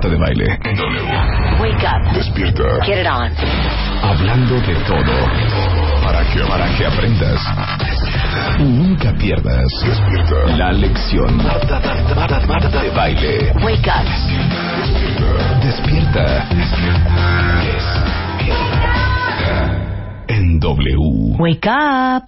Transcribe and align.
Marta 0.00 0.16
de 0.16 0.16
Baile. 0.16 0.58
W. 0.76 1.60
Wake 1.60 1.84
up. 1.84 2.14
Despierta. 2.14 2.64
Get 2.86 3.00
it 3.00 3.06
on. 3.06 3.30
Hablando 4.02 4.54
de 4.62 4.74
todo. 4.86 5.12
Para 6.02 6.24
que, 6.24 6.40
para 6.40 6.74
que 6.74 6.86
aprendas. 6.86 7.38
Y 8.58 8.62
nunca 8.62 9.12
pierdas. 9.12 9.66
Despierta. 9.84 10.56
La 10.56 10.72
lección. 10.72 11.36
Marta, 11.36 11.80
Marta, 11.80 12.14
Marta, 12.14 12.46
Marta 12.46 12.82
de 12.82 12.90
Baile. 12.90 13.52
Wake 13.62 13.90
up. 13.90 14.06
Despierta. 15.60 16.48
Despierta. 16.48 17.26
En 20.28 20.60
W. 20.60 21.36
Wake 21.38 21.68
up. 21.68 22.24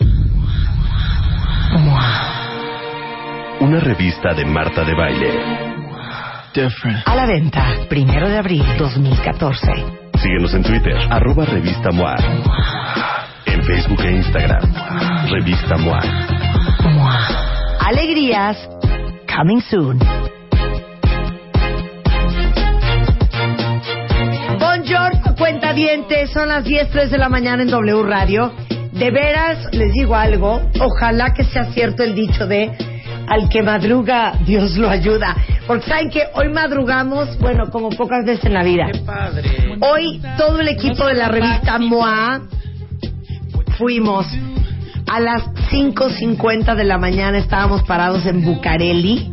Una 3.61 3.81
revista 3.81 4.35
de 4.35 4.45
Marta 4.45 4.85
de 4.85 4.95
Baile. 4.95 5.72
A 7.07 7.17
la 7.17 7.25
venta, 7.25 7.65
primero 7.89 8.29
de 8.29 8.37
abril 8.37 8.63
2014. 8.77 9.67
Síguenos 10.21 10.53
en 10.53 10.63
Twitter, 10.63 10.99
arroba 11.09 11.47
revista 11.47 11.91
MOA. 11.91 12.15
En 13.47 13.65
Facebook 13.65 14.03
e 14.05 14.11
Instagram, 14.17 14.61
revista 15.31 15.79
MOA. 15.79 16.03
Alegrías, 17.81 18.69
coming 19.35 19.63
soon. 19.63 19.99
Buongiorno, 24.59 25.35
cuentavientes. 25.39 26.33
Son 26.33 26.49
las 26.49 26.67
10.03 26.67 27.09
de 27.09 27.17
la 27.17 27.31
mañana 27.31 27.63
en 27.63 27.71
W 27.71 28.03
Radio. 28.03 28.53
De 28.93 29.11
veras, 29.11 29.73
les 29.73 29.91
digo 29.95 30.15
algo. 30.15 30.61
Ojalá 30.79 31.33
que 31.33 31.45
sea 31.45 31.65
cierto 31.73 32.03
el 32.03 32.15
dicho 32.15 32.47
de 32.47 32.92
al 33.33 33.49
que 33.49 33.63
madruga, 33.63 34.35
Dios 34.45 34.77
lo 34.77 34.91
ayuda. 34.91 35.35
Porque 35.67 35.87
saben 35.87 36.11
que 36.11 36.23
hoy 36.35 36.51
madrugamos, 36.51 37.39
bueno, 37.39 37.71
como 37.71 37.89
pocas 37.89 38.27
veces 38.27 38.45
en 38.45 38.53
la 38.53 38.63
vida. 38.63 38.89
Hoy 39.81 40.21
todo 40.37 40.61
el 40.61 40.69
equipo 40.69 41.07
de 41.07 41.15
la 41.15 41.29
revista 41.29 41.79
MOA 41.79 42.43
fuimos 43.79 44.27
a 45.11 45.19
las 45.19 45.45
5.50 45.71 46.75
de 46.75 46.85
la 46.85 46.99
mañana, 46.99 47.39
estábamos 47.39 47.83
parados 47.85 48.27
en 48.27 48.45
Bucareli 48.45 49.33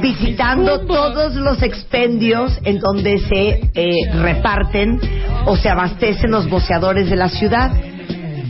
visitando 0.00 0.86
todos 0.86 1.34
los 1.34 1.62
expendios 1.62 2.58
en 2.64 2.78
donde 2.78 3.18
se 3.18 3.70
eh, 3.74 4.10
reparten 4.14 4.98
o 5.44 5.56
se 5.56 5.68
abastecen 5.68 6.30
los 6.30 6.48
boceadores 6.48 7.10
de 7.10 7.16
la 7.16 7.28
ciudad. 7.28 7.70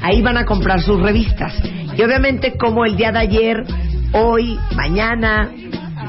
Ahí 0.01 0.23
van 0.23 0.36
a 0.36 0.45
comprar 0.45 0.81
sus 0.81 1.01
revistas. 1.01 1.55
Y 1.97 2.03
obviamente 2.03 2.57
como 2.57 2.84
el 2.84 2.97
día 2.97 3.12
de 3.12 3.19
ayer, 3.19 3.64
hoy, 4.15 4.59
mañana, 4.75 5.51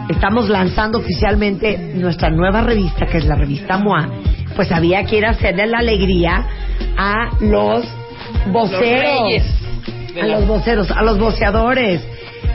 estamos 0.09 0.47
lanzando 0.47 0.99
oficialmente 0.99 1.93
nuestra 1.95 2.29
nueva 2.29 2.61
revista, 2.61 3.07
que 3.07 3.17
es 3.17 3.25
la 3.25 3.35
revista 3.35 3.77
MOA, 3.77 4.09
pues 4.55 4.71
había 4.71 5.03
que 5.05 5.17
ir 5.17 5.25
a 5.25 5.31
hacerle 5.31 5.67
la 5.67 5.79
alegría 5.79 6.45
a 6.97 7.29
los 7.41 7.85
voceros. 8.51 9.43
a 10.21 10.25
los 10.27 10.47
voceros, 10.47 10.91
a 10.91 11.03
los 11.03 11.19
voceadores. 11.19 12.01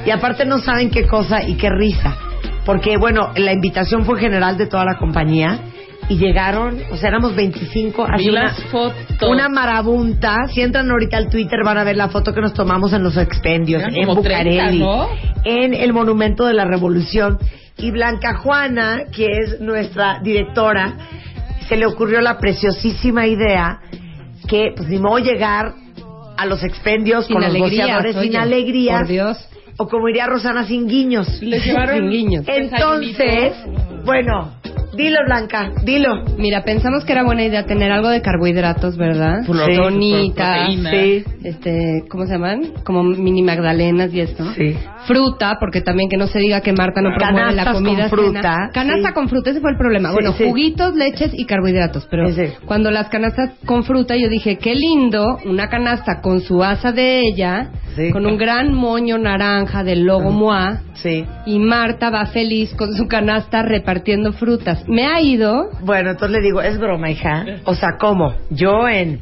Y 0.06 0.10
aparte 0.10 0.46
no 0.46 0.58
saben 0.60 0.90
qué 0.90 1.06
cosa 1.06 1.42
y 1.42 1.54
qué 1.54 1.68
risa. 1.68 2.16
Porque, 2.64 2.96
bueno, 2.96 3.32
la 3.36 3.52
invitación 3.52 4.04
fue 4.04 4.18
general 4.18 4.56
de 4.56 4.66
toda 4.66 4.84
la 4.84 4.96
compañía 4.96 5.58
y 6.10 6.16
llegaron, 6.18 6.76
o 6.90 6.96
sea, 6.96 7.08
éramos 7.10 7.36
25, 7.36 8.04
así 8.04 8.28
una, 8.28 8.50
fotos. 8.70 8.96
una 9.30 9.48
marabunta. 9.48 10.38
Si 10.52 10.60
entran 10.60 10.90
ahorita 10.90 11.16
al 11.16 11.28
Twitter 11.30 11.60
van 11.64 11.78
a 11.78 11.84
ver 11.84 11.96
la 11.96 12.08
foto 12.08 12.34
que 12.34 12.40
nos 12.40 12.52
tomamos 12.52 12.92
en 12.92 13.04
los 13.04 13.16
expendios, 13.16 13.80
Eran 13.80 13.94
en 13.96 14.06
como 14.06 14.20
30, 14.20 14.42
Bucareli, 14.42 14.78
¿no? 14.80 15.08
en 15.44 15.72
el 15.72 15.92
Monumento 15.92 16.46
de 16.46 16.54
la 16.54 16.64
Revolución. 16.64 17.38
Y 17.78 17.92
Blanca 17.92 18.34
Juana, 18.38 19.04
que 19.14 19.24
es 19.24 19.60
nuestra 19.60 20.18
directora, 20.20 20.94
se 21.68 21.76
le 21.76 21.86
ocurrió 21.86 22.20
la 22.20 22.38
preciosísima 22.38 23.28
idea 23.28 23.78
que, 24.48 24.72
pues, 24.76 24.88
ni 24.88 24.98
modo 24.98 25.18
llegar 25.20 25.74
a 26.36 26.44
los 26.44 26.64
expendios 26.64 27.26
Sin 27.26 27.34
con 27.34 27.42
los 27.44 27.50
alegrías, 27.54 27.86
boceadores 27.86 28.12
sin 28.16 28.30
oye, 28.30 28.36
alegrías. 28.38 28.98
por 28.98 29.08
Dios. 29.08 29.46
O 29.76 29.86
como 29.88 30.08
diría 30.08 30.26
Rosana, 30.26 30.64
sin 30.64 30.88
guiños. 30.88 31.40
Les 31.40 31.64
llevaron 31.64 31.96
Sin 32.00 32.10
guiños. 32.10 32.44
Entonces, 32.48 33.52
bueno, 34.04 34.50
dilo 34.92 35.18
Blanca, 35.26 35.70
dilo. 35.84 36.24
Mira, 36.36 36.62
pensamos 36.64 37.04
que 37.04 37.12
era 37.12 37.24
buena 37.24 37.44
idea 37.44 37.64
tener 37.64 37.92
algo 37.92 38.08
de 38.08 38.22
carbohidratos, 38.22 38.96
¿verdad? 38.96 39.44
Proteína. 39.46 40.90
Sí. 40.90 41.24
este, 41.44 42.04
¿cómo 42.08 42.26
se 42.26 42.32
llaman? 42.32 42.72
Como 42.84 43.02
mini 43.02 43.42
magdalenas 43.42 44.12
y 44.12 44.20
esto. 44.20 44.44
Sí. 44.54 44.76
Fruta, 45.06 45.56
porque 45.58 45.80
también 45.80 46.08
que 46.08 46.16
no 46.16 46.26
se 46.26 46.38
diga 46.38 46.60
que 46.60 46.72
Marta 46.72 47.00
no 47.00 47.14
promueve 47.14 47.54
la 47.54 47.72
comida 47.72 48.08
con 48.08 48.18
fruta, 48.18 48.42
cena. 48.42 48.70
Canasta 48.72 49.08
sí. 49.08 49.14
con 49.14 49.28
fruta, 49.28 49.50
ese 49.50 49.60
fue 49.60 49.70
el 49.70 49.76
problema. 49.76 50.10
Sí, 50.10 50.14
bueno, 50.14 50.32
sí. 50.32 50.44
juguitos, 50.44 50.94
leches 50.94 51.32
y 51.34 51.46
carbohidratos. 51.46 52.06
Pero 52.10 52.28
cuando 52.66 52.90
las 52.90 53.08
canastas 53.08 53.52
con 53.64 53.84
fruta, 53.84 54.16
yo 54.16 54.28
dije, 54.28 54.58
qué 54.58 54.74
lindo, 54.74 55.38
una 55.44 55.68
canasta 55.68 56.20
con 56.20 56.40
su 56.40 56.62
asa 56.62 56.92
de 56.92 57.20
ella, 57.20 57.70
con 58.12 58.26
un 58.26 58.36
gran 58.36 58.72
moño 58.72 59.18
naranja 59.18 59.84
del 59.84 60.04
logo 60.04 60.30
MOA. 60.30 60.82
Sí. 60.94 61.24
Y 61.46 61.58
Marta 61.58 62.10
va 62.10 62.26
feliz 62.26 62.74
con 62.74 62.94
su 62.94 63.06
canasta 63.06 63.62
repartiendo 63.62 64.32
frutas. 64.32 64.84
Me 64.86 65.06
ha 65.06 65.20
ido 65.20 65.70
Bueno, 65.82 66.10
entonces 66.10 66.38
le 66.38 66.42
digo, 66.42 66.60
es 66.60 66.78
broma, 66.78 67.10
hija. 67.10 67.44
O 67.64 67.74
sea, 67.74 67.90
¿cómo? 67.98 68.34
Yo 68.50 68.88
en 68.88 69.20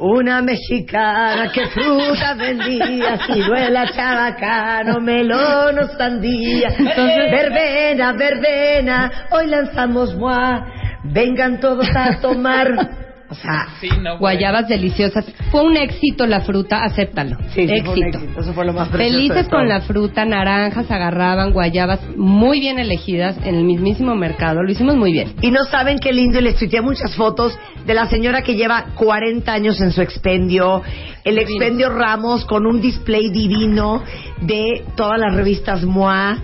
una 0.00 0.40
mexicana 0.42 1.50
que 1.52 1.66
fruta 1.68 2.34
vendía, 2.34 3.18
ciruela, 3.26 3.90
chabacano, 3.92 5.00
melón 5.00 5.78
o 5.78 5.86
sandía. 5.96 6.68
Entonces, 6.78 7.30
verbena, 7.30 8.12
verbena, 8.12 9.26
hoy 9.30 9.46
lanzamos 9.46 10.14
moi, 10.16 10.62
vengan 11.04 11.60
todos 11.60 11.88
a 11.94 12.20
tomar. 12.20 13.09
O 13.30 13.34
sea, 13.34 13.68
Sí, 13.80 13.88
no, 13.88 14.18
güey. 14.18 14.36
guayabas 14.36 14.66
deliciosas. 14.68 15.24
Fue 15.50 15.62
un 15.62 15.76
éxito 15.76 16.26
la 16.26 16.40
fruta, 16.40 16.82
acéptalo. 16.82 17.36
sí, 17.54 17.66
sí, 17.68 17.80
fue 17.84 17.94
un 17.94 18.02
éxito. 18.04 18.40
Eso 18.40 18.52
fue 18.52 18.64
lo 18.64 18.72
más 18.72 18.88
Felices 18.90 19.48
con 19.48 19.68
la 19.68 19.80
fruta, 19.82 20.24
naranjas 20.24 20.90
agarraban, 20.90 21.52
guayabas 21.52 22.00
muy 22.16 22.60
bien 22.60 22.78
elegidas 22.78 23.36
en 23.44 23.54
el 23.54 23.64
mismísimo 23.64 24.14
mercado. 24.16 24.62
Lo 24.62 24.70
hicimos 24.70 24.96
muy 24.96 25.12
bien. 25.12 25.34
Y 25.42 25.50
no 25.50 25.64
saben 25.64 25.98
qué 25.98 26.12
lindo, 26.12 26.40
y 26.40 26.42
les 26.42 26.56
tuiteé 26.56 26.80
muchas 26.80 27.14
fotos 27.14 27.56
de 27.86 27.94
la 27.94 28.06
señora 28.06 28.42
que 28.42 28.56
lleva 28.56 28.86
40 28.96 29.52
años 29.52 29.80
en 29.80 29.92
su 29.92 30.02
expendio, 30.02 30.82
el 31.24 31.38
expendio 31.38 31.88
Ramos 31.90 32.44
con 32.44 32.66
un 32.66 32.80
display 32.80 33.30
divino 33.30 34.02
de 34.40 34.84
todas 34.96 35.18
las 35.20 35.34
revistas 35.34 35.84
MOA. 35.84 36.38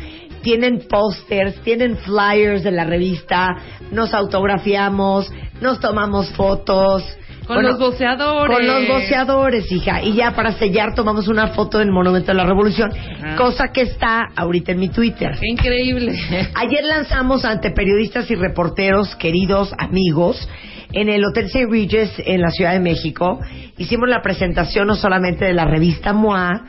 Tienen 0.47 0.87
pósters, 0.89 1.57
tienen 1.63 1.97
flyers 1.97 2.63
de 2.63 2.71
la 2.71 2.85
revista, 2.85 3.49
nos 3.91 4.15
autografiamos, 4.15 5.29
nos 5.61 5.81
tomamos 5.81 6.31
fotos. 6.35 7.03
Con 7.49 7.57
Bueno, 7.57 7.71
los 7.71 7.81
boceadores. 7.81 8.57
Con 8.57 8.65
los 8.65 8.87
boceadores, 8.87 9.73
hija. 9.73 10.03
Y 10.05 10.13
ya 10.13 10.37
para 10.37 10.53
sellar 10.53 10.95
tomamos 10.95 11.27
una 11.27 11.49
foto 11.49 11.81
del 11.81 11.91
Monumento 11.91 12.29
de 12.29 12.35
la 12.35 12.47
Revolución, 12.47 12.93
cosa 13.37 13.73
que 13.73 13.81
está 13.81 14.29
ahorita 14.37 14.71
en 14.71 14.79
mi 14.79 14.89
Twitter. 14.89 15.33
Qué 15.33 15.49
increíble. 15.51 16.15
Ayer 16.55 16.85
lanzamos 16.85 17.45
ante 17.45 17.73
periodistas 17.73 18.31
y 18.31 18.37
reporteros, 18.37 19.17
queridos 19.17 19.73
amigos, 19.77 20.49
en 20.93 21.09
el 21.09 21.25
Hotel 21.25 21.47
St. 21.47 21.67
Regis 21.69 22.13
en 22.19 22.41
la 22.41 22.51
Ciudad 22.51 22.73
de 22.73 22.79
México. 22.79 23.41
Hicimos 23.79 24.09
la 24.09 24.23
presentación 24.23 24.87
no 24.87 24.95
solamente 24.95 25.45
de 25.45 25.55
la 25.55 25.65
revista 25.65 26.13
MOA, 26.13 26.67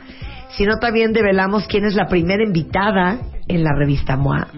sino 0.50 0.78
también 0.78 1.12
develamos 1.12 1.66
quién 1.66 1.84
es 1.84 1.94
la 1.94 2.06
primera 2.06 2.42
invitada 2.42 3.18
en 3.46 3.64
la 3.64 3.70
revista 3.76 4.16
MOA. 4.16 4.48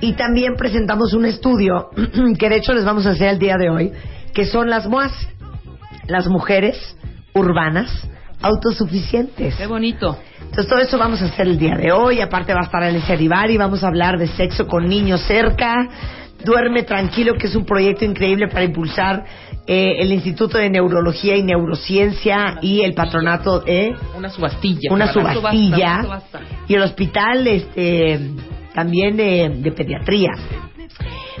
Y 0.00 0.14
también 0.14 0.54
presentamos 0.56 1.12
un 1.12 1.26
estudio 1.26 1.90
que 2.38 2.48
de 2.48 2.56
hecho 2.56 2.74
les 2.74 2.84
vamos 2.84 3.06
a 3.06 3.10
hacer 3.10 3.28
el 3.28 3.38
día 3.38 3.56
de 3.56 3.70
hoy, 3.70 3.92
que 4.34 4.46
son 4.46 4.70
las 4.70 4.86
MOAs, 4.86 5.12
las 6.06 6.28
mujeres 6.28 6.96
urbanas 7.34 8.08
autosuficientes. 8.40 9.54
Qué 9.54 9.66
bonito. 9.66 10.18
Entonces 10.40 10.68
todo 10.68 10.80
eso 10.80 10.98
vamos 10.98 11.22
a 11.22 11.26
hacer 11.26 11.46
el 11.46 11.58
día 11.58 11.76
de 11.76 11.92
hoy. 11.92 12.20
Aparte 12.20 12.52
va 12.52 12.60
a 12.60 12.64
estar 12.64 12.82
el 12.82 13.00
y 13.50 13.56
vamos 13.56 13.84
a 13.84 13.88
hablar 13.88 14.18
de 14.18 14.26
sexo 14.26 14.66
con 14.66 14.88
niños 14.88 15.22
cerca. 15.22 15.88
Duerme 16.44 16.82
tranquilo, 16.82 17.34
que 17.34 17.46
es 17.46 17.54
un 17.54 17.64
proyecto 17.64 18.04
increíble 18.04 18.48
para 18.48 18.64
impulsar 18.64 19.24
eh, 19.66 19.96
el 20.00 20.12
Instituto 20.12 20.58
de 20.58 20.68
Neurología 20.70 21.36
y 21.36 21.42
Neurociencia 21.42 22.58
y 22.62 22.80
el 22.82 22.94
patronato 22.94 23.62
eh, 23.66 23.92
Una 24.16 24.28
subastilla. 24.28 24.92
una 24.92 25.12
subastilla 25.12 26.02
subasta, 26.02 26.08
una 26.08 26.20
subasta. 26.20 26.40
y 26.68 26.74
el 26.74 26.82
hospital 26.82 27.46
este 27.46 28.20
también 28.74 29.16
de, 29.16 29.50
de 29.58 29.72
pediatría. 29.72 30.30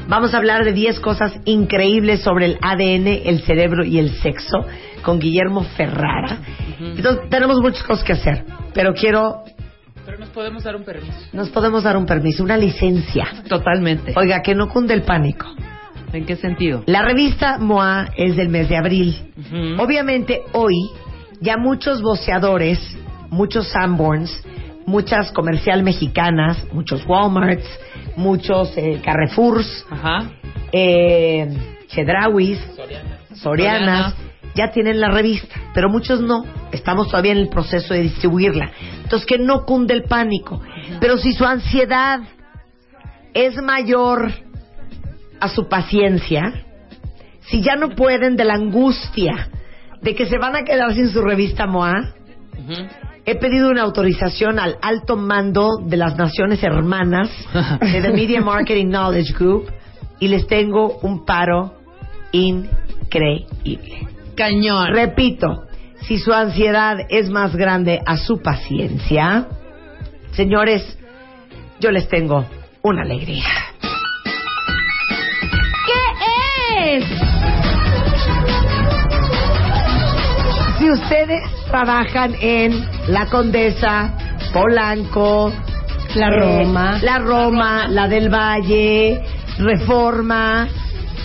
Vamos 0.08 0.34
a 0.34 0.38
hablar 0.38 0.64
de 0.64 0.72
10 0.72 1.00
cosas 1.00 1.32
increíbles 1.44 2.22
sobre 2.22 2.46
el 2.46 2.58
ADN, 2.60 3.06
el 3.24 3.42
cerebro 3.42 3.84
y 3.84 3.98
el 3.98 4.10
sexo 4.20 4.58
con 5.02 5.18
Guillermo 5.18 5.62
Ferrara. 5.76 6.38
Entonces 6.80 7.28
tenemos 7.30 7.60
muchas 7.60 7.82
cosas 7.84 8.04
que 8.04 8.12
hacer, 8.12 8.44
pero 8.74 8.92
quiero 8.94 9.42
Pero 10.04 10.18
nos 10.18 10.28
podemos 10.30 10.64
dar 10.64 10.74
un 10.76 10.84
permiso. 10.84 11.12
nos 11.32 11.48
podemos 11.50 11.84
dar 11.84 11.96
un 11.96 12.06
permiso, 12.06 12.42
una 12.42 12.56
licencia. 12.56 13.24
Totalmente. 13.48 14.12
Oiga, 14.16 14.42
que 14.42 14.54
no 14.54 14.68
cunde 14.68 14.94
el 14.94 15.02
pánico. 15.02 15.46
¿En 16.12 16.26
qué 16.26 16.36
sentido? 16.36 16.82
La 16.86 17.02
revista 17.02 17.58
MOA 17.58 18.10
es 18.16 18.36
del 18.36 18.48
mes 18.48 18.68
de 18.68 18.76
abril. 18.76 19.16
Obviamente 19.78 20.42
hoy 20.52 20.90
ya 21.40 21.56
muchos 21.56 22.02
voceadores, 22.02 22.78
muchos 23.30 23.68
Sanborns, 23.68 24.44
muchas 24.86 25.32
comercial 25.32 25.82
mexicanas, 25.82 26.64
muchos 26.72 27.04
Walmarts, 27.06 27.66
muchos 28.16 28.76
eh, 28.76 29.00
Carrefours, 29.04 29.86
Ajá. 29.90 30.30
eh, 30.72 31.48
Chedrawis, 31.88 32.58
Sorianas, 33.34 34.14
ya 34.54 34.70
tienen 34.70 35.00
la 35.00 35.08
revista, 35.10 35.54
pero 35.72 35.88
muchos 35.88 36.20
no. 36.20 36.44
Estamos 36.72 37.08
todavía 37.08 37.32
en 37.32 37.38
el 37.38 37.48
proceso 37.48 37.94
de 37.94 38.02
distribuirla. 38.02 38.70
Entonces, 39.02 39.26
que 39.26 39.38
no 39.38 39.64
cunde 39.64 39.94
el 39.94 40.04
pánico. 40.04 40.60
Pero 41.00 41.16
si 41.16 41.32
su 41.32 41.44
ansiedad 41.44 42.20
es 43.34 43.56
mayor 43.62 44.30
a 45.42 45.48
su 45.48 45.68
paciencia, 45.68 46.52
si 47.40 47.62
ya 47.62 47.74
no 47.74 47.90
pueden 47.96 48.36
de 48.36 48.44
la 48.44 48.54
angustia 48.54 49.48
de 50.00 50.14
que 50.14 50.26
se 50.26 50.38
van 50.38 50.54
a 50.54 50.62
quedar 50.62 50.94
sin 50.94 51.08
su 51.08 51.20
revista 51.20 51.66
MOA, 51.66 52.14
he 53.24 53.34
pedido 53.34 53.68
una 53.68 53.82
autorización 53.82 54.60
al 54.60 54.78
alto 54.80 55.16
mando 55.16 55.78
de 55.84 55.96
las 55.96 56.16
Naciones 56.16 56.62
Hermanas 56.62 57.28
de 57.80 58.00
The 58.00 58.12
Media 58.12 58.40
Marketing 58.40 58.86
Knowledge 58.86 59.32
Group 59.36 59.68
y 60.20 60.28
les 60.28 60.46
tengo 60.46 60.98
un 61.02 61.24
paro 61.24 61.74
increíble. 62.30 64.06
Cañón. 64.36 64.94
Repito, 64.94 65.64
si 66.02 66.18
su 66.18 66.32
ansiedad 66.32 66.98
es 67.08 67.30
más 67.30 67.56
grande 67.56 68.00
a 68.06 68.16
su 68.16 68.40
paciencia, 68.40 69.48
señores, 70.34 70.96
yo 71.80 71.90
les 71.90 72.08
tengo 72.08 72.46
una 72.82 73.02
alegría. 73.02 73.71
Si 80.78 80.90
ustedes 80.90 81.42
trabajan 81.70 82.34
en 82.38 82.86
La 83.08 83.26
Condesa, 83.26 84.12
Polanco, 84.52 85.50
La 86.14 86.26
eh, 86.26 86.38
Roma. 86.38 86.98
La 87.02 87.18
Roma, 87.18 87.88
la 87.88 88.08
del 88.08 88.28
Valle, 88.28 89.22
Reforma, 89.58 90.68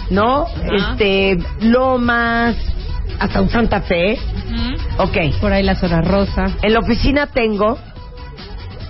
¿no? 0.10 0.46
Este, 0.72 1.38
Lomas, 1.60 2.56
hasta 3.20 3.42
un 3.42 3.50
Santa 3.50 3.82
Fe. 3.82 4.18
Ok. 5.00 5.18
Por 5.42 5.52
ahí 5.52 5.64
la 5.64 5.76
zona 5.76 6.02
rosa. 6.02 6.46
En 6.62 6.72
la 6.72 6.80
oficina 6.80 7.28
tengo 7.28 7.78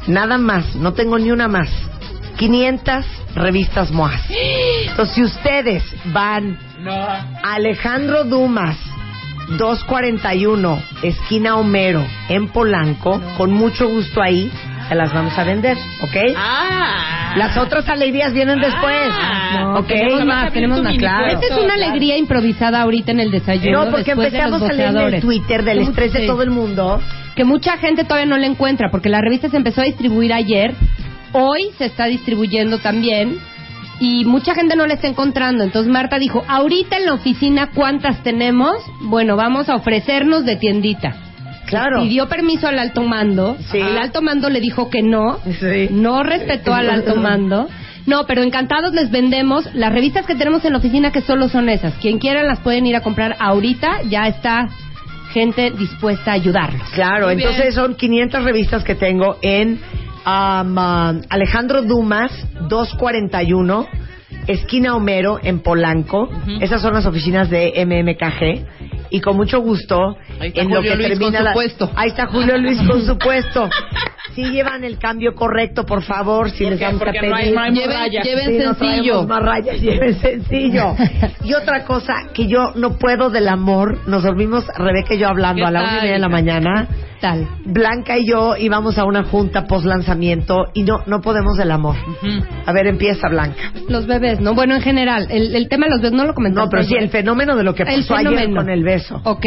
nada 0.06 0.38
más, 0.38 0.76
no 0.76 0.94
tengo 0.94 1.18
ni 1.18 1.32
una 1.32 1.48
más. 1.48 1.70
500 2.38 3.04
revistas 3.34 3.90
MOAS. 3.92 4.22
Entonces, 4.90 5.16
si 5.16 5.24
ustedes 5.24 5.84
van 6.06 6.67
Alejandro 7.44 8.24
Dumas, 8.24 8.78
241, 9.58 10.80
esquina 11.02 11.58
Homero, 11.58 12.06
en 12.30 12.50
Polanco, 12.50 13.22
con 13.36 13.52
mucho 13.52 13.90
gusto 13.90 14.22
ahí, 14.22 14.52
se 14.88 14.96
las 14.96 15.14
vamos 15.14 15.38
a 15.38 15.44
vender, 15.44 15.76
¿ok? 16.02 16.36
Ah. 16.38 17.34
Las 17.36 17.58
otras 17.58 17.88
alegrías 17.90 18.34
vienen 18.34 18.60
después. 18.60 19.10
No, 19.60 19.80
¿ok? 19.80 19.88
tenemos 19.88 20.26
más, 20.26 20.54
tenemos 20.54 20.82
más. 20.82 20.98
Claro. 20.98 21.28
Esta 21.28 21.46
es 21.46 21.64
una 21.64 21.74
alegría 21.74 22.18
improvisada 22.18 22.82
ahorita 22.82 23.12
en 23.12 23.20
el 23.20 23.32
desayuno. 23.32 23.86
No, 23.86 23.92
porque 23.92 24.16
de 24.16 24.26
empezamos 24.28 24.62
a 24.62 24.74
leer 24.74 24.90
en 24.90 25.14
el. 25.16 25.22
Twitter 25.22 25.64
del 25.64 25.80
estrés 25.80 26.14
de 26.14 26.26
todo 26.26 26.42
el 26.42 26.52
mundo. 26.52 27.02
Que 27.36 27.44
mucha 27.44 27.78
gente 27.78 28.04
todavía 28.04 28.26
no 28.26 28.38
la 28.38 28.48
encuentra, 28.48 28.90
porque 28.90 29.10
la 29.10 29.22
revista 29.22 29.50
se 29.50 29.58
empezó 29.58 29.82
a 29.82 29.84
distribuir 29.84 30.34
ayer. 30.34 30.74
Hoy 31.34 31.70
se 31.78 31.86
está 31.86 32.06
distribuyendo 32.06 32.80
también. 32.80 33.38
Y 34.00 34.26
mucha 34.26 34.54
gente 34.54 34.76
no 34.76 34.86
la 34.86 34.94
está 34.94 35.08
encontrando. 35.08 35.64
Entonces 35.64 35.92
Marta 35.92 36.20
dijo, 36.20 36.44
ahorita 36.48 36.98
en 36.98 37.06
la 37.06 37.14
oficina, 37.14 37.72
¿cuántas 37.74 38.22
tenemos? 38.24 38.76
Bueno, 39.02 39.36
vamos 39.36 39.70
a 39.70 39.76
ofrecernos 39.76 40.46
de 40.46 40.56
tiendita. 40.56 41.16
Claro. 41.66 42.02
Pidió 42.04 42.28
permiso 42.30 42.68
al 42.68 42.80
alto 42.80 43.04
mando. 43.04 43.58
Sí. 43.72 43.80
El 43.80 43.98
alto 43.98 44.22
mando 44.22 44.50
le 44.50 44.62
dijo 44.62 44.90
que 44.90 45.02
no. 45.02 45.40
Sí. 45.60 45.90
No 45.92 46.24
respetó 46.24 46.74
al 46.74 46.90
alto 46.90 47.16
mando. 47.18 47.68
No, 48.06 48.26
pero 48.26 48.42
encantados 48.42 48.94
les 48.94 49.12
vendemos 49.12 49.68
las 49.74 49.92
revistas 49.92 50.26
que 50.26 50.36
tenemos 50.36 50.64
en 50.64 50.72
la 50.72 50.80
oficina 50.80 51.12
que 51.12 51.22
solo 51.22 51.50
son 51.50 51.68
esas. 51.68 51.94
Quien 51.96 52.20
quiera 52.20 52.42
las 52.44 52.60
pueden 52.60 52.86
ir 52.86 52.96
a 52.96 53.02
comprar 53.02 53.36
ahorita. 53.38 54.04
Ya 54.10 54.28
está 54.28 54.70
gente 55.34 55.72
dispuesta 55.72 56.32
a 56.32 56.36
ayudarlos. 56.36 56.90
Claro, 56.92 57.30
entonces 57.30 57.76
son 57.76 57.96
500 57.96 58.44
revistas 58.44 58.84
que 58.84 58.96
tengo 58.96 59.38
en 59.42 59.80
um, 60.28 60.78
um, 60.78 61.22
Alejandro 61.30 61.84
Dumas 61.84 62.32
241, 62.68 63.88
esquina 64.48 64.96
Homero 64.96 65.40
en 65.42 65.60
Polanco. 65.60 66.30
Esas 66.60 66.82
son 66.82 66.94
las 66.94 67.06
oficinas 67.06 67.50
de 67.50 67.74
MMKG. 67.86 68.97
Y 69.10 69.22
con 69.22 69.36
mucho 69.38 69.60
gusto, 69.62 70.18
Ahí 70.40 70.50
está 70.50 70.62
en 70.62 70.70
lo 70.70 70.76
Julio 70.78 70.92
que 70.92 70.98
Luis 70.98 71.10
con 71.10 71.18
termina 71.20 71.38
su 71.40 71.44
la- 71.46 71.54
puesto. 71.54 71.92
Ahí 71.96 72.10
está 72.10 72.28
Julio 72.28 72.58
Luis 72.58 72.82
con 72.88 73.02
su 73.06 73.18
puesto. 73.18 73.70
Si 74.36 74.44
llevan 74.52 74.84
el 74.84 75.00
cambio 75.00 75.34
correcto, 75.34 75.84
por 75.86 76.04
favor, 76.04 76.52
si 76.52 76.66
les 76.70 76.80
vamos 76.80 77.02
a 77.02 77.06
pedir. 77.06 77.30
no 77.30 77.36
hay- 77.36 77.52
no 77.52 77.62
hay 77.62 77.72
Lleven- 77.74 78.22
lleven 78.24 78.46
Sí, 78.46 78.58
no 78.66 78.74
sencillo. 78.76 79.04
traemos 79.04 79.28
más 79.28 79.42
rayas, 79.44 79.82
lleven 79.82 80.16
sencillo. 80.16 80.96
Y 81.44 81.54
otra 81.54 81.84
cosa 81.86 82.14
que 82.34 82.48
yo 82.48 82.72
no 82.76 82.98
puedo 82.98 83.30
del 83.32 83.48
amor, 83.48 84.00
nos 84.08 84.24
dormimos 84.24 84.66
Rebeca 84.78 85.16
y 85.16 85.20
yo 85.20 85.28
hablando 85.30 85.62
¿Qué 85.64 85.68
a 85.68 85.72
la 85.72 85.80
una 85.82 85.92
y 85.92 85.96
media 86.02 86.14
de 86.14 86.20
la 86.20 86.30
mañana. 86.30 86.88
Tal. 87.20 87.48
Blanca 87.66 88.16
y 88.20 88.28
yo 88.30 88.56
íbamos 88.58 89.00
a 89.00 89.04
una 89.06 89.24
junta 89.24 89.66
post 89.66 89.88
lanzamiento 89.88 90.66
y 90.76 90.84
no 90.84 91.02
no 91.08 91.20
podemos 91.20 91.58
del 91.58 91.72
amor. 91.72 91.96
Ujú. 91.96 92.44
A 92.64 92.72
ver, 92.74 92.86
empieza 92.86 93.28
Blanca. 93.28 93.72
Los 93.90 94.06
bebés, 94.06 94.40
¿no? 94.40 94.54
Bueno, 94.54 94.76
en 94.76 94.82
general, 94.82 95.26
el, 95.32 95.56
el 95.56 95.68
tema 95.68 95.88
de 95.88 95.94
los 95.94 96.02
bebés 96.02 96.16
no 96.16 96.26
lo 96.26 96.36
comentamos. 96.36 96.68
No, 96.68 96.70
pero 96.70 96.84
sí, 96.84 96.94
el 96.96 97.10
fenómeno 97.10 97.56
de 97.56 97.64
lo 97.64 97.74
que 97.74 97.86
pasó 97.86 98.16
ayer 98.18 98.54
con 98.54 98.70
el 98.70 98.84
beso. 98.98 99.22
Ok. 99.24 99.46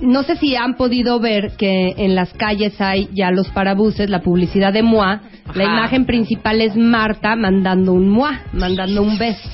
No 0.00 0.22
sé 0.24 0.36
si 0.36 0.56
han 0.56 0.74
podido 0.74 1.20
ver 1.20 1.56
que 1.56 1.94
en 1.96 2.14
las 2.14 2.32
calles 2.34 2.78
hay 2.80 3.08
ya 3.14 3.30
los 3.30 3.48
parabuses, 3.48 4.10
la 4.10 4.20
publicidad 4.20 4.72
de 4.72 4.82
MOA. 4.82 5.22
La 5.54 5.64
imagen 5.64 6.04
principal 6.04 6.60
es 6.60 6.76
Marta 6.76 7.34
mandando 7.36 7.92
un 7.92 8.10
MOA, 8.10 8.42
mandando 8.52 9.02
un 9.02 9.16
beso. 9.16 9.48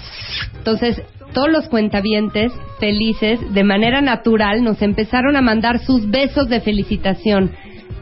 Entonces, 0.57 1.01
todos 1.33 1.51
los 1.51 1.69
cuentavientes 1.69 2.53
felices, 2.81 3.41
de 3.53 3.65
manera 3.65 4.01
natural, 4.01 4.65
nos 4.65 4.83
empezaron 4.83 5.37
a 5.37 5.43
mandar 5.43 5.79
sus 5.79 6.11
besos 6.11 6.49
de 6.49 6.61
felicitación. 6.61 7.53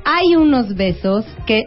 Hay 0.05 0.35
unos 0.35 0.75
besos 0.75 1.27
que... 1.47 1.65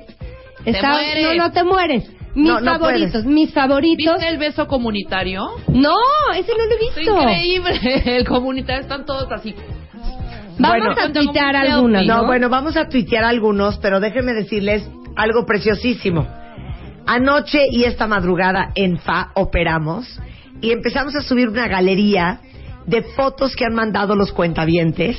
Está-. 0.66 0.98
No, 1.22 1.36
no 1.36 1.52
te 1.52 1.64
mueres. 1.64 2.10
Mis 2.36 2.48
No, 2.48 2.60
no 2.62 2.72
favoritos, 2.80 3.12
puedes. 3.12 3.26
mis 3.26 3.54
favoritos. 3.54 4.16
¿Viste 4.16 4.30
el 4.30 4.38
beso 4.40 4.68
comunitario? 4.68 5.42
No, 5.68 5.96
ese 6.36 6.52
no 6.58 6.66
lo 6.66 6.72
he 6.72 6.86
Está 6.86 7.00
visto. 7.00 7.22
increíble. 7.22 8.02
El 8.18 8.28
comunitario 8.28 8.82
están 8.82 9.06
todos 9.06 9.32
así. 9.32 9.54
Vamos 10.60 10.78
Bueno, 10.88 10.92
a 11.00 11.12
tuitear 11.12 11.56
No, 11.70 11.88
¿no? 12.22 12.26
bueno, 12.26 12.50
vamos 12.50 12.78
a 12.78 12.88
tuitear 12.88 13.24
algunos, 13.24 13.78
pero 13.80 14.00
déjenme 14.00 14.34
decirles 14.34 14.88
algo 15.16 15.46
preciosísimo. 15.46 16.28
Anoche 17.06 17.60
y 17.72 17.84
esta 17.84 18.08
madrugada 18.08 18.72
en 18.76 18.98
FA 18.98 19.32
operamos 19.36 20.20
y 20.62 20.72
empezamos 20.72 21.16
a 21.16 21.22
subir 21.22 21.50
una 21.50 21.68
galería 21.68 22.40
de 22.86 23.02
fotos 23.02 23.56
que 23.56 23.66
han 23.66 23.74
mandado 23.76 24.16
los 24.16 24.32
cuentavientes 24.32 25.18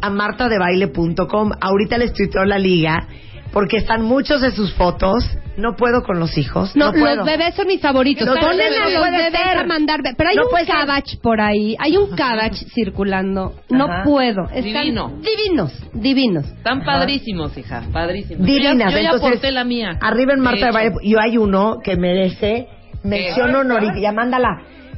a 0.00 0.10
martadebaile.com. 0.10 1.52
Ahorita 1.60 1.98
les 1.98 2.12
tuiteo 2.12 2.44
la 2.44 2.58
liga 2.58 3.06
porque 3.52 3.76
están 3.78 4.02
muchos 4.02 4.40
de 4.40 4.50
sus 4.50 4.72
fotos. 4.74 5.24
No 5.56 5.76
puedo 5.76 6.02
con 6.02 6.18
los 6.18 6.38
hijos. 6.38 6.74
No, 6.74 6.86
No, 6.86 6.92
puedo. 6.98 7.16
los 7.16 7.26
bebés 7.26 7.54
son 7.54 7.66
mis 7.66 7.78
favoritos. 7.80 8.26
No, 8.26 8.32
Ponen 8.34 8.56
pero 8.72 8.84
a 8.84 8.88
los 8.88 9.10
bebés 9.10 9.32
ser. 9.32 9.58
a 9.58 9.64
mandar. 9.64 10.00
Pero 10.16 10.30
hay 10.30 10.36
No 10.36 10.44
un 10.50 10.56
ser. 10.56 10.66
cabbage 10.66 11.18
por 11.22 11.42
ahí. 11.42 11.76
Hay 11.78 11.96
un 11.98 12.16
cabbage 12.16 12.64
circulando. 12.74 13.54
No 13.68 13.86
puedo. 14.04 14.44
Están 14.44 14.62
Divino. 14.62 15.12
Divinos, 15.20 15.72
divinos. 15.92 16.46
Están 16.46 16.82
padrísimos, 16.84 17.56
hija. 17.58 17.82
Padrísimos. 17.92 18.46
Divinas. 18.46 18.72
Yo 18.72 18.78
ya, 18.78 18.90
yo 18.90 18.96
ya 18.96 19.00
Entonces, 19.10 19.28
aporté 19.28 19.50
la 19.52 19.64
mía. 19.64 19.98
Arriba 20.00 20.32
en 20.32 20.40
Marta 20.40 20.66
de. 20.66 20.72
Baile, 20.72 20.94
yo 21.04 21.18
hay 21.20 21.36
uno 21.36 21.76
que 21.84 21.96
merece 21.96 22.68
mención 23.04 23.54
honorífica. 23.54 24.00
Ya 24.00 24.12
mándala. 24.12 24.48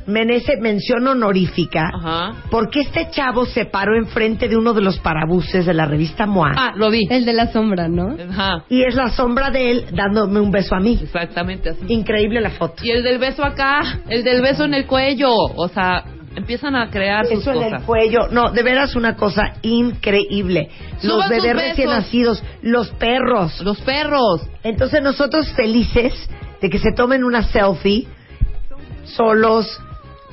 Merece 0.06 0.56
mención 0.60 1.06
honorífica. 1.06 1.88
Ajá. 1.94 2.32
Porque 2.50 2.80
este 2.80 3.08
chavo 3.10 3.46
se 3.46 3.64
paró 3.64 3.96
enfrente 3.96 4.48
de 4.48 4.56
uno 4.56 4.74
de 4.74 4.82
los 4.82 4.98
parabuses 4.98 5.64
de 5.66 5.74
la 5.74 5.86
revista 5.86 6.26
MOA. 6.26 6.52
Ah, 6.56 6.72
lo 6.76 6.90
vi. 6.90 7.06
El 7.10 7.24
de 7.24 7.32
la 7.32 7.50
sombra, 7.52 7.88
¿no? 7.88 8.16
Ajá. 8.30 8.64
Y 8.68 8.82
es 8.84 8.94
la 8.94 9.10
sombra 9.10 9.50
de 9.50 9.70
él 9.70 9.86
dándome 9.92 10.40
un 10.40 10.50
beso 10.50 10.74
a 10.74 10.80
mí. 10.80 10.98
Exactamente 11.02 11.70
así. 11.70 11.80
Increíble 11.88 12.40
la 12.40 12.50
foto. 12.50 12.84
Y 12.84 12.90
el 12.90 13.02
del 13.02 13.18
beso 13.18 13.44
acá, 13.44 14.00
el 14.08 14.24
del 14.24 14.42
beso 14.42 14.64
en 14.64 14.74
el 14.74 14.86
cuello. 14.86 15.30
O 15.32 15.68
sea, 15.68 16.04
empiezan 16.36 16.74
a 16.76 16.90
crear 16.90 17.26
sus 17.26 17.40
Eso 17.40 17.52
en 17.52 17.56
cosas. 17.62 17.80
el 17.80 17.86
cuello. 17.86 18.28
No, 18.30 18.50
de 18.50 18.62
veras 18.62 18.96
una 18.96 19.16
cosa 19.16 19.54
increíble. 19.62 20.68
Los 21.02 21.14
Suban 21.14 21.28
bebés 21.30 21.54
recién 21.54 21.88
nacidos, 21.90 22.42
los 22.62 22.90
perros. 22.90 23.60
Los 23.62 23.80
perros. 23.80 24.46
Entonces 24.62 25.02
nosotros 25.02 25.50
felices 25.54 26.12
de 26.60 26.70
que 26.70 26.78
se 26.78 26.92
tomen 26.92 27.24
una 27.24 27.42
selfie 27.42 28.06
solos, 29.04 29.80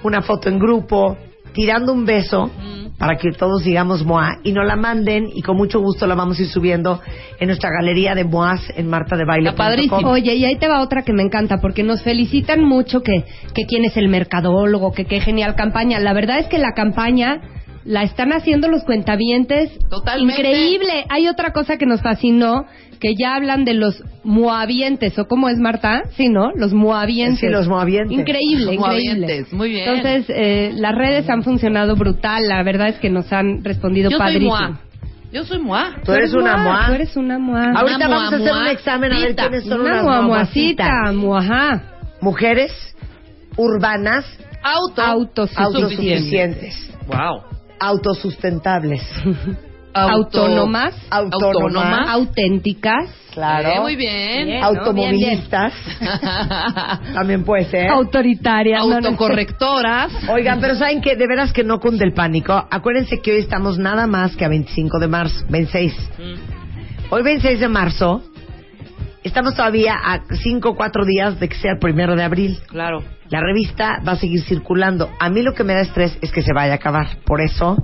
una 0.04 0.22
foto 0.22 0.50
en 0.50 0.60
grupo, 0.60 1.18
tirando 1.54 1.94
un 1.94 2.06
beso 2.06 2.50
para 2.98 3.18
que 3.18 3.32
todos 3.32 3.64
digamos 3.64 4.06
MOA 4.06 4.38
y 4.44 4.52
nos 4.52 4.66
la 4.66 4.76
manden 4.76 5.28
y 5.34 5.42
con 5.42 5.58
mucho 5.58 5.80
gusto 5.80 6.06
la 6.06 6.14
vamos 6.14 6.38
a 6.38 6.44
ir 6.44 6.50
subiendo 6.50 7.02
en 7.40 7.48
nuestra 7.48 7.72
galería 7.72 8.14
de 8.14 8.24
MOAs 8.24 8.62
en 8.76 8.88
martadebaile.com. 8.88 9.54
Está 9.54 9.64
padrísimo. 9.64 10.12
Oye, 10.12 10.36
y 10.36 10.46
ahí 10.46 10.58
te 10.58 10.68
va 10.68 10.82
otra 10.82 11.02
que 11.02 11.12
me 11.12 11.24
encanta, 11.24 11.58
porque 11.60 11.82
nos 11.82 12.04
felicitan 12.04 12.64
mucho 12.64 13.02
que, 13.02 13.26
que 13.56 13.66
quién 13.66 13.86
es 13.86 13.98
el 13.98 14.08
mercadólogo, 14.08 14.92
que 14.92 15.06
qué 15.06 15.20
genial 15.20 15.56
campaña. 15.56 16.00
La 16.00 16.14
verdad 16.14 16.38
es 16.40 16.46
que 16.46 16.60
la 16.60 16.74
campaña 16.74 17.42
la 17.86 18.04
están 18.04 18.32
haciendo 18.34 18.68
los 18.68 18.84
cuentavientes. 18.84 19.72
Totalmente. 19.90 20.42
Increíble. 20.42 21.06
Hay 21.10 21.28
otra 21.28 21.52
cosa 21.52 21.78
que 21.78 21.86
nos 21.86 22.02
fascinó, 22.02 22.66
que 23.00 23.16
ya 23.16 23.36
hablan 23.36 23.66
de 23.66 23.74
los 23.74 24.04
moavientes, 24.24 25.18
¿o 25.18 25.26
cómo 25.28 25.50
es, 25.50 25.58
Marta? 25.58 26.04
Sí, 26.16 26.30
¿no? 26.30 26.52
Los 26.56 26.74
moavientes. 26.74 27.40
Sí, 27.40 27.48
los 27.50 27.68
moavientes. 27.68 28.18
Increíble, 28.18 28.66
Los 28.66 28.74
increíble. 28.76 29.20
moavientes, 29.20 29.54
muy 29.54 29.70
bien. 29.70 29.90
Entonces, 29.90 30.26
eh, 30.30 30.72
las 30.76 30.94
redes 30.96 31.28
han 31.30 31.42
funcionado 31.44 31.96
brutal. 31.96 32.48
La 32.48 32.62
verdad 32.64 32.90
es 32.90 33.00
que 33.00 33.10
nos 33.10 33.32
han 33.34 33.64
respondido 33.64 34.12
Yo 34.12 34.18
soy 34.18 34.26
padrísimo. 34.26 34.52
Moa. 34.56 34.80
Yo 35.34 35.44
soy 35.46 35.60
Moa. 35.60 35.96
Tú 36.04 36.12
eres 36.12 36.34
una 36.34 36.58
moa. 36.58 36.84
Tú 36.88 36.94
eres 36.94 37.16
una 37.18 37.40
moa. 37.40 37.72
Ahorita 37.74 37.96
Una 38.06 38.08
vamos 38.10 38.34
a 38.34 38.36
hacer 38.36 38.52
un 38.52 38.58
moa- 38.60 38.72
examen 38.72 39.12
a 39.12 39.16
ver 39.16 39.22
moacita. 39.24 39.48
quiénes 39.48 39.64
son 39.66 39.82
Una 39.82 39.92
unas 39.94 40.04
moamuacitas. 40.04 41.14
moajá. 41.16 41.84
Mujeres 42.22 42.72
urbanas 43.58 44.26
Auto. 44.64 45.02
Autosuficientes. 45.02 45.58
autosuficientes, 45.76 46.94
Wow. 47.08 47.42
Autosustentables, 47.82 49.02
Autónomas. 49.94 50.96
autónomas, 51.10 52.08
Auténticas. 52.08 53.10
claro, 53.34 53.68
Eh, 53.70 53.80
muy 53.82 53.96
bien. 53.98 54.46
Bien. 54.46 54.64
automovilistas, 54.64 55.74
también 57.14 57.44
puede 57.44 57.66
ser. 57.66 57.90
Autoritarias. 57.90 58.80
Autocorrectoras. 58.82 60.12
Oigan, 60.30 60.62
pero 60.62 60.76
saben 60.76 61.02
que 61.02 61.16
de 61.18 61.28
veras 61.28 61.52
que 61.52 61.64
no 61.66 61.80
cunde 61.80 62.06
el 62.06 62.14
pánico. 62.14 62.54
Acuérdense 62.72 63.20
que 63.22 63.32
hoy 63.34 63.40
estamos 63.40 63.78
nada 63.78 64.08
más 64.08 64.36
que 64.38 64.46
a 64.46 64.48
25 64.48 64.98
de 65.00 65.08
marzo, 65.10 65.46
26. 65.50 65.94
Mm. 66.18 67.14
Hoy 67.14 67.24
26 67.24 67.60
de 67.60 67.68
marzo, 67.68 68.24
estamos 69.24 69.56
todavía 69.56 69.94
a 69.96 70.22
5 70.42 70.70
o 70.70 70.76
4 70.76 71.06
días 71.06 71.40
de 71.40 71.48
que 71.50 71.56
sea 71.56 71.74
el 71.74 71.80
primero 71.80 72.16
de 72.16 72.24
abril. 72.24 72.60
Claro. 72.68 73.04
La 73.30 73.40
revista 73.40 74.00
va 74.06 74.14
a 74.14 74.16
seguir 74.18 74.42
circulando. 74.44 75.10
A 75.20 75.30
mí 75.30 75.42
lo 75.42 75.54
que 75.54 75.64
me 75.64 75.74
da 75.74 75.82
estrés 75.82 76.18
es 76.22 76.32
que 76.32 76.42
se 76.42 76.54
vaya 76.54 76.74
a 76.74 76.76
acabar. 76.76 77.18
Por 77.26 77.40
eso, 77.42 77.78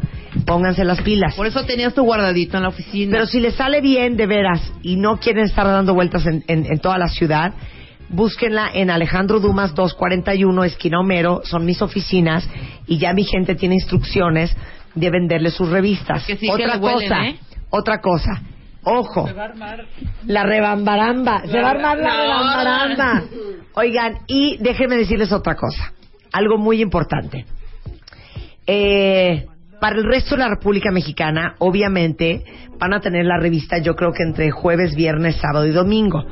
pónganse 0.46 0.84
las 0.84 1.02
pilas. 1.02 1.36
Por 1.36 1.48
eso 1.48 1.64
tenías 1.66 1.94
tu 1.94 2.04
guardadito 2.04 2.58
en 2.58 2.64
la 2.64 2.70
oficina. 2.70 3.12
Pero 3.14 3.26
si 3.28 3.40
les 3.40 3.56
sale 3.56 3.80
bien 3.82 4.18
de 4.18 4.28
veras 4.28 4.62
y 4.82 4.98
no 4.98 5.18
quieren 5.20 5.46
estar 5.46 5.66
dando 5.66 5.94
vueltas 5.94 6.26
en, 6.26 6.44
en- 6.48 6.66
en 6.66 6.80
toda 6.80 6.98
la 6.98 7.08
ciudad, 7.08 7.54
búsquenla 8.10 8.70
en 8.74 8.90
Alejandro 8.90 9.40
Dumas 9.40 9.74
241, 9.76 10.64
esquina 10.66 11.00
Homero, 11.00 11.42
son 11.46 11.66
mis 11.66 11.82
oficinas 11.82 12.48
y 12.88 12.98
ya 12.98 13.14
mi 13.14 13.24
gente 13.24 13.56
tiene 13.56 13.76
instrucciones 13.76 14.56
de 14.96 15.10
venderle 15.10 15.52
sus 15.52 15.70
revistas. 15.70 16.26
Que 16.26 16.36
sí, 16.38 16.48
que 16.48 16.52
otra 16.52 16.76
le 16.76 16.82
huelen, 16.82 17.10
cosa, 17.10 17.26
¿eh? 17.28 17.36
otra 17.70 18.02
cosa. 18.02 18.42
Ojo. 18.90 19.30
La 20.28 20.44
rebambaramba. 20.44 21.42
Se 21.46 21.62
va 21.62 21.68
a 21.68 21.72
armar 21.72 21.98
la 21.98 22.22
rebambaramba. 22.22 23.24
Oigan, 23.74 24.20
y 24.28 24.58
déjenme 24.58 24.96
decirles 24.96 25.32
otra 25.34 25.56
cosa. 25.56 25.92
Algo 26.32 26.58
muy 26.58 26.82
importante. 26.82 27.46
Eh, 28.66 29.46
para 29.82 29.98
el 29.98 30.06
resto 30.06 30.36
de 30.36 30.40
la 30.40 30.50
República 30.50 30.90
Mexicana, 30.92 31.56
obviamente, 31.60 32.44
van 32.80 32.94
a 32.94 33.02
tener 33.02 33.26
la 33.26 33.38
revista, 33.38 33.78
yo 33.80 33.96
creo 33.96 34.14
que 34.14 34.24
entre 34.24 34.52
jueves, 34.52 34.96
viernes, 34.96 35.36
sábado 35.36 35.68
y 35.68 35.72
domingo. 35.72 36.26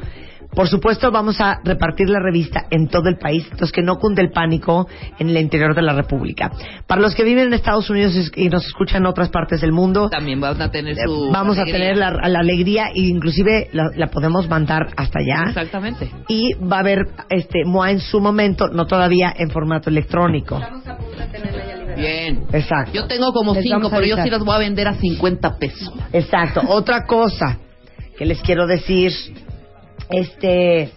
Por 0.56 0.68
supuesto, 0.70 1.12
vamos 1.12 1.40
a 1.42 1.60
repartir 1.64 2.10
la 2.10 2.20
revista 2.20 2.66
en 2.72 2.88
todo 2.88 3.10
el 3.10 3.18
país, 3.18 3.44
entonces 3.44 3.72
que 3.72 3.82
no 3.82 3.96
cunde 3.98 4.22
el 4.22 4.32
pánico 4.32 4.88
en 5.20 5.30
el 5.30 5.38
interior 5.38 5.76
de 5.76 5.82
la 5.82 5.94
República. 5.94 6.52
Para 6.88 7.02
los 7.02 7.14
que 7.14 7.24
viven 7.24 7.48
en 7.48 7.54
Estados 7.54 7.90
Unidos 7.90 8.32
y 8.36 8.48
nos 8.50 8.66
escuchan 8.66 9.04
en 9.04 9.08
otras 9.08 9.30
partes 9.30 9.62
del 9.62 9.72
mundo, 9.74 10.10
También 10.10 10.40
van 10.40 10.62
a 10.62 10.72
tener 10.72 10.96
su. 10.98 11.30
vamos 11.32 11.58
a 11.58 11.66
tener 11.66 11.98
la, 11.98 12.12
la 12.12 12.40
alegría 12.40 12.88
e 12.96 13.02
inclusive 13.02 13.70
la, 13.74 13.90
la 13.96 14.08
podemos 14.08 14.48
mandar 14.50 14.88
hasta 14.96 15.20
allá. 15.20 15.50
Exactamente. 15.50 16.10
Y 16.30 16.54
va 16.54 16.78
a 16.78 16.80
haber 16.80 17.00
este 17.30 17.66
MOA 17.66 17.92
en 17.92 18.00
su 18.00 18.20
momento, 18.22 18.68
no 18.70 18.86
todavía 18.86 19.34
en 19.38 19.50
formato 19.50 19.90
electrónico. 19.90 20.60
Bien. 21.98 22.46
Exacto. 22.52 22.92
Yo 22.94 23.08
tengo 23.08 23.32
como 23.32 23.54
Les 23.54 23.64
cinco, 23.64 23.88
a 23.88 23.90
pero 23.90 24.06
yo 24.06 24.18
sí 24.24 24.30
las 24.30 24.44
voy 24.44 24.56
a 24.56 24.60
vender 24.60 24.88
a 24.88 24.96
50 24.96 25.58
pesos. 25.58 25.92
Exacto. 26.12 26.62
Otra 26.68 27.06
cosa 27.06 27.58
que 28.18 28.26
les 28.26 28.42
quiero 28.42 28.68
decir, 28.68 29.12
este, 30.10 30.92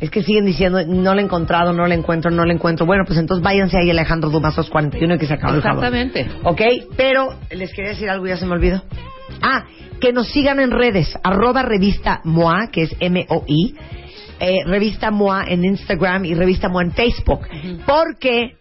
es 0.00 0.10
que 0.10 0.22
siguen 0.22 0.46
diciendo, 0.46 0.82
no 0.86 1.14
la 1.14 1.20
he 1.20 1.24
encontrado, 1.24 1.72
no 1.72 1.86
la 1.86 1.94
encuentro, 1.94 2.30
no 2.30 2.44
la 2.44 2.54
encuentro. 2.54 2.86
Bueno, 2.86 3.04
pues 3.06 3.18
entonces 3.18 3.44
váyanse 3.44 3.76
ahí 3.78 3.90
Alejandro 3.90 4.30
Dumas 4.30 4.56
241 4.56 5.14
y 5.14 5.18
que 5.18 5.26
se 5.26 5.34
acabó 5.34 5.54
el. 5.54 5.58
Exactamente. 5.58 6.26
¿Ok? 6.44 6.60
Pero 6.96 7.34
les 7.50 7.72
quería 7.72 7.90
decir 7.90 8.08
algo, 8.08 8.26
ya 8.26 8.36
se 8.36 8.46
me 8.46 8.52
olvidó. 8.52 8.82
Ah, 9.42 9.64
que 10.00 10.12
nos 10.12 10.28
sigan 10.28 10.58
en 10.60 10.70
redes, 10.70 11.18
arroba 11.22 11.62
revista 11.62 12.20
MOA, 12.24 12.68
que 12.72 12.82
es 12.82 12.96
M-O-I, 12.98 13.74
eh, 14.40 14.64
revista 14.64 15.10
MOA 15.10 15.44
en 15.48 15.64
Instagram 15.64 16.24
y 16.24 16.34
revista 16.34 16.70
MOA 16.70 16.84
en 16.84 16.92
Facebook. 16.92 17.40
Porque 17.86 18.56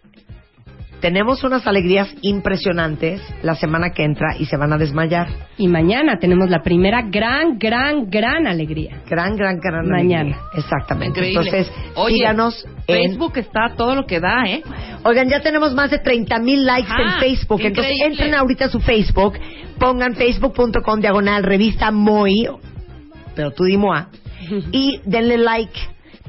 tenemos 1.01 1.44
unas 1.44 1.65
alegrías 1.65 2.13
impresionantes 2.22 3.22
la 3.41 3.56
semana 3.56 3.91
que 3.91 4.03
entra 4.03 4.36
y 4.38 4.46
se 4.46 4.58
van 4.58 4.74
a 4.74 4.77
desmayar. 4.77 5.27
Y 5.58 5.68
mañana 5.68 6.18
tenemos 6.20 6.50
la 6.50 6.62
primera 6.62 7.03
gran, 7.03 7.58
gran, 7.58 8.10
gran 8.10 8.48
alegría. 8.48 9.01
Gran, 9.10 9.36
gran, 9.36 9.60
gran 9.60 9.88
Mañana. 9.88 10.22
alegría. 10.22 10.41
Exactamente. 10.56 11.20
Increíble. 11.20 11.50
Entonces, 11.50 11.74
Oye, 11.96 12.15
síganos 12.15 12.65
en... 12.88 12.96
Facebook 13.03 13.38
está 13.38 13.74
todo 13.75 13.96
lo 13.96 14.06
que 14.06 14.20
da, 14.20 14.44
¿eh? 14.46 14.62
Oigan, 15.03 15.29
ya 15.29 15.41
tenemos 15.41 15.74
más 15.74 15.91
de 15.91 16.00
30 16.00 16.39
mil 16.39 16.65
likes 16.65 16.89
Ah, 16.91 17.13
en 17.15 17.20
Facebook. 17.20 17.62
Entonces, 17.62 17.94
entren 18.01 18.36
ahorita 18.36 18.65
a 18.65 18.70
su 18.70 18.79
Facebook, 18.79 19.39
pongan 19.79 20.15
facebook.com 20.15 21.00
diagonal 21.00 21.44
revista 21.44 21.91
MOI, 21.91 22.50
pero 23.36 23.51
tú 23.51 23.63
di 23.63 23.77
MOA, 23.77 24.10
y 24.72 25.00
denle 25.06 25.38
like, 25.38 25.79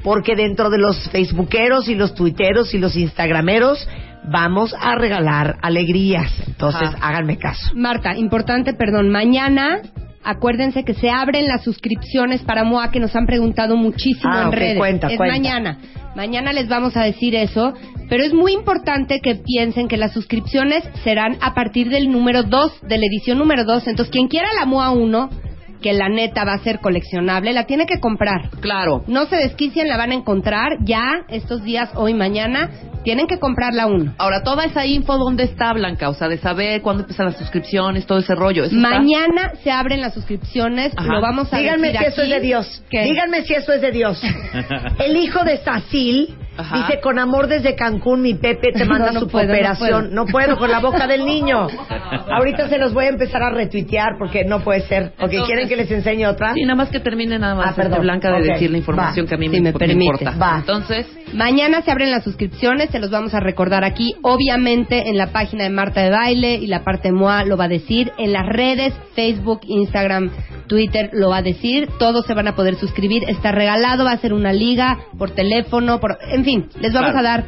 porque 0.03 0.35
dentro 0.35 0.69
de 0.69 0.77
los 0.77 1.09
facebookeros 1.09 1.89
y 1.89 1.95
los 1.95 2.15
tuiteros 2.15 2.73
y 2.73 2.77
los 2.77 2.95
instagrameros 2.95 3.87
vamos 4.25 4.73
a 4.79 4.95
regalar 4.95 5.57
alegrías. 5.61 6.31
Entonces, 6.47 6.89
Ajá. 6.89 6.97
háganme 7.01 7.37
caso. 7.37 7.71
Marta, 7.75 8.15
importante, 8.17 8.73
perdón, 8.73 9.09
mañana 9.09 9.79
acuérdense 10.23 10.83
que 10.83 10.93
se 10.93 11.09
abren 11.09 11.47
las 11.47 11.63
suscripciones 11.63 12.41
para 12.43 12.63
MOA 12.63 12.91
que 12.91 12.99
nos 12.99 13.15
han 13.15 13.25
preguntado 13.25 13.75
muchísimo 13.75 14.31
Ah, 14.31 14.43
en 14.45 14.51
redes. 14.51 14.77
cuenta, 14.77 15.07
es 15.07 15.17
cuenta. 15.17 15.35
mañana. 15.35 15.79
Mañana 16.15 16.53
les 16.53 16.67
vamos 16.67 16.95
a 16.95 17.03
decir 17.03 17.33
eso, 17.35 17.73
pero 18.07 18.23
es 18.23 18.31
muy 18.33 18.53
importante 18.53 19.19
que 19.21 19.35
piensen 19.35 19.87
que 19.87 19.97
las 19.97 20.11
suscripciones 20.13 20.83
serán 21.03 21.37
a 21.41 21.53
partir 21.55 21.89
del 21.89 22.11
número 22.11 22.43
2, 22.43 22.81
de 22.87 22.97
la 22.99 23.05
edición 23.07 23.39
número 23.39 23.63
2. 23.63 23.87
Entonces, 23.87 24.11
quien 24.11 24.27
quiera 24.27 24.47
la 24.59 24.65
MOA 24.65 24.91
1, 24.91 25.29
que 25.81 25.93
la 25.93 26.09
neta 26.09 26.43
va 26.45 26.53
a 26.53 26.59
ser 26.59 26.79
coleccionable, 26.79 27.53
la 27.53 27.65
tiene 27.65 27.85
que 27.85 27.99
comprar. 27.99 28.49
Claro. 28.61 29.03
No 29.07 29.25
se 29.25 29.35
desquicien, 29.35 29.87
la 29.87 29.97
van 29.97 30.11
a 30.11 30.15
encontrar 30.15 30.77
ya 30.83 31.25
estos 31.29 31.63
días, 31.63 31.89
hoy, 31.95 32.13
mañana. 32.13 32.69
Tienen 33.03 33.25
que 33.25 33.39
comprar 33.39 33.73
la 33.73 33.87
1. 33.87 34.13
Ahora, 34.19 34.43
toda 34.43 34.63
esa 34.63 34.85
info, 34.85 35.17
¿dónde 35.17 35.43
está, 35.45 35.73
Blanca? 35.73 36.07
O 36.09 36.13
sea, 36.13 36.27
de 36.29 36.37
saber 36.37 36.83
cuándo 36.83 37.01
empiezan 37.01 37.25
las 37.25 37.35
suscripciones, 37.37 38.05
todo 38.05 38.19
ese 38.19 38.35
rollo. 38.35 38.63
¿Eso 38.63 38.75
está? 38.75 38.89
Mañana 38.89 39.53
se 39.63 39.71
abren 39.71 40.01
las 40.01 40.13
suscripciones, 40.13 40.93
Ajá. 40.95 41.11
lo 41.11 41.19
vamos 41.19 41.51
a 41.51 41.57
Díganme 41.57 41.87
decir 41.87 42.01
si 42.01 42.07
eso 42.13 42.21
es 42.21 42.29
de 42.29 42.39
Dios. 42.41 42.83
¿Qué? 42.91 43.01
Díganme 43.05 43.41
si 43.41 43.55
eso 43.55 43.73
es 43.73 43.81
de 43.81 43.91
Dios. 43.91 44.21
El 45.03 45.17
hijo 45.17 45.43
de 45.43 45.57
Sacil 45.63 46.35
Ajá. 46.57 46.77
dice 46.77 46.99
con 47.01 47.17
amor 47.17 47.47
desde 47.47 47.75
Cancún, 47.75 48.21
mi 48.21 48.35
Pepe 48.35 48.71
te 48.71 48.85
manda 48.85 49.07
No, 49.07 49.13
no 49.13 49.19
su 49.21 49.27
puedo, 49.29 49.47
no 49.47 49.51
cooperación. 49.51 50.13
No 50.13 50.25
puedo. 50.27 50.57
con 50.59 50.69
la 50.69 50.79
boca 50.79 51.07
del 51.07 51.25
niño. 51.25 51.67
Ahorita 52.37 52.69
se 52.69 52.77
los 52.77 52.93
voy 52.93 53.05
a 53.05 53.09
empezar 53.09 53.41
a 53.41 53.49
retuitear 53.49 54.09
porque 54.19 54.45
no 54.45 54.59
puede 54.59 54.81
ser. 54.81 55.13
Porque 55.19 55.37
Entonces- 55.37 55.47
quieren 55.47 55.67
que 55.71 55.77
les 55.77 55.91
enseñe 55.91 56.25
otra. 56.25 56.53
Sí, 56.53 56.61
nada 56.63 56.75
más 56.75 56.89
que 56.89 56.99
termine 56.99 57.39
nada 57.39 57.55
más 57.55 57.67
Ah, 57.67 57.69
este, 57.71 57.81
perdón. 57.83 58.01
Blanca 58.01 58.31
de 58.31 58.41
decir 58.43 58.69
la 58.71 58.77
información 58.77 59.25
va. 59.25 59.29
que 59.29 59.35
a 59.35 59.37
mí 59.37 59.45
Si 59.45 59.51
me, 59.51 59.61
me 59.61 59.71
me 59.73 59.79
permite. 59.79 60.03
importa. 60.05 60.35
Va. 60.37 60.57
Entonces, 60.59 61.07
Mañana 61.33 61.81
se 61.81 61.89
abren 61.89 62.11
las 62.11 62.25
suscripciones, 62.25 62.89
se 62.89 62.99
los 62.99 63.09
vamos 63.09 63.33
a 63.33 63.39
recordar 63.39 63.85
aquí, 63.85 64.15
obviamente 64.21 65.07
en 65.07 65.17
la 65.17 65.27
página 65.27 65.63
de 65.63 65.69
Marta 65.69 66.01
de 66.01 66.09
Baile 66.09 66.55
y 66.55 66.67
la 66.67 66.83
parte 66.83 67.13
MOA 67.13 67.45
lo 67.45 67.55
va 67.55 67.63
a 67.65 67.67
decir, 67.69 68.11
en 68.17 68.33
las 68.33 68.45
redes, 68.45 68.93
Facebook, 69.15 69.61
Instagram, 69.65 70.29
Twitter 70.67 71.09
lo 71.13 71.29
va 71.29 71.37
a 71.37 71.41
decir, 71.41 71.87
todos 71.99 72.25
se 72.25 72.33
van 72.33 72.49
a 72.49 72.55
poder 72.55 72.75
suscribir, 72.75 73.23
está 73.29 73.53
regalado, 73.53 74.03
va 74.03 74.11
a 74.11 74.17
ser 74.17 74.33
una 74.33 74.51
liga 74.51 74.99
por 75.17 75.31
teléfono, 75.31 76.01
por, 76.01 76.17
en 76.33 76.43
fin, 76.43 76.65
les 76.81 76.91
vamos 76.91 77.11
Claro. 77.13 77.19
a 77.27 77.31
dar 77.31 77.45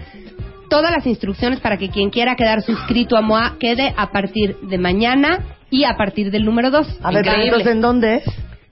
todas 0.70 0.90
las 0.92 1.06
instrucciones 1.06 1.60
para 1.60 1.76
que 1.78 1.90
quien 1.90 2.10
quiera 2.10 2.36
quedar 2.36 2.62
suscrito 2.62 3.18
a 3.18 3.22
MOA 3.22 3.58
quede 3.60 3.94
a 3.98 4.12
partir 4.12 4.56
de 4.62 4.78
mañana 4.78 5.40
y 5.74 5.84
a 5.86 5.96
partir 5.98 6.30
del 6.32 6.46
número 6.46 6.70
2. 6.70 7.00
A 7.02 7.12
ver, 7.12 7.28
entonces, 7.28 7.68
¿en 7.72 7.82
dónde 7.82 8.16
es? 8.18 8.24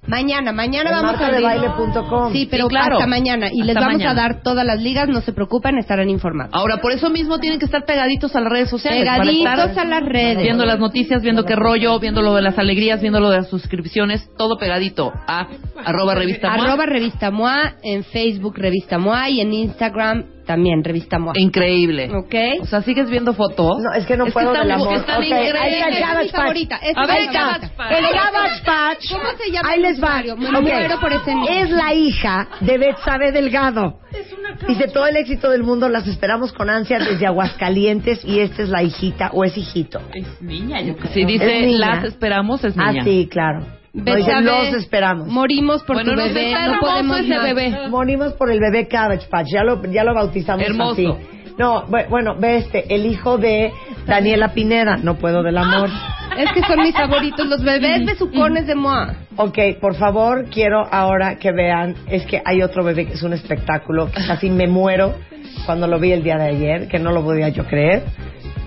Mañana, 0.08 0.52
mañana 0.52 0.90
En 0.90 0.96
vamos 0.96 1.14
a 1.16 1.18
martadebaile.com. 1.20 2.34
Sí, 2.34 2.48
pero 2.50 2.64
Sí, 2.66 2.70
claro. 2.70 2.96
hasta 2.96 3.06
mañana. 3.08 3.50
Y 3.52 3.62
les 3.62 3.76
vamos 3.76 3.94
mañana. 3.94 4.12
a 4.12 4.14
dar 4.16 4.42
todas 4.42 4.66
las 4.66 4.82
ligas, 4.82 5.08
no 5.08 5.22
se 5.22 5.32
preocupen, 5.32 5.78
estarán 5.78 6.10
informados. 6.10 6.52
ahora 6.56 6.78
por 6.82 6.92
eso 6.92 7.10
mismo 7.12 7.38
tienen 7.40 7.60
que 7.60 7.66
estar 7.66 7.86
pegaditos 7.86 8.36
a 8.36 8.42
las 8.42 8.52
redes 8.52 8.70
sociales. 8.70 9.06
para 9.06 9.22
Pegaditos 9.22 9.70
estar 9.70 9.86
a 9.86 9.90
las 9.90 10.04
redes. 10.10 10.42
Viendo 10.44 10.66
las 10.66 10.80
noticias, 10.80 11.22
viendo 11.22 11.46
qué 11.46 11.56
rollo, 11.56 12.00
viendo 12.00 12.22
lo 12.24 12.34
de 12.34 12.42
las 12.42 12.58
alegrías, 12.58 13.00
viendo 13.00 13.20
lo 13.20 13.30
de 13.30 13.38
las 13.38 13.50
suscripciones, 13.50 14.28
todo 14.38 14.58
pegadito 14.58 15.14
a 15.28 15.48
arroba 15.86 16.16
revista 16.16 16.50
MOA. 16.50 16.64
Arroba 16.66 16.86
Revista 16.88 17.30
MOA, 17.32 17.74
en 17.84 18.04
Facebook 18.04 18.58
Revista 18.58 18.98
MOA 18.98 19.30
y 19.30 19.42
en 19.42 19.54
Instagram 19.54 20.26
también 20.52 20.84
Revista 20.84 21.18
MOA. 21.18 21.34
Increíble. 21.38 22.10
¿Ok? 22.14 22.36
O 22.62 22.66
sea, 22.66 22.82
¿sigues 22.82 23.10
viendo 23.10 23.34
fotos? 23.34 23.78
No, 23.82 23.94
es 23.94 24.06
que 24.06 24.18
no 24.18 24.26
puedo 24.28 24.52
están, 24.52 24.68
del 24.68 24.76
amor. 24.76 24.94
están 24.96 25.18
Ok, 25.18 25.24
ahí 25.32 25.32
está 25.32 25.90
es 25.90 26.00
Cabbage 26.02 26.32
Patch. 26.32 26.32
favorita, 26.42 26.76
A 26.76 26.80
es 26.88 26.96
ver. 26.96 27.30
Cabbage 27.32 27.70
Patch. 27.78 27.92
El 27.92 28.06
Cabbage 28.10 28.64
Patch. 28.66 29.12
¿Cómo 29.12 29.30
se 29.38 29.52
llama 29.52 29.70
Ahí 29.70 29.82
les 29.82 29.96
va. 30.04 30.08
usuario? 30.08 30.38
Me 30.38 30.48
Ok. 30.50 30.62
muero 30.62 31.00
por 31.00 31.14
ese. 31.14 31.34
Es 31.50 31.70
la 31.70 31.94
hija 31.94 32.48
de 32.60 32.78
Betsabe 32.78 33.32
Delgado. 33.32 34.00
Dice 34.68 34.88
todo 34.90 35.08
el 35.08 35.16
éxito 35.16 35.50
del 35.50 35.64
mundo, 35.64 35.88
las 35.88 36.06
esperamos 36.08 36.52
con 36.52 36.70
ansia 36.70 37.00
desde 37.00 37.26
Aguascalientes 37.28 38.26
y 38.26 38.40
esta 38.40 38.64
es 38.64 38.70
la 38.70 38.84
hijita 38.84 39.30
o 39.34 39.46
es 39.46 39.58
hijito. 39.58 40.02
Es 40.14 40.42
niña, 40.42 40.82
yo 40.82 40.96
creo. 40.98 41.14
Si 41.14 41.24
dice 41.24 41.66
Es 41.72 41.80
las 41.80 42.04
esperamos, 42.04 42.64
es 42.66 42.76
niña. 42.76 43.02
Ah, 43.02 43.04
sí, 43.06 43.28
claro. 43.32 43.66
Bésame, 43.94 44.42
los 44.44 44.74
esperamos. 44.76 45.28
Morimos 45.28 45.84
por 45.84 45.98
Bueno, 45.98 46.12
tu 46.12 46.18
nos 46.18 46.34
bebé, 46.34 46.54
no 46.68 46.80
podemos 46.80 47.20
ese 47.20 47.30
más. 47.36 47.44
bebé. 47.44 47.88
Morimos 47.90 48.34
por 48.34 48.50
el 48.52 48.60
bebé 48.60 48.88
Cabbage 48.88 49.28
Patch, 49.30 49.48
ya 49.54 49.64
lo, 49.64 49.84
ya 49.92 50.04
lo 50.04 50.14
bautizamos 50.14 50.66
Hermoso. 50.66 50.92
así. 50.94 51.08
No, 51.58 51.86
bu- 51.88 52.08
bueno, 52.10 52.36
ve 52.40 52.58
este, 52.58 52.94
el 52.96 53.06
hijo 53.06 53.38
de 53.38 53.72
Daniela 54.08 54.54
Pineda, 54.54 54.96
no 54.98 55.16
puedo 55.16 55.44
del 55.44 55.58
amor. 55.58 55.90
Es 56.38 56.50
que 56.54 56.62
son 56.62 56.80
mis 56.80 56.94
favoritos, 56.96 57.46
los 57.48 57.62
bebés 57.62 58.06
besucones 58.06 58.66
de 58.66 58.76
Moa. 58.76 59.16
Ok, 59.36 59.58
por 59.82 59.96
favor, 59.96 60.46
quiero 60.50 60.88
ahora 60.90 61.36
que 61.38 61.52
vean, 61.52 61.96
es 62.08 62.26
que 62.26 62.42
hay 62.46 62.62
otro 62.64 62.86
bebé 62.86 63.06
que 63.08 63.14
es 63.14 63.24
un 63.24 63.34
espectáculo, 63.34 64.10
que 64.10 64.26
casi 64.26 64.50
me 64.50 64.68
muero 64.68 65.16
cuando 65.66 65.88
lo 65.88 66.00
vi 66.00 66.14
el 66.14 66.24
día 66.24 66.38
de 66.38 66.46
ayer, 66.48 66.88
que 66.88 66.98
no 67.00 67.12
lo 67.12 67.22
podía 67.24 67.50
yo 67.50 67.66
creer, 67.66 68.04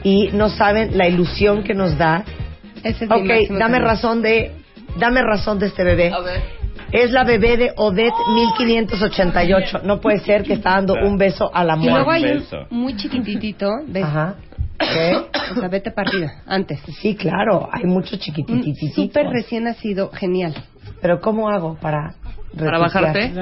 y 0.02 0.28
no 0.34 0.50
saben 0.50 0.98
la 0.98 1.08
ilusión 1.08 1.62
que 1.64 1.72
nos 1.72 1.96
da. 1.96 2.24
Ese 2.82 3.06
es 3.06 3.10
Ok, 3.10 3.56
dame 3.58 3.78
razón 3.78 4.20
de, 4.20 4.52
dame 4.98 5.22
razón 5.22 5.58
de 5.58 5.66
este 5.66 5.84
bebé. 5.84 6.12
A 6.12 6.20
ver. 6.20 6.42
Es 6.92 7.10
la 7.10 7.24
bebé 7.24 7.56
de 7.56 7.72
Odette 7.76 8.14
1588. 8.34 9.80
No 9.84 10.00
puede 10.00 10.20
ser 10.20 10.42
que 10.44 10.52
está 10.54 10.70
dando 10.70 10.94
un 10.94 11.16
beso 11.16 11.50
al 11.52 11.68
Y 11.68 11.70
amor. 11.70 11.90
luego 11.90 12.10
hay 12.10 12.24
un 12.24 12.38
beso. 12.40 12.56
muy 12.70 12.96
chiquititito, 12.96 13.68
¿ves? 13.86 14.04
Ajá. 14.04 14.34
¿Qué? 14.78 15.16
O 15.52 15.60
sea, 15.60 15.68
vete 15.68 15.90
partida, 15.92 16.42
antes. 16.46 16.80
Sí, 17.00 17.14
claro, 17.14 17.68
hay 17.72 17.84
muchos 17.84 18.18
chiquititititos. 18.18 18.94
súper 18.94 19.26
recién 19.28 19.64
nacido, 19.64 20.10
genial. 20.10 20.54
Pero 21.00 21.20
¿cómo 21.20 21.48
hago 21.48 21.76
para 21.80 22.14
Para 22.58 22.78
bajarte. 22.78 23.32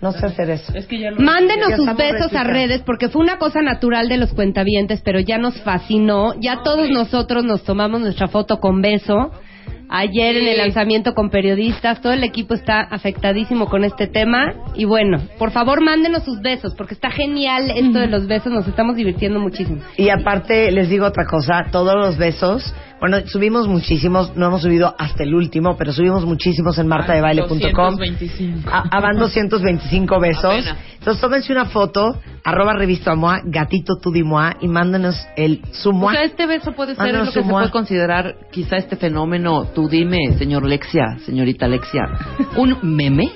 No 0.00 0.12
sé 0.12 0.26
hacer 0.26 0.50
eso. 0.50 0.72
Es 0.74 0.86
que 0.86 0.98
ya 0.98 1.10
lo... 1.10 1.20
Mándenos 1.20 1.70
Ya 1.70 1.76
sus 1.76 1.96
besos 1.96 2.34
a 2.34 2.44
redes 2.44 2.82
porque 2.82 3.08
fue 3.08 3.22
una 3.22 3.38
cosa 3.38 3.62
natural 3.62 4.08
de 4.08 4.16
los 4.18 4.32
cuentavientes, 4.32 5.00
pero 5.02 5.20
ya 5.20 5.38
nos 5.38 5.60
fascinó. 5.62 6.34
Ya 6.40 6.62
todos 6.62 6.88
nosotros 6.90 7.44
nos 7.44 7.62
tomamos 7.64 8.00
nuestra 8.00 8.28
foto 8.28 8.58
con 8.58 8.80
beso. 8.82 9.30
Ayer 9.92 10.36
en 10.36 10.46
el 10.46 10.58
lanzamiento 10.58 11.14
con 11.14 11.30
periodistas, 11.30 12.00
todo 12.00 12.12
el 12.12 12.22
equipo 12.22 12.54
está 12.54 12.80
afectadísimo 12.80 13.66
con 13.66 13.82
este 13.82 14.06
tema. 14.06 14.54
Y 14.76 14.84
bueno, 14.84 15.20
por 15.36 15.50
favor, 15.50 15.80
mándenos 15.80 16.22
sus 16.22 16.40
besos 16.40 16.74
porque 16.76 16.94
está 16.94 17.10
genial 17.10 17.72
esto 17.74 17.98
de 17.98 18.06
los 18.06 18.28
besos, 18.28 18.52
nos 18.52 18.68
estamos 18.68 18.94
divirtiendo 18.94 19.40
muchísimo. 19.40 19.82
Y 19.96 20.10
aparte, 20.10 20.70
les 20.70 20.88
digo 20.88 21.06
otra 21.06 21.24
cosa, 21.26 21.66
todos 21.72 21.96
los 21.96 22.16
besos, 22.18 22.72
bueno, 23.00 23.18
subimos 23.26 23.66
muchísimos, 23.66 24.36
no 24.36 24.46
hemos 24.46 24.62
subido 24.62 24.94
hasta 24.98 25.22
el 25.22 25.34
último, 25.34 25.76
pero 25.78 25.92
subimos 25.92 26.24
muchísimos 26.26 26.78
en 26.78 26.86
martadebaile.com. 26.86 27.58
225. 27.58 28.70
A- 28.70 28.84
a- 28.90 29.00
van 29.00 29.16
225 29.18 30.20
besos. 30.20 30.44
Apenas. 30.44 30.76
Entonces 30.98 31.20
tómense 31.20 31.52
una 31.52 31.64
foto, 31.64 32.20
arroba 32.44 32.74
revista 32.74 33.14
Moa, 33.14 33.40
gatito 33.44 33.94
tu 34.02 34.12
di 34.12 34.22
Moa, 34.22 34.56
y 34.60 34.68
mándenos 34.68 35.16
el 35.36 35.62
su 35.72 35.90
O 35.90 36.10
sea, 36.10 36.24
este 36.24 36.46
beso 36.46 36.72
puede 36.72 36.94
ser 36.94 37.14
lo 37.14 37.24
que 37.24 37.30
se 37.32 37.42
puede 37.42 37.70
considerar 37.70 38.34
quizá 38.52 38.76
este 38.76 38.96
fenómeno, 38.96 39.64
tú 39.74 39.88
dime, 39.88 40.32
señor 40.36 40.66
Lexia, 40.66 41.18
señorita 41.24 41.66
Lexia, 41.68 42.02
un 42.56 42.76
meme. 42.82 43.30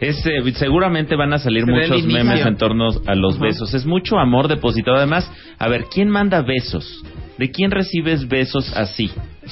Es, 0.00 0.26
eh, 0.26 0.42
seguramente 0.56 1.16
van 1.16 1.32
a 1.32 1.38
salir 1.38 1.64
Se 1.64 1.70
muchos 1.70 2.04
memes 2.06 2.44
en 2.44 2.56
torno 2.58 2.88
a 3.06 3.14
los 3.14 3.36
Ajá. 3.36 3.44
besos. 3.46 3.72
Es 3.72 3.86
mucho 3.86 4.18
amor 4.18 4.46
depositado. 4.48 4.98
Además, 4.98 5.30
a 5.58 5.68
ver, 5.68 5.84
¿quién 5.90 6.10
manda 6.10 6.42
besos? 6.42 7.02
¿De 7.38 7.50
quién 7.50 7.70
recibes 7.70 8.26
besos 8.26 8.72
así? 8.76 9.10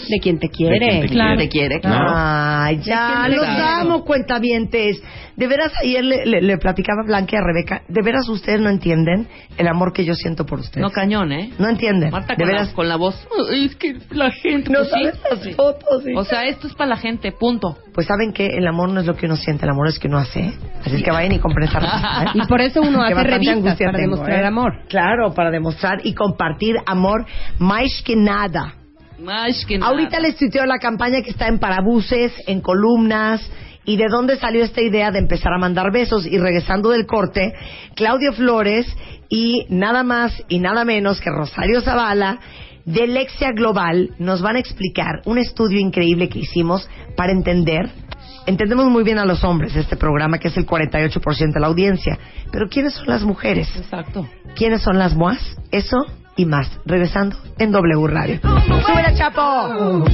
De 0.08 0.18
quien 0.20 0.38
te 0.38 0.48
De 0.48 0.52
quien 0.52 0.70
quiere. 0.78 1.00
te 1.02 1.08
Claro, 1.08 1.36
quiere. 1.36 1.44
te 1.44 1.48
quiere, 1.50 1.74
¿No? 1.76 1.80
claro. 1.82 2.12
Ay, 2.14 2.80
ya, 2.82 3.06
¿De 3.08 3.26
quién 3.26 3.36
los 3.36 3.46
quiere? 3.46 3.62
amo, 3.62 4.04
cuentavientes. 4.04 5.02
De 5.36 5.46
veras, 5.48 5.72
ayer 5.82 6.04
le, 6.04 6.24
le- 6.26 6.42
le 6.42 6.58
platicaba 6.58 7.02
a 7.02 7.06
Blanca 7.06 7.36
y 7.36 7.38
a 7.38 7.42
Rebeca, 7.42 7.82
de 7.88 8.02
veras 8.02 8.28
ustedes 8.28 8.60
no 8.60 8.70
entienden 8.70 9.26
el 9.56 9.66
amor 9.66 9.92
que 9.92 10.04
yo 10.04 10.14
siento 10.14 10.46
por 10.46 10.60
ustedes. 10.60 10.80
No 10.82 10.90
cañón, 10.90 11.32
¿eh? 11.32 11.50
No 11.58 11.68
entienden. 11.68 12.10
Marta 12.10 12.34
de 12.34 12.44
con, 12.44 12.46
veras, 12.52 12.68
la, 12.68 12.74
con 12.74 12.88
la 12.88 12.96
voz. 12.96 13.26
"Ay, 13.50 13.64
es 13.66 13.76
que 13.76 13.96
la 14.10 14.30
gente. 14.30 14.70
no 14.70 14.78
pues 14.80 14.90
sí. 14.90 15.04
sabes 15.04 15.20
las 15.46 15.56
fotos. 15.56 16.04
sí. 16.04 16.12
O 16.16 16.24
sea, 16.24 16.44
esto 16.44 16.66
es 16.68 16.74
para 16.74 16.90
la 16.90 16.96
gente, 16.96 17.32
punto. 17.32 17.76
Pues 17.92 18.06
saben 18.06 18.32
que 18.32 18.46
el 18.46 18.66
amor 18.66 18.90
no 18.90 19.00
es 19.00 19.06
lo 19.06 19.16
que 19.16 19.26
uno 19.26 19.36
siente, 19.36 19.64
el 19.64 19.70
amor 19.70 19.88
es 19.88 19.98
que 19.98 20.08
uno 20.08 20.18
hace. 20.18 20.40
¿eh? 20.40 20.52
Así 20.84 20.96
es 20.96 21.02
que 21.02 21.10
vayan 21.10 21.32
y 21.32 21.38
compren 21.40 21.68
esa 21.68 21.80
revista, 21.80 22.24
¿eh? 22.24 22.28
Y 22.34 22.46
por 22.46 22.60
eso 22.60 22.80
uno 22.82 23.02
hace 23.02 23.14
revistas 23.14 23.56
angustia 23.56 23.86
para 23.86 23.98
tengo, 23.98 24.10
demostrar 24.16 24.42
¿eh? 24.42 24.46
amor. 24.46 24.72
Claro, 24.88 25.32
para 25.34 25.50
demostrar 25.50 25.98
y 26.04 26.14
compartir 26.14 26.76
amor 26.86 27.26
más 27.58 28.02
que 28.04 28.14
nada. 28.16 28.74
Más 29.18 29.64
que 29.64 29.78
nada. 29.78 29.90
Ahorita 29.92 30.18
les 30.20 30.36
tuiteo 30.36 30.66
la 30.66 30.78
campaña 30.78 31.22
que 31.22 31.30
está 31.30 31.46
en 31.48 31.58
parabuses, 31.58 32.32
en 32.46 32.60
columnas. 32.60 33.48
¿Y 33.84 33.96
de 33.96 34.08
dónde 34.08 34.36
salió 34.36 34.64
esta 34.64 34.80
idea 34.80 35.10
de 35.10 35.18
empezar 35.18 35.52
a 35.52 35.58
mandar 35.58 35.92
besos? 35.92 36.26
Y 36.26 36.38
regresando 36.38 36.90
del 36.90 37.06
corte, 37.06 37.52
Claudio 37.94 38.32
Flores 38.32 38.86
y 39.28 39.66
nada 39.68 40.02
más 40.02 40.42
y 40.48 40.58
nada 40.58 40.84
menos 40.84 41.20
que 41.20 41.30
Rosario 41.30 41.80
Zavala 41.82 42.38
de 42.84 43.06
Lexia 43.06 43.52
Global 43.52 44.10
nos 44.18 44.42
van 44.42 44.56
a 44.56 44.58
explicar 44.58 45.22
un 45.24 45.38
estudio 45.38 45.80
increíble 45.80 46.28
que 46.28 46.40
hicimos 46.40 46.88
para 47.16 47.32
entender. 47.32 47.90
Entendemos 48.46 48.86
muy 48.86 49.04
bien 49.04 49.18
a 49.18 49.24
los 49.24 49.42
hombres 49.42 49.74
este 49.74 49.96
programa, 49.96 50.38
que 50.38 50.48
es 50.48 50.56
el 50.56 50.66
48% 50.66 51.52
de 51.52 51.60
la 51.60 51.66
audiencia. 51.66 52.18
Pero 52.52 52.68
¿quiénes 52.68 52.92
son 52.94 53.06
las 53.06 53.22
mujeres? 53.22 53.68
Exacto. 53.76 54.28
¿Quiénes 54.54 54.82
son 54.82 54.98
las 54.98 55.14
moas? 55.14 55.38
Eso 55.70 56.04
y 56.36 56.44
más. 56.44 56.70
Regresando 56.84 57.36
en 57.58 57.72
W 57.72 58.06
Radio. 58.06 58.40
¡Súbela, 58.42 59.14
Chapo! 59.14 60.04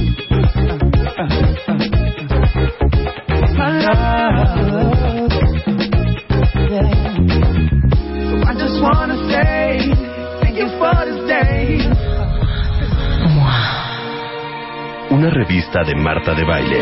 Una 15.11 15.29
revista 15.29 15.83
de 15.83 15.93
Marta 15.95 16.33
de 16.33 16.43
Baile. 16.43 16.81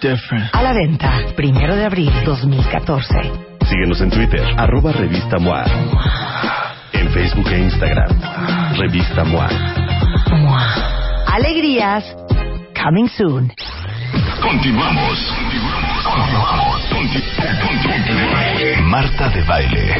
Different. 0.00 0.54
A 0.54 0.62
la 0.62 0.72
venta, 0.72 1.10
primero 1.34 1.74
de 1.74 1.86
abril 1.86 2.12
2014. 2.24 3.08
Síguenos 3.66 4.00
en 4.00 4.10
Twitter, 4.10 4.46
arroba 4.56 4.92
Revista 4.92 5.38
MOA. 5.38 5.64
En 6.92 7.10
Facebook 7.10 7.48
e 7.50 7.58
Instagram, 7.58 8.20
Revista 8.76 9.24
MOA. 9.24 9.48
Alegrías, 11.26 12.04
coming 12.80 13.08
soon. 13.08 13.52
Continuamos. 14.40 15.18
Conti- 16.90 17.22
conti- 17.40 18.82
Marta 18.82 19.28
de 19.28 19.42
baile. 19.42 19.94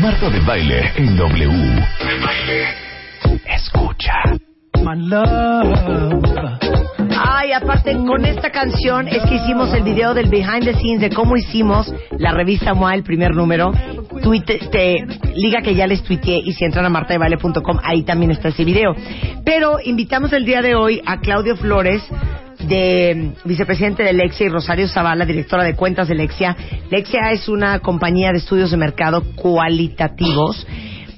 Marta 0.00 0.28
de 0.30 0.40
baile 0.40 0.92
en 0.96 1.16
W. 1.16 1.86
Escucha. 3.46 4.12
My 4.84 4.96
love. 4.96 5.78
Ay, 7.20 7.52
aparte 7.52 7.96
con 8.06 8.24
esta 8.24 8.50
canción 8.50 9.08
es 9.08 9.22
que 9.24 9.36
hicimos 9.36 9.72
el 9.74 9.82
video 9.82 10.14
del 10.14 10.28
behind 10.28 10.64
the 10.64 10.74
scenes 10.74 11.00
de 11.00 11.10
cómo 11.10 11.36
hicimos 11.36 11.92
la 12.18 12.32
revista 12.32 12.74
MOA, 12.74 12.94
el 12.94 13.02
primer 13.02 13.34
número. 13.34 13.72
Tuite, 14.22 14.58
te, 14.70 15.06
liga 15.34 15.60
que 15.62 15.74
ya 15.74 15.86
les 15.86 16.02
tuiteé 16.02 16.38
y 16.44 16.52
si 16.52 16.64
entran 16.64 16.84
a 16.84 16.88
martadebaile.com 16.88 17.78
ahí 17.82 18.02
también 18.02 18.30
está 18.30 18.48
ese 18.48 18.64
video. 18.64 18.94
Pero 19.44 19.78
invitamos 19.84 20.32
el 20.32 20.44
día 20.44 20.62
de 20.62 20.74
hoy 20.74 21.00
a 21.04 21.20
Claudio 21.20 21.56
Flores 21.56 22.02
de 22.66 23.32
vicepresidente 23.44 24.02
de 24.02 24.12
Lexia 24.12 24.46
y 24.46 24.48
Rosario 24.50 24.88
Zavala, 24.88 25.24
directora 25.24 25.64
de 25.64 25.74
cuentas 25.74 26.08
de 26.08 26.14
Lexia. 26.14 26.56
Lexia 26.90 27.30
es 27.32 27.48
una 27.48 27.78
compañía 27.80 28.32
de 28.32 28.38
estudios 28.38 28.70
de 28.70 28.76
mercado 28.76 29.22
cualitativos 29.36 30.66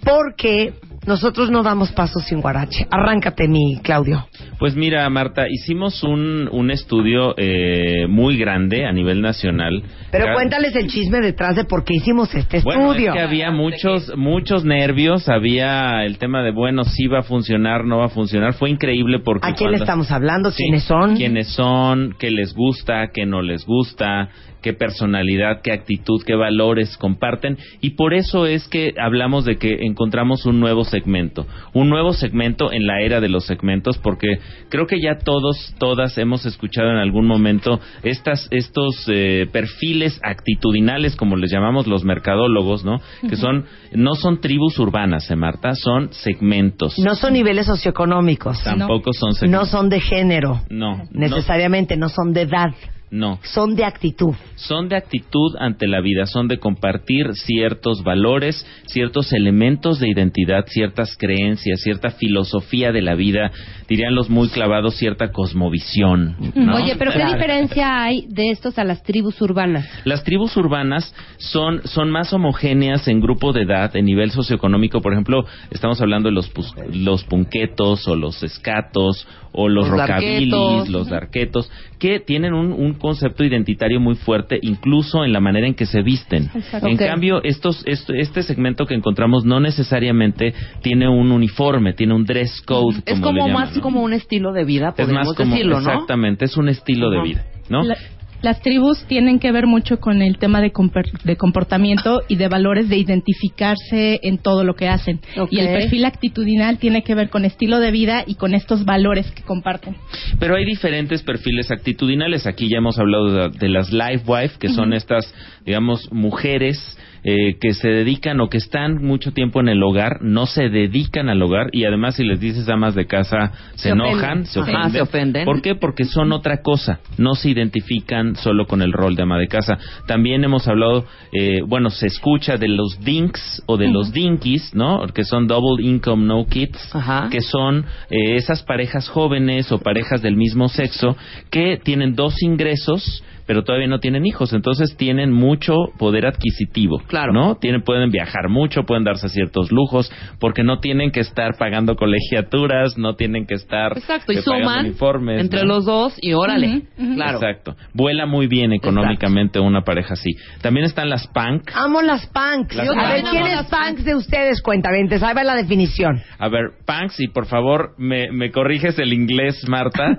porque 0.05 0.75
nosotros 1.07 1.51
no 1.51 1.63
damos 1.63 1.93
pasos 1.93 2.25
sin 2.25 2.41
guarache. 2.41 2.87
Arráncate, 2.91 3.49
mi 3.49 3.79
Claudio. 3.83 4.27
Pues 4.59 4.77
mira, 4.77 5.09
Marta, 5.09 5.47
hicimos 5.49 6.03
un, 6.03 6.49
un 6.53 6.71
estudio 6.71 7.35
eh, 7.39 8.07
muy 8.09 8.37
grande 8.37 8.85
a 8.85 8.93
nivel 8.93 9.23
nacional. 9.23 9.83
Pero 10.11 10.27
Ca- 10.27 10.35
cuéntales 10.35 10.77
el 10.77 10.89
chisme 10.89 11.21
detrás 11.21 11.57
de 11.57 11.65
por 11.65 11.85
qué 11.85 11.95
hicimos 11.95 12.35
este 12.35 12.61
Bueno, 12.61 12.91
estudio. 12.93 13.11
es 13.13 13.17
que 13.17 13.23
había 13.23 13.51
muchos, 13.51 14.13
muchos 14.17 14.65
nervios, 14.65 15.29
había 15.29 16.05
el 16.05 16.19
tema 16.19 16.43
de, 16.43 16.51
bueno, 16.53 16.85
si 16.85 17.07
va 17.07 17.21
a 17.21 17.23
funcionar, 17.23 17.85
no 17.85 17.99
va 17.99 18.07
a 18.07 18.11
funcionar. 18.11 18.53
Fue 18.55 18.69
increíble 18.71 19.21
porque... 19.25 19.49
¿A 19.49 19.55
quién 19.55 19.71
le 19.71 19.79
cuando- 19.79 19.85
estamos 19.85 20.11
hablando? 20.11 20.51
Sí, 20.51 20.65
¿Quiénes 20.65 20.85
son? 20.85 21.17
quiénes 21.17 21.49
son, 21.49 22.15
qué 22.19 22.31
les 22.31 22.53
gusta, 22.55 23.09
qué 23.13 23.25
no 23.25 23.41
les 23.43 23.65
gusta, 23.65 24.29
qué 24.63 24.73
personalidad, 24.73 25.61
qué 25.63 25.73
actitud, 25.73 26.23
qué 26.27 26.35
valores 26.35 26.97
comparten. 26.97 27.57
Y 27.81 27.91
por 27.91 28.15
eso 28.15 28.47
es 28.47 28.69
que 28.69 28.95
hablamos 28.99 29.45
de 29.45 29.57
que 29.57 29.79
encontramos 29.83 30.47
un 30.47 30.61
nuevo 30.61 30.85
segmento. 30.85 31.47
Un 31.73 31.89
nuevo 31.89 32.13
segmento 32.13 32.73
en 32.73 32.87
la 32.87 33.01
era 33.03 33.21
de 33.21 33.29
los 33.29 33.45
segmentos, 33.47 33.99
porque 33.99 34.39
creo 34.69 34.87
que 34.87 35.01
ya 35.01 35.19
todos, 35.19 35.75
todas 35.79 36.17
hemos 36.19 36.47
escuchado 36.47 36.91
en 36.91 36.97
algún 36.97 37.27
momento 37.27 37.81
estas, 38.03 38.49
estos 38.51 39.05
eh, 39.09 39.47
perfiles 39.53 40.21
actitudinales, 40.23 41.17
como 41.17 41.37
les 41.37 41.51
llamamos 41.51 41.87
los 41.87 42.05
mercadólogos, 42.05 42.85
¿no? 42.85 43.01
Que 43.29 43.37
son, 43.37 43.65
no 43.93 44.15
son 44.15 44.41
tribus 44.41 44.79
urbanas, 44.79 45.31
¿eh, 45.31 45.37
Marta? 45.37 45.75
Son 45.75 46.13
segmentos. 46.13 46.99
No 46.99 47.15
son 47.15 47.33
niveles 47.33 47.67
socioeconómicos. 47.67 48.63
Tampoco 48.63 49.13
son 49.13 49.31
No 49.31 49.35
segmentos. 49.35 49.71
son 49.71 49.89
de 49.89 50.01
género. 50.01 50.61
No, 50.71 50.97
no. 50.99 51.05
Necesariamente, 51.13 51.97
no 51.97 52.09
son 52.09 52.33
de 52.33 52.43
edad. 52.43 52.71
No. 53.11 53.41
Son 53.43 53.75
de 53.75 53.85
actitud. 53.85 54.35
Son 54.55 54.89
de 54.89 54.97
actitud 54.97 55.57
ante 55.59 55.89
la 55.89 56.01
vida, 56.01 56.27
son 56.27 56.47
de 56.47 56.59
compartir 56.59 57.35
ciertos 57.35 58.05
valores, 58.05 58.65
ciertos 58.87 59.33
elementos 59.33 59.99
de 59.99 60.09
identidad, 60.09 60.65
ciertas 60.69 61.17
creencias, 61.19 61.81
cierta 61.81 62.11
filosofía 62.11 62.93
de 62.93 63.03
la 63.03 63.17
vida, 63.17 63.51
dirían 63.89 64.15
los 64.15 64.31
muy 64.31 64.49
clavados, 64.49 64.95
cierta 64.97 65.33
cosmovisión. 65.33 66.37
¿no? 66.55 66.77
Oye, 66.77 66.95
pero 66.97 67.13
¿qué 67.13 67.25
diferencia 67.25 68.03
hay 68.03 68.27
de 68.29 68.51
estos 68.51 68.79
a 68.79 68.85
las 68.85 69.03
tribus 69.03 69.41
urbanas? 69.41 69.89
Las 70.05 70.23
tribus 70.25 70.57
urbanas 70.57 71.13
son, 71.39 71.83
son 71.87 72.11
más 72.11 72.33
homogéneas 72.33 73.09
en 73.09 73.21
grupo 73.21 73.53
de 73.53 73.63
edad, 73.63 73.95
en 73.97 74.05
nivel 74.05 74.31
socioeconómico. 74.31 75.01
Por 75.01 75.13
ejemplo, 75.15 75.45
estamos 75.71 76.01
hablando 76.01 76.29
de 76.29 76.35
los, 76.35 76.49
pus- 76.53 76.75
los 76.93 77.25
punquetos 77.25 78.07
o 78.07 78.15
los 78.15 78.43
escatos 78.43 79.27
o 79.53 79.69
los, 79.69 79.89
Los 79.89 79.99
darquetos. 79.99 80.89
los 80.89 81.09
darquetos, 81.09 81.71
que 81.99 82.21
tienen 82.21 82.55
un, 82.55 82.73
un 82.73 82.95
concepto 83.01 83.43
identitario 83.43 83.99
muy 83.99 84.15
fuerte, 84.15 84.61
incluso 84.63 85.25
en 85.25 85.33
la 85.33 85.41
manera 85.41 85.67
en 85.67 85.75
que 85.75 85.87
se 85.87 86.03
visten. 86.03 86.49
Exacto. 86.55 86.87
En 86.87 86.97
cambio, 86.97 87.43
estos, 87.43 87.83
esto- 87.87 88.13
este 88.15 88.45
segmento 88.45 88.87
que 88.87 88.95
encontramos 88.95 89.45
no 89.45 89.59
necesariamente 89.59 90.55
tiene 90.83 91.09
un 91.09 91.33
uniforme, 91.33 91.93
tiene 91.95 92.15
un 92.15 92.25
dress 92.25 92.63
code. 92.63 92.99
Es 93.07 93.19
como, 93.19 93.39
como 93.41 93.47
le 93.49 93.53
más 93.55 93.79
como 93.81 94.03
un 94.03 94.13
estilo 94.13 94.53
de 94.53 94.65
vida, 94.65 94.91
Es 94.91 94.95
podemos 94.95 95.27
más 95.27 95.37
como, 95.37 95.51
decirlo, 95.51 95.81
¿no? 95.81 95.91
exactamente, 95.91 96.45
es 96.45 96.57
un 96.57 96.69
estilo 96.69 97.11
de 97.11 97.23
vida, 97.23 97.45
¿no? 97.69 97.83
La- 97.83 97.97
las 98.43 98.61
tribus 98.63 99.05
tienen 99.07 99.39
que 99.39 99.53
ver 99.53 99.67
mucho 99.67 99.99
con 100.01 100.23
el 100.23 100.39
tema 100.39 100.61
de, 100.61 100.73
comper- 100.73 101.23
de 101.25 101.37
comportamiento 101.37 102.23
y 102.29 102.37
de 102.37 102.49
valores 102.49 102.89
de 102.89 102.97
identificarse 102.97 104.21
en 104.23 104.39
todo 104.39 104.65
lo 104.65 104.75
que 104.75 104.89
hacen. 104.89 105.21
Y 105.51 105.59
el 105.59 105.69
perfil 105.69 106.05
actitudinal 106.05 106.79
tiene 106.79 107.03
que 107.03 107.15
ver 107.15 107.31
con 107.31 107.45
estilo 107.45 107.81
de 107.81 107.91
vida 107.91 108.25
y 108.27 108.35
con 108.37 108.55
estos 108.55 108.85
valores 108.85 109.31
que 109.31 109.43
comparten. 109.43 109.97
Pero 110.39 110.57
hay 110.57 110.65
diferentes 110.65 111.23
perfiles 111.23 111.71
actitudinales. 111.71 112.47
Aquí 112.47 112.69
ya 112.69 112.79
hemos 112.79 112.99
hablado 112.99 113.51
de, 113.51 113.59
de 113.59 113.69
las 113.69 113.93
life 113.93 114.25
wife, 114.27 114.59
que 114.59 114.69
son 114.69 114.93
estas, 114.93 115.33
digamos, 115.65 116.11
mujeres 116.13 116.99
eh, 117.25 117.57
que 117.61 117.75
se 117.75 117.89
dedican 117.89 118.41
o 118.41 118.49
que 118.49 118.59
están 118.59 119.03
mucho 119.05 119.33
tiempo 119.33 119.61
en 119.61 119.69
el 119.69 119.83
hogar, 119.83 120.23
no 120.23 120.47
se 120.47 120.69
dedican 120.69 121.29
al 121.29 121.43
hogar 121.43 121.69
y 121.73 121.85
además 121.85 122.17
si 122.17 122.25
les 122.25 122.41
dices 122.41 122.69
amas 122.69 122.95
de 122.95 123.07
casa 123.07 123.53
se, 123.75 123.85
Se 123.85 123.89
enojan, 123.91 124.15
ofenden. 124.43 124.47
se 124.47 124.61
Ajá, 124.61 124.71
ofenden. 124.71 124.93
se 124.93 125.01
ofenden. 125.03 125.45
¿Por 125.45 125.63
qué? 125.63 125.75
Porque 125.75 126.05
son 126.05 126.33
otra 126.33 126.63
cosa, 126.63 127.01
no 127.19 127.35
se 127.35 127.51
identifican 127.51 128.37
solo 128.37 128.67
con 128.67 128.83
el 128.83 128.93
rol 128.93 129.17
de 129.17 129.23
ama 129.23 129.39
de 129.39 129.49
casa. 129.49 129.79
También 130.07 130.45
hemos 130.45 130.67
hablado, 130.69 131.05
eh, 131.33 131.61
bueno, 131.67 131.91
se 131.91 132.07
escucha 132.07 132.57
de 132.57 132.69
los 132.69 132.99
dinks 133.01 133.63
o 133.67 133.77
de 133.77 133.89
los 133.89 134.13
dinkies, 134.13 134.75
¿no? 134.75 135.07
Que 135.15 135.25
son 135.25 135.47
double 135.47 135.85
income 135.85 136.25
no 136.27 136.47
kids, 136.47 136.95
Ajá. 136.95 137.29
que 137.31 137.41
son 137.41 137.85
eh, 138.11 138.37
esas 138.37 138.63
parejas 138.63 139.09
jóvenes 139.09 139.71
o 139.73 139.79
parejas 139.79 140.23
del 140.23 140.37
mismo 140.37 140.69
sexo 140.69 141.17
que 141.51 141.79
tienen 141.83 142.15
dos 142.15 142.43
ingresos 142.43 143.23
pero 143.51 143.65
todavía 143.65 143.89
no 143.89 143.99
tienen 143.99 144.27
hijos, 144.27 144.53
entonces 144.53 144.97
tienen 144.97 145.33
mucho 145.33 145.75
poder 145.99 146.25
adquisitivo, 146.25 147.01
Claro. 147.09 147.33
¿no? 147.33 147.57
Tienen, 147.57 147.83
pueden 147.83 148.13
viajar 148.13 148.49
mucho, 148.49 148.85
pueden 148.85 149.03
darse 149.03 149.29
ciertos 149.29 149.73
lujos, 149.73 150.09
porque 150.39 150.63
no 150.63 150.79
tienen 150.79 151.11
que 151.11 151.19
estar 151.19 151.57
pagando 151.59 151.97
colegiaturas, 151.97 152.97
no 152.97 153.17
tienen 153.17 153.47
que 153.47 153.55
estar 153.55 153.99
Exacto, 153.99 154.31
y 154.31 154.37
eh, 154.37 154.43
pagando 154.47 154.69
suman 154.69 154.87
uniformes, 154.87 155.41
entre 155.41 155.63
¿no? 155.63 155.67
los 155.67 155.85
dos 155.85 156.17
y 156.23 156.33
órale, 156.33 156.69
Ujú, 156.97 157.03
ujú. 157.07 157.15
claro. 157.17 157.39
Exacto. 157.39 157.75
Vuela 157.93 158.25
muy 158.25 158.47
bien 158.47 158.73
económicamente 158.73 159.59
una 159.59 159.83
pareja 159.83 160.15
así. 160.15 160.31
También 160.63 160.87
están 160.87 161.11
las 161.11 161.27
punk. 161.27 161.73
Amo 161.75 162.03
las 162.03 162.29
punks. 162.29 162.77
Las 162.77 162.89
a 162.89 163.09
ver. 163.15 163.25
¿quién 163.33 163.47
es 163.49 163.53
las 163.53 163.67
punks 163.67 164.05
de 164.05 164.15
ustedes? 164.15 164.63
Cuentaventes. 164.63 165.25
Ahí 165.25 165.35
va 165.35 165.43
la 165.43 165.57
definición. 165.57 166.23
A 166.39 166.49
ver, 166.49 166.71
punks, 166.87 167.19
y 167.19 167.27
por 167.27 167.47
favor, 167.47 167.97
me, 167.99 168.31
me 168.31 168.53
corriges 168.53 168.97
el 169.01 169.13
inglés, 169.13 169.65
Marta. 169.67 170.17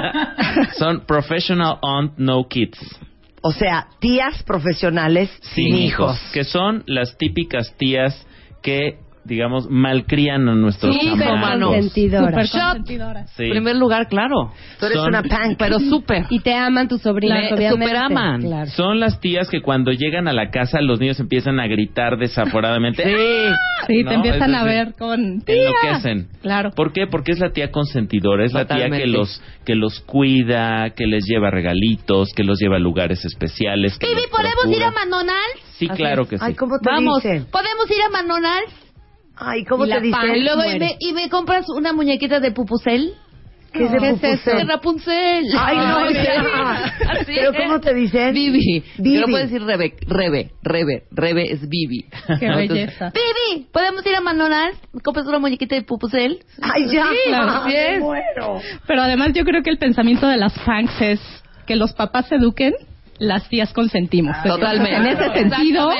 Son 0.78 1.04
professional 1.06 1.76
aunt 1.82 2.12
no 2.16 2.48
kids. 2.48 2.61
O 3.42 3.52
sea, 3.52 3.88
tías 4.00 4.42
profesionales 4.44 5.30
sin 5.54 5.74
hijos. 5.74 6.18
Que 6.32 6.44
son 6.44 6.84
las 6.86 7.18
típicas 7.18 7.74
tías 7.76 8.26
que, 8.62 8.98
digamos, 9.24 9.68
malcrían 9.70 10.48
a 10.48 10.54
nuestros 10.54 10.94
Sí, 10.96 11.00
chamacos. 11.06 11.26
hermano. 11.34 11.66
Consentidora. 11.68 12.32
Consentidoras. 12.32 13.30
Sí. 13.36 13.44
En 13.44 13.50
primer 13.50 13.76
lugar, 13.76 14.08
claro. 14.08 14.52
Tú 14.80 14.86
eres 14.86 14.98
Son- 14.98 15.08
una 15.08 15.22
punk. 15.22 15.56
Pero 15.58 15.78
súper. 15.90 16.26
Y 16.30 16.40
te 16.40 16.54
aman 16.54 16.88
tus 16.88 17.02
sobrinos, 17.02 17.38
Me 17.38 17.54
obviamente. 17.54 17.84
superaman. 17.86 18.40
Claro. 18.42 18.70
Son 18.70 19.00
las 19.00 19.20
tías 19.20 19.48
que 19.48 19.60
cuando 19.62 19.92
llegan 19.92 20.28
a 20.28 20.32
la 20.32 20.50
casa 20.50 20.80
los 20.80 20.98
niños 21.00 21.20
empiezan 21.20 21.60
a 21.60 21.66
gritar 21.66 22.16
desaforadamente. 22.18 23.02
¡Ah! 23.06 23.54
Sí, 23.86 24.02
¿No? 24.02 24.10
te 24.10 24.14
empiezan 24.16 24.54
Es 24.54 24.60
a 24.60 24.64
ver 24.64 24.94
con... 24.98 25.40
¡Tía! 25.42 25.56
Enloquecen. 25.82 26.28
Claro. 26.40 26.70
¿Por 26.70 26.92
qué? 26.92 27.06
Porque 27.06 27.32
es 27.32 27.38
la 27.40 27.50
tía 27.52 27.70
consentidora, 27.70 28.44
es 28.44 28.52
la 28.52 28.64
tía 28.66 28.76
que 28.76 28.82
Totalmente. 28.84 29.06
los 29.18 29.42
que 29.64 29.74
los 29.74 30.00
cuida, 30.00 30.90
que 30.90 31.06
les 31.06 31.24
lleva 31.26 31.50
regalitos, 31.50 32.30
que 32.34 32.42
los 32.44 32.58
lleva 32.60 32.76
a 32.76 32.80
lugares 32.80 33.24
especiales. 33.24 33.98
Que 33.98 34.06
los 34.12 34.26
procura. 34.26 34.90
McDonald's? 34.90 35.60
Sí, 35.78 35.88
claro 35.88 36.26
que 36.28 36.38
sí. 36.38 36.44
Ay, 36.46 36.54
¿cómo 36.54 36.78
te 36.78 36.90
Vamos. 36.90 37.22
dicen? 37.22 37.46
¿Podemos 37.50 37.90
ir 37.90 38.02
a 38.06 38.10
McDonald's? 38.10 38.72
Ay, 39.36 39.64
¿cómo 39.64 39.86
te 39.86 40.00
dicen? 40.00 40.12
pan. 40.12 40.36
Y 40.36 40.40
luego, 40.40 40.62
y 40.64 40.78
me, 40.78 40.96
y 40.98 41.12
me 41.12 41.28
compras 41.28 41.66
una 41.74 41.92
muñequita 41.92 42.40
de 42.40 42.52
Pupusel. 42.52 43.14
¿Qué 43.72 43.84
es 43.86 43.90
de 43.90 43.98
¿Qué 43.98 44.08
es 44.10 44.18
pupusel? 44.20 44.56
De 44.58 44.64
Rapunzel. 44.64 45.44
Ay, 45.58 45.76
no, 45.78 45.96
Ay, 45.96 46.14
ya. 46.14 46.94
Así 47.12 47.32
¿Pero 47.34 47.52
cómo 47.54 47.80
te 47.80 47.94
dicen? 47.94 48.34
Vivi. 48.34 48.84
Vivi. 48.98 49.14
Pero 49.14 49.28
puedes 49.28 49.50
decir 49.50 49.66
Rebe, 49.66 49.94
Rebe, 50.06 50.50
Rebe, 50.62 51.04
Rebe 51.10 51.50
es 51.50 51.66
Vivi. 51.66 52.04
Qué 52.38 52.48
belleza. 52.50 53.10
Bibi, 53.14 53.68
¿podemos 53.72 54.04
ir 54.04 54.14
a 54.14 54.20
McDonald's? 54.20 54.78
¿Me 54.92 55.00
compras 55.00 55.26
una 55.26 55.38
muñequita 55.38 55.74
de 55.74 55.82
Pupusel? 55.84 56.40
Ay, 56.60 56.86
ya. 56.92 57.06
claro, 57.28 57.62
Ay, 57.64 57.70
sí 57.72 57.76
es. 57.78 57.90
me 57.92 58.00
muero. 58.00 58.60
Pero 58.86 59.00
además 59.02 59.30
yo 59.32 59.42
creo 59.44 59.62
que 59.62 59.70
el 59.70 59.78
pensamiento 59.78 60.28
de 60.28 60.36
las 60.36 60.52
punks 60.58 61.00
es 61.00 61.20
que 61.66 61.74
los 61.74 61.94
papás 61.94 62.28
se 62.28 62.34
eduquen, 62.34 62.74
las 63.22 63.48
tías 63.48 63.72
consentimos. 63.72 64.36
Totalmente. 64.44 64.96
En 64.96 65.06
ese 65.06 65.32
sentido, 65.32 65.90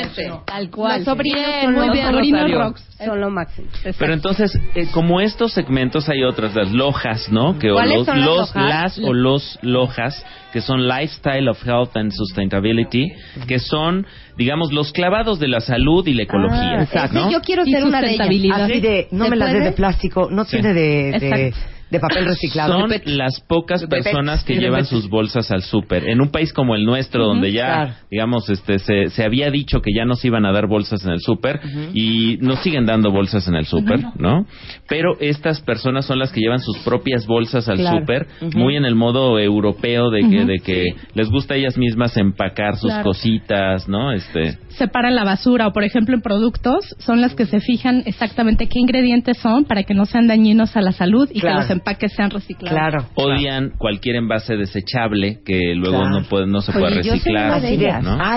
tal 0.44 0.70
cual. 0.70 0.96
Los 0.98 1.04
sobrinos 1.04 1.40
Bien, 1.46 1.62
son 1.62 1.74
muy 1.74 1.86
los 1.86 1.92
bien, 1.94 2.06
sobrinos 2.10 2.50
rocks. 2.52 2.88
Son 3.04 3.20
lo 3.20 3.30
máximo. 3.30 3.68
Pero 3.98 4.12
entonces, 4.12 4.56
eh, 4.74 4.86
como 4.92 5.20
estos 5.20 5.52
segmentos 5.52 6.08
hay 6.08 6.22
otras, 6.24 6.54
las 6.54 6.70
lojas, 6.70 7.30
¿no? 7.30 7.58
Que 7.58 7.70
o 7.70 7.74
¿Cuáles 7.74 7.96
los, 7.98 8.06
son 8.06 8.18
las 8.20 8.26
los 8.28 8.38
lojas? 8.54 8.68
las 8.68 8.98
o 8.98 9.12
los 9.12 9.58
lojas, 9.62 10.26
que 10.52 10.60
son 10.60 10.86
Lifestyle 10.86 11.48
of 11.48 11.66
Health 11.66 11.96
and 11.96 12.12
Sustainability, 12.12 13.12
que 13.48 13.58
son, 13.58 14.06
digamos, 14.36 14.72
los 14.72 14.92
clavados 14.92 15.38
de 15.40 15.48
la 15.48 15.60
salud 15.60 16.06
y 16.06 16.14
la 16.14 16.22
ecología. 16.24 16.78
Ah, 16.78 16.82
Exacto. 16.82 17.20
¿no? 17.20 17.30
Yo 17.30 17.40
quiero 17.40 17.64
ser 17.64 17.84
una 17.84 18.00
de 18.00 18.14
ellas. 18.14 18.60
Así 18.60 18.80
de, 18.80 19.08
no 19.10 19.24
¿Se 19.24 19.30
me 19.30 19.36
las 19.36 19.52
dé 19.52 19.60
de 19.60 19.72
plástico, 19.72 20.28
no 20.30 20.44
Sí. 20.44 20.50
tiene 20.52 20.72
de, 20.74 20.80
de, 20.82 21.16
Exacto. 21.16 21.58
De 21.92 22.00
papel 22.00 22.24
reciclado. 22.24 22.80
Son 22.80 22.90
las 23.04 23.40
pocas 23.46 23.84
personas 23.86 24.42
que 24.44 24.56
llevan 24.56 24.86
sus 24.86 25.08
bolsas 25.10 25.50
al 25.50 25.62
súper. 25.62 26.08
En 26.08 26.20
un 26.22 26.30
país 26.30 26.52
como 26.52 26.74
el 26.74 26.84
nuestro, 26.86 27.26
donde 27.26 27.52
ya, 27.52 27.66
claro. 27.66 27.92
digamos, 28.10 28.48
este, 28.48 28.78
se, 28.78 29.10
se 29.10 29.24
había 29.24 29.50
dicho 29.50 29.80
que 29.80 29.90
ya 29.94 30.06
nos 30.06 30.24
iban 30.24 30.46
a 30.46 30.52
dar 30.52 30.66
bolsas 30.66 31.04
en 31.04 31.12
el 31.12 31.20
súper 31.20 31.60
y 31.92 32.38
nos 32.40 32.60
siguen 32.60 32.86
dando 32.86 33.10
bolsas 33.10 33.46
en 33.46 33.56
el 33.56 33.66
súper, 33.66 34.00
¿no? 34.16 34.46
Pero 34.88 35.16
estas 35.20 35.60
personas 35.60 36.06
son 36.06 36.18
las 36.18 36.32
que 36.32 36.40
llevan 36.40 36.60
sus 36.60 36.78
propias 36.78 37.26
bolsas 37.26 37.68
al 37.68 37.76
Claro. 37.76 37.98
súper, 38.00 38.26
muy 38.54 38.76
en 38.76 38.84
el 38.86 38.94
modo 38.94 39.38
europeo 39.38 40.10
de 40.10 40.20
que, 40.28 40.44
de 40.46 40.58
que 40.60 40.84
les 41.14 41.28
gusta 41.28 41.54
a 41.54 41.56
ellas 41.58 41.76
mismas 41.76 42.16
empacar 42.16 42.76
sus 42.76 42.90
Claro. 42.90 43.04
cositas, 43.04 43.86
¿no? 43.86 44.12
Este, 44.12 44.56
separan 44.72 45.14
la 45.14 45.24
basura 45.24 45.66
o 45.68 45.72
por 45.72 45.84
ejemplo 45.84 46.14
en 46.14 46.22
productos 46.22 46.94
son 46.98 47.20
las 47.20 47.34
que 47.34 47.46
se 47.46 47.60
fijan 47.60 48.02
exactamente 48.06 48.66
qué 48.68 48.78
ingredientes 48.80 49.38
son 49.38 49.64
para 49.64 49.82
que 49.84 49.94
no 49.94 50.04
sean 50.04 50.26
dañinos 50.26 50.76
a 50.76 50.80
la 50.80 50.92
salud 50.92 51.28
y 51.32 51.40
Claro. 51.40 51.56
que 51.58 51.62
los 51.62 51.70
empaques 51.70 52.12
sean 52.14 52.30
reciclados. 52.30 52.78
Claro. 52.78 53.06
odian 53.14 53.70
cualquier 53.78 54.16
envase 54.16 54.56
desechable 54.56 55.40
que 55.44 55.74
luego 55.74 55.98
Claro. 56.00 56.20
no 56.20 56.24
puede, 56.28 56.46
no 56.46 56.60
se 56.60 56.72
puede 56.72 56.86
Oye, 56.86 56.96
yo 56.96 57.02
soy 57.02 57.12
reciclar, 57.18 57.60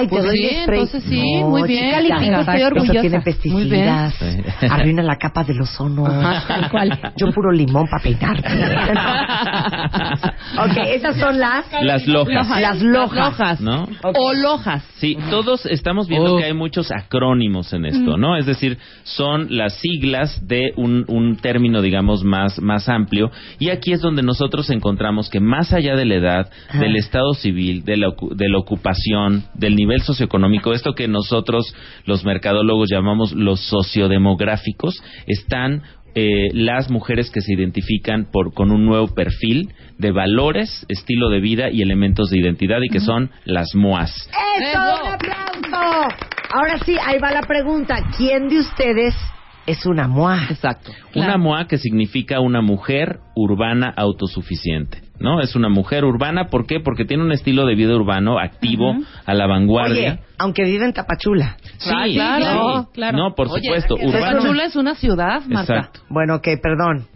Pues 0.09 0.23
doy 0.23 0.37
sí, 0.37 0.49
spray. 0.63 0.79
entonces 0.79 1.03
sí, 1.09 1.41
No, 1.41 1.49
muy 1.49 1.63
bien. 1.67 2.01
chica, 2.03 2.39
estoy 2.41 2.63
orgullosa. 2.63 3.01
tiene 3.01 3.21
pesticidas, 3.21 4.15
arruina 4.69 5.03
la 5.03 5.17
capa 5.17 5.43
del 5.43 5.61
ozono. 5.61 6.05
Tal 6.47 6.69
cual. 6.69 6.99
Yo 7.17 7.31
puro 7.31 7.51
limón 7.51 7.85
para 7.89 8.03
peinar. 8.03 8.37
ok, 10.59 10.77
esas 10.87 11.15
son 11.17 11.39
las... 11.39 11.65
Las 11.81 12.07
lojas. 12.07 12.47
Las 12.61 12.81
lojas. 12.81 13.59
O 14.03 14.33
lojas. 14.33 14.83
Sí, 14.97 15.17
todos 15.29 15.65
estamos 15.65 16.07
viendo 16.07 16.24
Que 16.37 16.45
hay 16.45 16.53
muchos 16.53 16.91
acrónimos 16.91 17.71
en 17.73 17.85
esto, 17.85 18.17
¿no? 18.17 18.37
Es 18.37 18.45
decir, 18.45 18.77
son 19.03 19.47
las 19.55 19.79
siglas 19.79 20.45
de 20.47 20.73
un, 20.75 21.05
un 21.07 21.37
término, 21.37 21.81
digamos, 21.81 22.23
más, 22.23 22.59
más 22.59 22.89
amplio. 22.89 23.31
Y 23.59 23.69
aquí 23.69 23.93
es 23.93 24.01
donde 24.01 24.23
nosotros 24.23 24.69
encontramos 24.69 25.29
que 25.29 25.39
más 25.39 25.73
allá 25.73 25.95
de 25.95 26.05
la 26.05 26.15
edad, 26.15 26.49
Ajá. 26.69 26.79
del 26.79 26.95
estado 26.95 27.33
civil, 27.33 27.83
de 27.83 27.97
la, 27.97 28.13
de 28.31 28.49
la 28.49 28.57
ocupación, 28.57 29.43
del 29.53 29.75
nivel 29.75 30.01
socioeconómico, 30.01 30.73
esto 30.73 30.93
que 30.93 31.07
nosotros, 31.07 31.65
los 32.05 32.25
mercadólogos, 32.25 32.89
llamamos 32.89 33.33
los 33.33 33.59
sociodemográficos, 33.61 35.01
están 35.27 35.83
eh, 36.15 36.49
las 36.53 36.89
mujeres 36.89 37.29
que 37.29 37.41
se 37.41 37.53
identifican 37.53 38.29
por, 38.31 38.53
con 38.53 38.71
un 38.71 38.85
nuevo 38.85 39.07
perfil 39.13 39.73
de 39.97 40.11
valores, 40.11 40.85
estilo 40.89 41.29
de 41.29 41.41
vida 41.41 41.69
y 41.69 41.81
elementos 41.81 42.29
de 42.29 42.39
identidad 42.39 42.79
y 42.81 42.89
que 42.89 43.01
son 43.01 43.31
las 43.43 43.75
MOAS. 43.75 44.11
¡Eso! 44.59 44.69
Eso. 44.69 45.03
¡Un 45.03 45.13
aplauso! 45.13 46.07
Ahora 46.51 46.77
sí, 46.85 46.95
ahí 47.05 47.19
va 47.19 47.31
la 47.31 47.41
pregunta. 47.41 47.97
¿Quién 48.17 48.47
de 48.47 48.59
ustedes 48.59 49.13
es 49.67 49.85
una 49.85 50.07
MOA? 50.07 50.45
Exacto. 50.49 50.91
Una 51.15 51.37
MOA 51.37 51.67
que 51.67 51.77
significa 51.77 52.39
una 52.39 52.61
mujer 52.61 53.19
urbana 53.35 53.93
autosuficiente. 53.95 55.01
¿no? 55.19 55.39
Es 55.39 55.55
una 55.55 55.69
mujer 55.69 56.03
urbana, 56.03 56.47
¿por 56.49 56.65
qué? 56.67 56.81
Porque 56.81 57.05
tiene 57.05 57.23
un 57.23 57.31
estilo 57.31 57.65
de 57.65 57.75
vida 57.75 57.95
urbano 57.95 58.37
activo, 58.37 58.95
a 59.25 59.33
la 59.33 59.47
vanguardia. 59.47 60.13
Oye, 60.13 60.19
aunque 60.37 60.63
vive 60.65 60.83
en 60.85 60.91
Tapachula. 60.93 61.55
Sí, 61.77 61.89
Ah, 61.93 62.05
claro, 62.11 62.81
sí. 62.81 62.87
claro. 62.95 63.17
No, 63.17 63.33
por 63.33 63.47
Oye, 63.47 63.61
supuesto. 63.63 63.95
Tapachula 63.95 64.65
es 64.65 64.75
una 64.75 64.93
ciudad, 64.95 65.41
Marta. 65.47 65.73
Exacto. 65.77 66.01
Bueno, 66.09 66.35
ok, 66.35 66.47
perdón. 66.61 67.07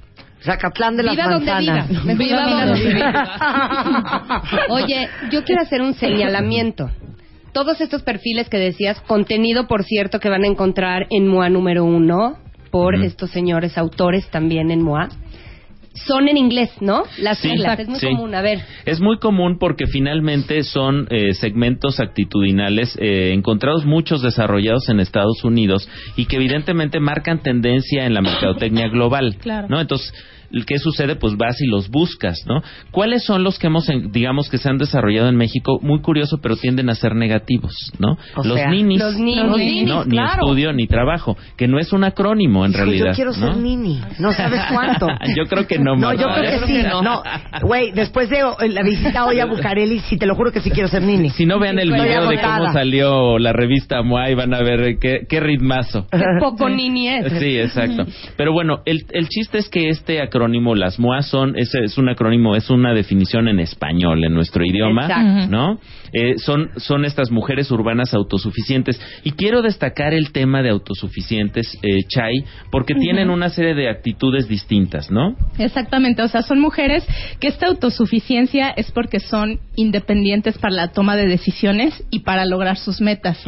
Zacatlán 0.42 0.96
de 0.96 1.04
las 1.04 1.16
Viva 1.18 1.28
donde 1.30 1.52
manzanas. 1.52 1.90
viva. 1.90 2.02
Viva 2.04 2.16
Viva 2.16 2.42
donde 2.44 2.66
donde 2.68 2.94
viva. 2.94 4.42
Oye, 4.70 5.10
yo 5.32 5.44
quiero 5.44 5.62
hacer 5.62 5.82
un 5.82 5.94
señalamiento. 5.94 6.90
Todos 7.54 7.82
estos 7.82 8.04
perfiles 8.04 8.50
que 8.50 8.58
decías, 8.58 9.00
contenido, 9.02 9.68
por 9.68 9.84
cierto, 9.84 10.20
que 10.20 10.30
van 10.30 10.44
a 10.44 10.48
encontrar 10.48 11.08
en 11.10 11.28
MOA 11.28 11.50
número 11.50 11.84
uno, 11.86 12.38
por 12.72 12.96
estos 12.96 13.32
señores 13.32 13.78
autores 13.78 14.30
también 14.30 14.70
en 14.72 14.84
MOA, 14.84 15.10
son 16.06 16.28
en 16.30 16.38
inglés, 16.38 16.72
¿no? 16.82 17.04
Las 17.20 17.40
Sí, 17.40 17.50
siglas, 17.50 17.80
es 17.80 17.88
muy 17.88 18.00
sí. 18.00 18.08
común. 18.08 18.36
A 18.36 18.42
ver, 18.42 18.60
Es 18.86 19.00
muy 19.02 19.18
común 19.18 19.58
porque 19.60 19.88
finalmente 19.88 20.64
son 20.64 21.08
eh, 21.10 21.34
segmentos 21.34 22.00
actitudinales 22.00 22.96
eh, 23.02 23.32
encontrados 23.34 23.86
muchos 23.86 24.22
desarrollados 24.22 24.88
en 24.90 25.00
Estados 25.00 25.44
Unidos 25.44 25.90
y 26.16 26.26
que 26.26 26.36
evidentemente 26.38 27.00
marcan 27.00 27.40
tendencia 27.42 28.06
en 28.06 28.14
la 28.14 28.22
mercadotecnia 28.22 28.88
global. 28.88 29.36
Claro. 29.42 29.68
¿no? 29.68 29.82
Entonces, 29.82 30.14
¿qué 30.66 30.78
sucede? 30.80 31.16
Pues 31.16 31.36
vas 31.38 31.60
y 31.62 31.68
los 31.68 31.90
buscas, 31.90 32.44
¿no? 32.48 32.62
¿Cuáles 32.92 33.24
son 33.26 33.44
los 33.44 33.60
que 33.60 33.68
hemos, 33.68 33.88
en- 33.90 34.12
digamos, 34.12 34.50
que 34.50 34.58
se 34.58 34.70
han 34.70 34.78
desarrollado 34.78 35.30
en 35.30 35.36
México? 35.36 35.80
Muy 35.82 36.02
curioso, 36.02 36.40
pero 36.42 36.56
tienden 36.56 36.90
a 36.90 36.96
ser 36.96 37.16
negativos, 37.16 37.74
¿no? 38.00 38.18
O 38.36 38.44
los 38.44 38.58
sea, 38.58 38.70
ninis. 38.70 39.00
los 39.00 39.16
ninis. 39.18 39.44
Los 39.44 39.58
ninis, 39.58 39.88
no, 39.88 40.04
ni 40.06 40.12
claro. 40.12 40.44
estudio 40.44 40.74
ni 40.74 40.88
trabajo, 40.88 41.38
que 41.58 41.68
no 41.68 41.80
es 41.80 41.94
un 41.94 42.04
acrónimo 42.04 42.66
en 42.66 42.74
realidad. 42.74 43.08
Yo 43.12 43.14
quiero 43.16 43.34
ser 43.34 43.50
¿no? 43.50 43.62
nini. 43.62 44.00
No 44.20 44.32
sabes 44.32 44.62
cuánto. 44.72 45.08
Yo 45.36 45.46
creo 45.46 45.68
que 45.68 45.78
no, 45.80 45.96
No, 45.96 46.14
yo 46.14 46.28
creo 46.34 46.62
que 46.62 46.68
sí. 46.68 46.84
No, 47.04 47.22
güey, 47.62 47.92
después 47.92 48.30
de 48.30 48.42
la 48.70 48.84
visita 48.84 49.26
hoy 49.26 49.40
a 49.40 49.46
Bucareli, 49.46 50.00
sí, 50.00 50.18
te 50.18 50.26
lo 50.26 50.36
juro 50.36 50.52
que 50.52 50.62
sí 50.62 50.72
quiero 50.72 50.88
ser 50.90 51.02
nini. 51.04 51.30
Si 51.30 51.46
no 51.46 51.60
vean 51.60 51.78
el 51.80 51.92
Estoy 51.92 52.08
video 52.08 52.28
de 52.28 52.38
agotada. 52.38 52.58
cómo 52.60 52.74
salió 52.74 53.38
la 53.40 53.54
revista 53.54 54.02
Moai, 54.02 54.34
van 54.36 54.54
a 54.54 54.62
ver 54.62 54.98
qué, 55.00 55.22
qué 55.28 55.40
ritmazo. 55.40 56.08
qué 56.12 56.20
poco 56.40 56.70
nini 56.70 57.08
es. 57.10 57.32
Sí, 57.40 57.58
exacto. 57.60 58.06
Pero 58.38 58.52
bueno, 58.54 58.82
el, 58.86 59.06
el 59.12 59.28
chiste 59.30 59.58
es 59.60 59.70
que 59.70 59.90
este 59.90 60.22
acrónimo, 60.22 60.39
las 60.76 61.00
MOA 61.00 61.22
son, 61.22 61.58
es, 61.58 61.74
es 61.76 61.98
un 61.98 62.10
acrónimo, 62.10 62.56
es 62.56 62.70
una 62.70 62.94
definición 62.94 63.48
en 63.48 63.60
español, 63.60 64.24
en 64.24 64.34
nuestro 64.34 64.64
idioma, 64.66 65.04
Exacto. 65.04 65.52
¿no? 65.52 65.80
Eh, 66.14 66.36
son, 66.38 66.70
son 66.78 67.06
estas 67.06 67.32
mujeres 67.32 67.72
urbanas 67.72 68.14
autosuficientes. 68.14 69.00
Y 69.24 69.32
quiero 69.32 69.62
destacar 69.62 70.14
el 70.14 70.32
tema 70.32 70.62
de 70.62 70.70
autosuficientes, 70.70 71.78
eh, 71.84 72.04
Chai, 72.08 72.44
porque 72.72 72.96
tienen 72.96 73.30
una 73.30 73.50
serie 73.50 73.74
de 73.76 73.90
actitudes 73.90 74.48
distintas, 74.48 75.10
¿no? 75.12 75.36
Exactamente, 75.58 76.22
o 76.22 76.28
sea, 76.28 76.42
son 76.42 76.60
mujeres 76.60 77.06
que 77.40 77.48
esta 77.48 77.68
autosuficiencia 77.68 78.70
es 78.70 78.92
porque 78.92 79.20
son 79.20 79.60
independientes 79.76 80.58
para 80.58 80.74
la 80.74 80.88
toma 80.92 81.16
de 81.16 81.28
decisiones 81.28 82.04
y 82.10 82.20
para 82.20 82.46
lograr 82.46 82.78
sus 82.78 83.02
metas. 83.02 83.44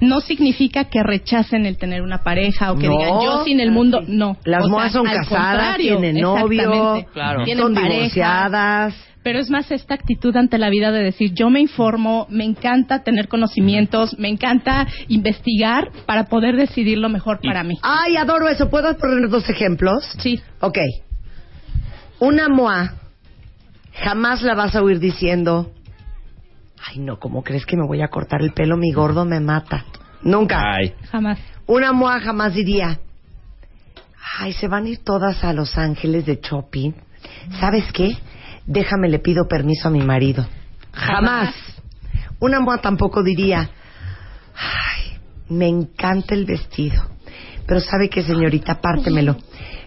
No 0.00 0.20
significa 0.20 0.84
que 0.84 1.02
rechacen 1.02 1.66
el 1.66 1.76
tener 1.76 2.02
una 2.02 2.18
pareja 2.22 2.72
o 2.72 2.76
que 2.76 2.86
No. 2.86 2.96
digan 2.96 3.12
yo 3.22 3.44
sin 3.44 3.60
el 3.60 3.70
mundo, 3.70 4.00
no. 4.06 4.36
Las 4.44 4.64
O 4.64 4.68
sea, 4.68 4.88
son 4.90 5.06
casadas, 5.06 5.76
tienen 5.78 6.20
novio. 6.20 7.06
Claro. 7.12 7.44
Tienen 7.44 7.62
son 7.64 7.74
pareja. 7.74 7.94
divorciadas. 7.96 8.94
Pero 9.24 9.38
es 9.38 9.48
más 9.48 9.70
esta 9.70 9.94
actitud 9.94 10.36
ante 10.36 10.58
la 10.58 10.68
vida 10.68 10.92
de 10.92 11.02
decir, 11.02 11.32
yo 11.32 11.48
me 11.48 11.58
informo, 11.58 12.26
me 12.28 12.44
encanta 12.44 13.02
tener 13.02 13.26
conocimientos, 13.26 14.18
me 14.18 14.28
encanta 14.28 14.86
investigar 15.08 15.90
para 16.04 16.26
poder 16.26 16.56
decidir 16.56 16.98
lo 16.98 17.08
mejor 17.08 17.40
para 17.40 17.64
mí. 17.64 17.74
Ay, 17.82 18.18
adoro 18.18 18.48
eso. 18.48 18.68
¿Puedo 18.68 18.94
poner 18.98 19.30
dos 19.30 19.48
ejemplos? 19.48 20.04
Sí. 20.18 20.42
Ok. 20.60 20.78
Una 22.20 22.50
moa 22.50 22.96
jamás 23.94 24.42
la 24.42 24.54
vas 24.54 24.76
a 24.76 24.82
oír 24.82 24.98
diciendo, 25.00 25.72
ay 26.86 26.98
no, 26.98 27.18
¿cómo 27.18 27.42
crees 27.42 27.64
que 27.64 27.78
me 27.78 27.86
voy 27.86 28.02
a 28.02 28.08
cortar 28.08 28.42
el 28.42 28.52
pelo? 28.52 28.76
Mi 28.76 28.92
gordo 28.92 29.24
me 29.24 29.40
mata. 29.40 29.86
Nunca. 30.22 30.60
Ay, 30.74 30.92
Jamás. 31.10 31.38
Una 31.66 31.92
moa 31.92 32.20
jamás 32.20 32.52
diría, 32.52 33.00
ay, 34.38 34.52
se 34.52 34.68
van 34.68 34.84
a 34.84 34.88
ir 34.90 34.98
todas 34.98 35.42
a 35.44 35.54
Los 35.54 35.78
Ángeles 35.78 36.26
de 36.26 36.38
shopping. 36.42 36.92
¿Sabes 37.58 37.90
qué? 37.92 38.18
Déjame, 38.66 39.08
le 39.08 39.18
pido 39.18 39.46
permiso 39.46 39.88
a 39.88 39.90
mi 39.90 40.00
marido. 40.00 40.46
Jamás. 40.92 41.54
Una 42.40 42.60
moa 42.60 42.78
tampoco 42.78 43.22
diría, 43.22 43.70
ay, 44.54 45.18
me 45.48 45.68
encanta 45.68 46.34
el 46.34 46.44
vestido. 46.46 47.02
Pero 47.66 47.80
sabe 47.80 48.08
que, 48.08 48.22
señorita, 48.22 48.80
pártemelo. 48.80 49.36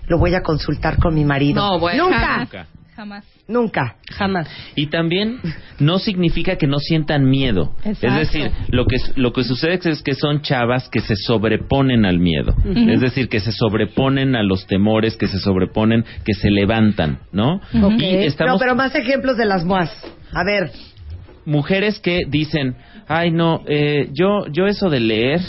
Lo 0.08 0.18
voy 0.18 0.34
a 0.36 0.42
consultar 0.42 0.98
con 0.98 1.14
mi 1.14 1.26
marido. 1.26 1.62
No, 1.62 1.80
bueno. 1.80 2.06
Nunca. 2.06 2.38
nunca. 2.38 2.68
Jamás. 2.98 3.26
Nunca. 3.48 3.98
Jamás. 4.10 4.50
Y 4.74 4.88
también 4.88 5.38
no 5.80 6.00
significa 6.00 6.56
que 6.56 6.66
no 6.66 6.80
sientan 6.80 7.30
miedo. 7.30 7.76
Exacto. 7.86 8.08
Es 8.08 8.16
decir, 8.16 8.52
lo 8.70 8.88
que, 8.88 8.98
lo 9.16 9.34
que 9.34 9.44
sucede 9.44 9.80
es 9.84 10.02
que 10.02 10.16
son 10.16 10.42
chavas 10.42 10.90
que 10.90 11.02
se 11.02 11.16
sobreponen 11.16 12.06
al 12.06 12.18
miedo. 12.18 12.56
Es 12.66 13.00
decir, 13.00 13.30
que 13.30 13.40
se 13.40 13.52
sobreponen 13.52 14.36
a 14.36 14.42
los 14.42 14.66
temores, 14.66 15.16
que 15.16 15.28
se 15.28 15.38
sobreponen, 15.38 16.06
que 16.26 16.34
se 16.34 16.50
levantan, 16.50 17.20
¿no? 17.32 17.58
Ok. 17.84 18.00
Y 18.00 18.26
estamos 18.26 18.56
No, 18.56 18.60
pero 18.60 18.74
más 18.74 18.96
ejemplos 18.96 19.38
de 19.38 19.46
las 19.46 19.64
moas. 19.64 19.92
A 20.34 20.44
ver. 20.44 20.72
mujeres 21.46 22.00
que 22.00 22.22
dicen, 22.28 22.78
ay 23.08 23.30
no, 23.30 23.62
eh, 23.68 24.10
yo, 24.12 24.48
yo 24.52 24.66
eso 24.66 24.90
de 24.90 25.02
leer, 25.02 25.42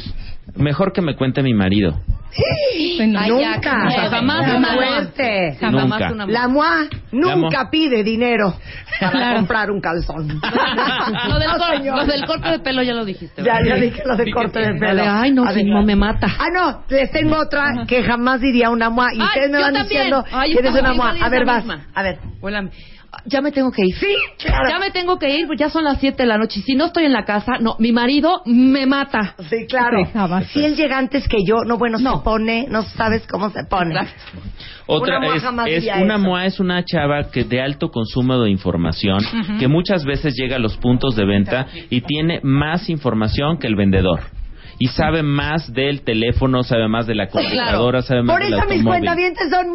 mejor 0.54 0.92
que 0.92 1.00
me 1.00 1.16
cuente 1.16 1.42
mi 1.42 1.54
marido. 1.54 1.98
Ay, 2.36 3.08
nunca. 3.30 3.90
jamás 4.10 4.60
moa. 4.60 4.72
fuerte. 4.74 5.56
Jamás 5.60 5.84
Nunca. 5.88 6.12
una 6.12 6.26
La 6.26 6.48
moa 6.48 6.86
nunca 7.12 7.68
pide 7.70 8.02
dinero 8.04 8.54
para 9.00 9.10
Claro. 9.12 9.36
comprar 9.36 9.70
un 9.70 9.80
calzón. 9.80 10.28
Lo 11.28 11.38
del, 11.38 11.48
No, 11.84 11.96
lo 11.96 12.04
del 12.06 12.26
corte 12.26 12.50
de 12.50 12.58
pelo 12.60 12.82
ya 12.82 12.92
lo 12.94 13.04
dijiste. 13.04 13.42
Ya, 13.42 13.54
¿verdad? 13.54 13.66
ya 13.66 13.74
dije 13.80 14.02
lo 14.04 14.16
de 14.16 14.30
corte 14.32 14.58
de 14.60 14.74
Lo 14.74 14.78
pelo. 14.80 15.02
ay, 15.06 15.30
no, 15.32 15.52
si 15.52 15.64
no 15.64 15.82
me 15.82 15.96
mata. 15.96 16.28
Ah, 16.38 16.48
no, 16.52 16.82
les 16.88 17.10
tengo 17.10 17.38
otra 17.38 17.84
que 17.86 18.02
jamás 18.02 18.40
diría 18.40 18.70
una 18.70 18.90
moa. 18.90 19.08
Y 19.14 19.20
Ay, 19.20 19.26
ustedes 19.26 19.50
me 19.50 19.58
van 19.58 19.74
también. 19.74 19.88
diciendo 19.88 20.24
Ay, 20.32 20.52
que 20.52 20.58
eres 20.58 20.72
una 20.72 20.92
moa. 20.94 21.14
A 21.20 21.28
ver, 21.28 21.44
vas. 21.44 21.64
misma. 21.64 21.86
A 21.94 22.02
ver. 22.02 22.18
Huélame. 22.40 22.70
Ya 23.24 23.40
me 23.40 23.52
tengo 23.52 23.72
que 23.72 23.82
ir. 23.86 23.94
Sí, 23.96 24.14
claro. 24.38 24.68
Ya 24.68 24.78
me 24.78 24.90
tengo 24.90 25.18
que 25.18 25.34
ir, 25.34 25.46
pues 25.46 25.58
ya 25.58 25.70
son 25.70 25.84
las 25.84 25.98
7 25.98 26.22
de 26.22 26.26
la 26.26 26.36
noche. 26.36 26.60
Si 26.60 26.74
no 26.74 26.86
estoy 26.86 27.04
en 27.04 27.12
la 27.12 27.24
casa, 27.24 27.52
no, 27.58 27.76
mi 27.78 27.90
marido 27.90 28.42
me 28.44 28.84
mata. 28.86 29.34
Sí, 29.48 29.66
claro. 29.66 29.98
Si 30.52 30.64
él 30.64 30.76
llega 30.76 30.98
antes 30.98 31.26
que 31.26 31.38
yo, 31.46 31.64
no, 31.64 31.78
bueno, 31.78 31.98
No. 31.98 32.18
se 32.18 32.24
pone, 32.24 32.66
no 32.68 32.82
sabes 32.82 33.26
cómo 33.26 33.50
se 33.50 33.64
pone. 33.64 33.94
Exacto. 33.94 34.38
Otra 34.86 35.18
Una 35.18 35.34
es, 35.34 35.42
una 35.44 35.66
eso. 35.66 36.18
MOA 36.18 36.46
es 36.46 36.60
una 36.60 36.84
chava 36.84 37.30
que 37.30 37.44
de 37.44 37.60
alto 37.60 37.90
consumo 37.90 38.38
de 38.40 38.50
información, 38.50 39.18
que 39.58 39.68
muchas 39.68 40.04
veces 40.04 40.34
llega 40.34 40.56
a 40.56 40.58
los 40.58 40.76
puntos 40.78 41.14
de 41.14 41.24
venta 41.26 41.66
y 41.90 42.00
tiene 42.02 42.40
más 42.42 42.88
información 42.88 43.58
que 43.58 43.66
el 43.66 43.76
vendedor. 43.76 44.20
Y 44.80 44.86
sabe 44.88 45.22
más 45.24 45.72
del 45.72 46.02
teléfono, 46.02 46.62
sabe 46.62 46.86
más 46.88 47.06
de 47.06 47.14
la 47.16 47.28
computadora, 47.28 48.00
sabe 48.02 48.22
más 48.22 48.34
Por 48.36 48.44
del 48.44 48.52
eso 48.54 48.62
mis 48.62 48.70
automóvil. 48.78 48.84
cuentavientes 49.00 49.50
son. 49.50 49.74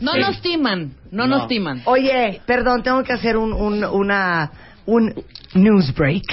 No 0.00 0.12
Sí. 0.12 0.20
nos 0.20 0.40
timan, 0.42 0.92
no, 1.12 1.26
No. 1.26 1.38
nos 1.38 1.48
timan. 1.48 1.82
Oye, 1.84 2.40
perdón, 2.46 2.82
tengo 2.82 3.02
que 3.04 3.12
hacer 3.12 3.36
un, 3.36 3.52
un, 3.52 3.84
una, 3.84 4.50
un 4.86 5.14
news 5.54 5.94
break. 5.94 6.24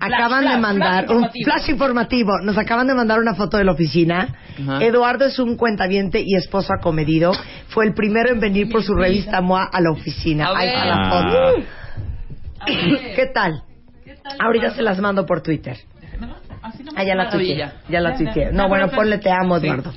Acaban 0.00 0.44
de 0.46 0.58
mandar 0.58 1.10
un 1.10 1.30
flash 1.44 1.70
informativo. 1.70 2.38
Nos 2.42 2.58
acaban 2.58 2.86
de 2.88 2.94
mandar 2.94 3.20
una 3.20 3.34
foto 3.34 3.56
de 3.56 3.64
la 3.64 3.72
oficina. 3.72 4.34
Ajá. 4.60 4.84
Eduardo 4.84 5.24
es 5.26 5.38
un 5.38 5.56
cuentaviente 5.56 6.20
y 6.20 6.34
esposo 6.34 6.72
acomedido. 6.76 7.32
Fue 7.68 7.86
el 7.86 7.94
primero 7.94 8.30
en 8.30 8.40
venir 8.40 8.68
por 8.68 8.82
su 8.82 8.94
revista 8.94 9.40
MOA 9.40 9.64
a 9.72 9.80
la 9.80 9.90
oficina. 9.92 10.48
A 10.48 10.58
Ahí 10.58 10.68
está 10.68 10.84
la 10.84 11.10
foto. 11.10 11.64
¿Qué 12.66 13.26
tal? 13.32 13.62
Ahorita 14.40 14.74
se 14.74 14.82
las 14.82 14.98
mando 15.00 15.24
por 15.26 15.40
Twitter. 15.42 15.76
Ah, 16.96 17.04
ya 17.04 17.14
la 17.14 17.30
tuiteé. 17.30 17.70
Ya 17.88 18.00
la 18.00 18.16
tuiteé. 18.16 18.52
No, 18.52 18.68
bueno, 18.68 18.88
ponle 18.90 19.18
te 19.18 19.30
amo, 19.30 19.56
Eduardo. 19.56 19.92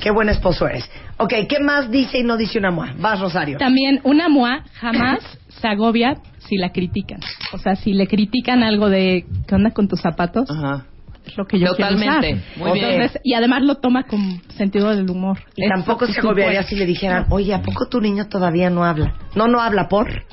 Qué 0.00 0.10
buen 0.10 0.28
esposo 0.28 0.66
eres. 0.68 0.88
Ok, 1.18 1.34
¿qué 1.48 1.58
más 1.60 1.90
dice 1.90 2.18
y 2.18 2.22
no 2.22 2.36
dice 2.36 2.58
una 2.58 2.70
MOA? 2.70 2.94
Vas, 2.98 3.20
Rosario. 3.20 3.58
También 3.58 4.00
una 4.04 4.28
MOA 4.28 4.62
jamás 4.74 5.18
se 5.48 5.66
agobia 5.66 6.16
si 6.38 6.56
la 6.56 6.70
critican. 6.70 7.20
O 7.52 7.58
sea, 7.58 7.74
si 7.74 7.92
le 7.92 8.06
critican 8.06 8.62
algo 8.62 8.88
de 8.88 9.26
¿qué 9.46 9.54
onda 9.54 9.72
con 9.72 9.88
tus 9.88 10.00
zapatos? 10.00 10.48
Ajá. 10.50 10.86
Es 11.28 11.36
lo 11.36 11.44
que 11.46 11.58
yo 11.58 11.66
Totalmente. 11.68 12.20
quiero 12.20 12.38
usar. 12.38 12.58
Muy 12.68 12.78
bien. 12.80 13.10
Y 13.22 13.34
además 13.34 13.62
lo 13.62 13.76
toma 13.76 14.04
con 14.04 14.40
sentido 14.56 14.94
del 14.94 15.08
humor. 15.10 15.38
Y 15.56 15.64
Es 15.64 15.70
tampoco 15.70 16.06
se 16.06 16.18
agobiaría 16.20 16.62
si 16.62 16.74
le 16.76 16.86
dijeran, 16.86 17.26
oye, 17.30 17.52
¿a 17.54 17.60
poco 17.62 17.86
tu 17.88 18.00
niño 18.00 18.28
todavía 18.28 18.70
no 18.70 18.84
habla? 18.84 19.14
No, 19.34 19.46
no 19.46 19.60
habla 19.60 19.88
por. 19.88 20.08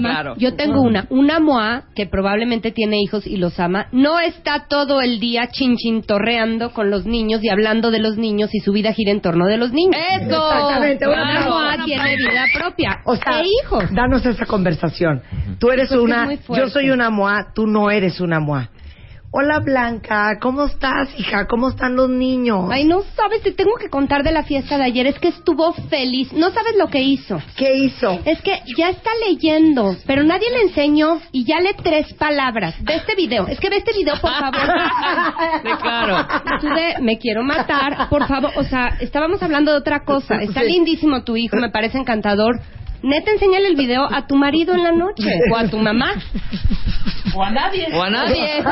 claro. 0.00 0.34
Yo 0.36 0.54
tengo 0.54 0.80
una, 0.82 1.06
una 1.10 1.40
moa 1.40 1.84
que 1.94 2.06
probablemente 2.06 2.70
tiene 2.70 2.98
hijos 3.00 3.26
y 3.26 3.36
los 3.36 3.58
ama, 3.58 3.86
no 3.92 4.18
está 4.20 4.66
todo 4.68 5.00
el 5.00 5.20
día 5.20 5.48
chinchintorreando 5.48 6.70
con 6.72 6.90
los 6.90 7.06
niños 7.06 7.42
y 7.42 7.48
hablando 7.48 7.90
de 7.90 7.98
los 8.00 8.16
niños 8.16 8.50
y 8.54 8.60
su 8.60 8.72
vida 8.72 8.92
gira 8.92 9.10
en 9.12 9.20
torno 9.20 9.46
de 9.46 9.56
los 9.56 9.72
niños. 9.72 9.96
¡Eso! 10.20 10.24
Exactamente, 10.52 11.06
un 11.06 11.12
Una 11.12 11.28
aplauso. 11.28 11.50
moa 11.50 11.84
tiene 11.84 12.16
vida 12.16 12.44
propia 12.58 12.98
O 13.04 13.16
sea, 13.16 13.40
e 13.40 13.44
hijos. 13.46 13.84
danos 13.92 14.24
esa 14.26 14.46
conversación. 14.46 15.22
Tú 15.58 15.70
eres 15.70 15.88
Porque 15.88 15.94
es 16.12 16.48
una, 16.48 16.58
yo 16.58 16.68
soy 16.68 16.90
una 16.90 17.10
moa, 17.10 17.52
tú 17.54 17.66
no 17.66 17.90
eres 17.90 18.20
una 18.20 18.40
moa. 18.40 18.70
Hola 19.34 19.60
Blanca, 19.60 20.38
¿cómo 20.42 20.66
estás, 20.66 21.08
hija? 21.18 21.46
¿Cómo 21.46 21.70
están 21.70 21.96
los 21.96 22.10
niños? 22.10 22.68
Ay, 22.70 22.84
no 22.84 23.00
sabes, 23.16 23.40
te 23.42 23.52
tengo 23.52 23.76
que 23.76 23.88
contar 23.88 24.22
de 24.22 24.30
la 24.30 24.42
fiesta 24.42 24.76
de 24.76 24.84
ayer. 24.84 25.06
Es 25.06 25.18
que 25.18 25.28
estuvo 25.28 25.72
feliz. 25.72 26.30
No 26.34 26.50
sabes 26.50 26.76
lo 26.76 26.88
que 26.88 27.00
hizo. 27.00 27.40
¿Qué 27.56 27.78
hizo? 27.78 28.20
Es 28.26 28.42
que 28.42 28.60
ya 28.76 28.90
está 28.90 29.08
leyendo, 29.26 29.96
pero 30.06 30.22
nadie 30.22 30.50
le 30.50 30.64
enseñó 30.68 31.18
y 31.32 31.44
ya 31.46 31.60
lee 31.60 31.74
tres 31.82 32.12
palabras. 32.12 32.74
Ve 32.82 32.96
este 32.96 33.14
video. 33.14 33.46
Es 33.46 33.58
que 33.58 33.70
ve 33.70 33.78
este 33.78 33.94
video, 33.94 34.16
por 34.20 34.32
favor. 34.32 34.52
Sí, 35.62 35.68
claro. 35.80 36.26
De, 36.74 37.00
me 37.00 37.18
quiero 37.18 37.42
matar, 37.42 38.10
por 38.10 38.28
favor. 38.28 38.50
O 38.56 38.64
sea, 38.64 38.98
estábamos 39.00 39.42
hablando 39.42 39.72
de 39.72 39.78
otra 39.78 40.04
cosa. 40.04 40.42
Está 40.42 40.62
lindísimo 40.62 41.24
tu 41.24 41.38
hijo, 41.38 41.56
me 41.56 41.70
parece 41.70 41.96
encantador. 41.96 42.60
Neta, 43.02 43.30
enséñale 43.30 43.68
el 43.68 43.76
video 43.76 44.06
a 44.12 44.26
tu 44.26 44.36
marido 44.36 44.74
en 44.74 44.82
la 44.82 44.92
noche 44.92 45.26
o 45.50 45.56
a 45.56 45.68
tu 45.68 45.78
mamá. 45.78 46.16
O 47.34 47.42
a 47.42 47.50
nadie. 47.50 47.86
O 47.94 48.02
a 48.02 48.10
nadie. 48.10 48.62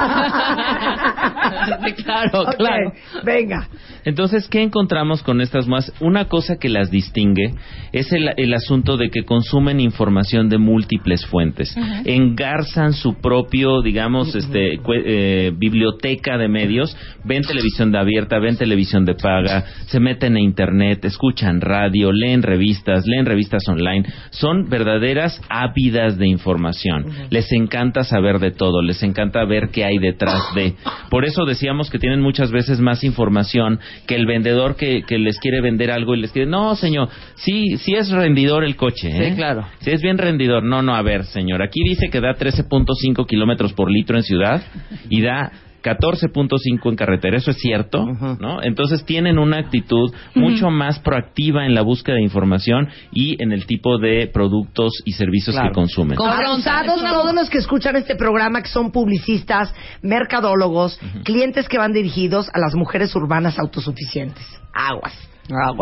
Sí, 1.86 1.92
claro, 2.04 2.44
claro. 2.56 2.92
Venga. 3.24 3.68
Entonces, 4.04 4.48
¿qué 4.48 4.62
encontramos 4.62 5.22
con 5.22 5.40
estas 5.40 5.66
más? 5.66 5.92
Una 6.00 6.26
cosa 6.26 6.56
que 6.58 6.68
las 6.68 6.90
distingue 6.90 7.52
es 7.92 8.12
el, 8.12 8.30
el 8.36 8.54
asunto 8.54 8.96
de 8.96 9.10
que 9.10 9.24
consumen 9.24 9.80
información 9.80 10.48
de 10.48 10.58
múltiples 10.58 11.26
fuentes. 11.26 11.74
Engarzan 12.04 12.92
su 12.92 13.14
propio, 13.20 13.82
digamos, 13.82 14.34
este, 14.34 14.78
cue- 14.80 15.02
eh, 15.04 15.52
biblioteca 15.56 16.38
de 16.38 16.48
medios. 16.48 16.96
Ven 17.24 17.42
televisión 17.42 17.92
de 17.92 17.98
abierta, 17.98 18.38
ven 18.38 18.56
televisión 18.56 19.04
de 19.04 19.14
paga, 19.14 19.64
se 19.86 20.00
meten 20.00 20.36
a 20.36 20.40
internet, 20.40 21.04
escuchan 21.04 21.60
radio, 21.60 22.10
leen 22.12 22.42
revistas, 22.42 23.04
leen 23.06 23.26
revistas 23.26 23.62
online. 23.68 24.04
Son 24.30 24.68
verdaderas 24.68 25.40
ávidas 25.48 26.16
de 26.18 26.26
información. 26.28 27.06
Les 27.30 27.50
encanta 27.52 28.02
saber 28.04 28.38
de 28.38 28.49
todo, 28.50 28.82
les 28.82 29.02
encanta 29.02 29.44
ver 29.44 29.70
qué 29.70 29.84
hay 29.84 29.98
detrás 29.98 30.42
de. 30.54 30.74
Por 31.10 31.24
eso 31.24 31.44
decíamos 31.44 31.90
que 31.90 31.98
tienen 31.98 32.20
muchas 32.20 32.50
veces 32.50 32.80
más 32.80 33.04
información 33.04 33.80
que 34.06 34.14
el 34.14 34.26
vendedor 34.26 34.76
que, 34.76 35.02
que 35.02 35.18
les 35.18 35.38
quiere 35.38 35.60
vender 35.60 35.90
algo 35.90 36.14
y 36.14 36.20
les 36.20 36.32
quiere, 36.32 36.50
no, 36.50 36.74
señor, 36.76 37.08
sí, 37.36 37.76
sí 37.78 37.94
es 37.94 38.10
rendidor 38.10 38.64
el 38.64 38.76
coche, 38.76 39.08
¿eh? 39.08 39.30
Sí, 39.30 39.36
claro. 39.36 39.66
Sí 39.80 39.90
es 39.90 40.02
bien 40.02 40.18
rendidor. 40.18 40.64
No, 40.64 40.82
no, 40.82 40.94
a 40.94 41.02
ver, 41.02 41.24
señor, 41.24 41.62
aquí 41.62 41.80
dice 41.84 42.08
que 42.10 42.20
da 42.20 42.36
13.5 42.36 43.26
kilómetros 43.26 43.72
por 43.72 43.90
litro 43.90 44.16
en 44.16 44.22
ciudad 44.22 44.62
y 45.08 45.22
da 45.22 45.52
14.5 45.82 46.90
en 46.90 46.96
carretera, 46.96 47.36
eso 47.36 47.50
es 47.50 47.58
cierto, 47.58 48.04
¿no? 48.38 48.62
Entonces 48.62 49.04
tienen 49.04 49.38
una 49.38 49.58
actitud 49.58 50.12
mucho 50.34 50.70
más 50.70 50.98
proactiva 50.98 51.66
en 51.66 51.74
la 51.74 51.82
búsqueda 51.82 52.16
de 52.16 52.22
información 52.22 52.88
y 53.12 53.42
en 53.42 53.52
el 53.52 53.66
tipo 53.66 53.98
de 53.98 54.30
productos 54.32 54.92
y 55.04 55.12
servicios 55.12 55.56
que 55.56 55.70
consumen. 55.72 56.18
Abusados 56.20 57.00
todos 57.02 57.34
los 57.34 57.50
que 57.50 57.58
escuchan 57.58 57.96
este 57.96 58.16
programa 58.16 58.62
que 58.62 58.68
son 58.68 58.90
publicistas, 58.90 59.72
mercadólogos, 60.02 60.98
clientes 61.24 61.68
que 61.68 61.78
van 61.78 61.92
dirigidos 61.92 62.48
a 62.52 62.58
las 62.58 62.74
mujeres 62.74 63.14
urbanas 63.14 63.58
autosuficientes. 63.58 64.44
Aguas. 64.72 65.29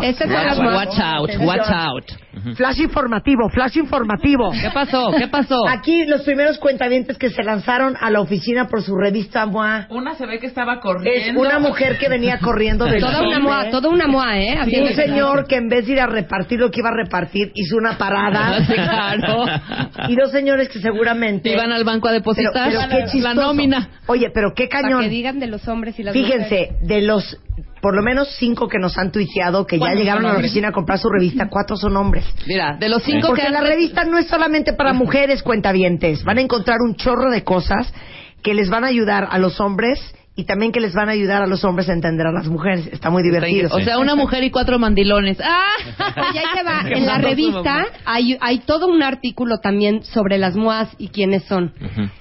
Estas 0.03 0.31
son 0.31 0.47
las 0.47 0.59
Watch 0.59 0.97
más- 0.97 1.15
out, 1.15 1.31
watch 1.41 1.71
out. 1.71 2.05
Flash 2.57 2.79
informativo, 2.81 3.49
flash 3.51 3.77
informativo. 3.77 4.51
¿Qué 4.53 4.71
pasó? 4.73 5.11
¿Qué 5.19 5.29
pasó? 5.29 5.67
Aquí 5.69 6.05
los 6.07 6.23
primeros 6.23 6.59
cuentavientes 6.59 7.19
que 7.19 7.31
se 7.31 7.43
lanzaron 7.43 7.95
a 8.01 8.11
la 8.11 8.21
oficina 8.21 8.69
por 8.69 8.83
su 8.83 8.95
revista 8.97 9.45
MOA. 9.45 9.89
Una 9.91 10.15
se 10.15 10.25
ve 10.25 10.39
que 10.39 10.47
estaba 10.47 10.75
Es 10.75 10.81
corriendo. 10.81 11.41
una 11.41 11.59
mujer 11.59 11.99
que 11.99 12.09
venía 12.09 12.39
corriendo 12.39 12.85
del 12.87 13.01
Toda 13.01 13.21
una 13.27 13.39
moa, 13.41 13.71
toda 13.71 13.89
una 13.91 14.07
moa, 14.07 14.39
¿eh? 14.39 14.55
Y 14.55 14.59
Haciendo 14.59 14.91
un 14.91 14.97
señor 14.97 15.47
que 15.47 15.57
en 15.57 15.69
vez 15.69 15.87
de 15.87 15.93
ir 15.95 16.01
a 16.01 16.07
repartir 16.07 16.61
lo 16.61 16.71
que 16.71 16.81
iba 16.81 16.91
a 16.91 16.95
repartir, 17.05 17.51
hizo 17.55 17.77
una 17.77 17.99
parada. 17.99 18.59
Sí, 18.69 18.75
claro. 18.75 19.45
Y 20.09 20.15
dos 20.17 20.31
señores 20.31 20.69
que 20.69 20.79
seguramente... 20.81 21.51
Iban 21.53 21.73
al 21.73 21.85
banco 21.85 22.09
a 22.09 22.11
Pero, 22.13 22.21
depositar 22.21 22.53
pero 22.69 22.81
qué 22.89 22.99
la 23.01 23.07
chistoso. 23.11 23.35
nómina. 23.35 23.89
Oye, 24.07 24.31
pero 24.33 24.53
qué 24.55 24.67
Para 24.69 24.83
cañón. 24.83 25.03
que 25.03 25.09
digan 25.09 25.39
de 25.39 25.47
los 25.49 25.67
hombres 25.69 25.99
y 25.99 26.03
las 26.03 26.15
mujeres. 26.15 26.49
Fíjense, 26.49 26.77
de 26.83 27.03
los 27.03 27.37
por 27.81 27.95
lo 27.95 28.03
menos 28.03 28.35
cinco 28.39 28.69
que 28.69 28.79
nos 28.79 28.99
han 28.99 29.13
tuiteado 29.13 29.67
que 29.67 29.77
ya 29.77 29.81
¿Cuántos 29.81 30.01
llegaron 30.01 30.27
a 30.27 30.33
la 30.33 30.39
oficina 30.39 30.69
a 30.69 30.73
comprar 30.73 30.99
su 30.99 31.09
revista, 31.09 31.49
cuatro 31.49 31.77
son 31.77 31.97
hombres. 31.97 32.25
Mira, 32.47 32.77
de 32.79 32.89
los 32.89 33.03
cinco 33.03 33.29
Porque 33.29 33.43
que 33.43 33.51
la 33.51 33.61
revista 33.61 34.05
no 34.05 34.19
es 34.19 34.27
solamente 34.27 34.73
para 34.73 34.93
mujeres 34.93 35.43
cuentavientes. 35.43 36.25
Van 36.25 36.39
a 36.39 36.41
encontrar 36.41 36.79
un 36.87 36.97
chorro 36.97 37.31
de 37.31 37.45
cosas 37.45 37.93
que 38.43 38.55
les 38.55 38.71
van 38.71 38.85
a 38.85 38.89
ayudar 38.89 39.29
a 39.31 39.39
los 39.39 39.61
hombres 39.61 40.15
y 40.39 40.45
también 40.45 40.71
que 40.71 40.79
les 40.79 40.95
van 40.95 41.09
a 41.09 41.13
ayudar 41.13 41.43
a 41.43 41.49
los 41.49 41.65
hombres 41.65 41.89
a 41.89 41.93
entender 41.93 42.25
a 42.25 42.31
las 42.31 42.47
mujeres. 42.47 42.89
Está 42.93 43.11
muy 43.11 43.25
divertido. 43.25 43.71
O 43.73 43.81
sea, 43.81 43.99
una 43.99 44.15
mujer 44.15 44.45
y 44.45 44.53
cuatro 44.53 44.79
mandilones. 44.79 45.37
¡Ah! 45.45 45.67
Oye, 46.31 46.39
ahí 46.39 46.45
te 46.55 46.63
va. 46.63 46.79
En 46.99 47.07
la 47.07 47.19
revista 47.19 47.87
hay, 48.05 48.39
hay 48.41 48.61
todo 48.61 48.87
un 48.87 49.03
artículo 49.03 49.59
también 49.59 50.05
sobre 50.05 50.39
las 50.39 50.55
MOAS 50.55 50.91
y 50.97 51.09
quiénes 51.09 51.43
son. 51.43 51.73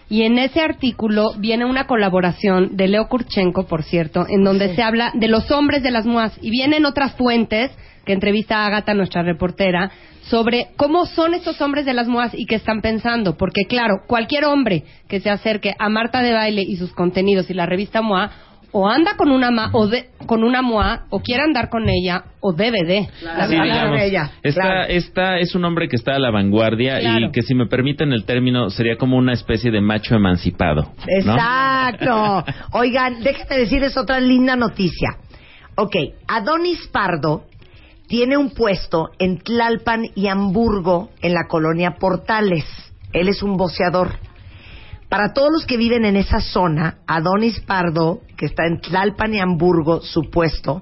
Y 0.09 0.23
en 0.23 0.39
ese 0.39 0.61
artículo 0.61 1.33
viene 1.37 1.65
una 1.65 1.85
colaboración 1.85 2.75
de 2.75 2.87
Leo 2.87 3.07
Kurchenko, 3.07 3.67
por 3.67 3.83
cierto, 3.83 4.25
en 4.27 4.43
donde 4.43 4.75
se 4.75 4.81
habla 4.81 5.11
de 5.13 5.27
los 5.27 5.51
hombres 5.51 5.83
de 5.83 5.91
las 5.91 6.07
MOAS. 6.07 6.39
Y 6.41 6.49
vienen 6.49 6.85
otras 6.85 7.13
fuentes, 7.13 7.69
que 8.07 8.13
entrevista 8.13 8.63
a 8.63 8.65
Agatha, 8.65 8.95
nuestra 8.95 9.21
reportera, 9.21 9.91
sobre 10.23 10.69
cómo 10.77 11.05
son 11.05 11.35
estos 11.35 11.61
hombres 11.61 11.85
de 11.85 11.93
las 11.93 12.07
MOAS 12.07 12.33
y 12.33 12.45
qué 12.47 12.55
están 12.55 12.81
pensando. 12.81 13.37
Porque, 13.37 13.65
claro, 13.69 13.97
cualquier 14.07 14.45
hombre 14.45 14.83
que 15.07 15.19
se 15.19 15.29
acerque 15.29 15.75
a 15.77 15.89
Marta 15.89 16.23
de 16.23 16.33
Baile 16.33 16.63
y 16.63 16.75
sus 16.77 16.91
contenidos 16.93 17.49
y 17.51 17.53
la 17.53 17.65
revista 17.67 18.01
MOA, 18.01 18.31
o 18.73 18.85
anda 18.89 19.15
con 19.15 19.31
una, 19.31 19.49
ma- 19.49 19.69
o 19.71 19.87
de- 19.87 20.09
con 20.25 20.43
una 20.43 20.61
MOA, 20.61 21.05
o 21.09 21.21
quiere 21.21 21.41
andar 21.43 21.69
con 21.69 21.87
ella, 21.87 22.25
o 22.41 22.51
debe 22.51 22.83
de. 22.83 23.07
La 23.23 23.47
Sí, 23.47 23.53
digamos, 23.55 24.01
ella, 24.01 24.31
esta, 24.43 24.61
claro. 24.61 24.83
esta 24.89 25.39
es 25.39 25.55
un 25.55 25.63
hombre 25.63 25.87
que 25.87 25.95
está 25.95 26.15
a 26.15 26.19
la 26.19 26.31
vanguardia 26.31 26.99
Claro. 26.99 27.27
y 27.27 27.31
que 27.31 27.41
si 27.43 27.55
me 27.55 27.67
permiten 27.67 28.11
el 28.11 28.25
término 28.25 28.69
sería 28.69 28.97
como 28.97 29.15
una 29.17 29.31
especie 29.33 29.71
de 29.71 29.79
macho 29.79 30.15
emancipado. 30.15 30.81
¿no? 30.83 31.33
Exacto. 31.33 32.43
Oigan, 32.73 33.23
déjenme 33.23 33.57
decirles 33.57 33.95
otra 33.97 34.19
linda 34.19 34.55
noticia. 34.57 35.11
Ok, 35.77 35.95
Adonis 36.27 36.87
Pardo 36.91 37.43
tiene 38.07 38.37
un 38.37 38.51
puesto 38.51 39.09
en 39.19 39.39
Tlalpan 39.39 40.05
y 40.15 40.27
Hamburgo, 40.27 41.09
en 41.21 41.33
la 41.33 41.47
colonia 41.47 41.95
Portales. 41.99 42.65
Él 43.13 43.27
es 43.27 43.43
un 43.43 43.57
boceador. 43.57 44.15
Para 45.09 45.33
todos 45.33 45.49
los 45.51 45.65
que 45.65 45.77
viven 45.77 46.05
en 46.05 46.17
esa 46.17 46.41
zona, 46.41 46.97
Adonis 47.07 47.59
Pardo, 47.61 48.21
que 48.35 48.45
está 48.45 48.65
en 48.65 48.79
Tlalpan 48.79 49.33
y 49.33 49.39
Hamburgo, 49.39 50.01
su 50.01 50.29
puesto, 50.29 50.81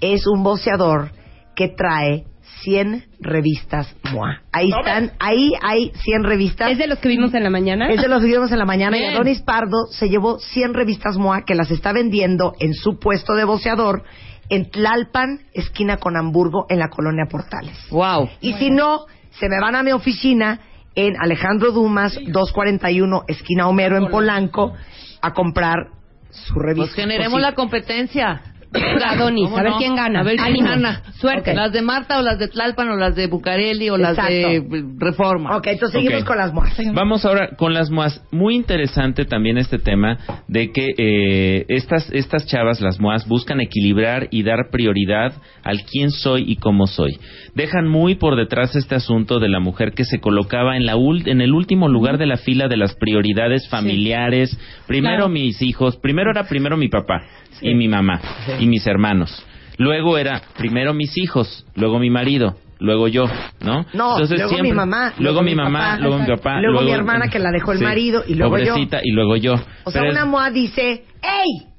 es 0.00 0.26
un 0.26 0.42
boceador 0.42 1.12
que 1.54 1.68
trae 1.68 2.24
100 2.62 3.04
revistas 3.20 3.94
MOA. 4.12 4.42
Ahí 4.52 4.70
están, 4.70 5.12
ahí 5.18 5.52
hay 5.62 5.92
100 5.94 6.24
revistas. 6.24 6.72
¿Es 6.72 6.78
de 6.78 6.86
los 6.86 6.98
que 6.98 7.08
vimos 7.08 7.34
en 7.34 7.42
la 7.42 7.50
mañana? 7.50 7.88
Es 7.88 8.00
de 8.00 8.08
los 8.08 8.20
que 8.20 8.28
vimos 8.28 8.50
en 8.52 8.58
la 8.58 8.64
mañana 8.64 8.98
y. 8.98 9.04
Adonis 9.04 9.42
Pardo 9.42 9.86
se 9.90 10.08
llevó 10.08 10.38
100 10.38 10.74
revistas 10.74 11.16
MOA 11.16 11.42
que 11.44 11.54
las 11.54 11.70
está 11.70 11.92
vendiendo 11.92 12.54
en 12.58 12.74
su 12.74 12.98
puesto 12.98 13.34
de 13.34 13.44
boceador 13.44 14.04
en 14.48 14.70
Tlalpan, 14.70 15.40
esquina 15.52 15.96
con 15.96 16.16
Hamburgo, 16.16 16.66
en 16.68 16.78
la 16.78 16.88
colonia 16.88 17.26
Portales. 17.30 17.76
Wow. 17.90 18.28
Y 18.40 18.54
si 18.54 18.70
no, 18.70 19.06
se 19.30 19.48
me 19.48 19.60
van 19.60 19.74
a 19.74 19.82
mi 19.82 19.92
oficina 19.92 20.60
en 20.94 21.14
Alejandro 21.18 21.72
Dumas, 21.72 22.14
241, 22.14 23.24
esquina 23.28 23.66
Homero, 23.68 23.96
en 23.96 24.08
Polanco, 24.10 24.74
a 25.22 25.32
comprar 25.32 25.88
su 26.30 26.54
revista. 26.54 26.86
Pues 26.86 26.94
generemos 26.94 27.40
la 27.40 27.54
competencia. 27.54 28.42
Adonis, 28.74 29.44
¿Cómo 29.44 29.58
a 29.58 29.62
ver 29.62 29.72
no? 29.72 29.78
quién 29.78 29.94
gana. 29.96 30.20
A 30.20 30.22
ver 30.22 30.36
quién 30.36 30.46
Ánimo. 30.48 30.68
gana. 30.68 31.02
Suerte. 31.20 31.54
Las 31.54 31.72
de 31.72 31.82
Marta 31.82 32.18
o 32.18 32.22
las 32.22 32.38
de 32.38 32.48
Tlalpan 32.48 32.88
o 32.90 32.96
las 32.96 33.14
de 33.14 33.26
Bucareli 33.26 33.90
o 33.90 33.96
las 33.96 34.16
de 34.16 34.56
Exacto. 34.56 34.76
Reforma. 34.98 35.56
Ok, 35.56 35.66
entonces 35.68 36.00
seguimos 36.02 36.24
con 36.24 36.36
las 36.38 36.52
MOAs. 36.52 36.78
Vamos 36.94 37.24
ahora 37.24 37.50
con 37.56 37.74
las 37.74 37.90
MOAS. 37.90 38.22
Muy 38.30 38.54
interesante 38.54 39.24
también 39.24 39.58
este 39.58 39.78
tema 39.78 40.18
de 40.48 40.70
que 40.72 40.94
eh, 40.96 41.64
estas, 41.68 42.10
estas 42.12 42.46
chavas, 42.46 42.80
las 42.80 42.98
MOAS, 43.00 43.26
buscan 43.28 43.60
equilibrar 43.60 44.28
y 44.30 44.42
dar 44.42 44.70
prioridad 44.70 45.34
al 45.62 45.82
quién 45.84 46.10
soy 46.10 46.44
y 46.50 46.56
cómo 46.56 46.86
soy. 46.86 47.18
Dejan 47.54 47.86
muy 47.88 48.14
por 48.14 48.36
detrás 48.36 48.74
este 48.76 48.94
asunto 48.94 49.38
de 49.38 49.48
la 49.48 49.60
mujer 49.60 49.92
que 49.92 50.04
se 50.04 50.20
colocaba 50.20 50.76
en, 50.76 50.86
la 50.86 50.96
ul- 50.96 51.28
en 51.28 51.40
el 51.40 51.52
último 51.52 51.88
lugar 51.88 52.18
de 52.18 52.26
la 52.26 52.36
fila 52.38 52.68
de 52.68 52.76
las 52.76 52.94
prioridades 52.94 53.68
familiares. 53.68 54.58
Primero 54.86 55.12
Claro. 55.12 55.28
mis 55.28 55.60
hijos, 55.62 55.96
primero 55.98 56.30
era 56.30 56.44
primero 56.44 56.76
mi 56.76 56.88
papá 56.88 57.22
y 57.60 57.74
mi 57.74 57.86
mamá 57.86 58.20
y 58.62 58.66
mis 58.66 58.86
hermanos. 58.86 59.44
Luego 59.76 60.16
era 60.18 60.40
primero 60.56 60.94
mis 60.94 61.18
hijos, 61.18 61.66
luego 61.74 61.98
mi 61.98 62.10
marido, 62.10 62.56
luego 62.78 63.08
yo, 63.08 63.24
¿no? 63.60 63.84
No, 63.92 64.18
luego 64.18 64.58
mi 64.62 64.72
mamá, 64.72 65.14
luego, 65.18 65.42
mi 65.42 65.54
mamá, 65.56 65.78
papá, 65.80 65.98
luego 65.98 66.18
mi 66.18 66.26
papá, 66.26 66.60
luego 66.60 66.82
mi 66.82 66.92
hermana 66.92 67.28
que 67.28 67.40
la 67.40 67.50
dejó 67.50 67.72
el 67.72 67.80
marido, 67.82 68.22
y 68.26 68.34
luego 68.34 68.58
yo. 68.58 68.66
pobrecita, 68.66 69.00
y 69.02 69.10
luego 69.10 69.36
yo. 69.36 69.54
O 69.84 69.90
sea, 69.90 70.02
Pero 70.02 70.12
una 70.12 70.26
MOA 70.26 70.50
dice, 70.50 71.04
¡Ey! 71.22 71.72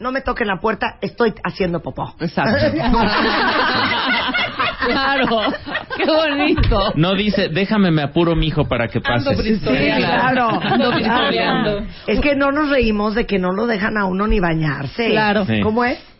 No 0.00 0.10
me 0.10 0.22
toquen 0.22 0.48
la 0.48 0.56
puerta, 0.60 0.98
estoy 1.00 1.32
haciendo 1.44 1.80
popó. 1.80 2.16
Exacto. 2.18 2.56
claro. 4.86 5.40
Qué 5.96 6.04
bonito. 6.04 6.92
no 6.96 7.14
dice, 7.14 7.48
déjame 7.48 7.92
me 7.92 8.02
apuro 8.02 8.34
mi 8.34 8.48
hijo 8.48 8.64
para 8.64 8.88
que 8.88 9.00
pase. 9.00 9.36
Sí, 9.36 9.60
claro. 9.60 10.48
Ando 10.60 10.90
Claro. 10.90 11.86
Es 12.08 12.20
que 12.20 12.34
no 12.34 12.50
nos 12.50 12.70
reímos 12.70 13.14
de 13.14 13.24
que 13.24 13.38
no 13.38 13.52
lo 13.52 13.68
dejan 13.68 13.96
a 13.96 14.06
uno 14.06 14.26
ni 14.26 14.40
bañarse. 14.40 15.10
Claro. 15.10 15.44
Sí. 15.46 15.60
¿Cómo 15.60 15.84
es? 15.84 16.13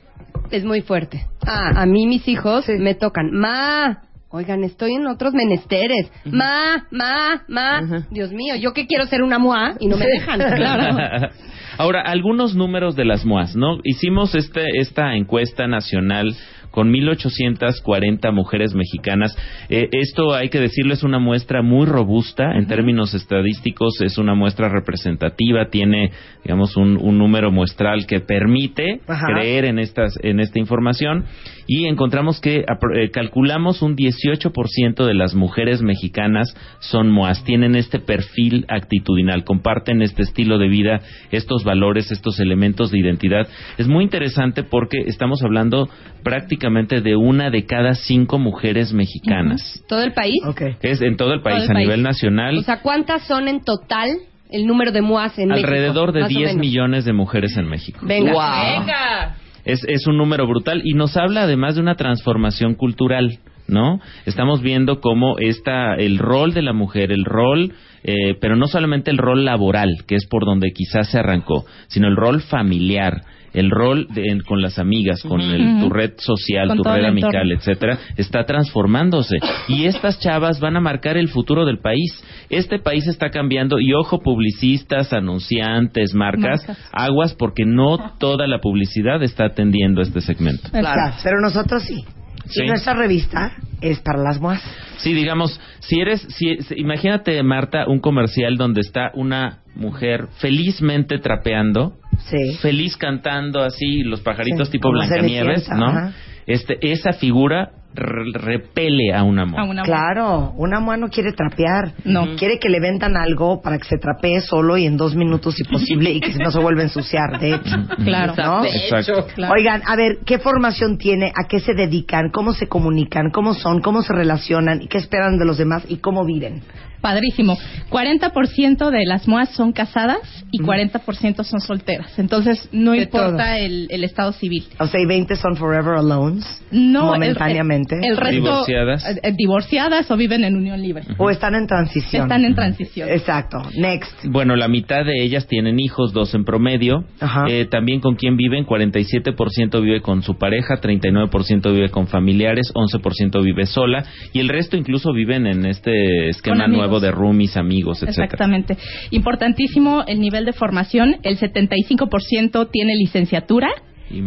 Es 0.51 0.65
muy 0.65 0.83
fuerte. 0.83 1.27
Ah, 1.47 1.73
a 1.75 1.87
mí 1.87 2.07
mis 2.07 2.27
hijos 2.29 2.67
me 2.69 2.95
tocan. 2.95 3.31
Ma, 3.33 4.03
oigan, 4.29 4.65
estoy 4.65 4.95
en 4.95 5.07
otros 5.07 5.33
menesteres. 5.35 6.11
Ma, 6.25 6.87
ma, 6.91 7.43
ma. 7.49 8.07
Dios 8.11 8.33
mío, 8.33 8.57
yo 8.57 8.73
que 8.73 8.87
quiero 8.87 9.07
ser 9.07 9.23
una 9.23 9.39
moa 9.39 9.75
y 9.81 9.87
no 9.87 9.97
me 9.97 10.07
dejan. 10.07 10.39
Claro. 10.39 10.97
Ahora, 11.79 12.03
algunos 12.03 12.55
números 12.55 12.95
de 12.95 13.05
las 13.05 13.25
MOAS, 13.25 13.57
¿no? 13.57 13.79
Hicimos 13.83 14.35
este, 14.35 14.65
esta 14.79 15.17
encuesta 15.17 15.67
nacional 15.67 16.37
con 16.75 16.93
1.840 16.93 18.33
mujeres 18.33 18.75
mexicanas. 18.75 19.39
Eh, 19.69 19.89
esto, 19.93 20.35
hay 20.35 20.49
que 20.49 20.59
decirlo, 20.59 20.93
es 20.93 21.05
una 21.05 21.21
muestra 21.21 21.63
muy 21.63 21.87
robusta 21.87 22.51
en 22.57 22.67
términos 22.67 23.15
estadísticos, 23.15 24.01
es 24.01 24.19
una 24.19 24.35
muestra 24.35 24.69
representativa, 24.69 25.69
tiene, 25.71 26.11
digamos, 26.43 26.77
un, 26.77 26.97
un 27.01 27.17
número 27.17 27.53
muestral 27.53 28.09
que 28.09 28.19
permite 28.19 29.01
Ajá. 29.07 29.25
creer 29.29 29.67
en, 29.67 29.79
estas, 29.79 30.19
en 30.25 30.41
esta 30.41 30.59
información 30.59 31.27
y 31.69 31.87
encontramos 31.87 32.41
que 32.41 32.65
eh, 32.97 33.11
calculamos 33.13 33.81
un 33.81 33.95
18% 33.95 35.07
de 35.07 35.15
las 35.15 35.37
mujeres 35.37 35.81
mexicanas 35.81 36.57
son 36.81 37.09
MOAS, 37.09 37.45
tienen 37.45 37.77
este 37.77 38.01
perfil 38.01 38.65
actitudinal, 38.69 39.45
comparten 39.45 40.03
este 40.03 40.23
estilo 40.23 40.59
de 40.59 40.67
vida, 40.67 41.03
estos 41.31 41.63
valores, 41.63 42.11
estos 42.11 42.41
elementos 42.41 42.91
de 42.91 42.99
identidad. 42.99 43.47
Es 43.79 43.87
muy 43.87 44.03
interesante 44.03 44.65
porque 44.65 44.99
estamos 45.07 45.41
hablando 45.45 45.89
prácticamente 46.25 46.64
de 46.71 47.17
una 47.17 47.51
de 47.51 47.67
cada 47.67 47.95
cinco 47.95 48.39
mujeres 48.39 48.93
mexicanas. 48.93 49.83
¿Todo 49.89 50.03
el 50.03 50.13
país? 50.13 50.41
Ok. 50.47 50.63
Es 50.83 51.01
en 51.03 51.17
todo 51.17 51.33
el 51.35 51.41
país, 51.43 51.57
Todo 51.59 51.65
el 51.67 51.71
a 51.71 51.75
país. 51.75 51.87
nivel 51.87 52.03
nacional, 52.03 52.59
O 52.59 52.63
sea, 52.63 52.81
¿cuántas 52.81 53.27
son 53.27 53.49
en 53.49 53.63
total 53.65 54.09
el 54.51 54.67
número 54.67 54.93
de 54.93 55.01
MUAS 55.03 55.39
en 55.39 55.49
México? 55.49 55.67
alrededor 55.67 56.13
de 56.13 56.21
Más 56.21 56.31
o 56.31 56.35
10 56.39 56.51
menos. 56.53 56.61
millones 56.67 57.05
de 57.05 57.13
mujeres 57.13 57.57
en 57.57 57.67
México. 57.69 58.01
Venga. 58.03 58.33
Venga. 58.33 59.37
Es, 59.65 59.83
es 59.89 60.07
un 60.07 60.17
número 60.19 60.47
brutal 60.47 60.83
y 60.85 60.95
nos 60.95 61.17
habla 61.17 61.43
además 61.45 61.75
de 61.77 61.81
una 61.81 61.95
transformación 61.95 62.75
cultural, 62.75 63.39
¿no? 63.67 63.99
Estamos 64.27 64.61
viendo 64.61 65.01
cómo 65.01 65.39
está 65.39 65.95
el 65.95 66.19
rol 66.19 66.53
de 66.53 66.63
la 66.63 66.73
mujer, 66.75 67.13
el 67.13 67.25
rol, 67.25 67.73
eh, 68.03 68.35
pero 68.41 68.57
no 68.57 68.67
solamente 68.67 69.11
el 69.11 69.17
rol 69.19 69.45
laboral, 69.47 70.05
que 70.07 70.17
es 70.17 70.27
por 70.27 70.45
donde 70.45 70.71
quizás 70.73 71.11
se 71.11 71.19
arrancó, 71.19 71.65
sino 71.89 72.09
el 72.09 72.17
rol 72.17 72.43
familiar, 72.43 73.23
el 73.55 73.71
rol 73.71 74.07
de- 74.11 74.25
en- 74.31 74.41
con 74.41 74.61
las 74.61 74.79
amigas, 74.79 75.23
con 75.23 75.41
el, 75.41 75.81
tu 75.81 75.89
red 75.89 76.13
social, 76.19 76.69
Con 76.69 76.79
tu 76.79 76.83
red 76.85 77.05
amical, 77.05 77.51
etcétera, 77.53 77.99
está 78.17 78.45
transformándose. 78.45 79.37
Y 79.69 79.87
estas 79.87 80.19
chavas 80.21 80.61
van 80.61 80.77
a 80.77 80.81
marcar 80.81 81.17
el 81.17 81.29
futuro 81.29 81.65
del 81.65 81.79
país. 81.79 82.13
Este 82.51 82.79
país 82.79 83.07
está 83.07 83.31
cambiando 83.31 83.79
y 83.81 83.93
ojo, 83.95 84.21
publicistas, 84.21 85.13
anunciantes, 85.13 86.15
marcas, 86.15 86.67
Marcas. 86.67 86.91
aguas 86.93 87.35
porque 87.35 87.65
no 87.65 88.17
toda 88.19 88.47
la 88.47 88.59
publicidad 88.59 89.23
está 89.23 89.47
atendiendo 89.47 90.03
este 90.03 90.21
segmento. 90.21 90.69
Ya, 90.73 91.17
pero 91.23 91.41
nosotros 91.41 91.83
sí. 91.85 92.05
Sí. 92.47 92.63
Y 92.65 92.67
nuestra 92.67 92.93
revista 92.93 93.53
es 93.81 94.01
para 94.01 94.23
las 94.23 94.39
MOAS. 94.39 94.61
Sí, 94.99 95.15
digamos, 95.15 95.59
si 95.81 96.01
eres, 96.01 96.21
si, 96.29 96.57
si- 96.59 96.75
imagínate, 96.79 97.43
Marta, 97.43 97.87
un 97.89 98.01
comercial 98.01 98.57
donde 98.59 98.83
está 98.83 99.11
una 99.15 99.61
mujer 99.77 100.27
felizmente 100.39 101.19
trapeando, 101.19 101.95
Sí. 102.31 102.55
feliz 102.61 102.97
cantando 102.97 103.63
así, 103.63 104.03
los 104.05 104.21
pajaritos 104.21 104.69
Sí, 104.69 104.73
tipo 104.73 104.89
como 104.89 104.99
Blancanieves, 104.99 105.69
¿no? 105.71 105.87
ajá. 105.87 106.13
Este, 106.47 106.77
esa 106.93 107.13
figura 107.15 107.71
re- 107.95 108.33
repele 108.35 109.15
a 109.15 109.23
un 109.23 109.39
amor. 109.39 109.61
A 109.61 109.65
una 109.65 109.83
Claro, 109.83 110.53
una 110.57 110.79
MOA 110.81 110.97
no 110.99 111.09
quiere 111.09 111.33
trapear. 111.33 111.93
No. 112.05 112.37
Quiere 112.37 112.59
que 112.59 112.69
le 112.69 112.81
vendan 112.81 113.17
algo 113.17 113.63
para 113.63 113.79
que 113.79 113.85
se 113.85 113.97
trapee 113.99 114.41
solo 114.43 114.77
y 114.77 114.85
en 114.85 114.97
dos 114.97 115.15
minutos 115.15 115.55
si 115.55 115.65
posible 115.65 116.11
y 116.11 116.21
que 116.21 116.35
no 116.35 116.51
se 116.51 116.59
vuelva 116.59 116.81
a 116.83 116.85
ensuciar, 116.85 117.39
de 117.41 117.55
hecho. 117.55 117.77
Claro. 118.05 118.35
¿No? 118.37 118.65
Exacto. 118.65 119.27
Claro. 119.35 119.55
Oigan, 119.57 119.83
a 119.87 119.97
ver, 119.97 120.19
¿qué 120.27 120.39
formación 120.39 120.99
tiene? 120.99 121.33
¿A 121.35 121.47
qué 121.49 121.61
se 121.61 121.73
dedican? 121.75 122.31
¿Cómo 122.31 122.53
se 122.53 122.67
comunican? 122.69 123.31
¿Cómo 123.31 123.55
son? 123.55 123.81
¿Cómo 123.81 124.03
se 124.03 124.13
relacionan? 124.13 124.83
¿Y 124.83 124.89
qué 124.89 124.99
esperan 124.99 125.39
de 125.39 125.47
los 125.47 125.57
demás? 125.59 125.85
¿Y 125.89 125.97
cómo 125.99 126.25
viven? 126.27 126.63
Padrísimo. 127.05 127.59
40% 127.91 128.91
de 128.91 129.05
las 129.05 129.29
MOAS 129.29 129.51
son 129.51 129.73
casadas 129.73 130.19
y 130.51 130.59
40% 130.59 131.45
son 131.45 131.61
solteras. 131.61 132.19
Entonces, 132.19 132.69
no 132.73 132.93
De 132.93 133.03
importa 133.03 133.59
el, 133.59 133.89
el 133.91 134.05
estado 134.05 134.33
civil. 134.33 134.65
O 134.79 134.87
sea, 134.87 135.01
y 135.01 135.07
20 135.07 135.37
son 135.37 135.57
forever 135.57 135.97
alones. 135.99 136.45
No, 136.71 137.15
el- 137.15 137.21
momentáneamente. 137.21 137.97
El, 137.99 138.05
el 138.13 138.17
resto, 138.17 138.35
Divorciadas. 138.43 139.05
eh, 139.07 139.21
eh, 139.23 139.33
divorciadas 139.37 140.11
o 140.11 140.17
viven 140.17 140.45
en 140.45 140.57
unión 140.57 140.81
libre. 140.81 141.05
O 141.19 141.31
están 141.31 141.55
en 141.55 141.67
transición. 141.67 142.23
Están 142.23 142.45
en 142.45 142.55
transición. 142.55 143.09
Exacto. 143.11 143.59
Next. 143.77 144.25
Bueno, 144.25 144.57
la 144.57 144.69
mitad 144.69 145.05
de 145.05 145.23
ellas 145.23 145.47
tienen 145.47 145.79
hijos, 145.81 146.13
dos 146.13 146.35
en 146.35 146.45
promedio. 146.45 147.05
Ajá. 147.21 147.45
Eh, 147.49 147.67
también 147.67 148.01
con 148.01 148.17
quién 148.17 148.37
viven, 148.37 148.65
47% 148.67 149.81
vive 149.83 150.01
con 150.01 150.23
su 150.23 150.37
pareja, 150.39 150.81
39% 150.81 151.73
vive 151.73 151.91
con 151.91 152.07
familiares, 152.07 152.73
11% 152.75 153.43
vive 153.43 153.67
sola 153.67 154.05
y 154.33 154.41
el 154.41 154.49
resto 154.49 154.77
incluso 154.77 155.13
viven 155.13 155.47
en 155.47 155.67
este 155.67 156.29
esquema 156.29 156.65
amigos. 156.65 156.94
Nuevo 156.95 157.01
de 157.05 157.11
roomies, 157.11 157.57
amigos, 157.57 158.03
etcétera. 158.03 158.25
Exactamente. 158.27 158.77
Importantísimo 159.11 160.05
el 160.07 160.21
nivel 160.21 160.45
de 160.45 160.53
formación. 160.53 161.17
El 161.23 161.39
75% 161.39 162.69
tiene 162.71 162.95
licenciatura 162.97 163.69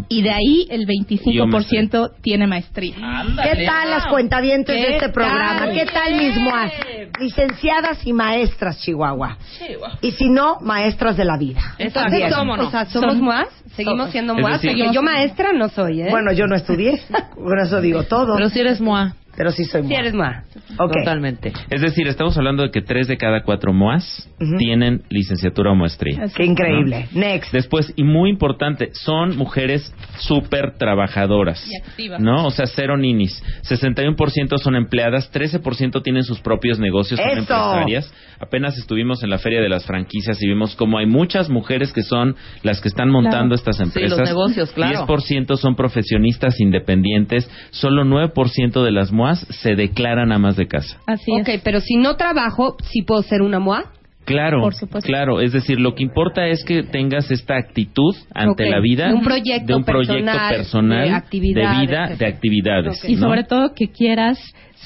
Y- 0.10 0.22
de 0.24 0.32
ahí 0.32 0.68
el 0.70 0.82
Y 0.90 1.34
yo 1.34 1.46
25% 1.46 2.12
tiene 2.22 2.48
maestría. 2.48 2.96
¿Qué 3.44 3.64
tal 3.66 3.90
las 3.92 4.08
cuentavientes 4.08 4.76
de 4.76 4.86
¿Qué 4.88 4.94
este 4.96 5.10
programa? 5.10 5.60
tal? 5.60 5.74
¿Qué 5.74 5.86
tal 5.86 6.16
mis 6.18 6.36
moas? 6.38 6.72
Licenciadas 7.20 8.06
y 8.06 8.12
maestras, 8.12 8.82
Chihuahua. 8.82 9.38
Y 10.02 10.12
si 10.12 10.30
no, 10.30 10.58
maestras 10.62 11.16
de 11.16 11.26
la 11.26 11.38
vida. 11.38 11.62
Entonces, 11.78 12.18
Bien. 12.20 12.32
somos, 12.32 12.60
o 12.60 12.72
sea, 12.72 12.86
¿somos 12.86 13.16
MUAS? 13.18 13.48
¿Seguimos 13.76 14.10
siendo 14.12 14.34
decir- 14.34 14.72
Porque 14.72 14.94
yo 14.94 15.02
maestra 15.04 15.54
no 15.54 15.70
soy, 15.70 16.02
¿eh? 16.02 16.08
Bueno, 16.10 16.32
yo 16.34 16.48
no 16.48 16.56
estudié, 16.56 17.00
por 17.36 17.60
eso 17.60 17.80
digo 17.80 18.04
todo. 18.04 18.36
Pero 18.36 18.50
si 18.50 18.60
eres 18.60 18.82
MOA. 18.82 19.14
Pero 19.38 19.52
sí 19.52 19.66
soy 19.66 19.84
moa. 19.84 20.00
eres 20.00 20.14
MUAS. 20.16 20.44
Ok. 20.80 20.94
Totalmente. 20.98 21.54
Es 21.70 21.82
decir, 21.82 22.08
estamos 22.08 22.36
hablando 22.38 22.64
de 22.64 22.72
que 22.72 22.82
tres 22.82 23.08
de 23.08 23.18
cada 23.18 23.44
cuatro 23.44 23.72
MOAS 23.72 24.28
tienen 24.58 25.04
licenciatura 25.10 25.72
o 25.72 25.76
maestría. 25.76 26.26
Qué 26.36 26.44
increíble. 26.44 27.08
Next. 27.14 27.54
Después, 27.54 27.94
y 27.96 28.04
muy 28.04 28.32
importante, 28.32 28.90
son 28.94 29.38
mujeres 29.38 29.94
súper 30.18 30.78
trabajadoras. 30.80 31.64
Y 31.72 31.78
activas. 31.78 32.20
¿No? 32.20 32.48
O 32.48 32.50
sea, 32.50 32.66
cero 32.66 32.98
ninis. 32.98 33.44
61% 33.70 34.58
son 34.58 34.76
empleadas, 34.76 35.32
13% 35.32 36.02
tienen 36.02 36.24
sus 36.24 36.40
propios 36.40 36.80
negocios, 36.80 37.20
son 37.20 37.30
¡Eso! 37.30 37.40
empresarias. 37.42 38.12
Apenas 38.40 38.76
estuvimos 38.78 39.22
en 39.22 39.30
la 39.30 39.38
feria 39.38 39.62
de 39.62 39.70
las 39.70 39.86
franquicias 39.86 40.42
y 40.42 40.48
vimos 40.48 40.76
cómo 40.76 40.98
hay 40.98 41.06
muchas 41.06 41.48
mujeres 41.50 41.94
que 41.94 42.02
son 42.02 42.36
las 42.64 42.82
que 42.82 42.88
están 42.88 43.10
montando 43.10 43.54
estas 43.54 43.80
empresas. 43.80 44.18
los 44.18 44.28
negocios, 44.30 44.72
claro. 44.72 45.06
10% 45.06 45.58
son 45.58 45.76
profesionistas 45.76 46.60
independientes, 46.60 47.48
solo 47.70 48.04
9% 48.04 48.84
de 48.84 48.92
las 48.92 49.12
MOAS 49.12 49.27
se 49.36 49.76
declaran 49.76 50.32
amas 50.32 50.56
de 50.56 50.68
casa. 50.68 50.98
Así 51.06 51.32
ok, 51.32 51.48
es. 51.50 51.62
pero 51.62 51.80
si 51.80 51.96
no 51.96 52.16
trabajo, 52.16 52.76
¿sí 52.84 53.02
puedo 53.02 53.22
ser 53.24 53.42
una 53.42 53.60
MUA? 53.60 53.92
Claro, 54.26 54.60
Por 54.60 54.76
supuesto. 54.76 55.08
claro. 55.08 55.40
Es 55.40 55.54
decir, 55.54 55.80
lo 55.80 55.96
que 55.96 56.04
importa 56.04 56.48
es 56.48 56.66
que 56.66 56.84
tengas 56.84 57.32
esta 57.32 57.56
actitud 57.56 58.14
ante 58.34 58.66
Ok. 58.66 58.70
la 58.72 58.80
vida 58.82 59.08
De 59.08 59.14
un 59.14 59.24
proyecto 59.24 59.68
de 59.68 59.76
un 59.76 59.84
proyecto 59.86 60.16
personal, 60.26 60.50
personal, 60.56 61.08
de 61.08 61.16
actividades, 61.16 61.80
vida, 61.80 62.08
de 62.18 62.26
actividades. 62.26 63.10
Y 63.10 63.16
¿no? 63.16 63.22
sobre 63.22 63.46
todo 63.46 63.74
que 63.74 63.88
quieras 63.90 64.38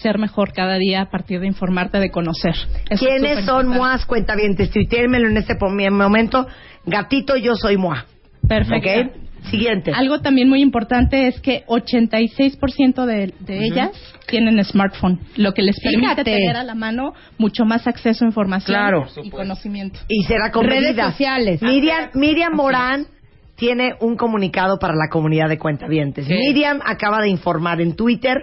ser 0.02 0.20
mejor 0.20 0.54
cada 0.54 0.76
día 0.78 1.02
a 1.02 1.10
partir 1.10 1.40
de 1.40 1.48
informarte, 1.48 2.00
de 2.00 2.12
conocer. 2.12 2.54
Eso 2.90 3.04
¿Quiénes 3.04 3.44
son 3.46 3.68
moas 3.68 4.06
cuentavientes? 4.06 4.70
Tuiteenmelo 4.70 5.28
en 5.30 5.38
este 5.38 5.56
momento. 5.92 6.46
Gatito, 6.86 7.36
yo 7.36 7.56
soy 7.56 7.78
moa. 7.78 8.06
Perfecto. 8.48 8.90
¿Ok? 8.90 9.31
Siguiente. 9.50 9.92
Algo 9.94 10.20
también 10.22 10.48
muy 10.48 10.62
importante 10.62 11.28
es 11.28 11.40
que 11.42 11.66
86% 11.66 13.06
de, 13.06 13.34
de 13.40 13.66
ellas 13.66 13.92
tienen 14.28 14.64
smartphone, 14.64 15.20
lo 15.36 15.54
que 15.54 15.62
les 15.64 15.80
permite 15.80 16.02
Fíjate. 16.10 16.24
tener 16.24 16.56
a 16.58 16.64
la 16.64 16.76
mano 16.76 17.14
mucho 17.38 17.66
más 17.66 17.88
acceso 17.88 18.24
a 18.24 18.28
información 18.28 18.76
Claro. 18.78 19.08
y 19.24 19.30
conocimiento. 19.30 20.00
Y 20.08 20.24
será 20.24 20.52
con 20.52 20.66
Redes 20.66 20.96
sociales. 20.96 21.62
Miriam, 21.62 22.10
Miriam 22.14 22.54
Morán 22.56 23.08
tiene 23.56 23.96
un 24.00 24.16
comunicado 24.16 24.78
para 24.80 24.94
la 24.96 25.10
comunidad 25.12 25.50
de 25.50 25.58
cuentavientes. 25.58 26.28
¿Qué? 26.28 26.36
Miriam 26.36 26.80
acaba 26.86 27.22
de 27.22 27.30
informar 27.30 27.82
en 27.82 27.96
Twitter 27.96 28.38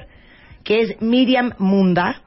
que 0.65 0.81
es 0.83 1.01
Miriam 1.01 1.53
Munda 1.59 2.23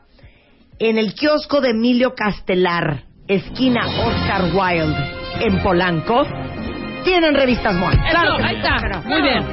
en 0.80 0.98
el 0.98 1.14
kiosco 1.14 1.62
de 1.62 1.72
Emilio 1.72 2.16
Castelar, 2.16 3.04
esquina 3.28 3.82
Oscar 4.08 4.46
Wilde, 4.56 5.46
en 5.46 5.62
Polanco. 5.62 6.26
Tienen 7.04 7.34
revistas 7.36 7.76
MOA. 7.76 7.92
Claro 8.10 8.38
que 8.38 8.44
ahí 8.44 8.56
está. 8.56 9.02
Muy 9.06 9.22
bien. 9.22 9.44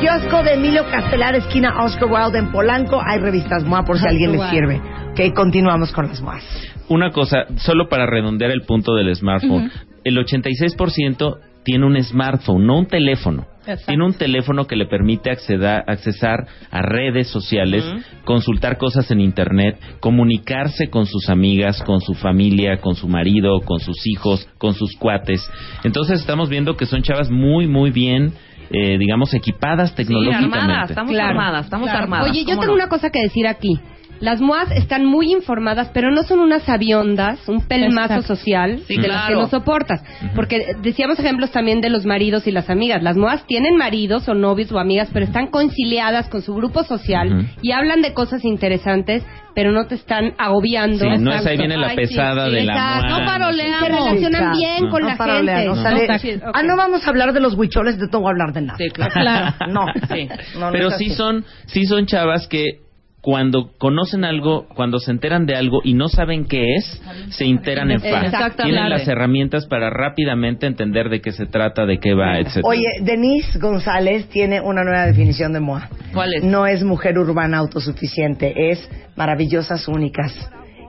Kiosco 0.00 0.42
de 0.42 0.54
Emilio 0.54 0.84
Castelar, 0.90 1.34
esquina 1.36 1.82
Oscar 1.82 2.08
Wilde 2.10 2.38
en 2.38 2.52
Polanco. 2.52 3.00
Hay 3.04 3.18
revistas 3.18 3.64
MOA 3.64 3.84
por 3.84 3.98
si 3.98 4.06
a 4.06 4.10
alguien 4.10 4.32
les 4.32 4.42
sirve. 4.50 4.80
Ok, 5.12 5.34
continuamos 5.34 5.92
con 5.92 6.08
las 6.08 6.20
MOAs. 6.20 6.42
Una 6.88 7.10
cosa, 7.10 7.46
solo 7.56 7.88
para 7.88 8.06
redondear 8.06 8.50
el 8.50 8.62
punto 8.62 8.94
del 8.94 9.14
smartphone. 9.14 9.70
El 10.04 10.18
86% 10.18 11.38
tiene 11.64 11.86
un 11.86 12.00
smartphone, 12.02 12.66
no 12.66 12.78
un 12.78 12.86
teléfono. 12.86 13.46
Exacto. 13.66 13.86
Tiene 13.86 14.04
un 14.04 14.14
teléfono 14.14 14.66
que 14.66 14.76
le 14.76 14.86
permite 14.86 15.30
acceder, 15.30 15.82
accesar 15.86 16.46
a 16.70 16.82
redes 16.82 17.28
sociales, 17.28 17.84
consultar 18.24 18.78
cosas 18.78 19.10
en 19.10 19.20
internet, 19.20 19.78
comunicarse 20.00 20.88
con 20.88 21.06
sus 21.06 21.28
amigas, 21.28 21.82
con 21.82 22.00
su 22.00 22.14
familia, 22.14 22.80
con 22.80 22.94
su 22.94 23.08
marido, 23.08 23.60
con 23.60 23.80
sus 23.80 24.06
hijos, 24.06 24.48
con 24.58 24.74
sus 24.74 24.96
cuates. 24.96 25.48
Entonces 25.84 26.20
estamos 26.20 26.48
viendo 26.48 26.76
que 26.76 26.86
son 26.86 27.02
chavas 27.02 27.30
muy, 27.30 27.66
muy 27.66 27.90
bien, 27.90 28.32
eh, 28.70 28.98
digamos, 28.98 29.32
equipadas 29.34 29.90
Sí, 29.90 29.96
tecnológicamente. 29.96 30.58
armadas, 30.58 30.90
estamos 30.90 31.12
Claro. 31.12 31.28
armadas, 31.30 31.64
estamos 31.66 31.86
Claro. 31.88 32.02
armadas. 32.04 32.30
Oye, 32.30 32.40
yo 32.40 32.46
¿cómo 32.46 32.60
tengo 32.60 32.74
no? 32.76 32.82
una 32.82 32.88
cosa 32.88 33.10
que 33.10 33.20
decir 33.22 33.46
aquí. 33.46 33.78
Las 34.20 34.40
MOAs 34.40 34.70
están 34.72 35.04
muy 35.04 35.32
informadas, 35.32 35.90
pero 35.92 36.10
no 36.10 36.22
son 36.22 36.38
unas 36.40 36.68
aviondas, 36.68 37.46
un 37.48 37.66
pelmazo 37.66 38.14
Exacto. 38.14 38.36
social 38.36 38.80
Sí, 38.86 38.96
de 38.96 39.08
las 39.08 39.26
que 39.26 39.34
no 39.34 39.46
soportas. 39.48 40.02
Porque 40.34 40.74
decíamos 40.82 41.18
ejemplos 41.18 41.50
también 41.50 41.80
de 41.80 41.90
los 41.90 42.06
maridos 42.06 42.46
y 42.46 42.50
las 42.52 42.70
amigas. 42.70 43.02
Las 43.02 43.16
MOAs 43.16 43.46
tienen 43.46 43.76
maridos 43.76 44.28
o 44.28 44.34
novios 44.34 44.72
o 44.72 44.78
amigas, 44.78 45.10
pero 45.12 45.24
están 45.26 45.48
conciliadas 45.48 46.28
con 46.28 46.42
su 46.42 46.54
grupo 46.54 46.82
social 46.84 47.48
y 47.62 47.72
hablan 47.72 48.00
de 48.02 48.14
cosas 48.14 48.44
interesantes, 48.44 49.24
pero 49.54 49.72
no 49.72 49.86
te 49.86 49.94
están 49.94 50.32
agobiando. 50.38 50.98
Sí, 51.04 51.18
no 51.18 51.32
es 51.32 51.44
ahí 51.46 51.56
viene 51.56 51.76
la 51.76 51.88
Ay, 51.88 51.96
pesada 51.96 52.48
de 52.48 52.64
la. 52.64 52.74
MOA. 52.74 53.08
No 53.20 53.26
paroleamos. 53.26 53.80
Se 53.80 53.88
relacionan 53.88 54.52
bien 54.56 54.84
No. 54.84 54.90
con 54.90 55.02
No 55.02 55.08
la 55.08 55.16
gente. 55.16 55.68
o 55.68 55.74
sea, 55.76 55.90
No. 55.92 56.50
Ah, 56.54 56.62
no 56.62 56.76
vamos 56.76 57.06
a 57.06 57.10
hablar 57.10 57.32
de 57.32 57.40
los 57.40 57.54
huicholes, 57.54 57.98
de 57.98 58.08
todo 58.08 58.28
hablar 58.28 58.52
de 58.52 58.62
nada. 58.62 58.78
Sí, 58.78 58.88
claro. 58.90 59.12
Claro. 59.12 59.54
No, 59.68 59.84
Sí. 60.14 60.28
no, 60.58 60.66
no 60.66 60.72
Pero 60.72 60.90
sí 60.92 61.10
son, 61.10 61.44
sí 61.66 61.84
son 61.86 62.06
chavas 62.06 62.46
que 62.48 62.85
cuando 63.26 63.72
conocen 63.76 64.24
algo, 64.24 64.68
cuando 64.76 65.00
se 65.00 65.10
enteran 65.10 65.46
de 65.46 65.56
algo 65.56 65.80
y 65.82 65.94
no 65.94 66.06
saben 66.06 66.44
qué 66.44 66.76
es, 66.76 67.02
se 67.30 67.44
enteran 67.44 67.90
en 67.90 67.98
fa. 67.98 68.24
Exactamente. 68.24 68.62
Tienen 68.62 68.88
las 68.88 69.08
herramientas 69.08 69.66
para 69.66 69.90
rápidamente 69.90 70.68
entender 70.68 71.08
de 71.08 71.20
qué 71.20 71.32
se 71.32 71.46
trata, 71.46 71.86
de 71.86 71.98
qué 71.98 72.14
va, 72.14 72.38
etcétera. 72.38 72.68
Oye, 72.68 72.86
Denise 73.00 73.58
González 73.58 74.28
tiene 74.28 74.60
una 74.60 74.84
nueva 74.84 75.06
definición 75.06 75.52
de 75.52 75.58
MOA. 75.58 75.88
¿Cuál 76.14 76.34
es? 76.34 76.44
No 76.44 76.68
es 76.68 76.84
mujer 76.84 77.18
urbana 77.18 77.58
autosuficiente, 77.58 78.70
es 78.70 78.88
maravillosas, 79.16 79.88
únicas 79.88 80.32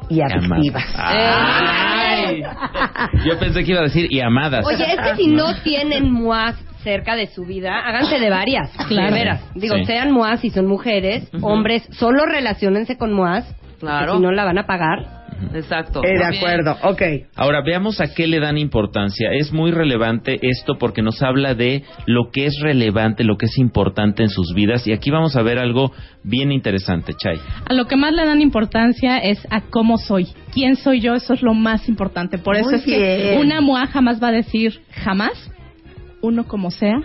y 0.08 0.22
adictivas. 0.22 0.86
Ay. 0.96 2.44
Yo 3.26 3.40
pensé 3.40 3.64
que 3.64 3.72
iba 3.72 3.80
a 3.80 3.86
decir 3.86 4.14
y 4.14 4.20
amadas. 4.20 4.64
Oye, 4.64 4.86
es 4.94 5.00
que 5.00 5.16
si 5.16 5.28
no 5.30 5.60
tienen 5.64 6.12
MOAs 6.12 6.56
cerca 6.88 7.18
de 7.18 7.28
su 7.28 7.44
vida, 7.44 7.82
háganse 7.86 8.18
de 8.18 8.30
varias. 8.30 8.72
Claro. 8.88 9.14
De 9.14 9.20
veras. 9.20 9.52
Digo, 9.56 9.76
Sí. 9.76 9.84
sean 9.84 10.12
MOAs 10.14 10.40
si 10.40 10.52
son 10.52 10.68
mujeres, 10.68 11.30
hombres, 11.42 11.86
solo 11.92 12.26
relacionense 12.26 12.98
con 12.98 13.12
MOAs. 13.12 13.44
Claro. 13.82 14.16
Si 14.16 14.22
no 14.22 14.32
la 14.32 14.46
van 14.46 14.58
a 14.58 14.66
pagar. 14.66 15.18
Exacto. 15.54 16.02
Eh, 16.04 16.18
de 16.18 16.38
acuerdo, 16.38 16.78
ok. 16.84 17.02
Ahora 17.36 17.62
veamos 17.62 18.00
a 18.02 18.14
qué 18.16 18.26
le 18.26 18.40
dan 18.40 18.58
importancia. 18.58 19.32
Es 19.34 19.52
muy 19.52 19.70
relevante 19.72 20.40
esto 20.42 20.78
porque 20.80 21.02
nos 21.02 21.22
habla 21.22 21.54
de 21.56 21.84
lo 22.08 22.32
que 22.32 22.46
es 22.48 22.58
relevante, 22.62 23.24
lo 23.24 23.38
que 23.38 23.46
es 23.48 23.58
importante 23.58 24.24
en 24.24 24.30
sus 24.30 24.54
vidas. 24.56 24.88
Y 24.88 24.94
aquí 24.94 25.12
vamos 25.12 25.36
a 25.36 25.44
ver 25.44 25.60
algo 25.60 25.92
bien 26.24 26.52
interesante, 26.52 27.14
Chay. 27.14 27.38
A 27.70 27.74
lo 27.74 27.86
que 27.86 27.98
más 27.98 28.14
le 28.14 28.26
dan 28.26 28.42
importancia 28.42 29.18
es 29.18 29.46
a 29.52 29.62
cómo 29.62 29.98
soy. 29.98 30.28
¿Quién 30.54 30.76
soy 30.76 31.02
yo? 31.02 31.14
Eso 31.14 31.34
es 31.34 31.44
lo 31.44 31.54
más 31.54 31.88
importante. 31.88 32.38
Por 32.40 32.56
eso 32.56 32.72
Muy 32.72 32.76
es 32.80 32.86
que 32.86 33.38
una 33.40 33.62
MOA 33.62 33.88
jamás 33.88 34.24
va 34.24 34.30
a 34.30 34.32
decir 34.32 34.80
jamás, 35.04 35.52
uno 36.22 36.46
como 36.48 36.72
sea, 36.72 37.00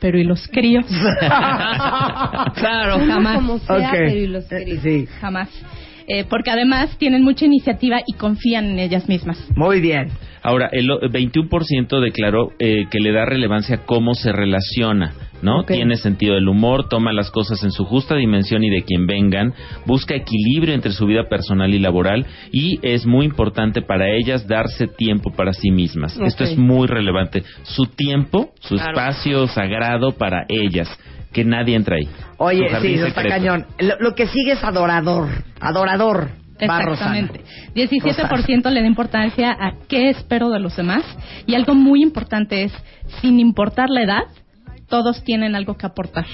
pero 0.00 0.18
¿y 0.18 0.24
los 0.24 0.46
críos? 0.48 0.86
Claro. 2.54 2.98
Jamás. 3.06 3.36
Como 3.36 3.58
sea, 3.58 3.76
Ok. 3.76 3.92
pero 3.92 4.10
y 4.18 4.26
los 4.26 4.44
Eh, 4.52 4.56
queridos. 4.58 4.82
sí, 4.82 5.06
Jamás. 5.20 5.48
Eh, 6.06 6.24
porque 6.28 6.50
además 6.50 6.96
tienen 6.98 7.22
mucha 7.22 7.46
iniciativa 7.46 8.00
y 8.06 8.12
confían 8.14 8.66
en 8.66 8.78
ellas 8.78 9.08
mismas. 9.08 9.38
muy 9.56 9.80
bien. 9.80 10.08
Ahora, 10.42 10.68
el 10.72 10.90
o- 10.90 11.00
21% 11.00 12.00
declaró 12.00 12.50
eh, 12.58 12.84
que 12.90 13.00
le 13.00 13.12
da 13.12 13.24
relevancia 13.24 13.76
a 13.76 13.86
cómo 13.86 14.14
se 14.14 14.30
relaciona, 14.30 15.14
¿no? 15.40 15.64
Tiene 15.64 15.96
sentido 15.96 16.34
del 16.34 16.48
humor, 16.48 16.88
toma 16.90 17.14
las 17.14 17.30
cosas 17.30 17.62
en 17.64 17.70
su 17.70 17.86
justa 17.86 18.14
dimensión 18.16 18.62
y 18.62 18.68
de 18.68 18.82
quien 18.82 19.06
vengan, 19.06 19.54
busca 19.86 20.14
equilibrio 20.14 20.74
entre 20.74 20.92
su 20.92 21.06
vida 21.06 21.24
personal 21.30 21.72
y 21.72 21.78
laboral 21.78 22.26
y 22.52 22.78
es 22.82 23.06
muy 23.06 23.24
importante 23.24 23.80
para 23.80 24.10
ellas 24.14 24.46
darse 24.46 24.86
tiempo 24.86 25.30
para 25.32 25.54
sí 25.54 25.70
mismas. 25.70 26.18
Esto 26.20 26.44
es 26.44 26.58
muy 26.58 26.86
relevante. 26.88 27.42
Su 27.62 27.86
tiempo, 27.86 28.50
su 28.60 28.74
Claro. 28.74 28.90
espacio 28.98 29.46
sagrado 29.46 30.12
para 30.12 30.44
ellas, 30.50 30.88
que 31.34 31.44
nadie 31.44 31.76
entra 31.76 31.96
ahí. 31.96 32.08
Oye, 32.38 32.66
sí, 32.80 32.94
eso 32.94 33.06
está 33.06 33.20
secreto. 33.22 33.28
cañón. 33.44 33.66
Lo, 33.78 33.96
lo 34.00 34.14
que 34.14 34.26
sigue 34.28 34.52
es 34.52 34.64
adorador. 34.64 35.28
Adorador. 35.60 36.30
Exactamente. 36.58 37.40
17% 37.74 38.70
le 38.70 38.80
da 38.80 38.86
importancia 38.86 39.50
a 39.50 39.72
qué 39.88 40.08
espero 40.10 40.50
de 40.50 40.60
los 40.60 40.76
demás. 40.76 41.02
Y 41.46 41.54
algo 41.54 41.74
muy 41.74 42.02
importante 42.02 42.62
es, 42.64 42.72
sin 43.20 43.40
importar 43.40 43.90
la 43.90 44.02
edad, 44.02 44.22
todos 44.88 45.22
tienen 45.24 45.54
algo 45.56 45.74
que 45.76 45.86
aportar. 45.86 46.24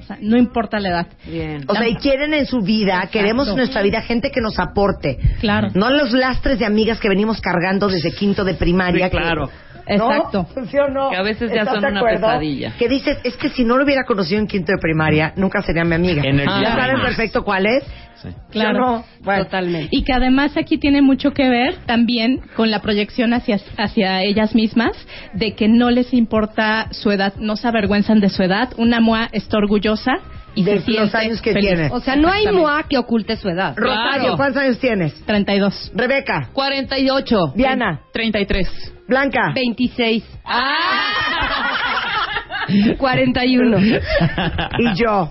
O 0.00 0.02
sea, 0.06 0.18
no 0.20 0.36
importa 0.38 0.78
la 0.80 0.88
edad. 0.88 1.06
Bien. 1.26 1.64
O 1.68 1.74
sea, 1.74 1.88
y 1.88 1.96
quieren 1.96 2.32
en 2.32 2.46
su 2.46 2.60
vida, 2.60 3.08
queremos 3.12 3.48
en 3.48 3.56
nuestra 3.56 3.82
vida 3.82 4.00
gente 4.02 4.30
que 4.30 4.40
nos 4.40 4.58
aporte. 4.58 5.18
Claro. 5.40 5.68
No 5.74 5.90
los 5.90 6.12
lastres 6.12 6.58
de 6.58 6.64
amigas 6.64 6.98
que 7.00 7.08
venimos 7.08 7.40
cargando 7.40 7.88
desde 7.88 8.12
quinto 8.12 8.44
de 8.44 8.54
primaria. 8.54 9.06
Sí, 9.06 9.16
claro. 9.16 9.48
que- 9.48 9.75
Exacto. 9.86 10.46
¿No? 10.54 10.66
¿Sí 10.70 10.78
o 10.78 10.88
no? 10.88 11.10
Que 11.10 11.16
a 11.16 11.22
veces 11.22 11.50
ya 11.50 11.62
¿Estás 11.62 11.80
son 11.80 11.92
una 11.92 12.02
pesadilla. 12.02 12.74
Que 12.78 12.88
dices, 12.88 13.18
es 13.24 13.36
que 13.36 13.48
si 13.50 13.64
no 13.64 13.76
lo 13.76 13.84
hubiera 13.84 14.04
conocido 14.04 14.40
en 14.40 14.46
quinto 14.46 14.72
de 14.72 14.78
primaria, 14.78 15.32
nunca 15.36 15.62
sería 15.62 15.84
mi 15.84 15.94
amiga. 15.94 16.22
Ya 16.22 16.30
saben 16.32 16.96
Drivers. 16.96 17.02
perfecto 17.02 17.44
cuál 17.44 17.66
es. 17.66 17.84
Sí. 18.22 18.28
Claro. 18.50 18.78
¿Sí 18.78 18.82
o 18.82 18.86
no? 18.98 19.04
Bueno. 19.20 19.44
Totalmente. 19.44 19.88
Y 19.90 20.02
que 20.04 20.12
además 20.12 20.56
aquí 20.56 20.78
tiene 20.78 21.02
mucho 21.02 21.32
que 21.32 21.48
ver 21.48 21.76
también 21.86 22.40
con 22.56 22.70
la 22.70 22.80
proyección 22.80 23.32
hacia, 23.34 23.58
hacia 23.76 24.22
ellas 24.22 24.54
mismas, 24.54 24.92
de 25.34 25.54
que 25.54 25.68
no 25.68 25.90
les 25.90 26.12
importa 26.14 26.88
su 26.92 27.10
edad, 27.10 27.34
no 27.38 27.56
se 27.56 27.68
avergüenzan 27.68 28.20
de 28.20 28.28
su 28.30 28.42
edad. 28.42 28.70
Una 28.78 29.00
MOA 29.00 29.28
está 29.32 29.58
orgullosa 29.58 30.12
y 30.54 30.64
De 30.64 30.70
se 30.80 30.90
los 30.92 31.10
siente 31.10 31.16
años 31.18 31.42
que 31.42 31.52
feliz. 31.52 31.68
tiene. 31.68 31.88
O 31.92 32.00
sea, 32.00 32.16
no 32.16 32.30
hay. 32.30 32.46
MOA 32.50 32.84
que 32.88 32.96
oculte 32.96 33.36
su 33.36 33.48
edad. 33.50 33.74
Rosario, 33.76 34.36
¿cuántos 34.36 34.62
años 34.62 34.78
tienes? 34.78 35.14
32. 35.26 35.92
Rebeca, 35.94 36.48
48. 36.54 37.36
Diana, 37.54 38.00
33. 38.14 38.94
Blanca. 39.06 39.52
26. 39.54 40.24
Ah. 40.46 40.74
41. 42.98 43.78
y 44.78 44.94
yo. 44.96 45.30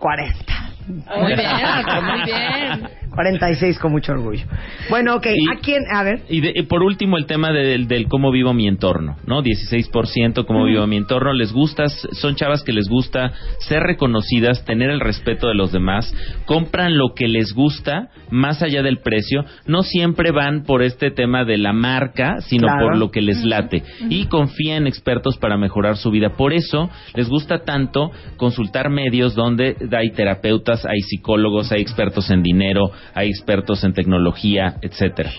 40. 0.00 0.63
Muy 0.86 1.34
bien, 1.34 1.38
muy 2.04 2.24
bien. 2.24 2.88
46 3.14 3.78
con 3.78 3.92
mucho 3.92 4.12
orgullo. 4.12 4.44
Bueno, 4.90 5.14
ok, 5.14 5.26
Y- 5.26 5.48
¿a 5.52 5.60
quién? 5.60 5.82
A 5.92 6.02
ver. 6.02 6.22
Y, 6.28 6.40
de- 6.40 6.52
y 6.54 6.62
por 6.62 6.82
último, 6.82 7.16
el 7.16 7.26
tema 7.26 7.52
del, 7.52 7.86
del 7.86 8.08
cómo 8.08 8.32
vivo 8.32 8.52
mi 8.52 8.66
entorno, 8.66 9.16
¿no? 9.24 9.40
16% 9.42 10.44
cómo 10.46 10.64
vivo 10.64 10.84
mi 10.88 10.96
entorno. 10.96 11.32
Les 11.32 11.52
gusta, 11.52 11.88
son 11.88 12.34
chavas 12.34 12.64
que 12.64 12.72
les 12.72 12.88
gusta 12.88 13.32
ser 13.60 13.82
reconocidas, 13.84 14.64
tener 14.64 14.90
el 14.90 14.98
respeto 15.00 15.46
de 15.46 15.54
los 15.54 15.70
demás, 15.70 16.12
compran 16.44 16.98
lo 16.98 17.14
que 17.14 17.28
les 17.28 17.52
gusta, 17.54 18.08
más 18.30 18.62
allá 18.62 18.82
del 18.82 18.98
precio. 18.98 19.44
No 19.66 19.82
siempre 19.84 20.32
van 20.32 20.64
por 20.64 20.82
este 20.82 21.12
tema 21.12 21.44
de 21.44 21.58
la 21.58 21.72
marca, 21.72 22.40
sino 22.40 22.66
Claro. 22.66 22.86
por 22.88 22.96
lo 22.96 23.10
que 23.12 23.22
les 23.22 23.44
late. 23.44 23.84
Y 24.10 24.26
confían 24.26 24.74
en 24.82 24.86
expertos 24.88 25.36
para 25.38 25.56
mejorar 25.56 25.96
su 25.98 26.10
vida. 26.10 26.30
Por 26.30 26.52
eso 26.52 26.90
les 27.14 27.28
gusta 27.28 27.58
tanto 27.64 28.10
consultar 28.36 28.90
medios 28.90 29.36
donde 29.36 29.76
hay 29.96 30.10
terapeutas, 30.10 30.73
hay 30.84 31.00
psicólogos, 31.00 31.72
hay 31.72 31.80
expertos 31.82 32.30
en 32.30 32.42
dinero, 32.42 32.90
hay 33.14 33.28
expertos 33.28 33.84
en 33.84 33.92
tecnología, 33.92 34.76
etcétera. 34.82 35.30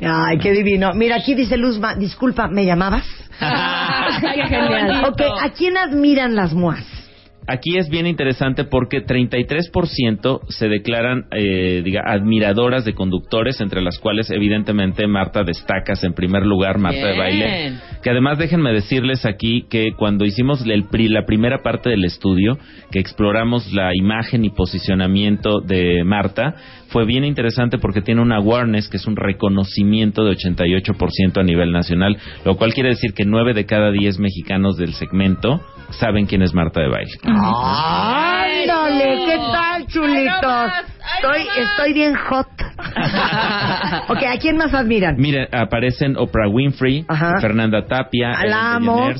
Ay, 0.00 0.38
qué 0.38 0.52
divino. 0.52 0.92
Mira, 0.94 1.16
aquí 1.16 1.34
dice 1.34 1.56
Luzma, 1.56 1.94
disculpa, 1.94 2.48
¿me 2.48 2.64
llamabas? 2.64 3.04
Qué 4.20 4.42
genial. 4.48 5.04
Ok, 5.06 5.20
¿a 5.40 5.50
quién 5.50 5.76
admiran 5.76 6.34
las 6.34 6.52
MOAs? 6.52 7.01
Aquí 7.46 7.76
es 7.76 7.88
bien 7.88 8.06
interesante 8.06 8.64
porque 8.64 9.04
33% 9.04 10.40
se 10.48 10.68
declaran 10.68 11.24
eh, 11.32 11.82
diga, 11.84 12.02
admiradoras 12.06 12.84
de 12.84 12.94
conductores, 12.94 13.60
entre 13.60 13.82
las 13.82 13.98
cuales 13.98 14.30
evidentemente 14.30 15.06
Marta 15.08 15.42
destacas 15.42 16.04
en 16.04 16.12
primer 16.14 16.46
lugar, 16.46 16.78
Marta 16.78 17.04
de. 17.06 17.18
Baile. 17.18 17.72
Que 18.02 18.10
además 18.10 18.38
déjenme 18.38 18.72
decirles 18.72 19.26
aquí 19.26 19.66
que 19.68 19.92
cuando 19.96 20.24
hicimos 20.24 20.64
el 20.66 20.84
pri- 20.84 21.08
la 21.08 21.24
primera 21.26 21.58
parte 21.62 21.90
del 21.90 22.04
estudio, 22.04 22.58
que 22.90 23.00
exploramos 23.00 23.72
la 23.72 23.90
imagen 23.94 24.44
y 24.44 24.50
posicionamiento 24.50 25.60
de 25.60 26.04
Marta, 26.04 26.54
fue 26.88 27.06
bien 27.06 27.24
interesante 27.24 27.78
porque 27.78 28.02
tiene 28.02 28.20
un 28.20 28.32
awareness, 28.32 28.88
que 28.88 28.98
es 28.98 29.06
un 29.06 29.16
reconocimiento 29.16 30.24
de 30.24 30.36
88% 30.36 31.40
a 31.40 31.42
nivel 31.42 31.72
nacional, 31.72 32.16
lo 32.44 32.56
cual 32.56 32.74
quiere 32.74 32.90
decir 32.90 33.14
que 33.14 33.24
9 33.24 33.54
de 33.54 33.66
cada 33.66 33.90
10 33.90 34.18
mexicanos 34.18 34.76
del 34.76 34.92
segmento 34.94 35.60
saben 35.92 36.26
quién 36.26 36.42
es 36.42 36.54
Marta 36.54 36.80
de 36.80 36.88
Baile. 36.88 37.10
¡Ándale! 37.24 39.24
¿Qué 39.26 39.36
tal, 39.36 39.86
chulitos? 39.86 40.72
Estoy, 41.16 41.46
estoy 41.62 41.92
bien 41.92 42.14
hot. 42.14 42.46
ok, 44.08 44.22
¿a 44.28 44.38
quién 44.38 44.56
más 44.56 44.72
admiran? 44.74 45.16
Mire, 45.18 45.48
aparecen 45.52 46.16
Oprah 46.16 46.48
Winfrey, 46.48 47.04
Ajá. 47.08 47.40
Fernanda 47.40 47.84
Tapia, 47.86 48.30
La 48.46 48.74
amo. 48.76 49.10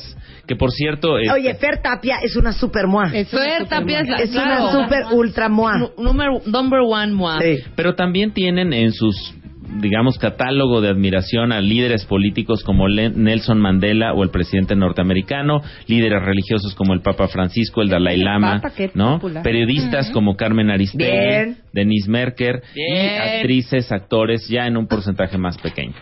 Que 0.46 0.56
por 0.56 0.72
cierto... 0.72 1.18
este, 1.18 1.32
Oye, 1.32 1.54
Fer 1.54 1.80
Tapia 1.82 2.16
es 2.22 2.34
una 2.36 2.52
super 2.52 2.86
MOA. 2.88 3.10
Es, 3.14 3.28
Fer 3.30 3.66
Tapia 3.68 4.00
es 4.00 4.32
la- 4.34 4.42
una 4.42 4.56
claro. 4.58 4.82
super 4.82 5.04
ultra 5.12 5.48
MOA. 5.48 5.90
Número, 5.98 6.40
number 6.46 6.80
one, 6.80 7.12
Moa. 7.12 7.38
Sí. 7.40 7.58
Pero 7.76 7.94
también 7.94 8.32
tienen 8.32 8.72
en 8.72 8.92
sus 8.92 9.34
digamos 9.80 10.18
catálogo 10.18 10.80
de 10.80 10.88
admiración 10.88 11.52
a 11.52 11.60
líderes 11.60 12.04
políticos 12.04 12.62
como 12.64 12.88
Nelson 12.88 13.58
Mandela 13.58 14.12
o 14.12 14.22
el 14.22 14.30
presidente 14.30 14.76
norteamericano, 14.76 15.62
líderes 15.86 16.22
religiosos 16.22 16.74
como 16.74 16.94
el 16.94 17.00
Papa 17.00 17.28
Francisco, 17.28 17.82
el 17.82 17.88
Dalai 17.88 18.14
El 18.14 18.24
Lama, 18.24 18.60
Papa, 18.60 18.74
qué 18.76 18.90
¿no? 18.94 19.14
popular. 19.14 19.42
Periodistas 19.42 20.10
como 20.10 20.36
Carmen 20.36 20.70
Aristegui, 20.70 21.10
Bien. 21.10 21.56
Denise 21.72 22.10
Merker 22.10 22.62
y 22.74 23.06
actrices, 23.06 23.90
actores 23.92 24.48
ya 24.48 24.66
en 24.66 24.76
un 24.76 24.86
porcentaje 24.86 25.38
más 25.38 25.58
pequeño. 25.58 25.94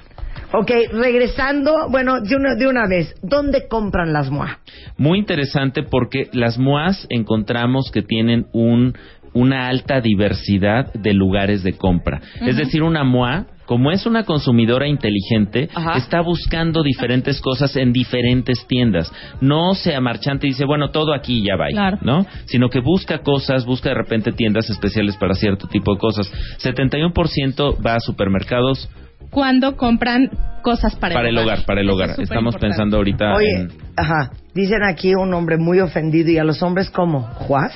Ok, 0.53 0.71
regresando, 0.93 1.89
bueno, 1.91 2.21
de 2.21 2.35
una, 2.35 2.57
de 2.57 2.67
una 2.67 2.89
vez, 2.89 3.15
¿dónde 3.23 3.69
compran 3.69 4.13
las 4.13 4.31
MOA? 4.31 4.59
Muy 4.97 5.21
interesante 5.21 5.85
porque 5.85 6.29
las 6.33 6.59
MOAs 6.59 7.07
encontramos 7.09 7.91
que 7.93 8.03
tienen 8.03 8.47
un 8.53 8.95
una 9.33 9.69
alta 9.69 10.01
diversidad 10.01 10.93
de 10.93 11.15
lugares 11.15 11.63
de 11.63 11.75
compra. 11.75 12.21
Es 12.41 12.57
decir, 12.57 12.83
una 12.83 13.05
MOA, 13.05 13.47
como 13.67 13.93
es 13.93 14.05
una 14.05 14.25
consumidora 14.25 14.89
inteligente, 14.89 15.69
Ajá. 15.73 15.97
está 15.97 16.21
buscando 16.23 16.83
diferentes 16.83 17.41
cosas 17.41 17.77
en 17.77 17.93
diferentes 17.93 18.67
tiendas. 18.67 19.13
No 19.41 19.75
se 19.75 19.95
amarchante 19.95 20.49
y 20.49 20.51
dice, 20.51 20.65
bueno, 20.65 20.91
todo 20.91 21.15
aquí 21.15 21.45
ya 21.47 21.55
va, 21.57 21.67
Claro. 21.69 21.99
¿no? 22.03 22.27
Sino 22.47 22.69
que 22.69 22.81
busca 22.81 23.19
cosas, 23.19 23.65
busca 23.65 23.91
de 23.91 23.95
repente 23.95 24.33
tiendas 24.33 24.69
especiales 24.71 25.17
para 25.17 25.35
cierto 25.35 25.69
tipo 25.69 25.93
de 25.95 26.01
cosas. 26.01 26.33
71% 26.59 27.77
va 27.85 27.95
a 27.95 28.01
supermercados 28.01 28.89
Cuando 29.31 29.77
compran 29.77 30.29
cosas 30.63 30.97
para, 30.97 31.15
para 31.15 31.29
el 31.29 31.39
hogar, 31.39 31.65
para 31.65 31.81
el 31.81 31.89
hogar. 31.89 32.11
es 32.11 32.19
Estamos 32.19 32.55
importante. 32.55 32.67
pensando 32.67 32.97
ahorita 32.97 33.35
Oye, 33.37 33.55
en... 33.61 33.69
ajá, 33.97 34.33
dicen 34.55 34.83
aquí 34.83 35.15
un 35.15 35.33
hombre 35.35 35.57
muy 35.59 35.79
ofendido 35.79 36.31
y 36.33 36.39
a 36.39 36.43
los 36.45 36.61
hombres 36.65 36.91
como 36.91 37.23
Juaz, 37.23 37.73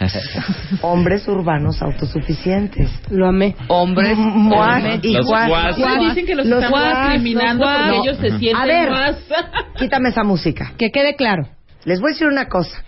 hombres 0.82 1.26
urbanos 1.28 1.80
autosuficientes. 1.82 2.90
Lo 3.10 3.26
amé. 3.28 3.56
Hombres. 3.68 4.16
Hombres. 4.18 5.00
y 5.02 5.12
Los. 5.14 5.26
Juaz. 5.26 5.76
Dicen 5.76 6.26
que 6.26 6.34
los, 6.34 6.46
Los 6.46 6.64
Juaz, 6.66 7.12
discriminando 7.12 7.64
los 7.64 7.74
Juaz. 7.74 7.78
porque 7.90 7.96
No. 7.96 8.02
ellos 8.04 8.16
se 8.18 8.38
sienten 8.38 8.56
A 8.56 8.66
ver. 8.66 8.90
más. 8.90 9.16
Quítame 9.78 10.08
esa 10.10 10.22
música. 10.24 10.72
Que 10.78 10.90
quede 10.90 11.14
claro. 11.16 11.48
Les 11.84 12.00
voy 12.00 12.10
a 12.10 12.12
decir 12.14 12.26
una 12.28 12.46
cosa. 12.48 12.82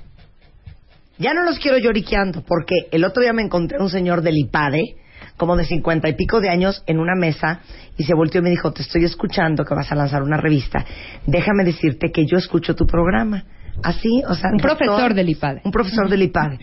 Ya 1.19 1.35
no 1.35 1.43
los 1.43 1.59
quiero 1.59 1.79
lloriqueando, 1.79 2.43
porque 2.47 2.75
el 2.93 3.05
otro 3.05 3.23
día 3.23 3.33
me 3.33 3.43
encontré 3.43 3.79
un 3.81 3.91
señor 3.91 4.23
del 4.23 4.37
IPADE, 4.39 4.97
como 5.37 5.57
de 5.57 5.65
cincuenta 5.65 6.09
y 6.09 6.15
pico 6.15 6.41
de 6.41 6.49
años, 6.49 6.83
en 6.87 6.99
una 7.01 7.15
mesa, 7.17 7.61
y 7.97 8.05
se 8.05 8.15
volteó 8.15 8.41
y 8.41 8.45
me 8.45 8.51
dijo, 8.51 8.73
te 8.73 8.83
estoy 8.83 9.05
escuchando 9.05 9.65
que 9.65 9.75
vas 9.75 9.91
a 9.91 9.97
lanzar 9.97 10.23
una 10.23 10.37
revista. 10.37 10.85
Déjame 11.27 11.65
decirte 11.65 12.13
que 12.13 12.25
yo 12.27 12.39
escucho 12.39 12.75
tu 12.77 12.87
programa. 12.87 13.45
Así, 13.83 14.23
o 14.29 14.35
sea... 14.35 14.51
Un 14.51 14.59
doctor, 14.59 14.77
profesor 14.79 15.15
del 15.15 15.29
IPADE. 15.31 15.61
Un 15.65 15.71
profesor 15.73 16.09
del 16.09 16.23
IPADE. 16.23 16.59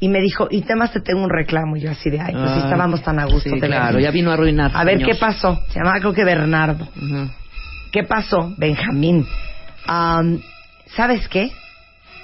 Y 0.00 0.08
me 0.08 0.20
dijo, 0.20 0.48
y 0.50 0.62
temas 0.62 0.92
te 0.92 1.00
tengo 1.00 1.22
un 1.22 1.30
reclamo. 1.30 1.76
Y 1.76 1.80
yo 1.80 1.90
así 1.90 2.10
de, 2.10 2.20
ay, 2.20 2.32
pues 2.34 2.50
sí 2.52 2.60
Ah, 2.60 2.64
estábamos 2.64 3.02
tan 3.02 3.18
a 3.18 3.24
gusto. 3.24 3.50
Sí, 3.50 3.60
claro, 3.60 3.98
ya 4.00 4.10
vino 4.10 4.30
a 4.30 4.34
arruinar. 4.34 4.70
A 4.74 4.84
ver, 4.84 4.98
señor. 4.98 5.12
¿qué 5.12 5.18
pasó? 5.18 5.60
Se 5.68 5.78
llamaba 5.78 5.98
creo 6.00 6.12
que 6.12 6.24
Bernardo. 6.24 6.88
¿Qué 7.92 8.04
pasó, 8.04 8.52
Benjamín? 8.56 9.26
Am, 9.86 10.40
¿Sabes 10.96 11.28
qué? 11.28 11.50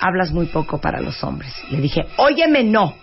Hablas 0.00 0.32
muy 0.32 0.46
poco 0.46 0.80
para 0.80 1.00
los 1.00 1.22
hombres. 1.24 1.52
Le 1.70 1.80
dije, 1.80 2.06
óyeme, 2.16 2.64
no. 2.64 2.94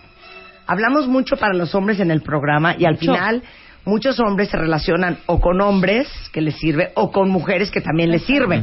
Hablamos 0.66 1.06
mucho 1.06 1.36
para 1.36 1.54
los 1.54 1.74
hombres 1.74 2.00
en 2.00 2.10
el 2.10 2.22
programa 2.22 2.74
y 2.78 2.84
al 2.86 2.94
Mucho. 2.94 3.12
final 3.12 3.42
muchos 3.86 4.18
hombres 4.20 4.50
se 4.50 4.56
relacionan 4.56 5.18
o 5.26 5.40
con 5.40 5.60
hombres 5.60 6.08
que 6.32 6.40
les 6.42 6.56
sirve 6.56 6.90
o 6.94 7.10
con 7.10 7.30
mujeres 7.30 7.70
que 7.70 7.80
también 7.80 8.10
les 8.10 8.22
sirve. 8.24 8.62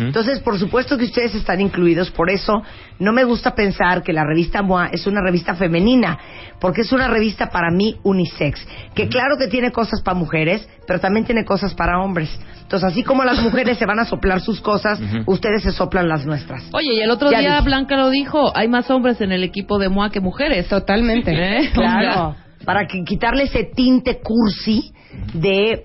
Entonces, 0.00 0.40
por 0.40 0.58
supuesto 0.58 0.98
que 0.98 1.04
ustedes 1.04 1.34
están 1.34 1.60
incluidos, 1.60 2.10
por 2.10 2.28
eso 2.28 2.62
no 2.98 3.12
me 3.12 3.24
gusta 3.24 3.54
pensar 3.54 4.02
que 4.02 4.12
la 4.12 4.24
revista 4.24 4.62
MOA 4.62 4.88
es 4.92 5.06
una 5.06 5.22
revista 5.22 5.54
femenina, 5.54 6.18
porque 6.60 6.82
es 6.82 6.92
una 6.92 7.08
revista 7.08 7.48
para 7.50 7.70
mí 7.70 7.96
unisex, 8.02 8.66
que 8.94 9.08
claro 9.08 9.36
que 9.38 9.46
tiene 9.46 9.70
cosas 9.70 10.02
para 10.02 10.18
mujeres, 10.18 10.68
pero 10.86 11.00
también 11.00 11.24
tiene 11.24 11.44
cosas 11.44 11.74
para 11.74 12.00
hombres. 12.00 12.28
Entonces, 12.62 12.90
así 12.90 13.02
como 13.02 13.24
las 13.24 13.40
mujeres 13.42 13.78
se 13.78 13.86
van 13.86 14.00
a 14.00 14.04
soplar 14.04 14.40
sus 14.40 14.60
cosas, 14.60 15.00
ustedes 15.26 15.62
se 15.62 15.70
soplan 15.70 16.08
las 16.08 16.26
nuestras. 16.26 16.64
Oye, 16.72 16.94
y 16.94 17.00
el 17.00 17.10
otro 17.10 17.30
Ya 17.30 17.38
día 17.38 17.50
dije. 17.50 17.64
Blanca 17.64 17.96
lo 17.96 18.10
dijo, 18.10 18.56
hay 18.56 18.68
más 18.68 18.90
hombres 18.90 19.20
en 19.20 19.30
el 19.30 19.44
equipo 19.44 19.78
de 19.78 19.88
MOA 19.88 20.10
que 20.10 20.20
mujeres. 20.20 20.68
Totalmente. 20.68 21.32
¿Eh? 21.32 21.70
Claro, 21.72 22.36
para 22.64 22.86
que 22.86 23.02
quitarle 23.04 23.44
ese 23.44 23.64
tinte 23.64 24.20
cursi 24.22 24.92
de 25.34 25.84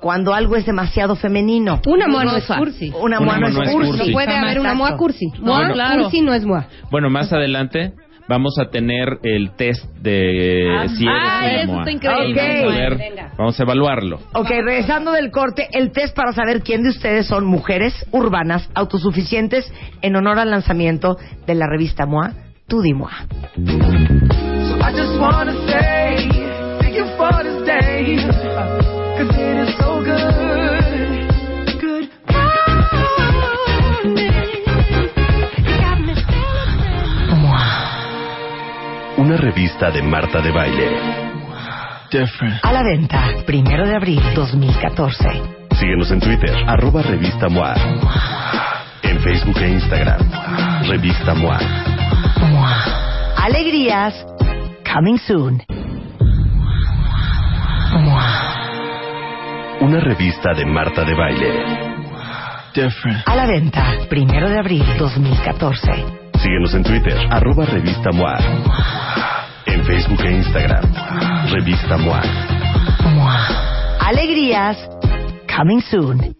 cuando 0.00 0.34
algo 0.34 0.56
es 0.56 0.66
demasiado 0.66 1.16
femenino. 1.16 1.80
Una 1.86 2.06
moa 2.06 2.24
no 2.24 2.36
es 2.36 2.46
cursi. 2.46 2.92
Una 3.00 3.18
moa 3.20 3.38
no 3.38 3.48
no 3.48 3.62
es 3.62 3.70
cursi. 3.70 3.90
cursi. 3.90 4.06
No 4.08 4.12
puede 4.12 4.36
haber 4.36 4.60
una 4.60 4.74
moa 4.74 4.96
cursi. 4.96 5.26
Moa 5.40 5.68
No, 5.68 5.74
claro. 5.74 6.02
cursi 6.04 6.20
no 6.20 6.34
es 6.34 6.44
moa. 6.44 6.68
Bueno, 6.90 7.08
más 7.10 7.32
adelante 7.32 7.92
vamos 8.28 8.58
a 8.58 8.68
tener 8.70 9.18
el 9.22 9.52
test 9.52 9.84
de 10.00 10.68
si 10.96 11.06
eres 11.06 11.18
una 11.22 11.52
eso 11.62 11.72
MOA. 11.72 11.78
está 11.80 11.90
increíble. 11.92 12.42
Vamos 12.42 12.74
a 12.74 12.78
ver, 12.78 13.14
vamos 13.38 13.60
a 13.60 13.62
evaluarlo. 13.62 14.18
Ok, 14.34 14.48
regresando 14.48 15.12
del 15.12 15.30
corte, 15.30 15.68
el 15.72 15.92
test 15.92 16.14
para 16.14 16.32
saber 16.32 16.62
quién 16.62 16.82
de 16.82 16.90
ustedes 16.90 17.26
son 17.26 17.46
mujeres 17.46 17.94
urbanas 18.12 18.68
autosuficientes 18.74 19.72
en 20.02 20.16
honor 20.16 20.38
al 20.38 20.50
lanzamiento 20.50 21.16
de 21.46 21.54
la 21.54 21.66
revista 21.68 22.04
MOA, 22.06 22.32
Tu 22.68 22.82
Di 22.82 22.92
MOA. 22.92 23.12
So 24.68 24.76
Una 39.18 39.36
revista 39.38 39.90
de 39.90 40.02
Marta 40.02 40.42
de 40.42 40.50
Baile. 40.52 40.88
different. 42.10 42.62
A 42.62 42.72
la 42.72 42.82
venta, 42.82 43.24
primero 43.46 43.86
de 43.86 43.96
abril 43.96 44.20
2014. 44.34 45.42
Síguenos 45.78 46.10
en 46.10 46.20
Twitter, 46.20 46.54
arroba 46.66 47.02
Revista 47.02 47.48
MOA. 47.48 47.74
En 49.02 49.18
Facebook 49.20 49.56
e 49.58 49.68
Instagram, 49.68 50.20
Revista 50.88 51.34
MOA. 51.34 51.58
MOA. 52.50 53.34
Alegrías, 53.42 54.14
coming 54.84 55.18
soon. 55.18 55.62
MOA. 57.92 59.78
Una 59.80 60.00
revista 60.00 60.52
de 60.54 60.66
Marta 60.66 61.04
de 61.04 61.14
Baile. 61.14 61.52
Different. 62.74 63.26
A 63.26 63.34
la 63.34 63.46
venta, 63.46 63.94
primero 64.10 64.50
de 64.50 64.58
abril 64.58 64.84
2014. 64.98 66.25
Síguenos 66.46 66.74
en 66.74 66.84
Twitter, 66.84 67.18
arroba 67.28 67.66
Revista 67.66 68.12
MOA. 68.12 68.38
En 69.66 69.84
Facebook 69.84 70.20
e 70.24 70.30
Instagram, 70.30 70.84
Revista 71.50 71.96
MOA. 71.96 72.22
MOA. 73.16 73.98
Alegrías, 73.98 74.78
coming 75.52 75.80
soon. 75.80 76.36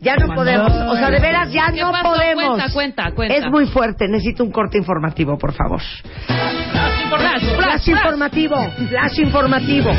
Ya 0.00 0.14
no 0.14 0.32
podemos, 0.32 0.70
o 0.70 0.94
sea, 0.94 1.10
de 1.10 1.18
veras 1.18 1.52
ya 1.52 1.72
¿Qué 1.72 1.80
no 1.80 1.90
pasó? 1.90 2.10
podemos. 2.10 2.44
Cuenta, 2.44 2.72
cuenta, 2.72 3.10
cuenta. 3.16 3.34
Es 3.34 3.50
muy 3.50 3.66
fuerte, 3.66 4.06
necesito 4.06 4.44
un 4.44 4.52
corte 4.52 4.78
informativo, 4.78 5.36
por 5.38 5.52
favor. 5.54 5.80
Flash, 6.28 7.56
Flash 7.56 7.88
informativo, 7.88 8.56
flash 8.90 9.18
informativo. 9.18 9.90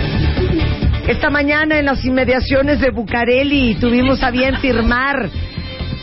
Esta 1.05 1.29
mañana 1.29 1.79
en 1.79 1.85
las 1.85 2.05
inmediaciones 2.05 2.79
de 2.79 2.91
Bucareli 2.91 3.75
tuvimos 3.75 4.23
a 4.23 4.31
bien 4.31 4.55
firmar 4.59 5.29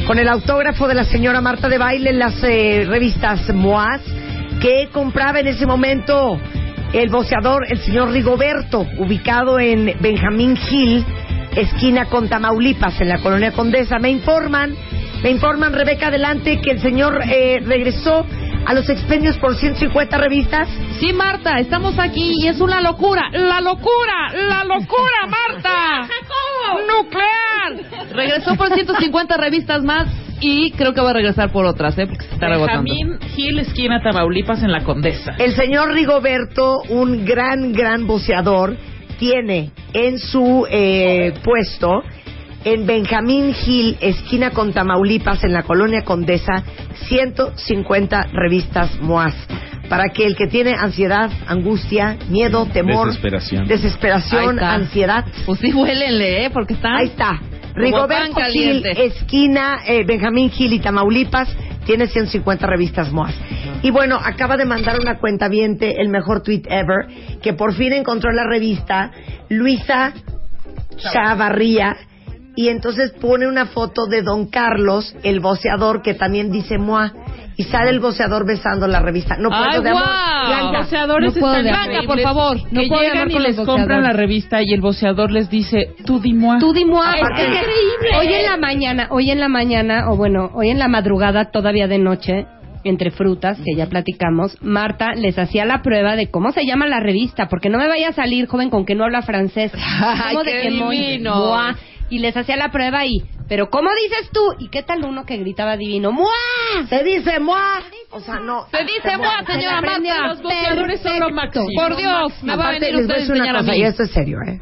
con 0.07 0.19
el 0.19 0.29
autógrafo 0.29 0.89
de 0.89 0.95
la 0.95 1.05
señora 1.05 1.41
Marta 1.41 1.69
de 1.69 1.79
Baile 1.79 2.11
en 2.11 2.19
las 2.19 2.43
eh, 2.43 2.85
revistas 2.89 3.49
Moaz 3.55 4.01
que 4.61 4.89
compraba 4.93 5.41
en 5.41 5.49
ese 5.49 5.67
momento 5.67 6.41
el 6.93 7.09
boceador, 7.09 7.65
el 7.69 7.79
señor 7.79 8.11
Rigoberto, 8.11 8.87
ubicado 8.99 9.59
en 9.59 9.97
Benjamín 10.01 10.57
Gil, 10.57 11.05
esquina 11.57 12.07
con 12.07 12.29
Tamaulipas, 12.29 13.01
en 13.01 13.09
la 13.09 13.19
colonia 13.19 13.53
Condesa. 13.53 13.99
Me 13.99 14.11
informan, 14.11 14.75
me 15.23 15.31
informan, 15.31 15.73
Rebeca, 15.73 16.09
adelante, 16.09 16.61
que 16.61 16.73
el 16.73 16.81
señor 16.81 17.21
eh, 17.29 17.61
regresó 17.65 18.27
a 18.67 18.75
los 18.75 18.89
expendios 18.89 19.37
por 19.39 19.55
150 19.55 20.17
revistas. 20.19 20.69
Sí, 20.99 21.13
Marta, 21.13 21.59
estamos 21.59 21.99
aquí 21.99 22.35
y 22.41 22.49
es 22.49 22.61
una 22.61 22.81
locura. 22.81 23.31
¡La 23.33 23.61
locura! 23.61 24.33
¡La 24.35 24.65
locura, 24.65 25.27
Marta! 25.29 26.09
¡Nuclear! 26.87 28.13
Regresó 28.13 28.57
por 28.57 28.73
150 28.73 29.37
revistas 29.37 29.83
más 29.83 30.09
y 30.41 30.73
creo 30.73 30.93
que 30.93 31.01
va 31.01 31.11
a 31.11 31.15
regresar 31.15 31.53
por 31.53 31.65
otras, 31.65 31.97
¿eh? 31.99 32.07
Porque 32.07 32.25
se 32.25 32.35
está 32.35 32.47
agotando. 32.47 32.93
Benjamín 32.93 33.19
Gil, 33.35 33.59
esquina 33.61 34.03
Tamaulipas, 34.03 34.63
en 34.63 34.73
la 34.73 34.83
Condesa. 34.83 35.35
El 35.39 35.55
señor 35.55 35.93
Rigoberto, 35.93 36.83
un 36.89 37.25
gran, 37.25 37.73
gran 37.73 38.07
boceador, 38.07 38.77
tiene 39.19 39.71
en 39.93 40.19
su 40.19 40.67
eh, 40.69 41.33
puesto 41.45 42.03
en 42.65 42.87
Benjamín 42.87 43.53
Gil, 43.55 43.97
esquina 44.01 44.51
con 44.51 44.73
Tamaulipas, 44.73 45.43
en 45.45 45.53
la 45.53 45.63
colonia 45.63 46.03
Condesa, 46.03 46.65
150 47.09 48.29
revistas 48.33 49.01
MOAS. 49.01 49.35
Para 49.89 50.09
que 50.09 50.25
el 50.25 50.37
que 50.37 50.47
tiene 50.47 50.75
ansiedad, 50.75 51.31
angustia, 51.47 52.17
miedo, 52.31 52.67
temor, 52.67 53.09
Desesperación. 53.09 53.67
desesperación, 53.67 54.55
está. 54.55 54.75
ansiedad, 54.75 55.25
Pues 55.45 55.61
sí, 55.61 55.73
huélenle, 55.73 56.47
¿eh? 56.47 56.51
Porque 56.51 56.75
están... 56.75 56.95
Ahí 56.97 57.07
está. 57.07 57.41
Rigoberto 57.75 58.41
Gil, 58.51 58.85
esquina 58.87 59.81
eh, 59.87 60.05
Benjamín 60.05 60.51
Gil 60.51 60.75
y 60.75 60.79
Tamaulipas, 60.81 61.49
tiene 61.85 62.07
150 62.07 62.67
revistas 62.67 63.11
MOAS. 63.11 63.35
Y 63.83 63.91
bueno, 63.91 64.19
acaba 64.23 64.57
de 64.57 64.65
mandar 64.67 64.99
una 65.01 65.19
cuenta 65.19 65.47
el 65.47 66.09
mejor 66.09 66.43
tweet 66.43 66.63
ever, 66.67 67.41
que 67.41 67.55
por 67.55 67.75
fin 67.75 67.93
encontró 67.93 68.31
la 68.31 68.45
revista 68.45 69.11
Luisa 69.49 70.13
Chavarría. 70.97 71.97
Y 72.55 72.69
entonces 72.69 73.13
pone 73.13 73.47
una 73.47 73.67
foto 73.67 74.07
de 74.07 74.23
Don 74.23 74.47
Carlos, 74.47 75.15
el 75.23 75.41
boceador, 75.41 76.03
que 76.03 76.15
también 76.15 76.51
dice 76.51 76.79
MOA. 76.79 77.13
Y 77.57 77.65
sale 77.65 77.91
el 77.91 78.01
boceador 78.01 78.47
besando 78.47 78.87
la 78.87 79.01
revista. 79.01 79.37
No 79.39 79.51
puedo 79.51 79.63
¡Ay, 79.63 79.83
de 79.83 79.91
amor. 79.91 80.03
guau! 80.03 80.47
Blanca, 80.47 80.79
boceadores 80.79 81.35
No 81.35 81.41
puedo 81.41 81.57
están 81.57 81.65
de 81.65 81.71
Blanca, 81.71 82.07
por 82.07 82.21
favor. 82.21 82.57
No 82.71 82.81
que 82.81 82.89
puedo 82.89 83.03
llegan 83.03 83.31
y 83.31 83.39
les 83.39 83.57
compran 83.57 84.03
la 84.03 84.13
revista 84.13 84.63
y 84.63 84.73
el 84.73 84.81
boceador 84.81 85.31
les 85.31 85.51
dice, 85.51 85.95
tú 86.07 86.19
dis-moi. 86.19 86.59
Tú 86.59 86.73
di 86.73 86.85
moi. 86.85 87.15
Es 87.15 87.29
que 87.37 88.17
Hoy 88.19 88.27
en 88.33 88.47
la 88.47 88.57
mañana, 88.57 89.09
hoy 89.11 89.31
en 89.31 89.41
la 89.41 89.49
mañana, 89.49 90.11
o 90.11 90.17
bueno, 90.17 90.51
hoy 90.55 90.71
en 90.71 90.79
la 90.79 90.89
madrugada, 90.89 91.51
todavía 91.51 91.89
de 91.89 91.99
noche, 91.99 92.47
entre 92.85 93.11
frutas, 93.11 93.59
que 93.65 93.75
ya 93.77 93.87
platicamos, 93.87 94.57
Marta 94.61 95.15
les 95.15 95.39
hacía 95.39 95.65
la 95.65 95.83
prueba 95.83 96.17
de 96.17 96.31
cómo 96.31 96.53
se 96.53 96.65
llama 96.65 96.87
la 96.87 97.01
revista, 97.01 97.49
porque 97.49 97.69
no 97.69 97.79
me 97.79 97.87
vaya 97.87 98.09
a 98.09 98.13
salir 98.13 98.47
joven 98.47 98.71
con 98.71 98.85
que 98.85 98.95
no 98.95 99.05
habla 99.05 99.23
francés. 99.23 99.73
Ay, 100.01 100.35
¿Cómo 100.35 100.45
qué 100.45 100.55
de 100.55 100.63
que 100.63 100.71
divino. 100.71 101.65
Y 102.13 102.19
les 102.19 102.37
hacía 102.37 102.59
la 102.59 102.71
prueba 102.71 103.07
y, 103.07 103.23
pero 103.49 103.71
¿cómo 103.71 103.89
dices 103.95 104.29
tú? 104.35 104.41
¿Y 104.59 104.69
qué 104.69 104.83
tal 104.83 105.03
uno 105.05 105.25
que 105.25 105.39
gritaba 105.39 105.79
divino? 105.79 106.13
¡Mua! 106.13 106.29
Se 106.89 107.03
dice 107.03 107.41
moi. 107.41 107.57
O 108.11 108.21
sea, 108.21 108.39
no. 108.39 108.67
Se 108.71 108.83
dice 108.85 109.01
Se 109.03 109.53
señora 109.53 109.81
Marta. 109.81 110.27
los 110.29 110.43
boxeadores 110.43 111.01
son 111.01 111.21
lo 111.21 111.31
máximo. 111.31 111.67
Por 111.75 111.97
Dios, 111.97 112.43
me 112.43 112.55
va 112.55 112.65
a 112.65 112.67
Aparte, 112.69 112.81
venir 112.81 112.95
les 112.97 113.03
usted 113.03 113.15
voy 113.15 113.15
a 113.15 113.17
a 113.17 113.21
decir 113.21 113.33
una 113.35 113.45
enseñar 113.45 113.57
a 113.57 113.63
mí. 113.63 113.79
y 113.79 113.83
esto 113.85 114.03
es 114.03 114.11
serio, 114.11 114.39
¿eh? 114.47 114.61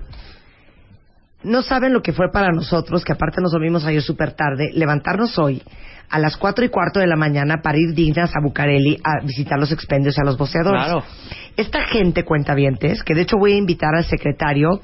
No 1.43 1.63
saben 1.63 1.93
lo 1.93 2.03
que 2.03 2.13
fue 2.13 2.31
para 2.31 2.51
nosotros, 2.53 3.05
que 3.05 3.13
aparte 3.15 3.41
nos 3.41 3.51
dormimos 3.53 3.85
ayer 3.85 4.03
súper 4.03 4.35
tarde, 4.35 4.71
levantarnos 4.75 5.37
hoy 5.39 5.63
a 6.11 6.19
las 6.21 6.37
cuatro 6.37 6.65
y 6.65 6.69
cuarto 6.69 7.01
de 7.01 7.07
la 7.09 7.17
mañana 7.17 7.57
para 7.63 7.79
ir 7.79 7.95
dignas 7.95 8.31
a 8.37 8.41
Bucareli 8.43 8.97
a 9.03 9.25
visitar 9.25 9.59
los 9.59 9.73
expendios 9.73 10.17
y 10.17 10.21
a 10.21 10.25
los 10.25 10.37
boceadores. 10.37 10.85
Claro. 10.85 11.03
Esta 11.57 11.83
gente, 11.87 12.25
cuentavientes, 12.25 13.03
que 13.03 13.15
de 13.15 13.23
hecho 13.23 13.39
voy 13.39 13.55
a 13.55 13.57
invitar 13.57 13.95
al 13.97 14.05
secretario 14.05 14.81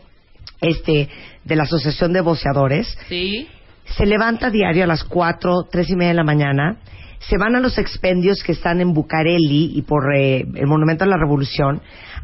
este 0.60 1.08
de 1.44 1.56
la 1.56 1.64
Asociación 1.64 2.12
de 2.12 2.20
Boceadores, 2.20 2.98
Sí. 3.08 3.48
se 3.96 4.06
levanta 4.06 4.50
diario 4.50 4.84
a 4.84 4.86
las 4.86 5.04
4, 5.04 5.64
tres 5.70 5.90
y 5.90 5.96
media 5.96 6.10
de 6.10 6.16
la 6.16 6.24
mañana, 6.24 6.78
se 7.20 7.38
van 7.38 7.54
a 7.56 7.60
los 7.60 7.78
expendios 7.78 8.42
que 8.42 8.52
están 8.52 8.80
en 8.80 8.92
Bucareli 8.92 9.72
y 9.74 9.82
por 9.82 10.14
eh, 10.14 10.40
el 10.54 10.66
Monumento 10.66 11.04
a 11.04 11.06
la 11.06 11.16
Revolución 11.16 11.80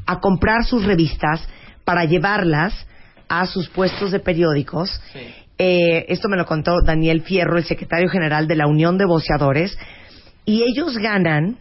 a 0.07 0.21
comprar 0.21 0.65
sus 0.65 0.85
revistas 0.85 1.47
para 1.85 2.05
llevarlas 2.05 2.87
a 3.29 3.47
sus 3.47 3.69
puestos 3.69 4.11
de 4.11 4.21
periódicos. 4.21 5.01
Eh, 5.59 6.07
esto 6.09 6.29
me 6.29 6.37
lo 6.37 6.45
contó 6.47 6.83
Daniel 6.85 7.23
Fierro, 7.23 7.57
el 7.57 7.65
secretario 7.65 8.09
general 8.09 8.47
de 8.49 8.57
la 8.57 8.67
Unión 8.67 8.99
de 8.99 9.07
Boceadores, 9.07 9.79
y 10.45 10.63
ellos 10.63 10.99
ganan 10.99 11.57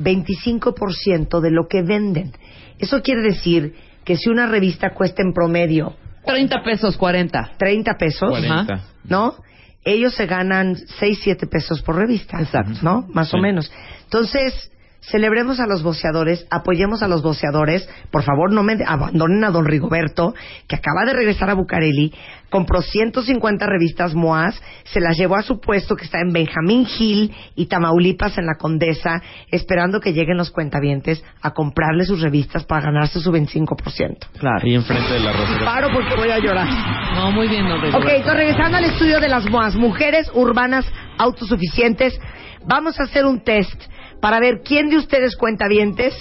25% 0.00 1.40
de 1.40 1.50
lo 1.50 1.68
que 1.68 1.82
venden. 1.82 2.32
Eso 2.78 3.00
quiere 3.02 3.22
decir 3.22 3.74
que 4.04 4.16
si 4.16 4.28
una 4.30 4.46
revista 4.46 4.90
cuesta 4.90 5.22
en 5.22 5.32
promedio 5.32 5.94
30 6.26 6.62
pesos, 6.62 6.96
40. 6.96 7.52
30 7.58 7.94
pesos, 7.98 8.30
40. 8.30 8.80
¿no? 9.04 9.34
Ellos 9.84 10.14
se 10.14 10.26
ganan 10.26 10.76
6, 10.76 11.20
7 11.22 11.46
pesos 11.46 11.82
por 11.82 11.96
revista, 11.96 12.40
Exacto. 12.40 12.78
¿no? 12.82 13.06
Más 13.12 13.32
o 13.34 13.36
Sí. 13.36 13.42
menos. 13.42 13.70
Entonces, 14.04 14.70
celebremos 15.10 15.60
a 15.60 15.66
los 15.66 15.82
boceadores, 15.82 16.46
apoyemos 16.50 17.02
a 17.02 17.08
los 17.08 17.22
boceadores, 17.22 17.88
por 18.10 18.22
favor 18.22 18.52
no 18.52 18.62
me 18.62 18.76
abandonen 18.86 19.44
a 19.44 19.50
don 19.50 19.66
Rigoberto, 19.66 20.34
que 20.66 20.76
acaba 20.76 21.04
de 21.04 21.12
regresar 21.12 21.50
a 21.50 21.54
Bucareli, 21.54 22.12
compró 22.50 22.80
150 22.80 23.66
revistas 23.66 24.14
Moas, 24.14 24.60
se 24.84 25.00
las 25.00 25.16
llevó 25.16 25.36
a 25.36 25.42
su 25.42 25.60
puesto 25.60 25.96
que 25.96 26.04
está 26.04 26.20
en 26.20 26.32
Benjamín 26.32 26.86
Hill 26.98 27.34
y 27.54 27.66
Tamaulipas 27.66 28.38
en 28.38 28.46
la 28.46 28.54
Condesa, 28.54 29.22
esperando 29.50 30.00
que 30.00 30.12
lleguen 30.12 30.36
los 30.36 30.50
cuentavientes 30.50 31.22
a 31.42 31.50
comprarle 31.50 32.04
sus 32.04 32.20
revistas 32.20 32.64
para 32.64 32.86
ganarse 32.86 33.20
su 33.20 33.32
25%. 33.32 34.28
Claro. 34.38 34.60
Ahí 34.62 34.74
enfrente 34.74 35.12
de 35.12 35.20
la 35.20 35.32
rosera. 35.32 35.64
Paro 35.64 35.88
porque 35.92 36.14
voy 36.16 36.30
a 36.30 36.38
llorar. 36.38 36.68
No, 37.14 37.32
muy 37.32 37.48
bien, 37.48 37.68
don 37.68 37.78
Ok, 37.94 38.06
entonces 38.08 38.36
regresando 38.36 38.78
al 38.78 38.84
estudio 38.84 39.20
de 39.20 39.28
las 39.28 39.48
MOAS, 39.50 39.74
mujeres 39.74 40.30
urbanas 40.34 40.86
autosuficientes, 41.18 42.18
vamos 42.66 42.98
a 42.98 43.04
hacer 43.04 43.26
un 43.26 43.40
test 43.40 43.82
para 44.24 44.40
ver 44.40 44.62
quién 44.64 44.88
de 44.88 44.96
ustedes 44.96 45.36
cuentavientes 45.36 46.14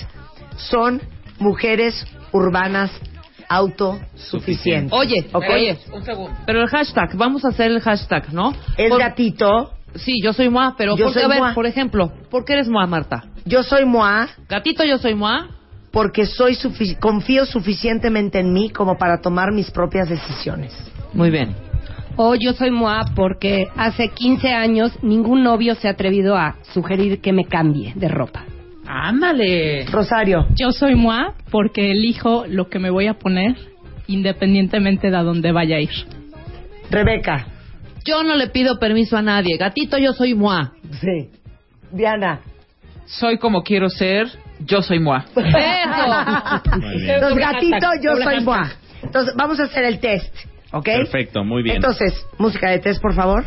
son 0.57 1.01
mujeres 1.39 2.05
urbanas 2.33 2.91
autosuficientes. 3.47 4.91
Oye, 4.91 5.25
oye, 5.33 5.77
pero 6.45 6.61
el 6.63 6.67
hashtag, 6.67 7.15
vamos 7.15 7.45
a 7.45 7.49
hacer 7.49 7.71
el 7.71 7.79
hashtag, 7.79 8.33
¿no? 8.33 8.53
Por- 8.89 8.99
gatito, 8.99 9.71
Sí, 9.95 10.19
yo 10.23 10.33
soy 10.33 10.49
Moa, 10.49 10.73
pero 10.75 10.97
Yo 10.97 11.05
porque, 11.05 11.19
soy 11.19 11.23
a 11.25 11.27
ver, 11.27 11.37
Moa. 11.39 11.53
por 11.53 11.65
ejemplo, 11.67 12.11
¿por 12.31 12.43
qué 12.45 12.53
eres 12.53 12.67
Moa, 12.67 12.87
Marta? 12.87 13.23
yo 13.45 13.61
soy 13.61 13.85
MOA 13.85 14.27
Gatito, 14.49 14.83
yo 14.83 14.97
soy 14.97 15.13
Moa. 15.15 15.47
porque 15.91 16.25
soy 16.25 16.55
sufi- 16.55 16.97
confío 16.99 17.45
suficientemente 17.45 18.39
en 18.39 18.51
mí 18.51 18.69
como 18.71 18.97
para 18.97 19.21
tomar 19.21 19.51
mis 19.53 19.69
propias 19.71 20.09
decisiones. 20.09 20.73
Muy 21.13 21.29
bien. 21.29 21.55
O 22.15 22.35
yo 22.35 22.53
soy 22.53 22.71
Moa 22.71 23.05
porque 23.15 23.67
hace 23.75 24.09
15 24.09 24.49
años 24.53 24.91
ningún 25.01 25.43
novio 25.43 25.75
se 25.75 25.87
ha 25.87 25.91
atrevido 25.91 26.35
a 26.35 26.55
sugerir 26.73 27.21
que 27.21 27.33
me 27.33 27.45
cambie 27.45 27.93
de 27.95 28.07
ropa. 28.07 28.45
Ándale. 28.85 29.85
Rosario, 29.91 30.45
Yo 30.55 30.71
soy 30.71 30.95
Moa 30.95 31.33
porque 31.49 31.91
elijo 31.91 32.45
lo 32.47 32.69
que 32.69 32.79
me 32.79 32.89
voy 32.89 33.07
a 33.07 33.15
poner 33.15 33.55
independientemente 34.07 35.09
de 35.09 35.17
a 35.17 35.23
dónde 35.23 35.51
vaya 35.51 35.77
a 35.77 35.79
ir. 35.79 35.89
Rebeca, 36.91 37.47
Yo 38.05 38.21
no 38.23 38.35
le 38.35 38.47
pido 38.47 38.77
permiso 38.79 39.17
a 39.17 39.21
nadie. 39.21 39.57
Gatito, 39.57 39.97
yo 39.97 40.13
soy 40.13 40.35
Moa. 40.35 40.73
sí. 41.01 41.29
Diana, 41.91 42.39
Soy 43.05 43.37
como 43.37 43.63
quiero 43.63 43.89
ser. 43.89 44.27
Yo 44.59 44.81
soy 44.81 44.99
Moa. 44.99 45.25
Eso. 45.35 47.35
Gatitos, 47.35 47.81
hashtag, 47.81 48.01
yo 48.01 48.15
soy. 48.17 48.43
Moa. 48.43 48.71
Entonces, 49.03 49.33
vamos 49.35 49.59
a 49.59 49.63
hacer 49.63 49.83
el 49.83 49.99
test, 49.99 50.33
¿ok? 50.73 50.85
Perfecto, 50.85 51.43
muy 51.43 51.63
bien. 51.63 51.77
Entonces, 51.77 52.27
música 52.37 52.69
de 52.71 52.79
test, 52.79 53.01
por 53.01 53.13
favor. 53.13 53.43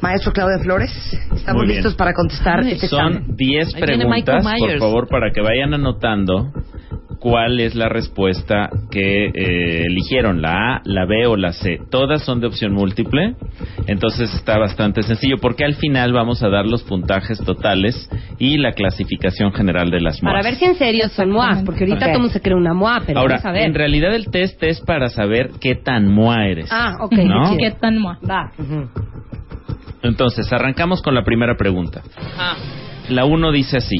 Maestro 0.00 0.32
Claudio 0.32 0.58
Flores, 0.62 0.90
estamos 1.34 1.66
listos 1.66 1.94
para 1.94 2.12
contestar 2.14 2.60
este 2.60 2.86
examen. 2.86 3.26
Son 3.26 3.36
10 3.36 3.74
Ahí 3.74 3.82
viene 3.86 4.04
Michael 4.06 4.24
preguntas, 4.24 4.58
por 4.58 4.78
favor, 4.78 5.08
para 5.08 5.30
que 5.30 5.40
vayan 5.42 5.74
anotando 5.74 6.52
cuál 7.20 7.60
es 7.60 7.74
la 7.74 7.88
respuesta 7.88 8.70
que 8.90 9.26
eh, 9.26 9.82
eligieron, 9.86 10.40
la 10.42 10.76
A, 10.76 10.80
la 10.84 11.04
B 11.04 11.26
o 11.26 11.36
la 11.36 11.52
C. 11.52 11.78
Todas 11.90 12.24
son 12.24 12.40
de 12.40 12.46
opción 12.46 12.72
múltiple, 12.72 13.36
entonces 13.86 14.34
está 14.34 14.58
bastante 14.58 15.02
sencillo, 15.02 15.36
porque 15.40 15.64
al 15.64 15.74
final 15.74 16.12
vamos 16.14 16.42
a 16.42 16.48
dar 16.48 16.66
los 16.66 16.82
puntajes 16.82 17.38
totales 17.44 18.08
y 18.38 18.56
la 18.56 18.72
clasificación 18.72 19.52
general 19.52 19.90
de 19.90 20.00
las 20.00 20.18
Para 20.20 20.32
MOAs. 20.38 20.44
ver 20.44 20.54
si 20.56 20.64
en 20.64 20.74
serio 20.76 21.08
son 21.10 21.30
Moas, 21.30 21.62
porque 21.64 21.84
ahorita 21.84 22.06
Ok. 22.06 22.12
todo 22.14 22.28
se 22.28 22.40
cree 22.40 22.56
una 22.56 22.72
Moa, 22.74 23.02
pero 23.06 23.20
Ahora, 23.20 23.34
vamos 23.36 23.46
a 23.46 23.52
ver. 23.52 23.62
en 23.66 23.74
realidad 23.74 24.14
el 24.14 24.30
test 24.30 24.60
es 24.62 24.80
para 24.80 25.08
saber 25.10 25.50
qué 25.60 25.74
tan 25.74 26.08
MOA 26.12 26.46
eres. 26.46 26.68
Ah, 26.72 26.96
ok. 27.00 27.12
¿No? 27.12 27.50
qué 27.50 27.56
¿Qué 27.58 27.66
chido. 27.68 27.80
tan 27.80 27.98
Moa? 27.98 28.18
Va. 28.28 28.50
Entonces, 30.02 30.50
arrancamos 30.52 31.02
con 31.02 31.14
la 31.14 31.22
primera 31.24 31.56
pregunta. 31.56 32.00
Ajá. 32.16 32.56
La 33.10 33.24
1 33.26 33.52
dice 33.52 33.76
así: 33.76 33.96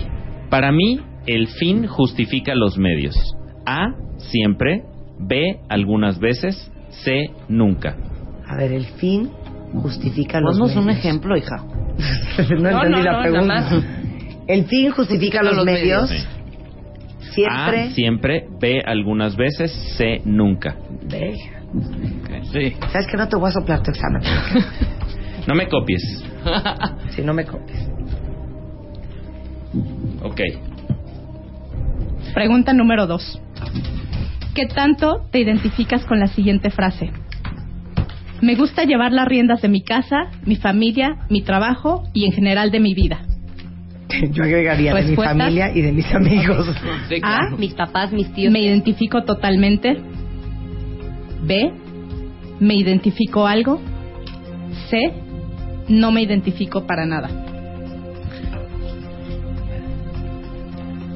Para 0.48 0.72
mí, 0.72 1.00
el 1.26 1.48
fin 1.48 1.86
justifica 1.86 2.54
los 2.54 2.78
medios. 2.78 3.14
A, 3.66 3.88
siempre. 4.18 4.82
B, 5.18 5.60
algunas 5.68 6.18
veces. 6.18 6.70
C, 7.04 7.30
nunca. 7.48 7.96
A 8.46 8.56
ver, 8.56 8.72
el 8.72 8.84
fin 8.86 9.30
justifica 9.74 10.40
los 10.40 10.58
Ponnos 10.58 10.76
un 10.76 10.86
medios. 10.86 11.04
ejemplo, 11.04 11.36
hija. 11.36 11.56
no, 11.58 12.60
No, 12.60 12.68
entendí 12.70 12.96
no, 12.98 13.02
la 13.02 13.12
no, 13.12 13.20
pregunta. 13.22 13.46
nada 13.46 13.70
más. 13.70 13.84
El 14.48 14.64
fin 14.64 14.90
justifica, 14.90 15.42
los, 15.42 15.56
los 15.56 15.64
medios. 15.64 16.10
Sí. 16.10 16.16
Siempre. 17.34 17.80
A, 17.82 17.90
siempre. 17.90 18.46
B, 18.60 18.82
algunas 18.84 19.36
veces. 19.36 19.70
C, 19.96 20.20
nunca. 20.24 20.76
Sí. 22.52 22.72
¿Sabes 22.90 23.06
que 23.06 23.16
no 23.16 23.28
te 23.28 23.36
voy 23.36 23.48
a 23.48 23.52
soplar 23.52 23.82
tu 23.82 23.90
examen? 23.90 24.22
No 25.48 25.54
me 25.54 25.66
copies. 25.68 26.02
si 27.16 27.22
no 27.22 27.32
me 27.32 27.46
copies. 27.46 27.88
Ok. 30.22 30.40
Pregunta 32.34 32.72
número 32.72 33.06
dos. 33.06 33.40
¿Qué 34.54 34.66
tanto 34.66 35.26
te 35.30 35.40
identificas 35.40 36.04
con 36.04 36.20
la 36.20 36.26
siguiente 36.26 36.70
frase? 36.70 37.10
Me 38.40 38.54
gusta 38.54 38.84
llevar 38.84 39.12
las 39.12 39.28
riendas 39.28 39.60
de 39.62 39.68
mi 39.68 39.82
casa, 39.82 40.30
mi 40.44 40.56
familia, 40.56 41.26
mi 41.28 41.42
trabajo 41.42 42.04
y 42.14 42.24
en 42.24 42.32
general 42.32 42.70
de 42.70 42.80
mi 42.80 42.94
vida. 42.94 43.20
Yo 44.32 44.44
agregaría 44.44 44.94
de 44.94 45.02
mi 45.02 45.16
familia 45.16 45.70
y 45.74 45.82
de 45.82 45.92
mis 45.92 46.12
amigos. 46.14 46.66
A. 47.22 47.56
Mis 47.56 47.74
papás, 47.74 48.12
mis 48.12 48.32
tíos. 48.32 48.52
Me 48.52 48.60
identifico 48.60 49.24
totalmente. 49.24 49.96
B. 51.42 51.72
Me 52.60 52.74
identifico 52.74 53.46
algo. 53.46 53.80
C. 54.88 55.12
No 55.88 56.10
me 56.12 56.22
identifico 56.22 56.86
para 56.86 57.06
nada. 57.06 57.28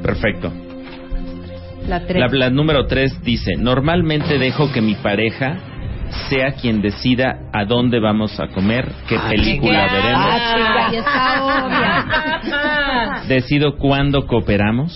Perfecto. 0.02 0.52
La 1.89 2.07
tres. 2.07 2.20
La, 2.20 2.28
la 2.28 2.51
número 2.51 2.87
3 2.87 3.22
dice: 3.22 3.57
Normalmente 3.57 4.39
dejo 4.39 4.72
que 4.72 4.80
mi 4.80 4.95
pareja 4.95 5.59
sea 6.28 6.53
quien 6.53 6.80
decida 6.80 7.49
a 7.53 7.64
dónde 7.64 7.99
vamos 7.99 8.39
a 8.39 8.49
comer, 8.49 8.91
qué 9.09 9.16
película 9.28 9.87
veremos. 9.93 10.26
Ay, 10.30 10.97
está 10.97 11.45
obvia. 11.66 13.22
Decido 13.28 13.76
cuándo 13.76 14.26
cooperamos, 14.26 14.93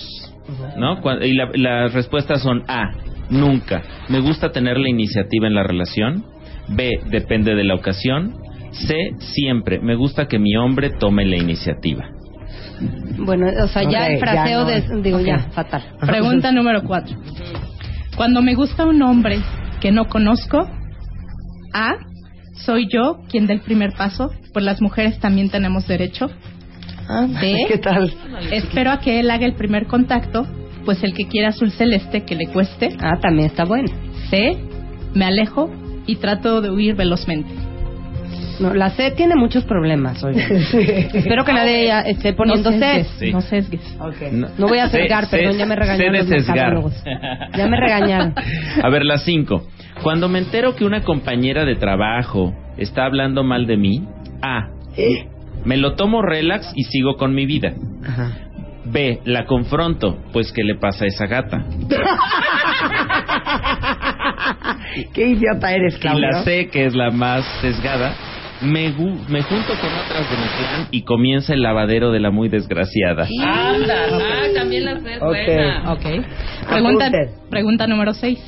¿no? 0.77 1.01
Y 1.25 1.33
la- 1.35 1.51
las 1.55 1.93
respuestas 1.95 2.43
son 2.43 2.63
A, 2.69 2.93
nunca. 3.31 3.83
Me 4.09 4.21
gusta 4.21 4.51
tener 4.53 4.79
la 4.79 4.89
iniciativa 4.89 5.47
en 5.47 5.55
la 5.55 5.63
relación. 5.65 6.25
B, 6.69 6.91
depende 7.07 7.55
de 7.55 7.65
la 7.65 7.75
ocasión. 7.75 8.35
C, 8.71 8.95
siempre. 9.19 9.81
Me 9.81 9.95
gusta 9.95 10.27
que 10.29 10.39
mi 10.39 10.55
hombre 10.57 10.91
tome 10.91 11.25
la 11.25 11.37
iniciativa. 11.37 12.11
Bueno, 13.19 13.49
o 13.63 13.69
sea, 13.69 13.83
ya 13.83 14.07
el 14.07 14.19
fraseo 14.19 14.69
ya 14.69 14.81
no. 14.81 14.97
de... 14.97 15.03
Digo, 15.03 15.21
ya, 15.21 15.51
fatal. 15.51 15.83
Pregunta 16.01 16.53
número 16.53 16.83
cuatro. 16.85 17.17
Cuando 18.17 18.43
me 18.43 18.55
gusta 18.55 18.85
un 18.85 19.03
hombre 19.03 19.41
que 19.81 19.93
no 19.93 20.07
conozco, 20.07 20.69
A. 21.73 21.97
Soy 22.55 22.89
yo 22.93 23.21
quien 23.31 23.47
da 23.47 23.55
el 23.55 23.61
primer 23.61 23.93
paso, 23.93 24.33
pues 24.53 24.65
las 24.65 24.81
mujeres 24.83 25.21
también 25.21 25.49
tenemos 25.49 25.87
derecho. 25.87 26.29
B, 27.41 27.67
¿Qué 27.69 27.79
tal? 27.79 28.13
espero 28.51 28.91
a 28.91 29.01
que 29.01 29.21
él 29.21 29.31
haga 29.31 29.47
el 29.47 29.55
primer 29.55 29.87
contacto, 29.87 30.47
pues 30.85 31.03
el 31.05 31.15
que 31.15 31.29
quiera 31.29 31.51
azul 31.51 31.71
celeste 31.71 32.25
que 32.25 32.35
le 32.35 32.49
cueste. 32.49 32.97
Ah, 33.01 33.19
también 33.21 33.47
está 33.47 33.65
bueno. 33.65 33.89
C, 34.31 34.59
me 35.15 35.25
alejo 35.25 35.71
y 36.07 36.17
trato 36.17 36.61
de 36.61 36.71
huir 36.71 36.97
velozmente. 36.97 37.68
No, 38.61 38.75
la 38.75 38.91
C 38.91 39.11
tiene 39.13 39.35
muchos 39.37 39.65
problemas, 39.65 40.23
oiga. 40.25 40.43
Espero 40.49 41.45
que 41.45 41.53
nadie 41.53 41.93
esté 42.11 42.33
poniendo 42.33 42.71
no 42.71 42.79
C. 42.79 42.85
sesgues, 42.85 43.07
Sí. 43.19 43.33
no 43.33 43.41
sesgues. 43.41 43.97
No, 44.33 44.49
no 44.59 44.67
voy 44.69 44.79
a 44.79 44.89
sesgar, 44.89 45.29
perdón, 45.31 45.57
ya 45.59 45.67
me 45.67 45.77
regañaron 45.77 46.13
los 46.17 46.27
sesgar. 46.27 46.57
mercadólogos. 46.57 47.05
Ya 47.57 47.67
me 47.69 47.77
regañaron. 47.81 48.35
A 48.83 48.89
ver, 48.91 49.05
las 49.05 49.25
cinco. 49.25 49.67
Cuando 50.03 50.29
me 50.29 50.39
entero 50.41 50.75
que 50.77 50.85
una 50.85 51.03
compañera 51.05 51.65
de 51.65 51.77
trabajo 51.77 52.55
está 52.77 53.05
hablando 53.05 53.43
mal 53.45 53.67
de 53.67 53.77
mí, 53.77 54.05
A. 54.43 54.69
Me 55.65 55.77
lo 55.77 55.95
tomo 55.95 56.23
relax 56.23 56.73
y 56.75 56.85
sigo 56.85 57.17
con 57.17 57.35
mi 57.35 57.47
vida. 57.47 57.73
Ajá. 58.07 58.37
B. 58.85 59.21
La 59.25 59.45
confronto, 59.45 60.19
pues 60.33 60.53
¿qué 60.53 60.63
le 60.65 60.75
pasa 60.77 61.05
a 61.05 61.09
esa 61.09 61.27
gata? 61.27 61.65
Qué 65.13 65.27
idiota 65.29 65.73
eres, 65.73 65.97
Y 65.97 66.01
Claudio. 66.01 66.31
la 66.31 66.43
C, 66.45 66.69
que 66.71 66.87
es 66.87 66.95
la 66.95 67.11
más 67.11 67.45
sesgada, 67.61 68.15
me, 68.61 68.91
me 69.29 69.43
junto 69.43 69.73
con 69.81 69.93
otras 69.93 70.31
de 70.31 70.37
mi 70.37 70.49
clan 70.59 70.89
y 70.91 71.03
comienza 71.03 71.55
el 71.55 71.63
lavadero 71.63 72.11
de 72.11 72.21
la 72.21 72.31
muy 72.31 72.49
desgraciada. 72.49 73.27
Anda, 73.43 73.95
ah, 74.13 74.47
también 74.55 74.85
la 74.85 75.01
sé, 75.01 75.19
buena. 75.19 75.93
Ok. 75.93 76.03
Pregunta, 76.69 77.07
Apunten. 77.07 77.31
pregunta 77.51 77.87
número 77.87 78.15
6. 78.15 78.39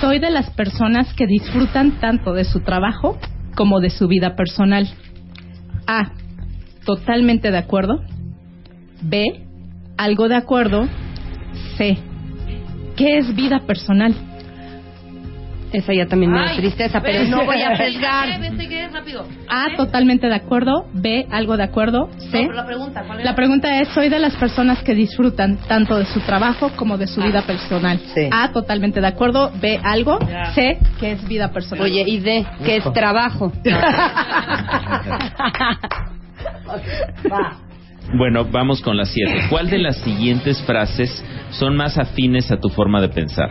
Soy 0.00 0.18
de 0.18 0.30
las 0.30 0.50
personas 0.50 1.12
que 1.14 1.26
disfrutan 1.26 2.00
tanto 2.00 2.32
de 2.32 2.44
su 2.44 2.60
trabajo 2.60 3.18
como 3.54 3.80
de 3.80 3.90
su 3.90 4.08
vida 4.08 4.36
personal. 4.36 4.88
A. 5.86 6.12
Totalmente 6.84 7.50
de 7.50 7.58
acuerdo. 7.58 8.02
B. 9.02 9.24
Algo 9.96 10.28
de 10.28 10.36
acuerdo. 10.36 10.88
C. 11.76 11.98
¿Qué 12.96 13.18
es 13.18 13.34
vida 13.34 13.60
personal? 13.66 14.14
Esa 15.72 15.94
ya 15.94 16.06
también 16.06 16.30
me 16.32 16.38
da 16.38 16.50
Ay, 16.50 16.58
tristeza, 16.58 17.00
pero 17.00 17.24
no 17.24 17.44
voy 17.44 17.62
a 17.62 17.70
ve, 17.70 17.76
sesgar. 17.76 18.40
ve, 18.40 18.50
ve, 18.50 18.66
ve, 18.68 18.88
rápido. 18.92 19.26
A. 19.48 19.74
Totalmente 19.76 20.28
de 20.28 20.34
acuerdo. 20.34 20.86
B. 20.92 21.26
Algo 21.30 21.56
de 21.56 21.62
acuerdo. 21.64 22.08
No, 22.08 22.20
C. 22.20 22.30
pero 22.32 22.52
la 22.52 22.66
pregunta, 22.66 23.02
¿cuál 23.06 23.20
era? 23.20 23.30
La 23.30 23.36
pregunta 23.36 23.80
es, 23.80 23.88
soy 23.88 24.08
de 24.08 24.18
las 24.18 24.36
personas 24.36 24.82
que 24.82 24.94
disfrutan 24.94 25.56
tanto 25.68 25.96
de 25.98 26.04
su 26.06 26.20
trabajo 26.20 26.70
como 26.76 26.98
de 26.98 27.06
su 27.06 27.22
vida 27.22 27.42
personal. 27.42 27.98
Sí. 28.14 28.28
A, 28.30 28.52
totalmente 28.52 29.00
de 29.00 29.06
acuerdo. 29.06 29.50
B, 29.60 29.80
algo. 29.82 30.18
Ya. 30.20 30.52
C, 30.52 30.78
que 31.00 31.12
es 31.12 31.26
vida 31.26 31.48
personal. 31.52 31.84
Oye, 31.84 32.04
y 32.06 32.18
D, 32.20 32.46
que 32.64 32.76
es 32.76 32.92
trabajo. 32.92 33.52
Va. 37.30 37.56
Bueno, 38.14 38.44
vamos 38.44 38.82
con 38.82 38.96
las 38.96 39.10
siete. 39.10 39.46
¿Cuál 39.50 39.70
de 39.70 39.78
las 39.78 39.96
siguientes 39.98 40.60
frases 40.62 41.24
son 41.50 41.76
más 41.76 41.98
afines 41.98 42.50
a 42.50 42.58
tu 42.58 42.68
forma 42.68 43.00
de 43.00 43.08
pensar? 43.08 43.50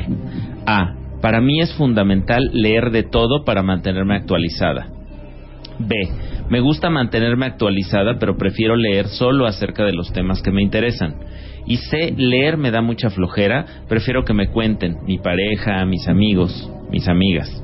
A. 0.65 1.00
Para 1.21 1.39
mí 1.39 1.61
es 1.61 1.73
fundamental 1.75 2.49
leer 2.53 2.91
de 2.91 3.03
todo 3.03 3.45
para 3.45 3.61
mantenerme 3.61 4.15
actualizada. 4.15 4.87
B. 5.79 5.95
Me 6.49 6.59
gusta 6.59 6.89
mantenerme 6.89 7.45
actualizada, 7.45 8.17
pero 8.19 8.37
prefiero 8.37 8.75
leer 8.75 9.07
solo 9.07 9.45
acerca 9.45 9.83
de 9.85 9.93
los 9.93 10.11
temas 10.11 10.41
que 10.41 10.51
me 10.51 10.61
interesan. 10.61 11.15
Y 11.65 11.77
C. 11.77 12.13
Leer 12.17 12.57
me 12.57 12.71
da 12.71 12.81
mucha 12.81 13.09
flojera, 13.09 13.65
prefiero 13.87 14.25
que 14.25 14.33
me 14.33 14.49
cuenten 14.49 14.97
mi 15.05 15.19
pareja, 15.19 15.85
mis 15.85 16.07
amigos, 16.07 16.69
mis 16.89 17.07
amigas. 17.07 17.63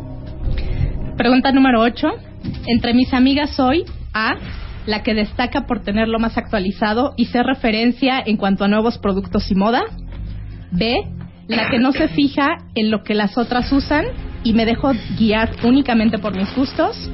Pregunta 1.18 1.52
número 1.52 1.82
8. 1.82 2.08
Entre 2.68 2.94
mis 2.94 3.14
amigas 3.14 3.56
soy 3.56 3.84
A, 4.14 4.36
la 4.86 5.04
que 5.04 5.14
destaca 5.14 5.66
por 5.66 5.82
tenerlo 5.82 6.20
más 6.20 6.38
actualizado 6.38 7.14
y 7.18 7.26
ser 7.26 7.46
referencia 7.46 8.22
en 8.26 8.38
cuanto 8.38 8.64
a 8.64 8.68
nuevos 8.68 9.00
productos 9.00 9.50
y 9.52 9.56
moda. 9.56 9.84
B, 10.72 10.96
la 11.48 11.70
que 11.70 11.80
no 11.80 11.92
se 11.92 12.08
fija 12.10 12.58
en 12.76 12.92
lo 12.92 13.04
que 13.04 13.14
las 13.14 13.38
otras 13.38 13.72
usan 13.72 14.06
y 14.44 14.54
me 14.54 14.66
dejo 14.66 14.92
guiar 15.18 15.52
únicamente 15.64 16.18
por 16.18 16.36
mis 16.36 16.54
gustos. 16.56 17.10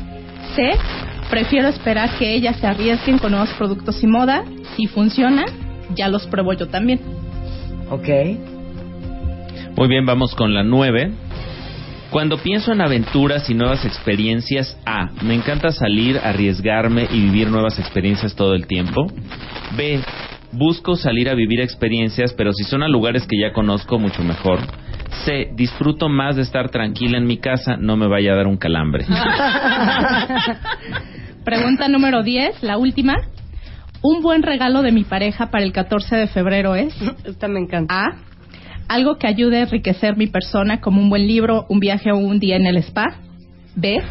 C, 0.55 0.71
prefiero 1.29 1.67
esperar 1.67 2.17
que 2.17 2.33
ellas 2.33 2.57
se 2.57 2.67
arriesguen 2.67 3.19
con 3.19 3.31
nuevos 3.31 3.49
productos 3.53 4.03
y 4.03 4.07
moda. 4.07 4.43
Si 4.75 4.87
funciona, 4.87 5.45
ya 5.95 6.07
los 6.07 6.27
pruebo 6.27 6.53
yo 6.53 6.67
también. 6.67 6.99
Ok. 7.89 8.07
Muy 9.75 9.87
bien, 9.87 10.05
vamos 10.05 10.35
con 10.35 10.53
la 10.53 10.63
nueve. 10.63 11.11
Cuando 12.11 12.37
pienso 12.37 12.71
en 12.71 12.81
aventuras 12.81 13.49
y 13.49 13.55
nuevas 13.55 13.85
experiencias, 13.85 14.77
A. 14.85 15.09
Me 15.23 15.33
encanta 15.33 15.71
salir, 15.71 16.19
arriesgarme 16.23 17.07
y 17.11 17.21
vivir 17.21 17.49
nuevas 17.49 17.79
experiencias 17.79 18.35
todo 18.35 18.53
el 18.53 18.67
tiempo. 18.67 19.07
B. 19.75 19.99
Busco 20.53 20.95
salir 20.95 21.29
a 21.29 21.33
vivir 21.33 21.61
experiencias, 21.61 22.31
pero 22.33 22.53
si 22.53 22.63
son 22.63 22.83
a 22.83 22.87
lugares 22.87 23.25
que 23.25 23.39
ya 23.39 23.53
conozco, 23.53 23.97
mucho 23.97 24.23
mejor. 24.23 24.59
C. 25.25 25.49
Disfruto 25.55 26.09
más 26.09 26.35
de 26.35 26.43
estar 26.43 26.69
tranquila 26.69 27.17
en 27.17 27.25
mi 27.25 27.37
casa, 27.37 27.75
no 27.77 27.97
me 27.97 28.07
vaya 28.07 28.33
a 28.33 28.35
dar 28.35 28.45
un 28.45 28.57
calambre. 28.57 29.05
Pregunta 31.43 31.87
número 31.87 32.21
10, 32.21 32.61
la 32.61 32.77
última. 32.77 33.15
Un 34.03 34.21
buen 34.21 34.43
regalo 34.43 34.83
de 34.83 34.91
mi 34.91 35.03
pareja 35.03 35.49
para 35.49 35.63
el 35.63 35.71
14 35.71 36.17
de 36.17 36.27
febrero 36.27 36.75
es 36.75 36.93
Esta 37.25 37.47
me 37.47 37.59
encanta. 37.59 37.95
A. 37.95 38.15
Algo 38.89 39.17
que 39.17 39.27
ayude 39.27 39.57
a 39.57 39.61
enriquecer 39.61 40.17
mi 40.17 40.27
persona 40.27 40.81
como 40.81 41.01
un 41.01 41.09
buen 41.09 41.25
libro, 41.25 41.65
un 41.69 41.79
viaje 41.79 42.11
o 42.11 42.17
un 42.17 42.39
día 42.39 42.57
en 42.57 42.67
el 42.67 42.77
spa. 42.77 43.15
B. 43.75 44.03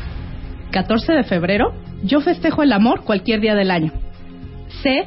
14 0.73 1.13
de 1.13 1.23
febrero. 1.23 1.73
Yo 2.03 2.21
festejo 2.21 2.65
el 2.65 2.73
amor 2.73 3.05
cualquier 3.05 3.41
día 3.41 3.55
del 3.55 3.71
año. 3.71 3.93
C. 4.83 5.07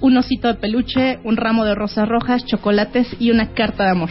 Un 0.00 0.16
osito 0.16 0.48
de 0.48 0.54
peluche, 0.54 1.18
un 1.24 1.36
ramo 1.36 1.64
de 1.64 1.74
rosas 1.74 2.08
rojas, 2.08 2.44
chocolates 2.44 3.16
y 3.18 3.30
una 3.30 3.54
carta 3.54 3.84
de 3.84 3.90
amor. 3.90 4.10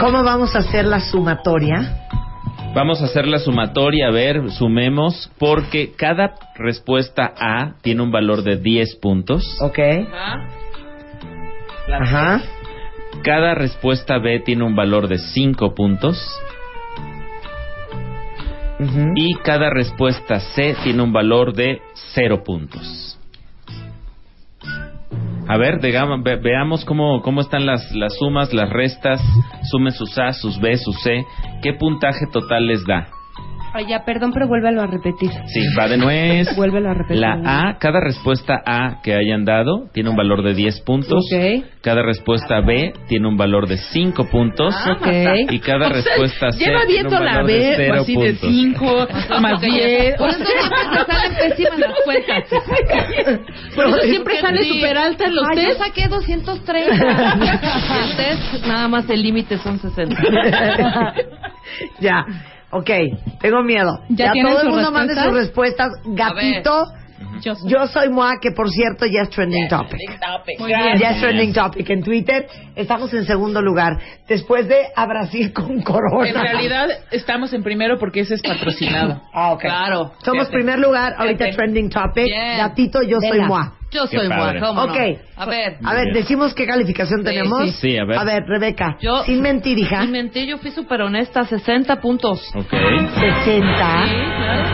¿Cómo 0.00 0.22
vamos 0.22 0.56
a 0.56 0.60
hacer 0.60 0.86
la 0.86 1.00
sumatoria? 1.00 2.06
Vamos 2.74 3.02
a 3.02 3.06
hacer 3.06 3.26
la 3.26 3.38
sumatoria, 3.38 4.06
a 4.08 4.10
ver, 4.10 4.50
sumemos, 4.52 5.30
porque 5.38 5.92
cada 5.96 6.34
respuesta 6.54 7.32
A 7.36 7.74
tiene 7.82 8.02
un 8.02 8.12
valor 8.12 8.42
de 8.42 8.56
10 8.56 8.96
puntos. 8.96 9.44
Ok. 9.60 9.78
Ajá. 11.92 12.40
Cada 13.24 13.54
respuesta 13.54 14.18
B 14.18 14.40
tiene 14.40 14.64
un 14.64 14.76
valor 14.76 15.08
de 15.08 15.18
5 15.18 15.74
puntos. 15.74 16.16
Y 19.14 19.34
cada 19.44 19.68
respuesta 19.70 20.40
C 20.40 20.74
tiene 20.82 21.02
un 21.02 21.12
valor 21.12 21.52
de 21.52 21.80
0 22.14 22.42
puntos. 22.44 23.18
A 25.46 25.56
ver, 25.56 25.80
veamos 26.40 26.84
cómo, 26.84 27.20
cómo 27.22 27.40
están 27.40 27.66
las, 27.66 27.92
las 27.92 28.16
sumas, 28.16 28.54
las 28.54 28.70
restas. 28.70 29.20
Sumen 29.70 29.92
sus 29.92 30.16
A, 30.16 30.32
sus 30.32 30.60
B, 30.60 30.76
sus 30.76 30.98
C. 31.02 31.24
¿Qué 31.62 31.74
puntaje 31.74 32.26
total 32.32 32.68
les 32.68 32.86
da? 32.86 33.08
Ay, 33.72 33.86
ya, 33.88 34.04
perdón, 34.04 34.32
pero 34.32 34.48
vuélvelo 34.48 34.82
a 34.82 34.86
repetir. 34.86 35.30
Sí, 35.46 35.60
va 35.78 35.86
de 35.88 35.96
nuez. 35.96 36.48
Vuélvelo 36.56 36.90
a 36.90 36.94
repetir. 36.94 37.18
La 37.18 37.38
A, 37.44 37.78
cada 37.78 38.00
respuesta 38.00 38.54
A 38.66 39.00
que 39.02 39.14
hayan 39.14 39.44
dado 39.44 39.88
tiene 39.92 40.10
un 40.10 40.16
valor 40.16 40.42
de 40.42 40.54
10 40.54 40.80
puntos. 40.80 41.24
Ok. 41.32 41.64
Cada 41.82 42.02
respuesta 42.02 42.60
B 42.60 42.92
tiene 43.08 43.28
un 43.28 43.36
valor 43.36 43.68
de 43.68 43.76
5 43.78 44.24
puntos. 44.28 44.74
Ok. 44.90 45.06
Y 45.50 45.60
cada 45.60 45.88
respuesta 45.92 46.50
C 46.52 46.64
Lleva 46.64 46.80
tiene 46.86 46.92
viendo 46.92 47.16
un 47.18 47.24
la 47.24 47.32
valor 47.32 47.46
de 47.46 47.58
B, 47.58 47.74
0 47.76 47.94
así 48.00 48.16
de 48.16 48.32
puntos. 48.34 48.50
5, 48.50 49.08
más 49.40 49.60
10. 49.60 50.16
Por 50.16 50.28
eso 50.30 50.44
siempre 50.44 50.78
te 50.92 51.12
salen 51.12 51.36
pésimas 51.38 51.78
las 51.78 51.94
cuentas. 52.04 52.44
Por 53.76 53.86
eso 53.86 53.98
siempre 54.00 54.40
sale 54.40 54.64
súper 54.64 54.98
alta 54.98 55.24
en 55.26 55.34
los 55.36 55.44
Ay, 55.48 55.62
yo 55.62 55.68
test. 55.68 55.78
saqué 55.80 56.08
230. 56.08 56.92
el 56.92 58.16
test, 58.16 58.66
nada 58.66 58.88
más 58.88 59.08
el 59.08 59.22
límite 59.22 59.58
son 59.58 59.78
60. 59.78 60.16
ya. 62.00 62.26
Ok. 62.70 62.90
Tengo 63.40 63.62
miedo. 63.62 64.00
¿Ya 64.10 64.32
Ya, 64.34 64.42
todo 64.42 64.62
el 64.62 64.68
mundo 64.70 64.90
mande 64.90 65.14
sus 65.14 65.32
respuestas. 65.32 65.92
Gatito. 66.04 66.84
Yo 67.42 67.54
soy. 67.54 67.70
Yo 67.70 67.86
soy 67.86 68.08
Moa, 68.10 68.38
que 68.40 68.50
por 68.50 68.70
cierto 68.70 69.06
ya 69.06 69.22
es 69.22 69.30
trending 69.30 69.68
topic. 69.68 69.98
Muy 70.58 70.68
bien. 70.68 70.98
Ya 70.98 71.10
es 71.10 71.20
trending 71.20 71.52
topic 71.52 71.88
en 71.90 72.02
Twitter. 72.02 72.46
Estamos 72.76 73.12
en 73.14 73.24
segundo 73.24 73.62
lugar. 73.62 73.98
Después 74.28 74.68
de 74.68 74.86
a 74.94 75.06
Brasil 75.06 75.52
con 75.52 75.80
Corona. 75.82 76.28
En 76.28 76.34
realidad 76.34 76.88
estamos 77.10 77.52
en 77.52 77.62
primero 77.62 77.98
porque 77.98 78.20
ese 78.20 78.34
es 78.34 78.42
patrocinado. 78.42 79.22
Ah, 79.32 79.52
ok. 79.52 79.60
Claro. 79.60 80.12
Somos 80.24 80.48
Fíjate. 80.48 80.52
primer 80.52 80.78
lugar, 80.78 81.14
ahorita 81.16 81.44
Fíjate. 81.46 81.56
trending 81.56 81.90
topic. 81.90 82.26
Gatito, 82.58 83.02
yo 83.02 83.18
soy. 83.20 83.40
Moa. 83.40 83.79
Yo 83.90 84.06
Qué 84.08 84.18
soy 84.18 84.28
padre. 84.28 84.60
Moa, 84.60 84.68
¿cómo 84.68 84.86
no? 84.86 84.92
Ok. 84.92 84.98
A 85.36 85.46
ver. 85.46 85.78
A 85.82 85.94
ver, 85.94 86.12
decimos 86.14 86.54
qué 86.54 86.66
calificación 86.66 87.20
Sí, 87.20 87.24
tenemos. 87.24 87.62
sí. 87.64 87.72
Sí, 87.80 87.98
a 87.98 88.04
ver. 88.04 88.18
A 88.18 88.24
ver, 88.24 88.44
Rebeca. 88.46 88.96
Yo- 89.00 89.24
Sin 89.24 89.40
mentir, 89.42 89.78
hija. 89.78 90.02
Sin 90.02 90.12
mentir, 90.12 90.48
yo 90.48 90.58
fui 90.58 90.70
súper 90.70 91.02
honesta, 91.02 91.44
60 91.44 92.00
puntos. 92.00 92.40
Ok. 92.54 92.70
60. 92.70 94.06
Sí, 94.06 94.14
claro. 94.36 94.68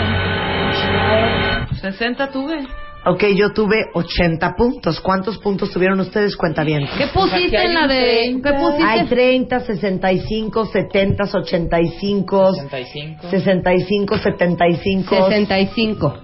60 1.81 2.31
tuve. 2.31 2.67
Ok, 3.09 3.23
yo 3.37 3.53
tuve 3.53 3.85
80 3.95 4.55
puntos. 4.57 4.99
¿Cuántos 5.01 5.39
puntos 5.39 5.71
tuvieron 5.71 6.01
ustedes? 6.01 6.37
Cuenta 6.37 6.65
bien. 6.65 6.89
¿Qué 6.99 7.07
pusiste 7.07 7.57
en 7.65 7.73
la 7.75 7.87
de.? 7.87 8.41
¿Qué 8.43 8.53
pusiste? 8.53 8.85
Hay 8.85 9.07
30, 9.07 9.61
65, 9.61 10.67
70, 10.67 11.25
85, 11.33 12.53
65. 12.55 13.31
65, 13.31 14.19
75, 14.19 15.17
65. 15.29 16.19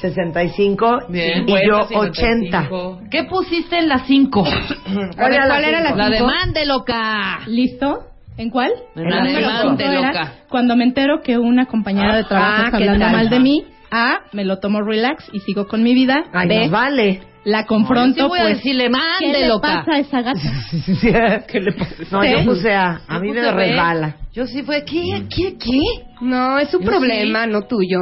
65 0.00 0.98
Bien. 1.08 1.48
y 1.48 1.52
yo 1.66 1.84
50, 1.88 1.98
80. 1.98 2.62
55. 2.62 3.00
¿Qué 3.10 3.24
pusiste 3.24 3.78
en 3.78 3.88
la 3.88 3.98
5? 4.00 4.44
A 4.44 4.48
ver, 4.50 5.10
¿cuál 5.16 5.32
era 5.64 5.80
la 5.80 5.94
La 5.96 6.10
de 6.10 6.18
cinco? 6.18 6.30
mande 6.30 6.66
loca. 6.66 7.40
¿Listo? 7.46 7.98
¿En 8.36 8.50
cuál? 8.50 8.70
En 8.94 9.04
la 9.10 9.16
de 9.16 9.22
número 9.32 9.46
mande 9.48 9.84
cinco 9.84 9.92
era 9.92 10.06
loca. 10.08 10.32
Cuando 10.48 10.76
me 10.76 10.84
entero 10.84 11.20
que 11.22 11.38
una 11.38 11.66
compañera 11.66 12.16
de 12.16 12.24
trabajo 12.24 12.52
Ah, 12.62 12.64
está 12.66 12.78
¿qué 12.78 12.84
hablando 12.88 13.16
mal 13.16 13.30
de 13.30 13.40
mí, 13.40 13.64
A, 13.90 14.18
me 14.32 14.44
lo 14.44 14.58
tomo 14.58 14.82
relax 14.82 15.28
y 15.32 15.40
sigo 15.40 15.66
con 15.68 15.82
mi 15.82 15.94
vida. 15.94 16.24
Ay, 16.32 16.48
B, 16.48 16.58
nos 16.62 16.70
vale. 16.70 17.20
la 17.44 17.64
confronto, 17.64 18.22
sí 18.24 18.28
voy 18.28 18.40
a 18.40 18.42
pues, 18.42 18.56
decirle 18.58 18.90
¿qué 19.20 19.32
le 19.32 19.48
loca. 19.48 19.84
pasa 19.84 19.92
a 19.92 19.98
esa 20.00 20.20
gata? 20.22 20.40
¿Qué 21.48 21.60
le 21.60 21.72
pasa? 21.72 21.94
No, 22.10 22.24
yo 22.24 22.44
puse 22.44 22.74
A. 22.74 23.00
A 23.08 23.18
mí 23.20 23.30
me 23.32 23.52
resbala. 23.52 24.16
Yo 24.34 24.46
sí 24.46 24.62
fue, 24.64 24.84
¿qué? 24.84 25.22
¿Qué? 25.34 25.56
¿Qué? 25.56 25.80
No, 26.20 26.58
es 26.58 26.68
su 26.70 26.80
Yo 26.80 26.84
problema, 26.86 27.46
no 27.46 27.62
tuyo. 27.62 28.00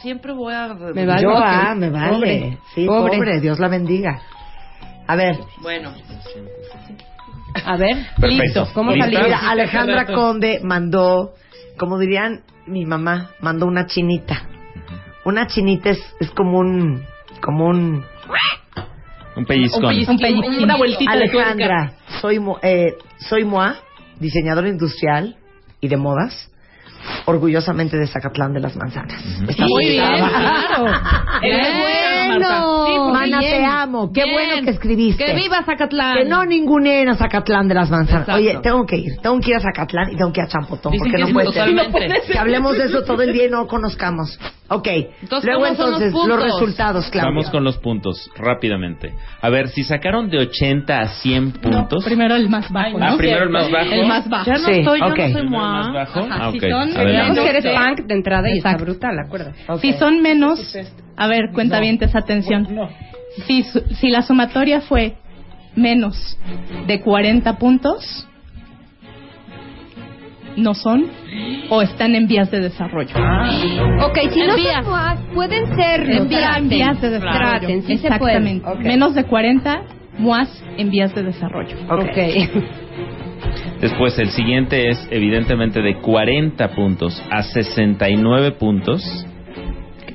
Siempre 0.00 0.32
voy 0.32 0.54
a. 0.54 0.68
Me 0.94 1.06
vale. 1.06 1.22
Yo 1.22 1.30
me 1.76 1.90
vale. 1.90 2.10
Pobre. 2.14 2.58
Sí, 2.74 2.86
Pobre. 2.86 3.16
pobre. 3.16 3.40
Dios 3.40 3.58
la 3.58 3.68
bendiga. 3.68 4.20
A 5.06 5.16
ver, 5.16 5.36
Bueno. 5.60 5.92
A 7.64 7.76
ver, 7.76 7.96
Perfecto. 8.18 8.26
listo. 8.44 8.68
¿Cómo 8.72 8.92
mira, 8.92 9.50
Alejandra 9.50 10.06
Conde 10.06 10.60
mandó, 10.62 11.34
como 11.78 11.98
dirían 11.98 12.42
mi 12.66 12.86
mamá, 12.86 13.30
mandó 13.40 13.66
una 13.66 13.86
chinita. 13.86 14.42
Una 15.26 15.46
chinita 15.46 15.90
es, 15.90 16.00
es 16.20 16.30
como 16.30 16.58
un, 16.58 17.04
como 17.42 17.66
un... 17.66 18.04
Un 19.36 19.44
pellizcón. 19.44 19.84
Un 19.84 19.88
pellizquín, 19.90 20.14
Un 20.14 20.18
pellizquín. 20.18 20.64
una 20.64 20.76
vueltita 20.76 21.12
de. 21.12 21.18
Alejandra, 21.24 21.92
soy, 22.20 22.38
Mo- 22.38 22.58
eh, 22.62 22.94
soy 23.18 23.44
Moa, 23.44 23.76
diseñadora 24.18 24.68
industrial 24.68 25.36
y 25.80 25.88
de 25.88 25.96
modas, 25.96 26.50
orgullosamente 27.26 27.96
de 27.96 28.06
Zacatlán 28.06 28.52
de 28.52 28.60
las 28.60 28.76
Manzanas. 28.76 29.22
Está 29.48 29.64
Muy 29.66 29.86
bien, 29.86 30.10
montada. 30.10 30.66
claro. 30.68 30.92
Bueno. 32.28 32.86
Sí, 32.86 32.92
porque 32.96 33.12
Mana, 33.12 33.38
bien. 33.38 33.50
te 33.52 33.64
amo. 33.64 34.12
Qué 34.12 34.24
Bien. 34.24 34.34
bueno 34.34 34.64
que 34.64 34.70
escribiste. 34.70 35.24
Que 35.24 35.34
viva 35.34 35.62
Zacatlán. 35.64 36.14
Que 36.18 36.24
no 36.24 36.44
ningunen 36.44 37.08
a 37.08 37.14
Zacatlán 37.14 37.68
de 37.68 37.74
las 37.74 37.90
Manzanas. 37.90 38.22
Exacto. 38.28 38.40
Oye, 38.40 38.58
tengo 38.62 38.84
que 38.86 38.96
ir. 38.96 39.16
Tengo 39.22 39.38
que 39.40 39.50
ir 39.50 39.56
a 39.56 39.60
Zacatlán 39.60 40.12
y 40.12 40.16
tengo 40.16 40.32
que 40.32 40.40
ir 40.40 40.46
a 40.46 40.48
Champotón. 40.48 40.92
Dicen 40.92 41.10
porque 41.10 41.22
que 41.24 41.28
no 41.28 41.32
puede 41.34 41.52
ser. 41.52 41.74
totalmente. 41.74 42.22
Que 42.32 42.38
hablemos 42.38 42.76
de 42.76 42.84
eso 42.84 43.02
todo 43.04 43.22
el 43.22 43.32
día 43.32 43.46
y 43.46 43.50
no 43.50 43.66
conozcamos. 43.66 44.38
Ok. 44.68 44.88
Entonces, 45.22 45.44
Luego 45.50 45.64
¿cómo 45.64 45.74
son 45.76 45.90
los 45.92 46.00
entonces, 46.02 46.12
los, 46.12 46.22
puntos? 46.22 46.42
resultados, 46.44 47.10
Claudia. 47.10 47.28
Vamos 47.30 47.50
con 47.50 47.64
los 47.64 47.76
puntos, 47.78 48.30
rápidamente. 48.36 49.12
A 49.40 49.50
ver, 49.50 49.68
si 49.68 49.82
sacaron 49.84 50.30
de 50.30 50.38
80 50.38 50.98
a 50.98 51.06
100 51.08 51.44
No, 51.44 51.60
puntos. 51.60 52.04
primero 52.04 52.34
el 52.36 52.48
más 52.48 52.70
bajo, 52.70 52.96
Ah, 53.00 53.10
¿no? 53.10 53.16
primero 53.18 53.44
el 53.44 53.50
más 53.50 53.70
bajo. 53.70 53.92
El 53.92 54.06
más 54.06 54.28
bajo. 54.28 54.46
Ya 54.46 54.52
no 54.54 54.58
Sí, 54.66 54.70
estoy, 54.80 55.00
yo 55.00 55.06
ok. 55.06 55.18
no 55.18 55.28
soy 55.28 55.40
¿El 55.42 55.50
moa. 55.50 55.72
más 55.72 55.92
bajo? 55.92 56.20
Ajá, 56.20 56.38
Ah, 56.40 56.50
si 56.52 56.58
ok. 56.58 56.64
son- 56.70 57.34
que 57.34 57.48
eres 57.50 57.64
punk 57.66 58.06
de 58.06 58.14
entrada 58.14 58.50
y 58.50 58.58
está 58.58 58.76
brutal, 58.76 59.18
acuérdate. 59.18 59.58
Si 59.80 59.92
son 59.94 60.22
menos, 60.22 60.60
a 61.16 61.26
ver, 61.26 61.50
cuenta 61.52 61.80
bien 61.80 61.98
esa 62.00 62.18
atención. 62.18 62.66
Si, 63.46 63.62
su- 63.64 63.80
si 64.00 64.08
la 64.10 64.22
sumatoria 64.22 64.80
fue 64.82 65.14
menos 65.76 66.38
de 66.86 67.00
40 67.00 67.58
puntos, 67.58 68.26
no 70.56 70.74
son 70.74 71.06
o 71.70 71.80
están 71.82 72.14
en 72.14 72.26
vías 72.26 72.50
de 72.50 72.60
desarrollo. 72.60 73.14
Ok, 74.04 74.18
si 74.32 74.40
no 74.40 74.50
Envías. 74.54 74.84
son 74.84 74.90
MOAs, 74.92 75.18
pueden 75.34 75.74
serlo. 75.76 76.14
En 76.14 76.28
vías, 76.28 76.58
en 76.58 76.68
vías 76.68 77.00
de 77.00 77.10
desarrollo. 77.10 77.38
traten, 77.38 77.82
sí. 77.84 77.92
Exactamente. 77.94 78.66
Menos 78.80 79.14
de 79.14 79.24
40 79.24 79.82
MUAS 80.18 80.62
en 80.76 80.90
vías 80.90 81.14
de 81.14 81.22
desarrollo. 81.22 81.76
Ok. 81.88 82.02
Ok. 82.02 82.62
Después, 83.80 84.16
el 84.18 84.30
siguiente 84.30 84.90
es, 84.90 85.08
evidentemente, 85.10 85.80
de 85.80 85.96
40 86.00 86.68
puntos 86.74 87.20
a 87.30 87.42
69 87.42 88.52
puntos. 88.52 89.02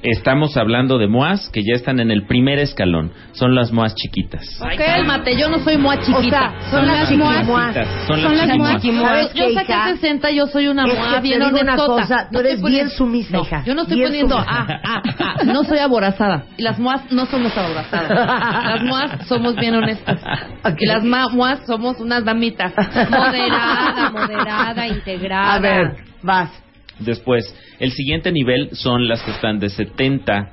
Estamos 0.10 0.55
hablando 0.55 0.97
de 0.97 1.10
MOAS 1.10 1.49
que 1.49 1.64
ya 1.64 1.74
están 1.74 1.99
en 1.99 2.12
el 2.12 2.26
primer 2.26 2.60
escalón. 2.60 3.12
Son 3.34 3.53
las 3.53 3.74
MOAS 3.74 3.93
chiquitas. 3.93 4.58
Cálmate, 4.78 5.38
yo 5.38 5.49
no 5.49 5.60
soy 5.60 5.78
moa 5.78 5.99
chiquita. 5.99 6.53
O 6.55 6.62
sea, 6.62 6.72
son 6.72 6.88
las 6.88 7.10
chiquitas. 7.10 7.39
chiquimuas. 7.39 7.76
Son 8.08 8.22
Son 8.22 8.38
las. 8.38 8.47
¿Sabes 8.47 9.34
Yo 9.34 9.47
qué, 9.47 9.53
saqué 9.53 9.74
hija? 9.74 9.88
60, 9.95 10.32
yo 10.32 10.47
soy 10.47 10.70
una 10.70 10.86
Es 10.86 10.97
moa 10.97 11.16
que 11.16 11.22
bien 11.22 11.41
honestota. 11.41 12.30
tú 12.30 12.36
No 12.36 12.39
eres 12.39 12.64
bien 12.64 12.89
sumisa, 12.89 13.36
No, 13.36 13.41
hija. 13.41 13.64
Yo 13.66 13.76
no 13.76 13.82
estoy 13.82 13.97
Bien 13.97 14.08
poniendo, 14.08 14.38
ah, 14.38 14.68
ah, 14.82 15.01
ah, 15.20 15.43
no 15.43 15.66
soy 15.66 15.80
aborazada. 15.80 16.45
Y 16.55 16.64
las 16.64 16.80
moas 16.80 17.12
no 17.12 17.26
somos 17.26 17.58
aborazadas. 17.58 18.10
Las 18.10 18.84
moas 18.84 19.28
somos 19.28 19.55
bien 19.58 19.76
honestas. 19.76 20.22
Ok. 20.64 20.78
Y 20.80 20.86
las 20.86 21.03
moas 21.03 21.60
somos 21.66 21.99
unas 21.99 22.24
damitas. 22.24 22.74
Moderada, 23.10 24.10
moderada, 24.12 24.88
integrada. 24.88 25.53
A 25.53 25.60
ver, 25.60 25.95
vas. 26.24 26.66
Después, 27.00 27.54
el 27.80 27.91
siguiente 27.91 28.32
nivel 28.32 28.70
son 28.74 29.08
las 29.08 29.22
que 29.24 29.32
están 29.32 29.60
de 29.60 29.70
70 29.70 30.52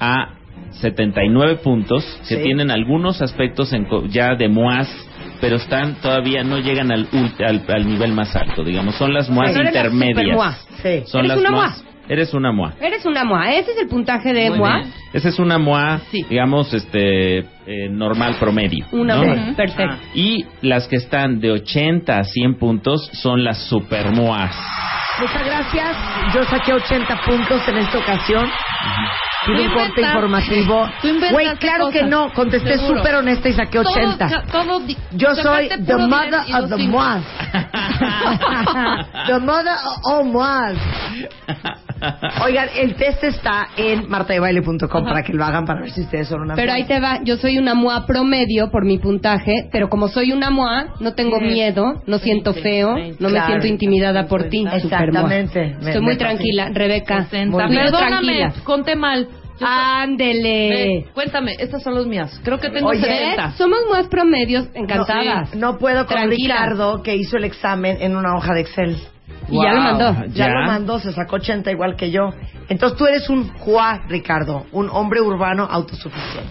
a 0.00 0.34
79 0.72 1.56
puntos, 1.56 2.04
que 2.28 2.36
Sí. 2.36 2.42
tienen 2.42 2.70
algunos 2.70 3.20
aspectos 3.20 3.72
en 3.72 3.84
co- 3.84 4.06
ya 4.06 4.34
de 4.34 4.48
MOAS, 4.48 4.88
pero 5.40 5.56
están 5.56 5.96
todavía 6.00 6.44
no 6.44 6.58
llegan 6.58 6.90
al, 6.90 7.06
al, 7.46 7.62
al 7.68 7.86
nivel 7.86 8.12
más 8.12 8.34
alto, 8.34 8.64
digamos, 8.64 8.94
son 8.94 9.12
las 9.12 9.28
MOAS 9.28 9.50
Pero 9.52 9.68
eres 9.68 9.74
la 9.74 9.80
intermedias. 9.80 10.66
Sí. 10.82 11.02
Son 11.06 11.24
¿Eres 11.26 11.28
las 11.28 11.38
una 11.38 11.50
MOAS. 11.50 11.84
Eres 12.08 12.34
una 12.34 12.52
MOA. 12.52 12.74
Eres 12.80 13.06
una 13.06 13.24
MOA. 13.24 13.54
Ese 13.54 13.70
es 13.70 13.78
el 13.78 13.88
puntaje 13.88 14.32
de 14.32 14.50
Muy 14.50 14.58
MOA. 14.58 14.78
bien. 14.78 14.92
Esa 15.12 15.28
es 15.28 15.38
una 15.38 15.58
MOA, 15.58 16.00
Sí. 16.10 16.26
digamos, 16.28 16.74
este 16.74 17.44
eh, 17.66 17.88
normal 17.90 18.36
promedio. 18.38 18.86
Una 18.92 19.16
¿no? 19.16 19.24
MOA. 19.24 19.54
Perfecto. 19.56 19.96
Y 20.14 20.44
las 20.62 20.86
que 20.88 20.96
están 20.96 21.40
de 21.40 21.50
80 21.52 22.18
a 22.18 22.24
100 22.24 22.58
puntos 22.58 23.08
son 23.22 23.44
las 23.44 23.58
super 23.68 24.10
MOAs. 24.12 24.54
Muchas 25.20 25.44
gracias. 25.44 25.96
Yo 26.34 26.42
saqué 26.44 26.72
80 26.72 27.20
puntos 27.24 27.68
en 27.68 27.76
esta 27.78 27.98
ocasión. 27.98 28.46
Tú 29.44 29.52
un 29.52 29.56
corte 29.58 30.00
inventaste. 30.00 30.00
informativo. 30.00 30.88
Güey, 31.32 31.56
claro 31.56 31.88
que 31.90 31.98
cosas. 32.00 32.10
no. 32.10 32.32
Contesté 32.32 32.78
súper 32.78 33.16
honesta 33.16 33.48
y 33.48 33.52
saqué 33.52 33.78
80. 33.78 34.28
Todo, 34.28 34.42
todo 34.64 34.80
Yo 35.12 35.34
soy 35.34 35.68
the 35.86 35.96
mother 35.98 36.40
of 36.54 36.70
the 36.70 36.76
moas. 36.88 37.22
the 39.26 39.38
mother 39.40 39.74
of 39.84 39.98
all 40.04 40.24
moas. 40.24 40.76
Oigan, 42.44 42.68
el 42.74 42.94
test 42.96 43.22
está 43.22 43.68
en 43.76 44.08
martadebaile.com 44.08 45.04
para 45.04 45.22
que 45.22 45.32
lo 45.32 45.44
hagan 45.44 45.64
para 45.64 45.82
ver 45.82 45.90
si 45.90 46.00
ustedes 46.00 46.28
son 46.28 46.40
una 46.42 46.54
Pero 46.54 46.68
moa. 46.68 46.76
ahí 46.76 46.84
te 46.84 46.98
va, 47.00 47.20
yo 47.22 47.36
soy 47.36 47.51
una 47.58 47.74
MOA 47.74 48.06
promedio 48.06 48.70
por 48.70 48.84
mi 48.84 48.98
puntaje, 48.98 49.68
pero 49.72 49.88
como 49.88 50.08
soy 50.08 50.32
una 50.32 50.50
MOA, 50.50 50.94
no 51.00 51.14
tengo 51.14 51.40
miedo, 51.40 52.02
no 52.06 52.18
siento 52.18 52.52
feo, 52.54 52.96
no 53.18 53.28
me 53.30 53.40
siento 53.46 53.66
intimidada 53.66 54.26
por 54.26 54.44
ti. 54.48 54.66
Exactamente. 54.72 55.76
Me- 55.80 55.90
Estoy 55.90 56.02
muy 56.02 56.16
tranquila, 56.16 56.70
Rebeca. 56.72 57.24
60. 57.24 57.56
Muy 57.56 57.68
bien, 57.70 57.84
Perdóname, 57.84 58.10
tranquila. 58.38 58.52
conté 58.64 58.96
mal. 58.96 59.28
Ándele. 59.64 61.06
Cuéntame, 61.14 61.52
estas 61.58 61.82
son 61.82 61.94
las 61.94 62.06
mías. 62.06 62.40
Creo 62.42 62.58
que 62.58 62.68
tengo 62.70 62.88
Oye, 62.88 63.00
70. 63.00 63.46
¿Ves? 63.48 63.54
Somos 63.56 63.78
MOAs 63.88 64.08
promedios, 64.08 64.68
encantadas. 64.74 65.54
No 65.54 65.78
puedo 65.78 66.06
con 66.06 66.16
Tranquila. 66.16 66.54
Ricardo 66.56 67.02
que 67.02 67.16
hizo 67.16 67.36
el 67.36 67.44
examen 67.44 67.98
en 68.00 68.16
una 68.16 68.34
hoja 68.36 68.54
de 68.54 68.60
Excel. 68.62 68.96
Y 69.48 69.60
ya 69.62 69.72
lo 69.72 69.80
mandó. 69.82 70.14
Ya, 70.28 70.46
¿Ya? 70.46 70.48
lo 70.48 70.66
mandó, 70.66 70.98
se 71.00 71.12
sacó 71.12 71.36
80 71.36 71.70
igual 71.70 71.96
que 71.96 72.10
yo. 72.10 72.30
Entonces 72.68 72.96
tú 72.98 73.06
eres 73.06 73.28
un 73.28 73.48
Juá, 73.58 74.00
Ricardo, 74.08 74.66
un 74.72 74.88
hombre 74.90 75.20
urbano 75.20 75.66
autosuficiente. 75.70 76.50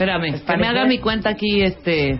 Espérame, 0.00 0.40
que 0.40 0.56
me 0.56 0.66
haga 0.66 0.86
mi 0.86 0.98
cuenta 0.98 1.28
aquí, 1.28 1.60
este, 1.60 2.18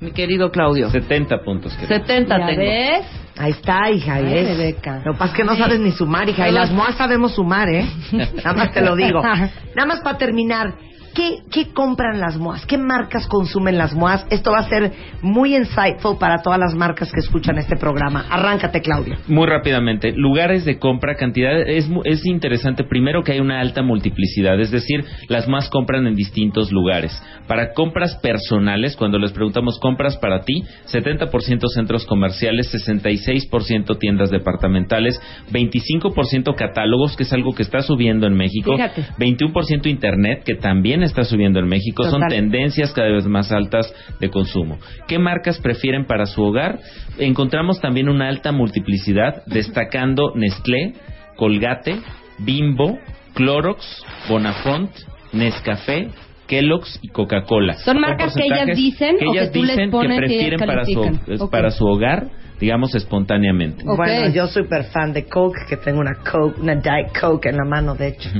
mi 0.00 0.10
querido 0.10 0.50
Claudio. 0.50 0.90
70 0.90 1.38
puntos. 1.44 1.72
que 1.76 1.86
70 1.86 2.38
¿Ya 2.38 2.46
tengo. 2.46 2.60
ves? 2.60 3.06
Ahí 3.38 3.52
está, 3.52 3.90
hija. 3.90 4.14
Ay, 4.14 4.24
¿ves? 4.24 4.56
Rebeca. 4.56 5.02
Lo 5.04 5.12
que 5.12 5.18
pasa 5.18 5.30
es 5.30 5.36
que 5.36 5.44
no 5.44 5.56
sabes 5.56 5.78
ni 5.78 5.92
sumar, 5.92 6.28
hija. 6.28 6.48
Y 6.48 6.52
las 6.52 6.72
moas 6.72 6.96
sabemos 6.96 7.34
sumar, 7.34 7.68
¿eh? 7.68 7.86
Nada 8.12 8.52
más 8.54 8.72
te 8.72 8.80
lo 8.80 8.96
digo. 8.96 9.22
Nada 9.74 9.86
más 9.86 10.00
para 10.00 10.18
terminar. 10.18 10.74
¿Qué, 11.16 11.38
¿Qué 11.50 11.72
compran 11.72 12.20
las 12.20 12.36
moas? 12.36 12.66
¿Qué 12.66 12.76
marcas 12.76 13.26
consumen 13.26 13.78
las 13.78 13.94
moas? 13.94 14.26
Esto 14.28 14.50
va 14.50 14.58
a 14.58 14.68
ser 14.68 14.92
muy 15.22 15.56
insightful 15.56 16.18
para 16.18 16.42
todas 16.42 16.58
las 16.58 16.74
marcas 16.74 17.10
que 17.10 17.20
escuchan 17.20 17.56
este 17.56 17.74
programa. 17.76 18.26
Arráncate, 18.28 18.82
Claudio. 18.82 19.16
Muy 19.26 19.46
rápidamente, 19.46 20.12
lugares 20.12 20.66
de 20.66 20.78
compra, 20.78 21.14
cantidad, 21.14 21.58
es, 21.58 21.88
es 22.04 22.26
interesante 22.26 22.84
primero 22.84 23.22
que 23.22 23.32
hay 23.32 23.40
una 23.40 23.60
alta 23.60 23.82
multiplicidad, 23.82 24.60
es 24.60 24.70
decir, 24.70 25.06
las 25.28 25.48
más 25.48 25.70
compran 25.70 26.06
en 26.06 26.16
distintos 26.16 26.70
lugares. 26.70 27.18
Para 27.46 27.72
compras 27.72 28.16
personales, 28.16 28.94
cuando 28.94 29.18
les 29.18 29.32
preguntamos 29.32 29.78
compras 29.78 30.18
para 30.18 30.42
ti, 30.42 30.64
70% 30.92 31.66
centros 31.68 32.04
comerciales, 32.04 32.70
66% 32.74 33.98
tiendas 33.98 34.30
departamentales, 34.30 35.18
25% 35.50 36.54
catálogos, 36.56 37.16
que 37.16 37.22
es 37.22 37.32
algo 37.32 37.54
que 37.54 37.62
está 37.62 37.80
subiendo 37.80 38.26
en 38.26 38.34
México, 38.34 38.72
Fíjate. 38.72 39.02
21% 39.18 39.86
internet, 39.86 40.42
que 40.44 40.56
también 40.56 41.05
está 41.06 41.24
subiendo 41.24 41.58
en 41.58 41.66
México, 41.66 42.04
son 42.04 42.22
tendencias 42.28 42.92
cada 42.92 43.08
vez 43.08 43.26
más 43.26 43.52
altas 43.52 43.92
de 44.20 44.30
consumo. 44.30 44.78
¿Qué 45.06 45.18
marcas 45.18 45.58
prefieren 45.58 46.06
para 46.06 46.26
su 46.26 46.42
hogar? 46.42 46.78
Encontramos 47.18 47.80
también 47.80 48.08
una 48.08 48.28
alta 48.28 48.52
multiplicidad, 48.52 49.42
destacando 49.46 50.32
Nestlé, 50.34 50.94
Colgate, 51.36 51.98
Bimbo, 52.38 52.98
Clorox, 53.34 54.04
Bonafont, 54.28 54.90
Nescafé, 55.32 56.08
Kellogg's 56.46 56.98
y 57.02 57.08
Coca-Cola. 57.08 57.74
¿Son 57.74 58.00
marcas 58.00 58.34
que 58.34 58.44
ellas 58.44 58.76
dicen 58.76 59.16
que 59.18 59.26
o 59.26 59.32
que 59.32 59.38
ellas 59.38 59.52
tú 59.52 59.62
les 59.62 59.76
dicen 59.76 59.90
pones 59.90 60.10
y 60.18 60.20
que 60.20 60.26
prefieren 60.26 60.60
ellas 60.62 60.66
para 60.66 60.84
su, 60.84 60.94
califican? 61.02 61.34
es- 61.34 61.40
Ok. 61.40 61.50
para 61.50 61.70
su 61.70 61.84
hogar, 61.86 62.26
digamos 62.60 62.94
espontáneamente. 62.94 63.84
Bueno, 63.84 64.30
yo 64.32 64.46
soy 64.46 64.62
super 64.62 64.84
fan 64.84 65.12
de 65.12 65.24
Coke, 65.26 65.60
que 65.68 65.76
tengo 65.76 66.00
una 66.00 66.14
Coke, 66.14 66.60
una 66.60 66.74
Diet 66.76 67.12
Coke 67.20 67.50
en 67.50 67.56
la 67.56 67.64
mano, 67.64 67.94
de 67.94 68.08
hecho. 68.08 68.30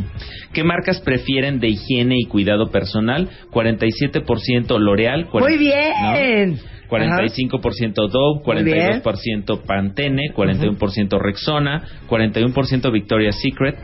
¿Qué 0.53 0.65
marcas 0.65 1.01
prefieren 1.01 1.59
de 1.61 1.69
higiene 1.69 2.15
y 2.19 2.25
cuidado 2.25 2.71
personal? 2.71 3.29
47% 3.53 4.79
L'Oreal. 4.79 5.27
Muy 5.33 5.59
bien. 5.59 6.53
¿no? 6.53 6.57
45% 6.89 8.09
Dove, 8.09 8.43
Muy 8.47 8.63
bien. 8.65 9.03
42% 9.03 9.63
Pantene, 9.67 10.33
41% 10.35 11.19
Rexona, 11.19 11.83
41% 12.09 12.93
Victoria's 12.93 13.37
Secret, 13.41 13.77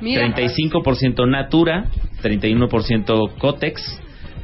Mira. 0.00 0.34
35% 0.34 1.28
Natura, 1.28 1.86
31% 2.22 3.38
Cotex, 3.38 4.00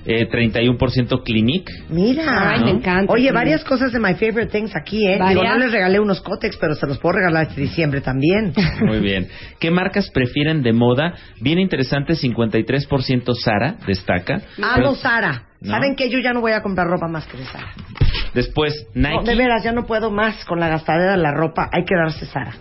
eh, 0.07 0.28
31% 0.28 1.22
Clinique. 1.24 1.72
Mira. 1.88 2.52
Ay, 2.52 2.64
me 2.64 2.70
encanta. 2.70 3.12
Oye, 3.12 3.32
varias 3.32 3.64
cosas 3.64 3.92
de 3.92 3.98
My 3.98 4.14
Favorite 4.14 4.46
Things 4.46 4.74
aquí, 4.76 5.04
¿eh? 5.07 5.18
Varias. 5.18 5.42
Digo, 5.42 5.54
no 5.54 5.59
les 5.59 5.72
regalé 5.72 5.98
unos 5.98 6.20
cótex, 6.20 6.57
pero 6.59 6.74
se 6.74 6.86
los 6.86 6.98
puedo 6.98 7.16
regalar 7.16 7.48
este 7.48 7.61
diciembre 7.61 8.00
también. 8.00 8.52
Muy 8.82 9.00
bien. 9.00 9.26
¿Qué 9.59 9.70
marcas 9.70 10.11
prefieren 10.11 10.62
de 10.62 10.72
moda? 10.72 11.14
Bien 11.40 11.59
interesante, 11.59 12.14
53% 12.14 13.34
Sara, 13.34 13.76
destaca. 13.86 14.42
Amo 14.62 14.74
Pero- 14.76 14.94
Sara. 14.94 15.42
¿No? 15.61 15.72
¿Saben 15.72 15.96
que 15.96 16.11
Yo 16.11 16.18
ya 16.20 16.32
no 16.32 16.40
voy 16.42 16.52
a 16.52 16.61
comprar 16.62 16.86
ropa 16.86 17.09
más 17.09 17.26
que 17.26 17.38
de 17.38 17.44
Sara. 17.46 17.72
Después, 18.34 18.86
Nike. 18.94 19.14
No, 19.16 19.22
de 19.22 19.34
veras, 19.34 19.64
ya 19.64 19.72
no 19.72 19.86
puedo 19.86 20.11
más 20.11 20.44
con 20.44 20.61
la 20.61 20.68
gastadera 20.68 21.12
de 21.12 21.18
la 21.18 21.32
ropa. 21.32 21.68
Hay 21.72 21.84
que 21.84 21.96
darse 21.96 22.26
Sara. 22.26 22.52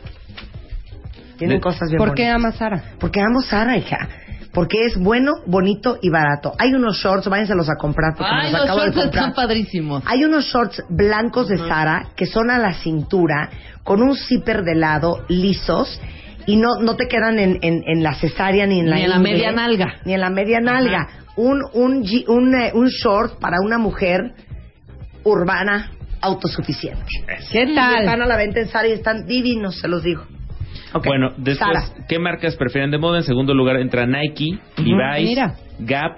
Tienen 1.38 1.58
De- 1.58 1.62
cosas 1.62 1.90
bien 1.90 1.98
¿Por 1.98 2.14
qué 2.14 2.32
bonitas. 2.32 2.36
ama 2.36 2.52
Sara? 2.54 2.84
Porque 3.00 3.20
amo 3.22 3.42
Sara, 3.42 3.78
hija. 3.78 4.08
Porque 4.54 4.86
es 4.86 4.98
bueno, 4.98 5.34
bonito 5.46 5.98
y 6.02 6.10
barato. 6.10 6.54
Hay 6.58 6.74
unos 6.74 6.98
shorts, 6.98 7.28
váyanselos 7.28 7.70
a 7.70 7.76
comprar 7.76 8.14
porque 8.16 8.32
Ay, 8.34 8.46
me 8.48 8.52
los 8.54 8.62
los 8.62 8.64
acabo 8.64 8.80
de 8.80 8.86
shorts 8.86 9.02
comprar. 9.04 9.24
están 9.24 9.36
padrísimos. 9.36 10.04
Hay 10.06 10.24
unos 10.24 10.46
shorts 10.46 10.82
blancos 10.90 11.50
de 11.50 11.58
Sara 11.58 12.08
que 12.16 12.26
son 12.26 12.50
a 12.50 12.58
la 12.58 12.74
cintura, 12.74 13.50
con 13.84 14.02
un 14.02 14.16
zipper 14.16 14.64
de 14.64 14.76
lado, 14.76 15.26
lisos, 15.28 16.00
y 16.46 16.56
no, 16.56 16.76
no 16.80 16.96
te 16.96 17.08
quedan 17.08 17.38
en, 17.40 17.58
en, 17.62 17.82
en 17.86 18.02
la 18.04 18.14
cesárea 18.16 18.66
ni 18.66 18.80
en 18.80 18.90
la 18.90 18.96
Ni 18.96 19.04
en 19.04 19.10
la 19.10 19.20
media 19.20 19.52
nalga. 19.52 19.96
Ni 20.06 20.14
en 20.14 20.22
la 20.22 20.30
media 20.30 20.62
nalga. 20.62 21.08
Un, 21.36 21.62
un, 21.74 22.06
un, 22.28 22.56
eh, 22.56 22.72
un 22.74 22.88
short 22.88 23.40
para 23.42 23.58
una 23.62 23.78
mujer 23.78 24.36
urbana 25.24 25.92
autosuficiente. 26.22 27.04
¿Qué 27.52 27.74
tal? 27.76 28.08
a 28.08 28.26
la 28.26 28.38
venta 28.38 28.60
en 28.62 28.70
Sara 28.70 28.88
y 28.88 28.92
están 28.94 29.26
divinos, 29.26 29.80
se 29.80 29.88
los 29.88 30.02
digo. 30.04 30.24
Bueno, 31.04 31.32
después, 31.38 31.58
Sara. 31.58 32.06
¿qué 32.08 32.20
marcas 32.20 32.56
prefieren 32.56 32.92
de 32.92 32.98
moda? 32.98 33.18
En 33.18 33.24
segundo 33.24 33.54
lugar 33.54 33.78
entra 33.78 34.06
Nike, 34.06 34.58
Levi's, 34.78 35.30
mira. 35.30 35.56
Gap, 35.80 36.18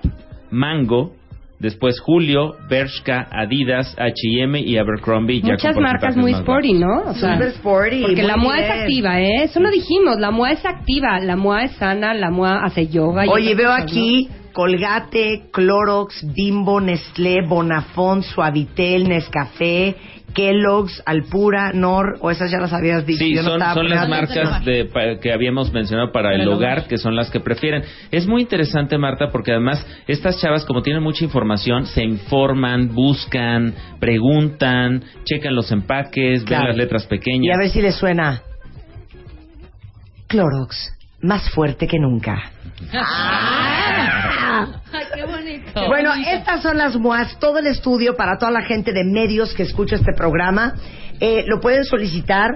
Mango, 0.52 1.14
después 1.60 2.00
Julio, 2.00 2.56
Bershka, 2.70 3.28
Adidas, 3.32 3.96
H&M 3.98 4.60
y 4.60 4.78
Abercrombie. 4.78 5.42
Muchas 5.44 5.76
marcas 5.78 6.16
muy 6.16 6.34
sporty, 6.34 6.74
¿no? 6.74 7.04
O 7.08 7.14
sea, 7.14 7.34
Super 7.34 7.50
sporty. 7.54 8.02
Porque 8.02 8.24
la 8.24 8.38
MOA 8.38 8.60
es 8.60 8.70
activa, 8.70 9.20
¿eh? 9.20 9.44
Eso 9.44 9.60
lo 9.60 9.70
dijimos, 9.72 10.20
la 10.20 10.32
MOA 10.32 10.52
es 10.52 10.66
activa, 10.66 11.20
la 11.20 11.36
MOA 11.36 11.64
es 11.64 11.72
sana, 11.74 12.14
la 12.14 12.30
MOA 12.30 12.64
hace 12.64 12.88
yoga. 12.88 13.26
y 13.26 13.30
Oye, 13.30 13.56
veo 13.56 13.70
cosas, 13.70 13.84
aquí 13.84 14.30
Colgate, 14.54 15.50
Clorox, 15.52 16.26
Bimbo, 16.34 16.82
Nestlé, 16.82 17.46
Bonafont, 17.48 18.24
Suavitel, 18.24 19.08
Nescafé, 19.08 19.96
Kellogg's, 20.38 21.02
Alpura, 21.08 21.72
Nor, 21.74 22.18
o 22.22 22.30
esas 22.30 22.52
ya 22.52 22.60
las 22.60 22.72
habías 22.72 23.04
dicho. 23.08 23.18
Sí, 23.26 23.34
yo 23.34 23.42
son, 23.42 23.60
las 23.90 24.08
marcas 24.08 24.64
de, 24.64 24.86
pa- 24.86 25.20
que 25.20 25.34
habíamos 25.34 25.74
mencionado 25.74 26.12
para 26.12 26.36
el 26.36 26.48
hogar, 26.48 26.88
que 26.88 27.00
son 27.00 27.16
las 27.16 27.32
que 27.32 27.40
prefieren. 27.40 27.82
Es 28.12 28.28
muy 28.28 28.44
interesante, 28.44 29.00
Marta, 29.00 29.30
porque 29.32 29.52
además 29.52 29.84
estas 30.08 30.40
chavas, 30.40 30.64
como 30.64 30.84
tienen 30.84 31.02
mucha 31.02 31.24
información, 31.26 31.88
se 31.88 32.04
informan, 32.04 32.94
buscan, 32.94 33.74
preguntan, 34.00 35.04
checan 35.24 35.56
los 35.56 35.72
empaques, 35.72 36.44
Claro. 36.44 36.66
ven 36.66 36.68
las 36.70 36.78
letras 36.78 37.06
Y 37.06 37.08
pequeñas. 37.08 37.56
a 37.56 37.60
ver 37.60 37.70
si 37.72 37.82
le 37.82 37.92
suena. 37.92 38.44
Clorox, 40.28 40.94
más 41.22 41.50
fuerte 41.50 41.88
que 41.88 41.98
nunca. 41.98 42.52
Ay, 44.92 45.06
qué 45.14 45.26
bonito. 45.26 45.88
Bueno, 45.88 46.12
estas 46.14 46.62
son 46.62 46.78
las 46.78 46.96
MOAS, 46.96 47.40
todo 47.40 47.60
el 47.60 47.68
estudio 47.68 48.16
para 48.16 48.38
toda 48.38 48.52
la 48.52 48.62
gente 48.62 48.94
de 48.94 49.04
medios 49.04 49.54
que 49.54 49.64
escucha 49.64 49.96
este 49.96 50.14
programa. 50.14 50.76
Eh, 51.20 51.44
lo 51.48 51.60
pueden 51.60 51.84
solicitar 51.84 52.52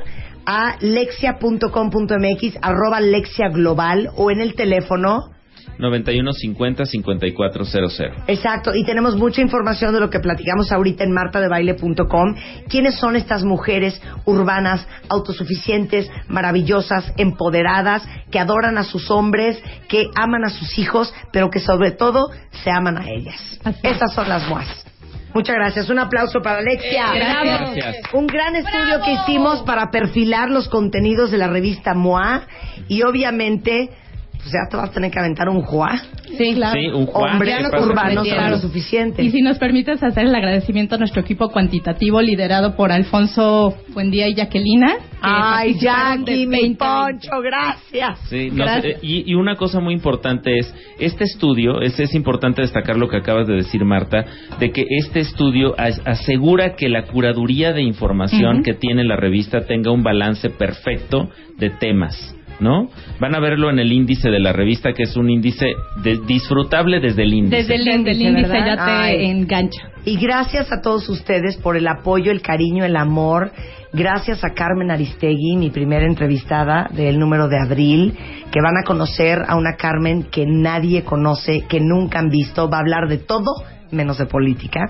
a 0.45 0.76
lexia.com.mx, 0.80 2.58
arroba 2.62 2.99
lexia 2.99 3.49
global 3.49 4.10
o 4.16 4.32
en 4.32 4.41
el 4.41 4.56
teléfono 4.56 5.32
9150 5.78 6.86
5400. 6.86 8.01
Exacto, 8.28 8.76
y 8.76 8.84
tenemos 8.86 9.16
mucha 9.16 9.41
información 9.41 9.93
de 9.93 9.99
lo 9.99 10.09
que 10.09 10.20
platicamos 10.20 10.72
ahorita 10.72 11.03
en 11.03 11.12
martadebaile.com. 11.12 12.36
¿Quiénes 12.70 12.95
son 12.95 13.16
estas 13.16 13.43
mujeres 13.43 14.01
urbanas, 14.26 14.88
autosuficientes, 15.09 16.09
maravillosas, 16.28 17.14
empoderadas, 17.18 18.07
que 18.30 18.39
adoran 18.39 18.78
a 18.78 18.84
sus 18.84 19.09
hombres, 19.12 19.62
que 19.88 20.07
aman 20.16 20.45
a 20.45 20.49
sus 20.49 20.78
hijos, 20.78 21.14
pero 21.32 21.49
que 21.49 21.59
sobre 21.59 21.91
todo 21.91 22.30
se 22.64 22.72
aman 22.72 22.97
a 22.97 23.09
ellas? 23.09 23.59
Estas 23.84 24.14
son 24.14 24.30
las 24.30 24.47
MOAS. 24.47 24.86
Muchas 25.34 25.55
gracias. 25.55 25.89
Un 25.89 25.99
aplauso 25.99 26.41
para 26.41 26.59
Alexia. 26.59 27.14
Gracias. 27.14 27.97
Un 28.14 28.28
gran 28.28 28.55
estudio 28.55 29.01
que 29.03 29.14
hicimos 29.14 29.64
para 29.64 29.89
perfilar 29.89 30.49
los 30.49 30.68
contenidos 30.68 31.32
de 31.32 31.38
la 31.38 31.47
revista 31.47 31.93
MOA 31.93 32.43
y 32.88 33.03
obviamente 33.03 33.89
pues 34.41 34.53
ya 34.53 34.69
te 34.69 34.77
vas 34.77 34.89
a 34.89 34.91
tener 34.93 35.11
que 35.11 35.19
aventar 35.19 35.47
un 35.49 35.61
juá. 35.61 36.01
Sí, 36.37 36.53
claro. 36.55 36.79
Sí, 36.79 36.87
un 36.87 37.03
urbanos 37.03 38.25
Claro. 38.25 38.41
son 38.41 38.51
lo 38.51 38.57
suficiente. 38.57 39.23
Y 39.23 39.31
si 39.31 39.41
nos 39.41 39.57
permites 39.57 40.01
hacer 40.01 40.25
el 40.25 40.33
agradecimiento 40.35 40.95
a 40.95 40.97
nuestro 40.97 41.21
equipo 41.21 41.49
cuantitativo 41.49 42.21
liderado 42.21 42.75
por 42.75 42.91
Alfonso 42.91 43.75
Buendía 43.89 44.27
y 44.27 44.35
Jacquelina. 44.35 44.93
que 44.95 45.01
Ay, 45.21 45.75
Jackie, 45.79 46.45
mi 46.47 46.57
20. 46.61 46.77
poncho, 46.83 47.29
gracias. 47.43 48.19
Sí, 48.29 48.49
no 48.51 48.65
sé, 48.65 48.71
Gracias. 48.71 48.85
eh, 48.95 48.99
y, 49.03 49.31
y 49.31 49.35
una 49.35 49.55
cosa 49.55 49.79
muy 49.79 49.93
importante 49.93 50.57
es, 50.57 50.73
este 50.99 51.25
estudio, 51.25 51.81
es, 51.81 51.99
es 51.99 52.15
importante 52.15 52.61
destacar 52.61 52.97
lo 52.97 53.07
que 53.07 53.17
acabas 53.17 53.47
de 53.47 53.53
decir, 53.55 53.83
Marta, 53.85 54.25
de 54.59 54.71
que 54.71 54.83
este 54.89 55.19
estudio 55.19 55.75
as- 55.77 56.01
asegura 56.05 56.75
que 56.75 56.89
la 56.89 57.03
curaduría 57.03 57.73
de 57.73 57.83
información 57.83 58.63
que 58.63 58.73
tiene 58.73 59.03
la 59.03 59.15
revista 59.15 59.65
tenga 59.65 59.91
un 59.91 60.01
balance 60.03 60.49
perfecto 60.49 61.29
de 61.57 61.69
temas. 61.69 62.35
¿No? 62.62 62.89
Van 63.20 63.34
a 63.36 63.39
verlo 63.39 63.70
en 63.72 63.80
el 63.80 63.91
índice 63.91 64.30
de 64.30 64.39
la 64.39 64.53
revista, 64.53 64.93
que 64.93 65.03
es 65.03 65.18
un 65.18 65.30
índice 65.32 65.66
de- 66.03 66.20
disfrutable 66.28 66.99
desde 66.99 67.24
el 67.24 67.34
índice. 67.34 67.55
Desde 67.57 67.76
el 67.76 67.84
Desde 67.86 68.12
el 68.12 68.22
índice, 68.22 68.30
índice, 68.30 68.57
ya 68.66 68.76
te 68.76 68.82
Ay. 68.91 69.26
engancha. 69.26 69.82
Y 70.05 70.18
gracias 70.18 70.72
a 70.72 70.80
todos 70.82 71.09
ustedes 71.09 71.57
por 71.57 71.76
el 71.76 71.88
apoyo, 71.88 72.32
el 72.32 72.41
cariño, 72.43 72.86
el 72.86 72.95
amor. 72.95 73.51
Gracias 73.93 74.43
a 74.43 74.51
Carmen 74.53 74.91
Aristegui, 74.91 75.57
mi 75.57 75.72
primera 75.72 76.05
entrevistada 76.05 76.88
del 76.93 77.20
número 77.20 77.47
de 77.47 77.57
abril, 77.59 78.14
que 78.51 78.62
van 78.62 78.78
a 78.78 78.84
conocer 78.86 79.39
a 79.47 79.55
una 79.57 79.76
Carmen 79.76 80.24
que 80.32 80.45
nadie 80.45 81.03
conoce, 81.03 81.66
que 81.68 81.80
nunca 81.82 82.20
han 82.20 82.30
visto. 82.30 82.70
Va 82.70 82.78
a 82.78 82.82
hablar 82.82 83.07
de 83.09 83.18
todo 83.18 83.64
menos 83.91 84.20
de 84.20 84.28
política. 84.28 84.82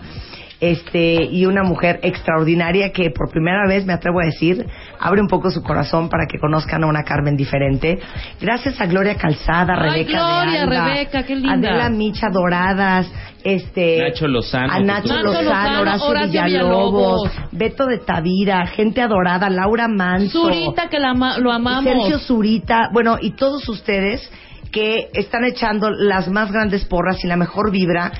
Este, 0.61 1.23
y 1.23 1.47
una 1.47 1.63
mujer 1.63 1.99
extraordinaria 2.03 2.91
que 2.91 3.09
por 3.09 3.31
primera 3.31 3.67
vez, 3.67 3.83
me 3.83 3.93
atrevo 3.93 4.21
a 4.21 4.25
decir, 4.25 4.63
abre 4.99 5.19
un 5.19 5.27
poco 5.27 5.49
su 5.49 5.63
corazón 5.63 6.07
para 6.07 6.27
que 6.27 6.37
conozcan 6.37 6.83
a 6.83 6.87
una 6.87 7.01
Carmen 7.03 7.35
diferente. 7.35 7.97
Gracias 8.39 8.79
a 8.79 8.85
Gloria 8.85 9.15
Calzada, 9.15 9.73
Ay, 9.75 10.03
Rebeca 10.03 10.11
de 10.27 10.43
Gloria, 10.43 10.61
Alba, 10.61 10.87
Rebeca, 10.93 11.23
qué 11.23 11.35
linda. 11.35 11.53
Adela 11.53 11.89
Micha 11.89 12.27
Doradas, 12.31 13.11
este, 13.43 13.97
Nacho 14.03 14.27
Lozano, 14.27 14.71
a 14.71 14.79
Nacho 14.81 15.15
Lozano, 15.17 15.41
Lozano, 15.41 15.81
Horacio, 15.81 16.07
Horacio 16.07 16.43
Villalobos, 16.43 17.23
Villalobos. 17.23 17.31
Beto 17.53 17.85
de 17.87 17.97
Tavira, 17.97 18.67
gente 18.67 19.01
adorada, 19.01 19.49
Laura 19.49 19.87
Manso, 19.87 20.43
Zurita, 20.43 20.89
que 20.89 20.99
la 20.99 21.09
ama- 21.09 21.39
lo 21.39 21.51
amamos. 21.51 21.85
Sergio 21.85 22.19
Zurita, 22.19 22.89
bueno, 22.93 23.17
y 23.19 23.31
todos 23.31 23.67
ustedes 23.67 24.31
que 24.71 25.09
están 25.13 25.43
echando 25.43 25.89
las 25.89 26.27
más 26.29 26.51
grandes 26.51 26.85
porras 26.85 27.23
y 27.23 27.27
la 27.27 27.35
mejor 27.35 27.71
vibra. 27.71 28.11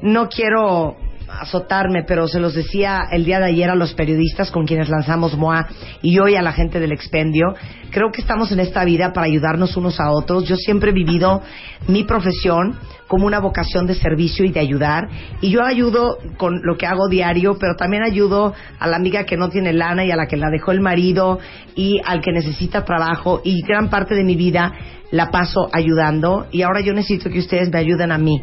No 0.00 0.28
quiero 0.28 0.96
azotarme, 1.40 2.04
pero 2.06 2.28
se 2.28 2.40
los 2.40 2.54
decía 2.54 3.04
el 3.10 3.24
día 3.24 3.38
de 3.38 3.46
ayer 3.46 3.70
a 3.70 3.74
los 3.74 3.94
periodistas 3.94 4.50
con 4.50 4.66
quienes 4.66 4.88
lanzamos 4.88 5.36
MOA 5.36 5.68
y 6.02 6.18
hoy 6.18 6.36
a 6.36 6.42
la 6.42 6.52
gente 6.52 6.80
del 6.80 6.92
expendio. 6.92 7.54
Creo 7.90 8.10
que 8.10 8.20
estamos 8.20 8.52
en 8.52 8.60
esta 8.60 8.84
vida 8.84 9.12
para 9.12 9.26
ayudarnos 9.26 9.76
unos 9.76 10.00
a 10.00 10.10
otros. 10.10 10.48
Yo 10.48 10.56
siempre 10.56 10.90
he 10.90 10.94
vivido 10.94 11.42
mi 11.88 12.04
profesión 12.04 12.76
como 13.12 13.26
una 13.26 13.40
vocación 13.40 13.86
de 13.86 13.94
servicio 13.94 14.44
y 14.46 14.52
de 14.52 14.60
ayudar. 14.60 15.06
Y 15.42 15.50
yo 15.50 15.62
ayudo 15.62 16.16
con 16.38 16.62
lo 16.62 16.78
que 16.78 16.86
hago 16.86 17.08
diario, 17.08 17.58
pero 17.58 17.76
también 17.76 18.02
ayudo 18.02 18.54
a 18.78 18.86
la 18.86 18.96
amiga 18.96 19.24
que 19.24 19.36
no 19.36 19.50
tiene 19.50 19.74
lana 19.74 20.04
y 20.04 20.10
a 20.10 20.16
la 20.16 20.26
que 20.26 20.38
la 20.38 20.48
dejó 20.48 20.72
el 20.72 20.80
marido 20.80 21.38
y 21.76 22.00
al 22.06 22.22
que 22.22 22.32
necesita 22.32 22.86
trabajo. 22.86 23.42
Y 23.44 23.60
gran 23.62 23.90
parte 23.90 24.14
de 24.14 24.24
mi 24.24 24.34
vida 24.34 24.72
la 25.10 25.30
paso 25.30 25.68
ayudando. 25.72 26.46
Y 26.50 26.62
ahora 26.62 26.80
yo 26.80 26.94
necesito 26.94 27.28
que 27.28 27.40
ustedes 27.40 27.70
me 27.70 27.78
ayuden 27.78 28.12
a 28.12 28.18
mí. 28.18 28.40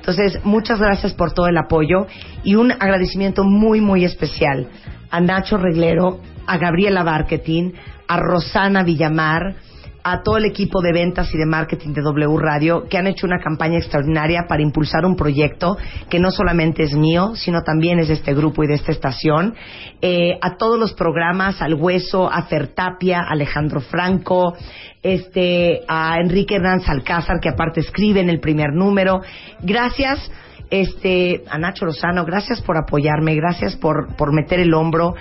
Entonces, 0.00 0.40
muchas 0.44 0.80
gracias 0.80 1.12
por 1.12 1.32
todo 1.32 1.46
el 1.46 1.58
apoyo 1.58 2.06
y 2.42 2.54
un 2.54 2.72
agradecimiento 2.72 3.44
muy, 3.44 3.82
muy 3.82 4.04
especial 4.04 4.68
a 5.10 5.20
Nacho 5.20 5.58
Reglero, 5.58 6.20
a 6.46 6.56
Gabriela 6.56 7.02
Barquetín, 7.02 7.74
a 8.08 8.16
Rosana 8.16 8.82
Villamar, 8.82 9.56
a 10.02 10.22
todo 10.22 10.36
el 10.36 10.44
equipo 10.44 10.80
de 10.80 10.92
ventas 10.92 11.32
y 11.34 11.38
de 11.38 11.46
marketing 11.46 11.92
de 11.92 12.02
W 12.02 12.36
Radio 12.38 12.86
que 12.88 12.98
han 12.98 13.06
hecho 13.06 13.26
una 13.26 13.40
campaña 13.40 13.78
extraordinaria 13.78 14.46
para 14.48 14.62
impulsar 14.62 15.04
un 15.04 15.16
proyecto 15.16 15.76
que 16.08 16.18
no 16.18 16.30
solamente 16.30 16.82
es 16.82 16.94
mío, 16.94 17.32
sino 17.34 17.62
también 17.62 17.98
es 17.98 18.08
de 18.08 18.14
este 18.14 18.34
grupo 18.34 18.64
y 18.64 18.66
de 18.66 18.74
esta 18.74 18.92
estación. 18.92 19.54
Eh, 20.00 20.38
a 20.40 20.56
todos 20.56 20.78
los 20.78 20.92
programas, 20.94 21.60
al 21.62 21.74
Hueso, 21.74 22.30
a 22.30 22.42
Fertapia, 22.42 23.20
Alejandro 23.28 23.80
Franco, 23.80 24.54
este, 25.02 25.80
a 25.88 26.18
Enrique 26.20 26.56
Hernández 26.56 26.88
Alcázar, 26.88 27.40
que 27.40 27.48
aparte 27.48 27.80
escribe 27.80 28.20
en 28.20 28.30
el 28.30 28.40
primer 28.40 28.72
número. 28.72 29.20
Gracias 29.62 30.30
este, 30.70 31.42
a 31.50 31.58
Nacho 31.58 31.84
Lozano, 31.84 32.24
gracias 32.24 32.60
por 32.62 32.76
apoyarme, 32.76 33.34
gracias 33.34 33.76
por, 33.76 34.14
por 34.16 34.32
meter 34.32 34.60
el 34.60 34.72
hombro, 34.74 35.14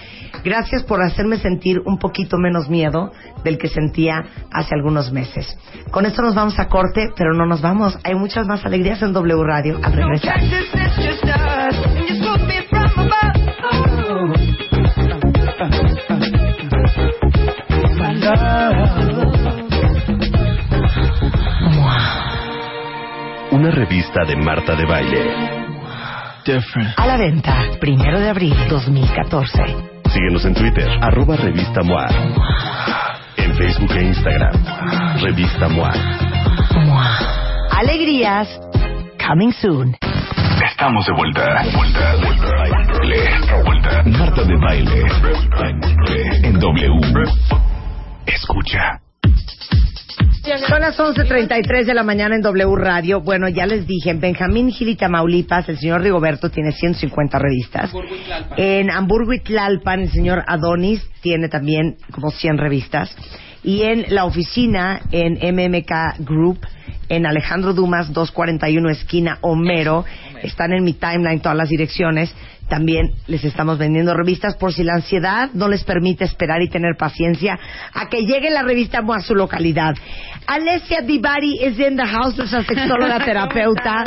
gracias 0.44 0.84
por 0.84 1.02
hacerme 1.02 1.38
sentir 1.38 1.80
un 1.86 1.98
poquito 1.98 2.38
menos 2.38 2.70
miedo 2.70 3.12
del 3.44 3.58
que 3.58 3.68
sentía 3.68 4.24
hace 4.52 4.76
algunos 4.76 5.12
meses. 5.12 5.58
Con 5.92 6.06
esto 6.06 6.22
nos 6.22 6.36
vamos 6.36 6.60
a 6.60 6.68
corte, 6.68 7.10
pero 7.16 7.34
no 7.34 7.46
nos 7.46 7.62
vamos. 7.62 7.98
Hay 8.04 8.16
muchas 8.16 8.48
más 8.48 8.66
alegrías 8.66 9.02
en 9.02 9.14
W 9.14 9.44
Radio 9.44 9.80
al 9.84 9.94
regresar. 9.94 10.40
Una 23.70 23.86
revista 23.86 24.26
de 24.26 24.36
Marta 24.36 24.76
de 24.76 24.84
Baile. 24.84 25.32
A 26.98 27.06
la 27.06 27.18
venta, 27.18 27.56
primero 27.80 28.20
de 28.20 28.28
abril 28.28 28.56
2014. 28.68 29.64
Síguenos 30.12 30.44
en 30.46 30.56
Twitter, 30.56 30.90
arroba 31.00 31.36
revista 31.36 31.84
MOA. 31.84 32.08
En 33.38 33.56
Facebook 33.56 33.92
e 33.96 34.06
Instagram, 34.06 34.54
revista 35.22 35.70
MOA. 35.70 35.94
Alegrías, 37.78 38.60
coming 39.24 39.52
soon. 39.52 39.96
Estamos 40.66 41.06
de 41.06 41.14
vuelta. 41.14 41.62
Vuelta, 41.72 42.16
vuelta. 42.24 42.48
Baile. 42.58 43.30
Vuelta. 43.66 44.04
Marta 44.04 44.44
de 44.46 44.56
baile. 44.58 45.04
En 46.44 46.60
W. 46.60 47.00
Escucha. 48.26 49.00
Son 50.58 50.82
las 50.82 50.98
11.33 50.98 51.86
de 51.86 51.94
la 51.94 52.02
mañana 52.02 52.36
en 52.36 52.42
W 52.42 52.76
Radio. 52.76 53.22
Bueno, 53.22 53.48
ya 53.50 53.68
les 53.68 53.86
dije, 53.86 54.10
en 54.10 54.20
Benjamín 54.20 54.72
Gil 54.72 54.90
y 54.90 54.96
Tamaulipas, 54.96 55.70
el 55.70 55.78
señor 55.78 56.02
Rigoberto 56.02 56.50
tiene 56.50 56.72
150 56.72 57.38
revistas. 57.38 57.92
En 58.58 58.90
Hamburgo 58.90 59.34
y 59.34 59.42
Tlalpan, 59.42 60.00
el 60.00 60.10
señor 60.10 60.44
Adonis 60.48 61.08
tiene 61.22 61.50
también 61.50 61.98
como 62.12 62.32
100 62.32 62.58
revistas. 62.58 63.16
Y 63.64 63.84
en 63.84 64.06
la 64.10 64.26
oficina, 64.26 65.02
en 65.12 65.34
MMK 65.34 66.26
Group, 66.26 66.66
en 67.10 67.28
Alejandro 67.28 67.74
Dumas 67.74 68.12
241 68.12 68.90
esquina 68.90 69.38
Homero, 69.42 70.04
están 70.42 70.74
en 70.74 70.84
mi 70.84 70.94
timeline 70.94 71.42
todas 71.42 71.58
las 71.58 71.70
direcciones. 71.70 72.34
También 72.70 73.14
les 73.28 73.44
estamos 73.44 73.78
vendiendo 73.78 74.14
revistas 74.14 74.56
por 74.56 74.72
si 74.74 74.84
la 74.84 74.94
ansiedad 74.94 75.50
no 75.54 75.68
les 75.68 75.84
permite 75.84 76.24
esperar 76.24 76.62
y 76.62 76.70
tener 76.70 76.96
paciencia 76.98 77.60
a 77.94 78.08
que 78.10 78.26
llegue 78.26 78.50
la 78.50 78.62
revista 78.62 79.00
a 79.00 79.22
su 79.22 79.34
localidad. 79.36 79.96
Alessia 80.46 81.02
Divari 81.02 81.60
es 81.62 81.80
in 81.80 81.98
the 81.98 82.06
house, 82.06 82.38
nuestra 82.38 82.64
sexóloga 82.64 83.20
terapeuta. 83.26 84.04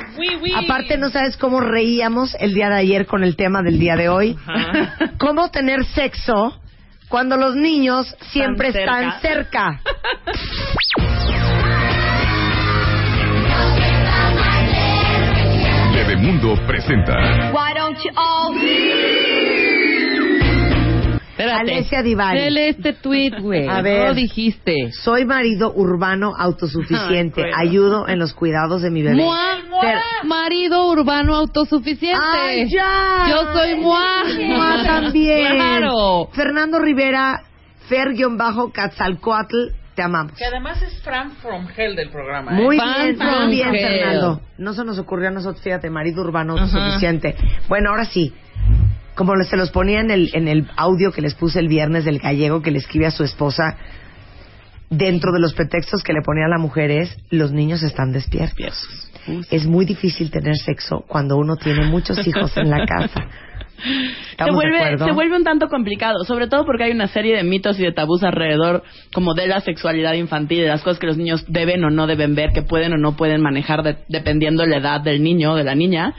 Aparte, 0.57 0.97
no 0.97 1.11
sabes 1.11 1.37
cómo 1.37 1.61
reíamos 1.61 2.37
el 2.39 2.55
día 2.55 2.69
de 2.69 2.77
ayer 2.77 3.07
con 3.07 3.25
el 3.25 3.37
tema 3.37 3.63
del 3.63 3.79
día 3.79 3.97
de 3.97 4.09
hoy. 4.09 4.37
Cómo 5.19 5.51
tener 5.51 5.85
sexo 5.85 6.61
cuando 7.09 7.37
los 7.37 7.55
niños 7.55 8.15
siempre 8.31 8.69
están 8.69 9.21
cerca. 9.21 9.81
Bebemundo 16.23 16.55
presenta. 16.69 17.51
Why 17.53 17.75
don't 17.75 17.99
you 18.05 18.13
all 18.17 18.55
Espérate. 21.33 21.73
Alessia 21.73 22.03
Divari. 22.03 22.57
Este 22.69 22.93
tweet, 22.93 23.33
güey. 23.41 23.67
A 23.67 23.79
No 23.79 23.83
ver. 23.83 24.09
lo 24.11 24.15
dijiste. 24.15 24.93
Soy 24.93 25.25
marido 25.25 25.73
urbano 25.75 26.33
autosuficiente. 26.39 27.43
Ayudo 27.57 28.07
en 28.07 28.21
los 28.21 28.35
cuidados 28.35 28.83
de 28.83 28.91
mi 28.91 29.03
bebé. 29.03 29.17
Mua, 29.17 29.57
Ter- 29.81 29.99
marido 30.29 30.87
urbano 30.89 31.35
autosuficiente. 31.35 32.23
¡Ay, 32.23 32.69
ya! 32.71 33.27
Yo 33.29 33.53
soy 33.53 33.75
Mua. 33.81 34.23
Mua 34.47 34.85
también. 34.85 35.57
Claro. 35.57 36.29
Fernando 36.33 36.79
Rivera, 36.79 37.43
Fer-Catzalcoatl, 37.89 39.73
te 39.95 40.03
amamos. 40.03 40.33
Que 40.37 40.45
además 40.45 40.81
es 40.83 41.01
Fran 41.03 41.33
from 41.33 41.67
Hell 41.77 41.97
del 41.97 42.11
programa. 42.11 42.53
¿eh? 42.53 42.63
Muy 42.63 42.79
Fan 42.79 43.03
bien, 43.03 43.17
from 43.17 43.45
muy 43.45 43.55
bien, 43.55 43.75
hell. 43.75 44.01
Fernando. 44.01 44.41
No 44.59 44.73
se 44.73 44.85
nos 44.85 44.99
ocurrió 44.99 45.29
a 45.29 45.33
nosotros, 45.33 45.63
fíjate, 45.63 45.91
marido 45.91 46.23
urbano 46.23 46.55
autosuficiente. 46.55 47.37
Bueno, 47.69 47.91
ahora 47.91 48.05
sí. 48.05 48.35
Como 49.15 49.35
se 49.45 49.59
los 49.59 49.71
ponía 49.71 50.01
en 50.01 50.11
el, 50.11 50.31
en 50.33 50.49
el 50.49 50.71
audio 50.77 51.13
que 51.13 51.21
les 51.21 51.35
puse 51.35 51.59
el 51.59 51.69
viernes 51.69 52.07
del 52.07 52.19
gallego 52.19 52.63
que 52.63 52.71
le 52.71 52.79
escribe 52.79 53.07
a 53.07 53.11
su 53.11 53.25
esposa, 53.25 53.77
dentro 54.89 55.33
de 55.33 55.41
los 55.41 55.55
pretextos 55.55 56.03
que 56.03 56.13
le 56.13 56.23
ponía 56.23 56.47
a 56.47 56.49
la 56.49 56.59
mujer 56.59 56.91
es, 56.91 57.17
los 57.31 57.53
niños 57.53 57.83
están 57.83 58.13
despiertos. 58.13 59.11
Es 59.51 59.67
muy 59.67 59.85
difícil 59.85 60.31
tener 60.31 60.57
sexo 60.57 61.05
cuando 61.07 61.37
uno 61.37 61.57
tiene 61.57 61.87
muchos 61.87 62.27
hijos 62.27 62.57
en 62.57 62.71
la 62.71 62.87
casa. 62.87 63.27
se 63.83 64.31
¿Estamos 64.33 64.51
de 64.51 64.55
vuelve, 64.55 64.79
acuerdo? 64.79 65.05
se 65.07 65.13
vuelve 65.13 65.37
un 65.37 65.45
tanto 65.45 65.69
complicado, 65.69 66.25
sobre 66.25 66.47
todo 66.47 66.65
porque 66.65 66.85
hay 66.85 66.93
una 66.93 67.09
serie 67.09 67.37
de 67.37 67.43
mitos 67.43 67.79
y 67.79 67.83
de 67.83 67.93
tabús 67.93 68.23
alrededor 68.23 68.83
como 69.13 69.35
de 69.35 69.47
la 69.49 69.61
sexualidad 69.61 70.15
infantil, 70.15 70.61
de 70.63 70.69
las 70.69 70.83
cosas 70.83 70.99
que 70.99 71.07
los 71.07 71.17
niños 71.17 71.45
deben 71.49 71.85
o 71.85 71.91
no 71.91 72.07
deben 72.07 72.35
ver, 72.35 72.51
que 72.53 72.63
pueden 72.63 72.93
o 72.93 72.97
no 72.99 73.17
pueden 73.17 73.41
manejar 73.43 73.83
de- 73.83 73.99
dependiendo 74.09 74.65
la 74.67 74.77
edad 74.79 75.01
del 75.01 75.23
niño 75.23 75.53
o 75.53 75.57
de 75.57 75.65
la 75.65 75.75
niña. 75.75 76.15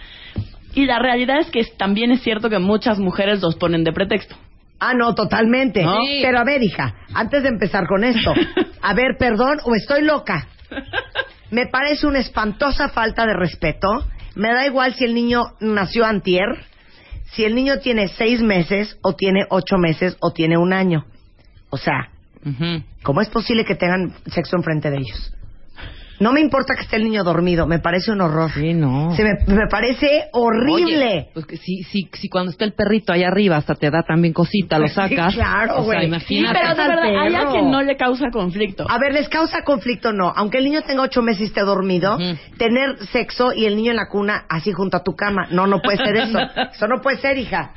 Y 0.75 0.85
la 0.85 0.99
realidad 0.99 1.39
es 1.39 1.49
que 1.51 1.63
también 1.77 2.11
es 2.11 2.21
cierto 2.21 2.49
que 2.49 2.59
muchas 2.59 2.97
mujeres 2.99 3.41
los 3.41 3.55
ponen 3.55 3.83
de 3.83 3.93
pretexto. 3.93 4.35
Ah, 4.79 4.93
no, 4.93 5.15
totalmente. 5.15 5.83
¿No? 5.83 5.97
Pero 6.21 6.39
a 6.39 6.43
ver, 6.43 6.61
hija, 6.63 6.95
antes 7.13 7.43
de 7.43 7.49
empezar 7.49 7.85
con 7.87 8.03
esto, 8.03 8.33
a 8.81 8.93
ver, 8.93 9.15
perdón, 9.17 9.59
o 9.63 9.75
estoy 9.75 10.01
loca. 10.03 10.47
Me 11.51 11.67
parece 11.67 12.07
una 12.07 12.19
espantosa 12.19 12.89
falta 12.89 13.25
de 13.25 13.33
respeto. 13.33 13.87
Me 14.35 14.51
da 14.51 14.65
igual 14.65 14.95
si 14.95 15.05
el 15.05 15.13
niño 15.13 15.43
nació 15.61 16.05
antier, 16.05 16.47
si 17.33 17.43
el 17.43 17.55
niño 17.55 17.79
tiene 17.79 18.07
seis 18.09 18.41
meses, 18.41 18.97
o 19.01 19.15
tiene 19.15 19.45
ocho 19.49 19.77
meses, 19.77 20.17
o 20.19 20.31
tiene 20.31 20.57
un 20.57 20.73
año. 20.73 21.05
O 21.69 21.77
sea, 21.77 22.09
¿cómo 23.01 23.21
es 23.21 23.29
posible 23.29 23.65
que 23.65 23.75
tengan 23.75 24.13
sexo 24.27 24.55
enfrente 24.55 24.89
de 24.89 24.97
ellos? 24.97 25.33
No 26.19 26.31
me 26.31 26.39
importa 26.41 26.75
que 26.75 26.81
esté 26.83 26.97
el 26.97 27.03
niño 27.03 27.23
dormido, 27.23 27.65
me 27.67 27.79
parece 27.79 28.11
un 28.11 28.21
horror. 28.21 28.51
Sí, 28.53 28.73
no. 28.73 29.15
Se 29.15 29.23
me, 29.23 29.31
me 29.47 29.67
parece 29.69 30.25
horrible. 30.31 31.05
Oye, 31.05 31.27
pues 31.33 31.45
que 31.45 31.57
si, 31.57 31.83
si, 31.83 32.09
si 32.13 32.29
cuando 32.29 32.51
está 32.51 32.65
el 32.65 32.73
perrito 32.73 33.11
allá 33.13 33.27
arriba 33.27 33.57
hasta 33.57 33.75
te 33.75 33.89
da 33.89 34.03
también 34.03 34.33
cosita, 34.33 34.77
lo 34.79 34.87
Sí, 34.93 34.93
sacas. 34.93 35.33
claro, 35.33 35.73
O 35.77 35.77
sea, 35.77 35.85
güey. 35.85 35.99
Sí, 36.01 36.05
imagínate. 36.07 36.59
pero 36.59 36.75
de 36.75 36.87
verdad, 36.87 37.21
hay 37.21 37.35
a 37.35 37.47
quien 37.51 37.71
no 37.71 37.81
le 37.81 37.97
causa 37.97 38.29
conflicto. 38.31 38.85
A 38.89 38.97
ver, 38.99 39.13
les 39.13 39.27
causa 39.29 39.63
conflicto 39.63 40.13
no. 40.13 40.31
Aunque 40.35 40.59
el 40.59 40.65
niño 40.65 40.81
tenga 40.83 41.01
ocho 41.01 41.21
meses 41.21 41.41
y 41.41 41.45
esté 41.45 41.61
dormido, 41.61 42.17
tener 42.57 42.97
sexo 43.11 43.51
y 43.53 43.65
el 43.65 43.75
niño 43.75 43.91
en 43.91 43.97
la 43.97 44.07
cuna 44.07 44.45
así 44.49 44.71
junto 44.71 44.97
a 44.97 45.03
tu 45.03 45.15
cama. 45.15 45.47
No, 45.51 45.67
no 45.67 45.81
puede 45.81 45.97
ser 45.97 46.15
eso. 46.15 46.39
Eso 46.73 46.87
no 46.87 47.01
puede 47.01 47.17
ser, 47.17 47.37
hija. 47.37 47.71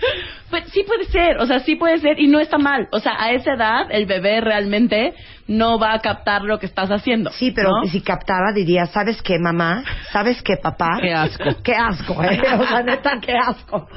Pues 0.51 0.65
sí 0.73 0.83
puede 0.87 1.05
ser, 1.07 1.39
o 1.39 1.47
sea, 1.47 1.59
sí 1.61 1.75
puede 1.77 1.99
ser 1.99 2.21
y 2.21 2.29
no 2.29 2.39
está 2.39 2.57
mal. 2.59 2.89
O 2.93 3.01
sea, 3.01 3.13
a 3.19 3.33
esa 3.33 3.55
edad 3.55 3.87
el 3.91 4.07
bebé 4.07 4.41
realmente 4.41 5.15
no 5.49 5.79
va 5.79 5.95
a 5.95 6.01
captar 6.01 6.43
lo 6.43 6.59
que 6.59 6.67
estás 6.67 6.91
haciendo. 6.91 7.31
Sí, 7.31 7.53
pero 7.53 7.71
¿no? 7.71 7.89
si 7.89 8.01
captara 8.01 8.53
diría, 8.53 8.87
¿sabes 8.87 9.23
qué, 9.23 9.39
mamá? 9.39 9.85
¿Sabes 10.13 10.43
qué, 10.43 10.57
papá? 10.57 10.99
Qué 11.01 11.13
asco. 11.13 11.45
Qué 11.63 11.75
asco, 11.75 12.23
¿eh? 12.23 12.41
O 12.59 12.67
sea, 12.67 12.83
neta, 12.83 13.19
qué 13.21 13.35
asco. 13.37 13.89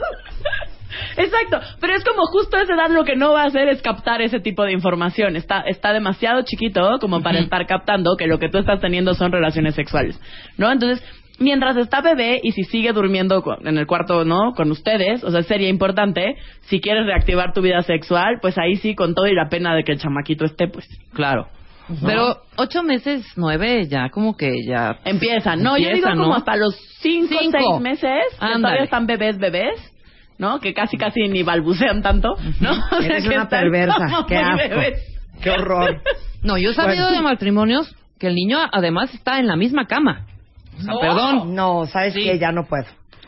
Exacto, 1.16 1.60
pero 1.80 1.94
es 1.94 2.04
como 2.04 2.26
justo 2.26 2.58
a 2.58 2.62
esa 2.62 2.74
edad 2.74 2.90
lo 2.90 3.04
que 3.04 3.16
no 3.16 3.34
va 3.34 3.44
a 3.44 3.48
hacer 3.48 3.70
es 3.70 3.82
captar 3.82 4.22
ese 4.22 4.40
tipo 4.40 4.64
de 4.64 4.72
información. 4.72 5.36
Está, 5.36 5.62
está 5.62 5.94
demasiado 5.94 6.42
chiquito 6.44 6.98
como 7.00 7.22
para 7.22 7.40
estar 7.40 7.66
captando 7.68 8.16
que 8.18 8.28
lo 8.28 8.40
que 8.40 8.50
tú 8.50 8.58
estás 8.58 8.80
teniendo 8.80 9.14
son 9.14 9.32
relaciones 9.32 9.76
sexuales, 9.76 10.20
¿no? 10.58 10.72
Entonces, 10.72 11.04
mientras 11.40 11.78
está 11.78 12.02
bebé 12.02 12.40
y 12.44 12.52
si 12.52 12.64
sigue 12.64 12.92
durmiendo 12.94 13.42
con- 13.42 13.66
en 13.68 13.78
el 13.78 13.88
cuarto, 13.88 14.26
¿no? 14.26 14.54
Con 14.56 14.72
ustedes, 14.72 15.24
o 15.24 15.32
sea, 15.32 15.42
sería 15.44 15.70
importante, 15.70 16.36
si 16.62 16.80
quieres 16.82 17.06
reactivar 17.06 17.54
tu 17.54 17.62
vida 17.62 17.82
sexual, 17.82 18.40
pues 18.42 18.58
ahí 18.58 18.76
sí, 18.76 18.96
con 18.96 19.14
todo 19.16 19.28
y 19.28 19.34
la 19.36 19.50
pena 19.50 19.74
de 19.76 19.84
que 19.84 19.94
el 19.94 20.00
chamaquito 20.00 20.46
esté, 20.46 20.68
pues. 20.68 20.88
Claro. 21.14 21.48
Pero 22.06 22.38
ocho 22.56 22.84
meses, 22.84 23.26
nueve, 23.36 23.88
ya 23.88 24.10
como 24.10 24.38
que 24.38 24.52
ya... 24.64 25.00
Empiezan, 25.06 25.64
no, 25.64 25.72
yo 25.72 25.86
digo 25.86 25.90
Empiezan, 25.90 26.18
como 26.18 26.30
¿no? 26.30 26.36
hasta 26.36 26.56
los 26.56 26.76
cinco, 27.00 27.36
Cinco. 27.40 27.58
seis 27.58 27.82
meses, 27.82 28.24
que 28.40 28.54
todavía 28.62 28.84
están 28.84 29.08
bebés, 29.08 29.40
bebés, 29.40 29.74
¿no? 30.38 30.60
Que 30.60 30.76
casi, 30.76 30.98
casi 30.98 31.22
ni 31.28 31.42
balbucean 31.42 32.04
tanto, 32.04 32.36
¿no? 32.60 32.72
O 32.92 33.02
sea, 33.02 33.06
Eres 33.08 33.24
que 33.28 33.36
una 33.36 33.50
perversa. 33.50 34.26
Qué 34.28 34.38
asco. 34.38 34.58
bebés. 34.58 35.20
Qué 35.42 35.50
horror. 35.50 36.02
No, 36.42 36.58
yo 36.58 36.70
he 36.70 36.74
sabido 36.74 37.04
Bueno. 37.08 37.18
de 37.18 37.22
matrimonios 37.24 37.94
que 38.18 38.28
el 38.28 38.34
niño 38.36 38.60
además 38.72 39.14
está 39.14 39.40
en 39.40 39.48
la 39.48 39.58
misma 39.58 39.88
cama. 39.88 40.26
O 40.80 40.84
sea, 40.84 40.94
perdón. 41.00 41.56
No, 41.56 41.86
¿sabes 41.86 42.14
Sí. 42.14 42.24
qué? 42.24 42.40
Ya 42.40 42.52
no 42.52 42.66
puedo. 42.66 42.86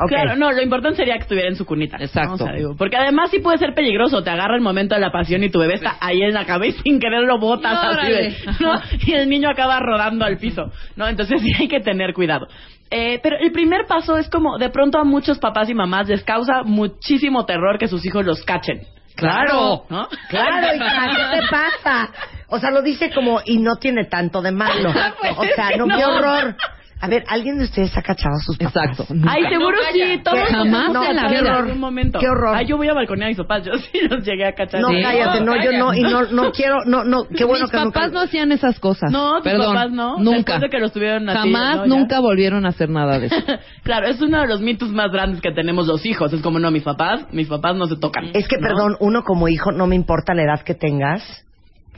Claro, 0.07 0.35
no, 0.35 0.51
lo 0.51 0.63
importante 0.63 0.97
sería 0.97 1.13
que 1.15 1.21
estuviera 1.21 1.47
en 1.47 1.55
su 1.55 1.63
cunita. 1.63 1.97
¿no? 1.99 2.03
Exacto. 2.05 2.33
O 2.33 2.37
sea, 2.37 2.53
digo, 2.53 2.75
porque 2.75 2.97
además 2.97 3.29
sí 3.29 3.37
puede 3.39 3.59
ser 3.59 3.75
peligroso, 3.75 4.23
te 4.23 4.31
agarra 4.31 4.55
el 4.55 4.61
momento 4.61 4.95
de 4.95 5.01
la 5.01 5.11
pasión 5.11 5.43
y 5.43 5.51
tu 5.51 5.59
bebé 5.59 5.75
está 5.75 5.97
ahí 5.99 6.23
en 6.23 6.33
la 6.33 6.45
cabeza 6.45 6.79
y 6.79 6.89
sin 6.89 6.99
querer 6.99 7.21
lo 7.21 7.37
botas 7.37 7.77
así 7.83 8.07
de, 8.11 8.35
¿no? 8.61 8.81
Y 9.05 9.13
el 9.13 9.29
niño 9.29 9.49
acaba 9.49 9.79
rodando 9.79 10.25
al 10.25 10.37
piso, 10.37 10.71
¿no? 10.95 11.07
Entonces 11.07 11.39
sí 11.43 11.51
hay 11.59 11.67
que 11.67 11.81
tener 11.81 12.13
cuidado. 12.15 12.47
Eh, 12.89 13.19
pero 13.21 13.37
el 13.37 13.51
primer 13.51 13.85
paso 13.85 14.17
es 14.17 14.27
como, 14.29 14.57
de 14.57 14.69
pronto 14.69 14.97
a 14.97 15.03
muchos 15.03 15.37
papás 15.37 15.69
y 15.69 15.75
mamás 15.75 16.07
les 16.07 16.23
causa 16.23 16.63
muchísimo 16.63 17.45
terror 17.45 17.77
que 17.77 17.87
sus 17.87 18.03
hijos 18.03 18.25
los 18.25 18.43
cachen. 18.43 18.81
Claro, 19.15 19.83
¿no? 19.89 20.07
claro, 20.29 20.67
hija, 20.75 21.09
¿qué 21.11 21.41
te 21.41 21.47
pasa? 21.51 22.09
O 22.47 22.57
sea, 22.57 22.71
lo 22.71 22.81
dice 22.81 23.11
como, 23.13 23.39
y 23.45 23.59
no 23.59 23.75
tiene 23.75 24.05
tanto 24.05 24.41
de 24.41 24.51
malo. 24.51 24.89
O 25.37 25.43
sea, 25.55 25.77
no, 25.77 25.85
qué 25.85 26.01
No. 26.01 26.15
horror. 26.15 26.55
A 27.01 27.07
ver, 27.07 27.23
¿alguien 27.27 27.57
de 27.57 27.63
ustedes 27.63 27.97
ha 27.97 28.01
cachado 28.03 28.35
a 28.35 28.39
sus 28.39 28.57
papás? 28.57 28.89
Exacto. 28.91 29.13
Ay, 29.27 29.41
seguro 29.49 29.75
sí, 29.91 30.21
todos 30.23 30.37
¿Qué? 30.39 30.53
Jamás 30.53 30.93
No, 30.93 31.03
en 31.03 31.15
la 31.15 31.27
qué 31.27 31.41
vida. 31.41 31.57
horror. 31.57 31.71
un 31.71 31.79
momento. 31.79 32.19
Qué 32.19 32.27
horror. 32.27 32.55
Ay, 32.55 32.65
yo 32.67 32.77
voy 32.77 32.87
a 32.89 32.93
balconear 32.93 33.25
a 33.25 33.29
mis 33.29 33.37
papás, 33.37 33.63
yo 33.65 33.71
sí 33.77 33.99
los 34.09 34.23
llegué 34.23 34.45
a 34.45 34.53
cachar. 34.53 34.81
No, 34.81 34.89
Sí. 34.89 35.01
cállate, 35.01 35.41
no, 35.41 35.55
yo 35.63 35.71
no, 35.73 35.93
y 35.95 36.01
no, 36.03 36.23
no 36.31 36.51
quiero, 36.51 36.85
no, 36.85 37.03
no, 37.03 37.25
qué 37.27 37.43
bueno 37.43 37.63
Mis 37.65 37.71
que 37.71 37.77
nunca- 37.77 37.99
papás 37.99 38.11
no 38.11 38.19
hacían 38.19 38.51
esas 38.51 38.79
cosas. 38.79 39.11
No, 39.11 39.33
tus 39.35 39.43
Perdón, 39.43 39.73
papás 39.73 39.91
no. 39.91 40.17
Nunca. 40.19 40.35
Después 40.53 40.61
de 40.61 40.69
que 40.69 40.79
los 40.79 40.93
tuvieron 40.93 41.27
a 41.29 41.33
Jamás, 41.33 41.77
¿no? 41.77 41.85
Ya. 41.85 41.87
nunca 41.99 42.19
volvieron 42.19 42.65
a 42.65 42.69
hacer 42.69 42.89
nada 42.89 43.17
de 43.19 43.25
eso. 43.27 43.35
claro, 43.83 44.07
es 44.07 44.21
uno 44.21 44.39
de 44.41 44.47
los 44.47 44.61
mitos 44.61 44.89
más 44.91 45.11
grandes 45.11 45.41
que 45.41 45.51
tenemos 45.51 45.87
los 45.87 46.05
hijos. 46.05 46.31
Es 46.33 46.41
como, 46.41 46.59
no, 46.59 46.69
mis 46.71 46.83
papás, 46.83 47.25
mis 47.33 47.47
papás 47.47 47.75
no 47.75 47.87
se 47.87 47.95
tocan. 47.97 48.29
Es 48.33 48.47
que, 48.47 48.57
¿no? 48.57 48.67
perdón, 48.67 48.95
uno 48.99 49.23
como 49.23 49.47
hijo, 49.47 49.71
no 49.71 49.87
me 49.87 49.95
importa 49.95 50.33
la 50.35 50.43
edad 50.43 50.61
que 50.61 50.75
tengas. 50.75 51.23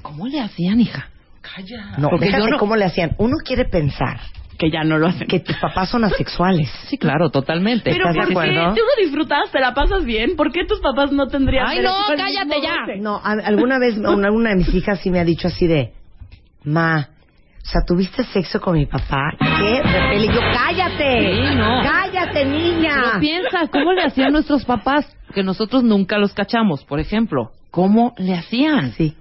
¿Cómo 0.02 0.28
le 0.28 0.40
hacían, 0.40 0.80
hija? 0.80 1.10
No, 1.98 2.10
Porque 2.10 2.26
déjate 2.28 2.50
no- 2.52 2.58
cómo 2.58 2.76
le 2.78 2.86
hacían. 2.86 3.16
Uno 3.18 3.34
quiere 3.46 3.66
pensar 3.66 4.18
Que 4.58 4.70
ya 4.70 4.84
no 4.84 4.98
lo 5.00 5.08
hacen. 5.08 5.28
que 5.28 5.40
tus 5.40 5.58
papás 5.58 5.90
son 5.90 6.04
asexuales. 6.04 6.70
Sí, 6.88 6.98
claro, 6.98 7.30
totalmente. 7.30 7.92
Pero 7.92 8.10
¿Estás 8.10 8.28
de 8.28 8.32
acuerdo? 8.34 8.74
¿Tú 8.76 8.82
lo 8.82 9.04
disfrutas? 9.04 9.52
¿Te 9.52 9.60
la 9.60 9.74
pasas 9.74 10.06
bien? 10.06 10.36
¿Por 10.36 10.52
qué 10.52 10.66
tus 10.66 10.80
papás 10.80 11.12
no 11.12 11.28
tendrían 11.28 11.66
Ay, 11.68 11.82
no, 11.82 11.96
cállate 12.16 12.62
ya. 12.62 12.78
No, 13.02 13.16
a- 13.18 13.32
alguna 13.46 13.80
vez 13.80 13.98
una, 13.98 14.32
una 14.32 14.52
de 14.52 14.56
mis 14.58 14.74
hijas 14.74 15.00
sí 15.02 15.10
me 15.10 15.20
ha 15.20 15.26
dicho 15.26 15.48
así 15.48 15.66
de, 15.68 15.92
ma, 16.64 17.10
o 17.64 17.66
sea, 17.66 17.82
¿tuviste 17.88 18.24
sexo 18.26 18.60
con 18.62 18.74
mi 18.78 18.86
papá? 18.86 19.32
¿Qué? 19.40 19.82
Repele. 19.82 20.26
Y 20.26 20.28
yo, 20.28 20.40
cállate. 20.54 21.20
Sí, 21.50 21.56
no. 21.56 21.82
Cállate, 21.84 22.46
niña. 22.46 22.96
Pero 23.04 23.20
piensa, 23.22 23.68
¿cómo 23.72 23.94
le 23.94 24.04
hacían 24.04 24.34
nuestros 24.34 24.66
papás? 24.66 25.06
Que 25.34 25.44
nosotros 25.44 25.84
nunca 25.84 26.18
los 26.18 26.34
cachamos, 26.34 26.84
por 26.84 27.00
ejemplo. 27.00 27.52
¿Cómo 27.72 28.14
le 28.18 28.36
hacían? 28.36 28.92
Sí. 28.92 29.16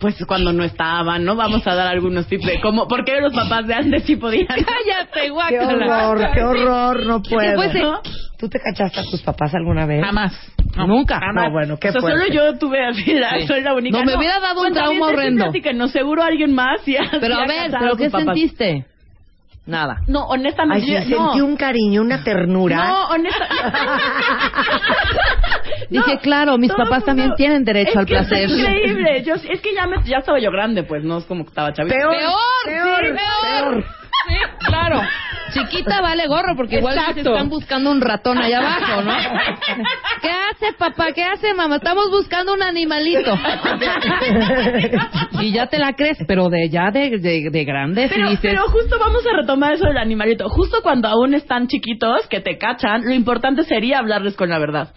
Pues 0.00 0.16
cuando 0.26 0.52
no 0.52 0.64
estaban, 0.64 1.24
¿no? 1.24 1.36
Vamos 1.36 1.66
a 1.66 1.74
dar 1.74 1.86
algunos 1.88 2.26
tips 2.26 2.46
de 2.46 2.60
cómo, 2.60 2.88
¿por 2.88 3.04
qué 3.04 3.20
los 3.20 3.32
papás 3.32 3.66
de 3.66 3.74
antes 3.74 4.04
sí 4.04 4.16
podían? 4.16 4.46
Cállate, 4.48 5.20
Qué 5.22 5.30
guácala. 5.30 6.08
horror, 6.08 6.30
qué 6.34 6.42
horror, 6.42 7.06
no 7.06 7.22
puedo. 7.22 7.54
fuese? 7.56 7.82
¿Tú 8.38 8.48
te 8.48 8.58
cachaste 8.58 9.00
a 9.00 9.04
tus 9.04 9.22
papás 9.22 9.54
alguna 9.54 9.86
vez? 9.86 10.04
Jamás. 10.04 10.32
Nunca. 10.76 11.20
No, 11.34 11.50
bueno, 11.52 11.78
qué 11.78 11.90
o 11.90 11.92
sea, 11.92 12.00
solo 12.00 12.14
fuerte. 12.16 12.34
yo 12.34 12.58
tuve 12.58 12.84
así, 12.86 13.12
la, 13.14 13.38
Sí. 13.40 13.46
soy 13.46 13.60
la 13.60 13.74
única. 13.74 13.98
No, 13.98 14.04
me 14.04 14.16
hubiera 14.16 14.40
dado 14.40 14.62
un 14.62 14.72
trauma 14.72 15.06
horrendo. 15.08 15.44
Así 15.46 15.60
que 15.60 15.72
no, 15.74 15.86
seguro 15.88 16.22
alguien 16.22 16.52
más. 16.54 16.80
Pero 16.84 17.34
a 17.36 17.46
ver, 17.46 17.70
¿pero 17.78 17.96
qué 17.96 18.10
papás. 18.10 18.24
sentiste? 18.34 18.86
Nada. 19.64 19.98
No, 20.08 20.24
honestamente, 20.26 20.84
Ay, 20.92 21.04
sí, 21.04 21.10
yo- 21.10 21.18
no. 21.18 21.24
sentí 21.26 21.40
un 21.40 21.56
cariño, 21.56 22.00
una 22.02 22.24
ternura. 22.24 22.84
No, 22.84 23.08
honestamente. 23.10 23.78
Dije, 25.90 26.18
claro, 26.20 26.58
mis 26.58 26.70
papás 26.72 26.88
mundo- 26.90 27.04
también 27.06 27.32
tienen 27.36 27.64
derecho 27.64 27.90
es 27.90 27.96
al 27.98 28.06
que 28.06 28.14
placer. 28.14 28.44
Es 28.44 28.50
increíble. 28.58 29.22
Yo, 29.22 29.34
es 29.34 29.60
que 29.60 29.72
ya, 29.74 29.86
me, 29.86 30.02
ya 30.04 30.18
estaba 30.18 30.40
yo 30.40 30.50
grande, 30.50 30.82
pues, 30.82 31.04
no 31.04 31.18
es 31.18 31.24
como 31.26 31.44
que 31.44 31.50
estaba 31.50 31.72
chavita. 31.72 31.94
Peor, 31.94 32.16
Peor, 32.16 32.32
peor, 32.64 33.06
sí, 33.06 33.12
peor. 33.12 33.84
peor. 33.84 34.01
Sí, 34.32 34.66
claro. 34.66 35.02
Chiquita 35.52 36.00
vale 36.00 36.26
gorro 36.28 36.56
porque 36.56 36.76
igual 36.76 36.98
se 37.12 37.20
están 37.20 37.48
buscando 37.48 37.90
un 37.90 38.00
ratón 38.00 38.38
allá 38.38 38.58
abajo, 38.58 39.02
¿no? 39.02 39.12
¿Qué 40.22 40.30
hace 40.30 40.72
papá? 40.78 41.12
¿Qué 41.12 41.22
hace 41.22 41.52
mamá? 41.52 41.76
Estamos 41.76 42.10
buscando 42.10 42.54
un 42.54 42.62
animalito. 42.62 43.38
y 45.40 45.52
ya 45.52 45.66
te 45.66 45.78
la 45.78 45.92
crees, 45.92 46.18
pero 46.26 46.48
de 46.48 46.70
ya 46.70 46.90
de, 46.90 47.18
de, 47.18 47.50
de 47.50 47.64
grande 47.64 48.08
Pero, 48.08 48.30
dices, 48.30 48.40
pero 48.42 48.62
justo 48.68 48.98
vamos 48.98 49.22
a 49.26 49.36
retomar 49.36 49.74
eso 49.74 49.86
del 49.86 49.98
animalito. 49.98 50.48
Justo 50.48 50.78
cuando 50.82 51.08
aún 51.08 51.34
están 51.34 51.68
chiquitos, 51.68 52.26
que 52.28 52.40
te 52.40 52.56
cachan, 52.56 53.04
lo 53.04 53.12
importante 53.12 53.64
sería 53.64 53.98
hablarles 53.98 54.34
con 54.36 54.48
la 54.48 54.58
verdad. 54.58 54.94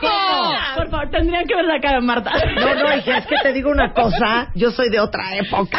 ¿Cómo? 0.00 0.52
Por 0.76 0.90
favor, 0.90 1.10
tendrían 1.10 1.44
que 1.46 1.54
ver 1.54 1.64
la 1.64 1.80
cara 1.80 2.00
de 2.00 2.06
Marta. 2.06 2.30
No, 2.56 2.74
no, 2.74 2.96
hija, 2.96 3.18
es 3.18 3.26
que 3.26 3.36
te 3.42 3.52
digo 3.52 3.70
una 3.70 3.92
cosa, 3.92 4.48
yo 4.54 4.70
soy 4.70 4.90
de 4.90 5.00
otra 5.00 5.36
época. 5.36 5.78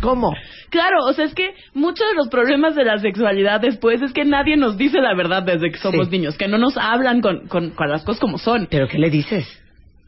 ¿Cómo? 0.00 0.32
Claro, 0.70 1.04
o 1.06 1.12
sea, 1.12 1.24
es 1.24 1.34
que 1.34 1.54
muchos 1.74 2.06
de 2.08 2.14
los 2.14 2.28
problemas 2.28 2.74
de 2.74 2.84
la 2.84 2.98
sexualidad 2.98 3.60
después 3.60 4.02
es 4.02 4.12
que 4.12 4.24
nadie 4.24 4.56
nos 4.56 4.76
dice 4.76 5.00
la 5.00 5.14
verdad 5.14 5.42
desde 5.42 5.70
que 5.70 5.78
somos 5.78 6.06
Sí. 6.08 6.12
niños, 6.12 6.36
que 6.36 6.48
no 6.48 6.58
nos 6.58 6.76
hablan 6.76 7.20
con, 7.20 7.48
con, 7.48 7.70
con 7.70 7.88
las 7.88 8.04
cosas 8.04 8.20
como 8.20 8.38
son. 8.38 8.68
¿Pero 8.70 8.86
qué 8.88 8.98
le 8.98 9.10
dices? 9.10 9.46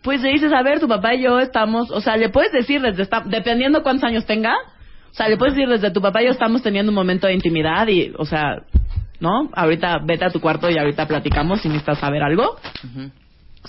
Pues 0.02 0.22
le 0.22 0.30
dices, 0.32 0.52
a 0.52 0.62
ver, 0.62 0.80
tu 0.80 0.88
papá 0.88 1.14
y 1.14 1.22
yo 1.22 1.38
estamos, 1.40 1.90
o 1.90 2.00
sea, 2.00 2.16
le 2.16 2.28
puedes 2.30 2.52
decir 2.52 2.80
desde, 2.80 3.02
esta- 3.02 3.22
dependiendo 3.26 3.82
cuántos 3.82 4.04
años 4.04 4.24
tenga, 4.26 4.54
o 5.10 5.14
sea, 5.14 5.28
le 5.28 5.36
puedes 5.36 5.54
decir 5.54 5.68
desde 5.68 5.90
tu 5.90 6.00
papá 6.00 6.22
y 6.22 6.26
yo 6.26 6.30
estamos 6.30 6.62
teniendo 6.62 6.90
un 6.90 6.96
momento 6.96 7.26
de 7.26 7.34
intimidad 7.34 7.86
y, 7.88 8.12
o 8.16 8.24
sea, 8.24 8.62
¿no? 9.20 9.48
Ahorita 9.52 9.98
vete 10.04 10.24
a 10.24 10.30
tu 10.30 10.40
cuarto 10.40 10.68
y 10.70 10.78
ahorita 10.78 11.06
platicamos 11.06 11.60
si 11.60 11.68
necesitas 11.68 11.98
saber 11.98 12.22
algo. 12.22 12.56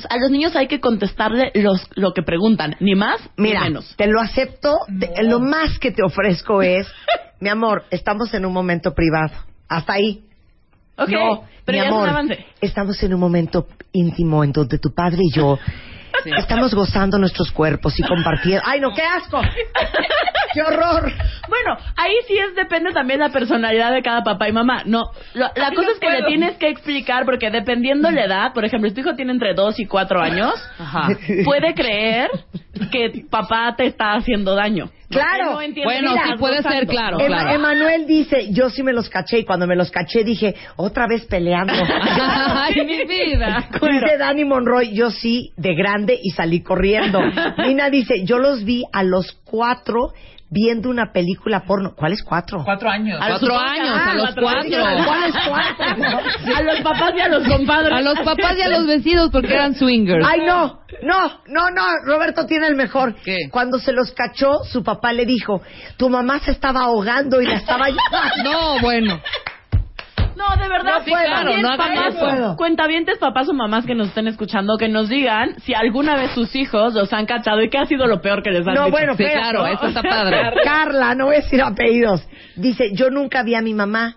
A 0.10 0.18
los 0.18 0.32
niños 0.32 0.56
hay 0.56 0.68
que 0.68 0.80
contestarle 0.80 1.52
los, 1.56 1.86
lo 1.96 2.14
que 2.14 2.24
preguntan, 2.24 2.76
ni 2.80 2.96
más 2.96 3.20
Mira, 3.36 3.60
ni 3.62 3.66
menos. 3.68 3.94
te 3.98 4.08
lo 4.08 4.22
acepto. 4.22 4.78
te- 5.00 5.24
lo 5.24 5.40
más 5.40 5.78
que 5.80 5.92
te 5.92 6.02
ofrezco 6.04 6.62
es, 6.62 6.88
mi 7.42 7.50
amor, 7.50 7.84
estamos 7.92 8.34
en 8.34 8.46
un 8.46 8.54
momento 8.54 8.94
privado. 8.94 9.34
Hasta 9.68 9.94
ahí. 9.94 10.24
Ok, 10.98 11.10
No, 11.10 11.44
pero 11.66 11.78
mi 11.78 11.84
ya 11.84 11.90
amor, 11.90 12.04
es 12.08 12.12
un 12.14 12.18
avance. 12.18 12.46
estamos 12.62 13.04
en 13.04 13.14
un 13.14 13.20
momento 13.20 13.68
íntimo 13.92 14.44
en 14.44 14.52
donde 14.54 14.78
tu 14.80 14.94
padre 14.94 15.20
y 15.24 15.34
yo 15.36 15.60
estamos 16.38 16.74
gozando 16.74 17.18
nuestros 17.18 17.52
cuerpos 17.52 18.00
y 18.00 18.04
compartiendo. 18.04 18.64
¡Ay, 18.66 18.80
no, 18.80 18.94
qué 18.94 19.02
asco! 19.04 19.42
¡Qué 20.54 20.62
horror! 20.62 21.12
Bueno, 21.48 21.78
ahí 21.96 22.14
sí 22.28 22.38
es 22.38 22.56
depende 22.56 22.92
también 22.92 23.20
la 23.20 23.30
personalidad 23.30 23.92
de 23.92 24.02
cada 24.02 24.24
papá 24.24 24.50
y 24.50 24.52
mamá. 24.52 24.84
No, 24.86 25.04
lo- 25.34 25.50
la 25.56 25.72
cosa 25.74 25.92
es 25.94 26.00
que 26.00 26.10
le 26.10 26.24
tienes 26.24 26.58
que 26.58 26.68
explicar 26.70 27.26
porque 27.26 27.50
dependiendo 27.50 28.12
la 28.12 28.26
edad, 28.26 28.54
por 28.54 28.66
ejemplo, 28.66 28.90
si 28.90 28.96
tu 28.96 29.02
hijo 29.02 29.16
tiene 29.16 29.32
entre 29.32 29.54
2 29.54 29.80
y 29.80 29.86
4 29.86 30.22
años, 30.22 30.54
Ajá. 30.78 31.08
puede 31.46 31.74
creer 31.74 32.30
que 32.92 33.26
papá 33.30 33.74
te 33.78 33.86
está 33.86 34.14
haciendo 34.14 34.56
daño. 34.56 34.90
Claro. 35.12 35.60
No 35.60 35.84
Bueno, 35.84 36.14
sí 36.14 36.34
puede 36.40 36.56
gozando. 36.60 36.78
ser, 36.80 36.88
claro, 36.88 37.20
Em- 37.20 37.28
claro. 37.28 37.50
Emanuel 37.50 38.08
dice, 38.08 38.50
yo 38.54 38.70
sí 38.70 38.82
me 38.82 38.94
los 38.94 39.10
caché 39.10 39.40
y 39.40 39.44
cuando 39.44 39.68
me 39.68 39.76
los 39.76 39.92
caché 39.92 40.24
dije, 40.24 40.56
otra 40.78 41.06
vez 41.06 41.26
peleando. 41.26 41.74
Ay, 42.56 42.76
mi 42.86 43.04
vida. 43.06 43.68
Dice 43.74 44.18
Dani 44.18 44.46
Monroy, 44.46 44.94
yo 44.96 45.10
sí, 45.12 45.52
de 45.58 45.76
grande 45.76 46.11
y 46.22 46.32
salí 46.32 46.62
corriendo. 46.62 47.20
Nina 47.58 47.90
dice, 47.90 48.24
yo 48.24 48.38
los 48.38 48.64
vi 48.64 48.84
a 48.92 49.04
los 49.04 49.32
cuatro 49.44 50.14
viendo 50.52 50.90
una 50.90 51.14
película 51.14 51.62
porno. 51.62 51.96
¿Cuáles 51.96 52.22
cuatro? 52.24 52.62
Cuatro 52.66 52.90
años. 52.90 53.18
A 53.22 53.30
los 53.30 53.40
Cuatro 53.40 53.58
años, 53.58 53.98
a 53.98 54.14
los 54.14 54.36
cuatro. 54.36 54.84
¿Cuáles 55.06 55.36
cuatro? 55.48 55.86
A 56.56 56.62
los 56.64 56.82
papás 56.82 57.14
y 57.16 57.22
a 57.22 57.30
los 57.30 57.48
compadres. 57.48 57.94
A 57.94 58.02
los 58.02 58.20
papás 58.20 58.58
y 58.58 58.62
a 58.62 58.68
los 58.68 58.86
vecinos 58.86 59.30
porque 59.32 59.54
eran 59.54 59.74
swingers. 59.74 60.26
Ay, 60.28 60.42
no, 60.46 60.82
no, 61.04 61.42
no, 61.48 61.70
no, 61.72 61.84
Roberto 62.06 62.46
tiene 62.46 62.68
el 62.68 62.76
mejor. 62.76 63.16
¿Qué? 63.24 63.50
Cuando 63.50 63.80
se 63.80 63.94
los 63.94 64.12
cachó, 64.12 64.64
su 64.66 64.84
papá 64.84 65.14
le 65.14 65.26
dijo, 65.26 65.62
tu 65.98 66.10
mamá 66.10 66.40
se 66.40 66.52
estaba 66.52 66.82
ahogando 66.82 67.42
y 67.42 67.46
la 67.46 67.56
estaba 67.56 67.88
llevando. 67.88 68.02
No, 68.52 68.80
bueno. 68.82 69.22
No, 70.50 70.56
de 70.62 70.68
verdad, 70.70 71.00
No 71.00 71.06
puedo, 71.06 71.26
también 71.36 71.62
no 71.62 71.78
papás, 71.78 72.16
eso. 72.16 72.56
cuentavientes, 72.58 73.18
papás 73.20 73.48
o 73.50 73.54
mamás 73.54 73.86
que 73.86 73.94
nos 73.96 74.08
estén 74.08 74.28
escuchando, 74.28 74.78
que 74.78 74.90
nos 74.90 75.08
digan 75.10 75.60
si 75.62 75.74
alguna 75.74 76.16
vez 76.16 76.32
sus 76.32 76.56
hijos 76.56 76.94
los 76.94 77.12
han 77.14 77.26
cachado 77.26 77.62
y 77.62 77.70
qué 77.70 77.78
ha 77.78 77.86
sido 77.86 78.08
lo 78.08 78.22
peor 78.22 78.42
que 78.42 78.50
les 78.52 78.66
han 78.68 78.74
No, 78.74 78.86
dicho. 78.86 78.92
bueno, 78.92 79.14
Sí, 79.16 79.24
claro, 79.26 79.68
eso 79.68 79.88
está 79.88 80.02
padre. 80.10 80.42
Carla, 80.64 81.14
no 81.16 81.26
voy 81.26 81.36
a 81.36 81.40
decir 81.42 81.62
apellidos. 81.62 82.28
Dice, 82.56 82.92
yo 82.94 83.10
nunca 83.10 83.44
vi 83.44 83.56
a 83.56 83.62
mi 83.62 83.74
mamá 83.74 84.16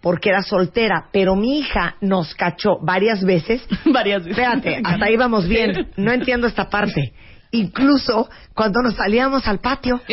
porque 0.00 0.28
era 0.28 0.42
soltera, 0.42 1.06
pero 1.12 1.34
mi 1.34 1.58
hija 1.60 1.96
nos 2.02 2.34
cachó 2.34 2.76
varias 2.82 3.24
veces. 3.24 3.66
Varias 3.86 4.24
veces. 4.24 4.38
Espérate, 4.38 4.80
hasta 4.84 5.06
ahí 5.06 5.16
vamos 5.16 5.48
bien. 5.48 5.90
No 5.96 6.12
entiendo 6.12 6.46
esta 6.46 6.68
parte. 6.68 7.14
Incluso 7.52 8.28
cuando 8.54 8.80
nos 8.82 8.94
salíamos 8.96 9.46
al 9.48 9.60
patio. 9.60 10.00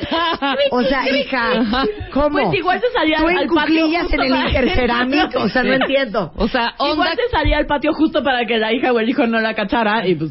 O 0.70 0.82
sea, 0.82 1.08
hija, 1.08 1.52
¿cómo? 2.12 2.30
Pues 2.30 2.54
igual 2.54 2.80
se 2.80 2.90
salía 2.92 3.18
Tú 3.18 3.28
en 3.28 3.38
al 3.38 3.46
cuclillas 3.48 4.12
en 4.12 4.20
el 4.20 4.34
intercerámico, 4.36 5.40
o 5.40 5.48
sea, 5.48 5.62
no 5.62 5.74
entiendo. 5.74 6.32
O 6.36 6.48
sea, 6.48 6.74
onda. 6.78 6.92
Igual 6.94 7.16
se 7.16 7.28
salía 7.30 7.56
al 7.58 7.66
patio 7.66 7.92
justo 7.92 8.22
para 8.22 8.44
que 8.46 8.58
la 8.58 8.72
hija 8.72 8.92
o 8.92 8.98
el 9.00 9.08
hijo 9.08 9.26
no 9.26 9.40
la 9.40 9.54
cachara 9.54 10.06
y 10.06 10.14
pues... 10.14 10.30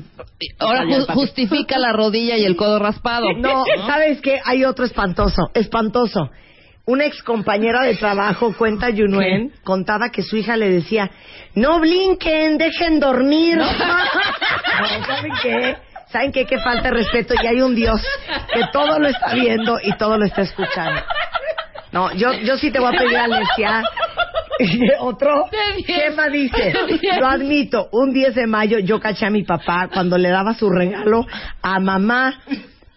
Ahora 0.59 0.83
ju- 0.85 1.05
justifica 1.13 1.77
la 1.79 1.91
rodilla 1.93 2.37
y 2.37 2.45
el 2.45 2.55
codo 2.55 2.79
raspado. 2.79 3.27
No, 3.37 3.63
¿sabes 3.87 4.21
qué? 4.21 4.39
Hay 4.45 4.63
otro 4.65 4.85
espantoso, 4.85 5.49
espantoso. 5.53 6.29
Una 6.85 7.05
ex 7.05 7.21
compañera 7.21 7.83
de 7.83 7.95
trabajo, 7.95 8.53
cuenta 8.57 8.89
Yunuen, 8.89 9.51
contaba 9.63 10.09
que 10.09 10.23
su 10.23 10.37
hija 10.37 10.57
le 10.57 10.69
decía, 10.69 11.11
no 11.53 11.79
blinquen, 11.79 12.57
dejen 12.57 12.99
dormir. 12.99 13.57
No, 13.57 13.65
¿saben 15.05 15.31
qué? 15.43 15.77
¿Saben 16.11 16.31
qué? 16.31 16.45
Que 16.45 16.57
falta 16.59 16.89
de 16.89 16.91
respeto 16.91 17.33
y 17.41 17.45
hay 17.45 17.61
un 17.61 17.75
Dios 17.75 18.01
que 18.53 18.61
todo 18.73 18.97
lo 18.99 19.07
está 19.07 19.33
viendo 19.33 19.77
y 19.83 19.95
todo 19.97 20.17
lo 20.17 20.25
está 20.25 20.41
escuchando. 20.41 21.01
No, 21.91 22.11
yo, 22.13 22.33
yo 22.33 22.57
sí 22.57 22.71
te 22.71 22.79
voy 22.79 22.95
a 22.95 22.97
pedir 22.97 23.17
Alessia. 23.17 23.83
Otro. 24.99 25.45
Gemma 25.85 26.27
dice, 26.27 26.73
lo 27.19 27.27
admito, 27.27 27.89
un 27.91 28.11
10 28.13 28.35
de 28.35 28.47
mayo 28.47 28.79
yo 28.79 28.99
caché 28.99 29.25
a 29.25 29.29
mi 29.29 29.43
papá 29.43 29.87
cuando 29.93 30.17
le 30.17 30.29
daba 30.29 30.53
su 30.53 30.69
regalo 30.69 31.25
a 31.61 31.79
mamá. 31.79 32.39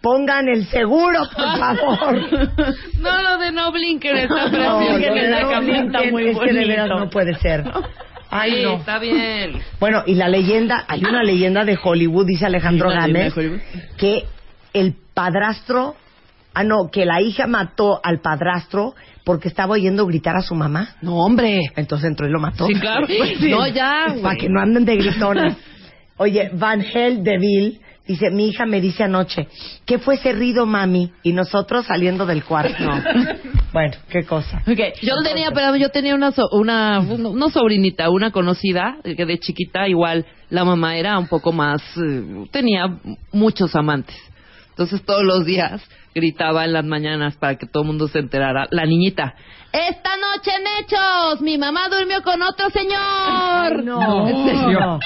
Pongan 0.01 0.49
el 0.49 0.65
seguro, 0.67 1.21
por 1.33 1.57
favor. 1.57 2.15
No, 2.99 3.21
lo 3.21 3.37
de 3.37 3.51
no 3.53 3.71
blinker 3.71 4.13
está 4.17 4.49
No, 4.49 4.79
precioso. 4.79 5.39
no 5.39 5.49
camita 5.49 5.59
blinken 5.99 6.11
muy 6.11 6.27
es 6.29 6.37
que 6.39 6.51
de 6.53 6.65
veras 6.67 6.89
bonito. 6.89 7.05
no 7.05 7.09
puede 7.09 7.35
ser. 7.35 7.63
Ay, 8.35 8.51
Sí, 8.55 8.63
no. 8.63 8.73
está 8.75 8.99
bien. 8.99 9.61
Bueno, 9.79 10.03
y 10.05 10.15
la 10.15 10.27
leyenda, 10.27 10.85
hay 10.87 11.03
una 11.03 11.23
leyenda 11.23 11.63
de 11.65 11.77
Hollywood, 11.81 12.25
dice 12.25 12.45
Alejandro 12.45 12.89
Gámez, 12.89 13.33
que 13.97 14.25
el 14.73 14.95
padrastro, 15.13 15.95
ah 16.53 16.63
no, 16.63 16.89
que 16.91 17.05
la 17.05 17.21
hija 17.21 17.47
mató 17.47 17.99
al 18.03 18.21
padrastro 18.21 18.95
porque 19.23 19.47
estaba 19.47 19.73
oyendo 19.73 20.05
gritar 20.05 20.35
a 20.35 20.41
su 20.41 20.55
mamá. 20.55 20.95
No, 21.01 21.17
hombre. 21.17 21.61
Entonces 21.75 22.09
entró 22.09 22.27
y 22.27 22.31
lo 22.31 22.39
mató. 22.39 22.65
Sí, 22.67 22.73
claro. 22.75 23.07
No, 23.49 23.67
ya, 23.67 24.15
Para 24.21 24.35
que 24.35 24.49
no 24.49 24.59
anden 24.59 24.85
de 24.85 24.95
gritonas. 24.97 25.55
Oye, 26.17 26.49
Van 26.53 26.81
Hel 26.81 27.23
Deville 27.23 27.79
dice, 28.07 28.29
mi 28.31 28.47
hija 28.47 28.65
me 28.65 28.81
dice 28.81 29.03
anoche, 29.03 29.47
¿qué 29.85 29.97
fue 29.99 30.15
ese 30.15 30.33
ruido, 30.33 30.65
mami? 30.65 31.11
Y 31.23 31.33
nosotros 31.33 31.85
saliendo 31.85 32.25
del 32.25 32.43
cuarto. 32.43 32.83
bueno, 33.73 33.93
qué 34.09 34.23
cosa. 34.25 34.61
Yo 35.01 35.15
tenía, 35.23 35.51
pero 35.51 35.75
yo 35.75 35.89
tenía 35.89 36.15
una, 36.15 36.31
so- 36.31 36.49
una, 36.51 36.99
un- 36.99 37.37
no 37.37 37.49
sobrinita, 37.49 38.09
una 38.09 38.31
conocida, 38.31 38.97
que 39.03 39.25
de 39.25 39.39
chiquita 39.39 39.87
igual 39.87 40.25
la 40.49 40.63
mamá 40.65 40.97
era 40.97 41.17
un 41.17 41.27
poco 41.27 41.51
más, 41.51 41.81
eh, 41.97 42.45
tenía 42.51 42.85
muchos 43.31 43.75
amantes. 43.75 44.15
Entonces 44.69 45.03
todos 45.05 45.23
los 45.23 45.45
días 45.45 45.81
gritaba 46.15 46.65
en 46.65 46.73
las 46.73 46.83
mañanas 46.85 47.35
para 47.37 47.55
que 47.57 47.65
todo 47.67 47.83
el 47.83 47.87
mundo 47.87 48.07
se 48.07 48.19
enterara. 48.19 48.67
La 48.71 48.85
niñita, 48.85 49.33
esta 49.71 50.11
noche 50.17 50.51
en 50.59 50.83
Hechos, 50.85 51.41
mi 51.41 51.57
mamá 51.57 51.89
durmió 51.89 52.21
con 52.23 52.41
otro 52.41 52.69
señor. 52.69 53.83
No, 53.83 54.27
¿En 54.27 54.45
serio? 54.45 54.79
no. 54.79 54.99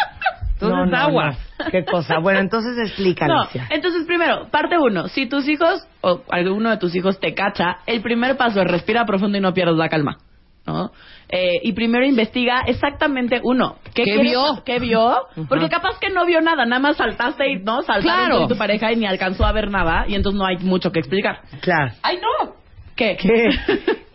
Entonces, 0.59 0.91
No, 0.91 1.11
no. 1.11 1.37
Qué 1.71 1.85
cosa. 1.85 2.17
Bueno, 2.19 2.39
entonces 2.39 2.77
explica, 2.79 3.27
No, 3.27 3.41
Alicia. 3.41 3.67
entonces 3.69 4.05
primero, 4.05 4.47
parte 4.49 4.77
uno, 4.77 5.07
si 5.07 5.27
tus 5.27 5.47
hijos 5.47 5.87
o 6.01 6.21
alguno 6.29 6.69
de 6.71 6.77
tus 6.77 6.95
hijos 6.95 7.19
te 7.19 7.33
cacha, 7.33 7.77
el 7.85 8.01
primer 8.01 8.37
paso 8.37 8.61
es 8.61 8.67
respira 8.67 9.05
profundo 9.05 9.37
y 9.37 9.41
no 9.41 9.53
pierdas 9.53 9.75
la 9.75 9.87
calma, 9.89 10.17
¿no? 10.65 10.91
Eh, 11.29 11.59
y 11.61 11.73
primero 11.73 12.05
investiga 12.05 12.61
exactamente 12.65 13.39
uno, 13.43 13.75
¿qué, 13.93 14.03
¿Qué 14.03 14.03
quieres- 14.03 14.23
vio? 14.31 14.63
¿Qué 14.65 14.79
vio? 14.79 15.17
Porque 15.49 15.67
capaz 15.69 15.99
que 15.99 16.09
no 16.09 16.25
vio 16.25 16.39
nada, 16.41 16.65
nada 16.65 16.79
más 16.81 16.97
saltaste 16.97 17.49
y 17.51 17.55
no 17.59 17.81
saltaron 17.83 18.25
Claro. 18.29 18.43
y 18.45 18.47
tu 18.47 18.57
pareja 18.57 18.91
y 18.91 18.95
ni 18.95 19.05
alcanzó 19.05 19.45
a 19.45 19.51
ver 19.51 19.69
nada 19.69 20.05
y 20.07 20.15
entonces 20.15 20.39
no 20.39 20.45
hay 20.45 20.57
mucho 20.57 20.91
que 20.91 20.99
explicar. 20.99 21.41
Claro. 21.61 21.91
¡Ay, 22.01 22.17
no! 22.21 22.53
¿Qué? 22.95 23.15
que 23.17 23.27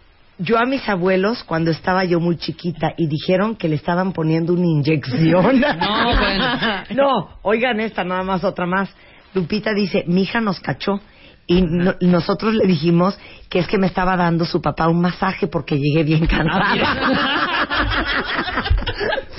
yo 0.42 0.58
a 0.58 0.64
mis 0.66 0.86
abuelos 0.88 1.44
cuando 1.44 1.70
estaba 1.70 2.04
yo 2.04 2.20
muy 2.20 2.36
chiquita 2.36 2.94
y 2.96 3.06
dijeron 3.06 3.56
que 3.56 3.68
le 3.68 3.76
estaban 3.76 4.12
poniendo 4.12 4.52
una 4.52 4.66
inyección. 4.66 5.60
No, 5.80 6.16
bueno. 6.18 6.46
No, 6.90 7.28
oigan 7.42 7.80
esta, 7.80 8.04
nada 8.04 8.22
más 8.22 8.44
otra 8.44 8.66
más. 8.66 8.90
Lupita 9.34 9.72
dice, 9.72 10.04
mi 10.06 10.22
hija 10.22 10.40
nos 10.40 10.60
cachó 10.60 11.00
y 11.46 11.62
no- 11.62 11.94
nosotros 12.00 12.54
le 12.54 12.66
dijimos 12.66 13.18
que 13.48 13.60
es 13.60 13.66
que 13.66 13.78
me 13.78 13.86
estaba 13.86 14.16
dando 14.16 14.44
su 14.44 14.60
papá 14.60 14.88
un 14.88 15.00
masaje 15.00 15.46
porque 15.46 15.78
llegué 15.78 16.02
bien 16.04 16.26
cansada. 16.26 16.74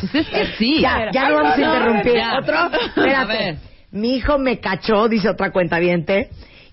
Pues 0.01 0.15
es 0.15 0.27
que 0.29 0.45
sí. 0.57 0.81
ya, 0.81 1.11
ya 1.11 1.29
no 1.29 1.35
vamos 1.35 1.57
a 1.57 1.61
interrumpir. 1.61 2.15
Ya. 2.15 2.39
¿Otro? 2.39 2.57
A 2.57 2.69
ver. 2.69 2.81
Espérate. 2.85 3.57
Mi 3.91 4.15
hijo 4.15 4.39
me 4.39 4.59
cachó, 4.59 5.07
dice 5.07 5.29
otra 5.29 5.51
cuenta 5.51 5.77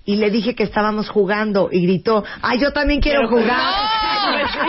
y 0.05 0.16
le 0.16 0.31
dije 0.31 0.55
que 0.55 0.62
estábamos 0.64 1.09
jugando 1.09 1.68
y 1.70 1.82
gritó, 1.86 2.24
¡ay, 2.43 2.59
yo 2.60 2.72
también 2.72 3.01
quiero 3.01 3.28
jugar! 3.28 3.47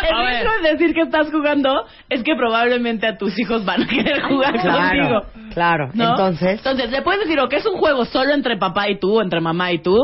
El 0.00 0.28
hecho 0.36 0.50
de 0.62 0.72
decir 0.72 0.94
que 0.94 1.02
estás 1.02 1.30
jugando 1.30 1.84
es 2.08 2.22
que 2.22 2.34
probablemente 2.36 3.06
a 3.06 3.16
tus 3.18 3.38
hijos 3.38 3.64
van 3.64 3.82
a 3.82 3.86
querer 3.86 4.22
jugar 4.22 4.58
Claro, 4.60 5.20
contigo. 5.24 5.50
claro. 5.52 5.90
¿no? 5.94 6.10
Entonces, 6.10 6.58
Entonces, 6.58 6.90
le 6.90 7.02
puedes 7.02 7.20
decir 7.20 7.38
o 7.40 7.48
que 7.48 7.56
es 7.56 7.66
un 7.66 7.78
juego 7.78 8.04
solo 8.04 8.32
entre 8.32 8.56
papá 8.56 8.88
y 8.88 8.98
tú, 8.98 9.20
entre 9.20 9.40
mamá 9.40 9.72
y 9.72 9.78
tú, 9.82 9.98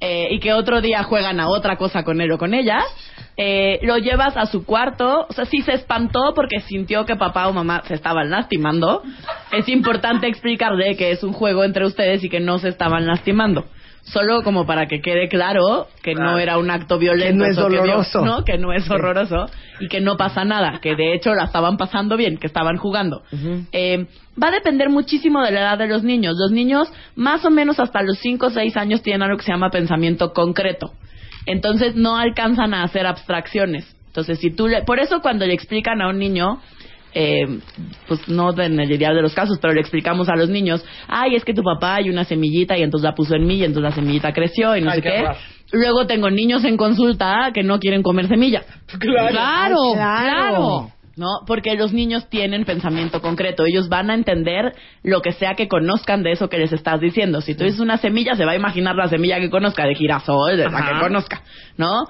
eh, 0.00 0.28
y 0.30 0.40
que 0.40 0.52
otro 0.52 0.80
día 0.80 1.02
juegan 1.04 1.40
a 1.40 1.48
otra 1.48 1.76
cosa 1.76 2.02
con 2.04 2.20
él 2.20 2.30
o 2.32 2.38
con 2.38 2.54
ella. 2.54 2.78
Eh, 3.36 3.80
lo 3.82 3.98
llevas 3.98 4.36
a 4.36 4.46
su 4.46 4.64
cuarto, 4.64 5.26
o 5.28 5.32
sea, 5.32 5.44
si 5.44 5.60
se 5.62 5.72
espantó 5.72 6.34
porque 6.34 6.60
sintió 6.60 7.04
que 7.04 7.16
papá 7.16 7.48
o 7.48 7.52
mamá 7.52 7.82
se 7.86 7.94
estaban 7.94 8.30
lastimando, 8.30 9.02
es 9.50 9.68
importante 9.68 10.28
explicarle 10.28 10.96
que 10.96 11.10
es 11.10 11.24
un 11.24 11.32
juego 11.32 11.64
entre 11.64 11.84
ustedes 11.84 12.22
y 12.22 12.28
que 12.28 12.38
no 12.40 12.58
se 12.58 12.68
estaban 12.68 13.06
lastimando. 13.06 13.64
Solo 14.02 14.42
como 14.42 14.66
para 14.66 14.86
que 14.86 15.00
quede 15.00 15.28
claro 15.30 15.88
que 16.02 16.14
no 16.14 16.38
era 16.38 16.58
un 16.58 16.70
acto 16.70 16.98
violento. 16.98 17.32
Que 17.32 17.38
no 17.38 17.46
es 17.46 17.58
o 17.58 17.68
vio- 17.68 17.80
doloroso. 17.80 18.24
¿no? 18.24 18.44
Que 18.44 18.58
no 18.58 18.70
es 18.72 18.88
horroroso 18.90 19.46
y 19.80 19.88
que 19.88 20.02
no 20.02 20.18
pasa 20.18 20.44
nada, 20.44 20.78
que 20.82 20.94
de 20.94 21.14
hecho 21.14 21.32
la 21.34 21.44
estaban 21.44 21.78
pasando 21.78 22.16
bien, 22.18 22.36
que 22.36 22.46
estaban 22.46 22.76
jugando. 22.76 23.22
Eh, 23.72 24.06
va 24.40 24.48
a 24.48 24.52
depender 24.52 24.90
muchísimo 24.90 25.42
de 25.42 25.52
la 25.52 25.60
edad 25.60 25.78
de 25.78 25.88
los 25.88 26.02
niños. 26.04 26.36
Los 26.38 26.50
niños, 26.52 26.92
más 27.16 27.44
o 27.46 27.50
menos 27.50 27.80
hasta 27.80 28.02
los 28.02 28.18
5 28.18 28.46
o 28.46 28.50
6 28.50 28.76
años, 28.76 29.02
tienen 29.02 29.22
algo 29.22 29.38
que 29.38 29.44
se 29.44 29.52
llama 29.52 29.70
pensamiento 29.70 30.34
concreto. 30.34 30.92
Entonces 31.46 31.94
no 31.94 32.16
alcanzan 32.16 32.74
a 32.74 32.82
hacer 32.82 33.06
abstracciones. 33.06 33.94
Entonces, 34.06 34.38
si 34.38 34.50
tú 34.50 34.68
le... 34.68 34.82
Por 34.82 35.00
eso 35.00 35.20
cuando 35.20 35.46
le 35.46 35.54
explican 35.54 36.00
a 36.00 36.08
un 36.08 36.18
niño, 36.18 36.60
eh, 37.14 37.60
pues 38.08 38.28
no 38.28 38.50
en 38.60 38.78
el 38.80 38.90
ideal 38.90 39.14
de 39.14 39.22
los 39.22 39.34
casos, 39.34 39.58
pero 39.60 39.72
le 39.74 39.80
explicamos 39.80 40.28
a 40.28 40.36
los 40.36 40.48
niños, 40.48 40.84
ay, 41.08 41.34
es 41.34 41.44
que 41.44 41.54
tu 41.54 41.62
papá 41.62 41.96
hay 41.96 42.10
una 42.10 42.24
semillita 42.24 42.76
y 42.76 42.82
entonces 42.82 43.04
la 43.04 43.14
puso 43.14 43.34
en 43.34 43.46
mí 43.46 43.56
y 43.56 43.64
entonces 43.64 43.90
la 43.90 43.94
semillita 43.94 44.32
creció 44.32 44.76
y 44.76 44.82
no 44.82 44.90
Ay, 44.90 44.96
sé 44.96 45.02
qué. 45.02 45.24
Luego 45.72 46.06
tengo 46.06 46.30
niños 46.30 46.64
en 46.64 46.76
consulta 46.76 47.50
que 47.52 47.62
no 47.62 47.78
quieren 47.78 48.02
comer 48.02 48.28
semilla. 48.28 48.62
Claro. 48.98 49.30
Claro, 49.30 49.76
Ay, 49.82 49.94
claro. 49.94 50.50
claro. 50.50 50.90
¿No? 51.16 51.28
Porque 51.46 51.74
los 51.76 51.92
niños 51.92 52.28
tienen 52.28 52.64
pensamiento 52.64 53.20
concreto. 53.20 53.64
Ellos 53.64 53.88
van 53.88 54.10
a 54.10 54.14
entender 54.14 54.72
lo 55.04 55.22
que 55.22 55.30
sea 55.30 55.54
que 55.54 55.68
conozcan 55.68 56.24
de 56.24 56.32
eso 56.32 56.48
que 56.48 56.58
les 56.58 56.72
estás 56.72 57.00
diciendo. 57.00 57.40
Si 57.40 57.54
tú 57.54 57.62
dices 57.62 57.78
una 57.78 57.98
semilla, 57.98 58.34
se 58.34 58.44
va 58.44 58.52
a 58.52 58.56
imaginar 58.56 58.96
la 58.96 59.06
semilla 59.06 59.38
que 59.38 59.48
conozca, 59.48 59.86
de 59.86 59.94
girasol, 59.94 60.56
de 60.56 60.64
la 60.68 60.76
Ajá. 60.76 60.94
que 60.94 61.00
conozca, 61.00 61.42
¿no? 61.76 62.04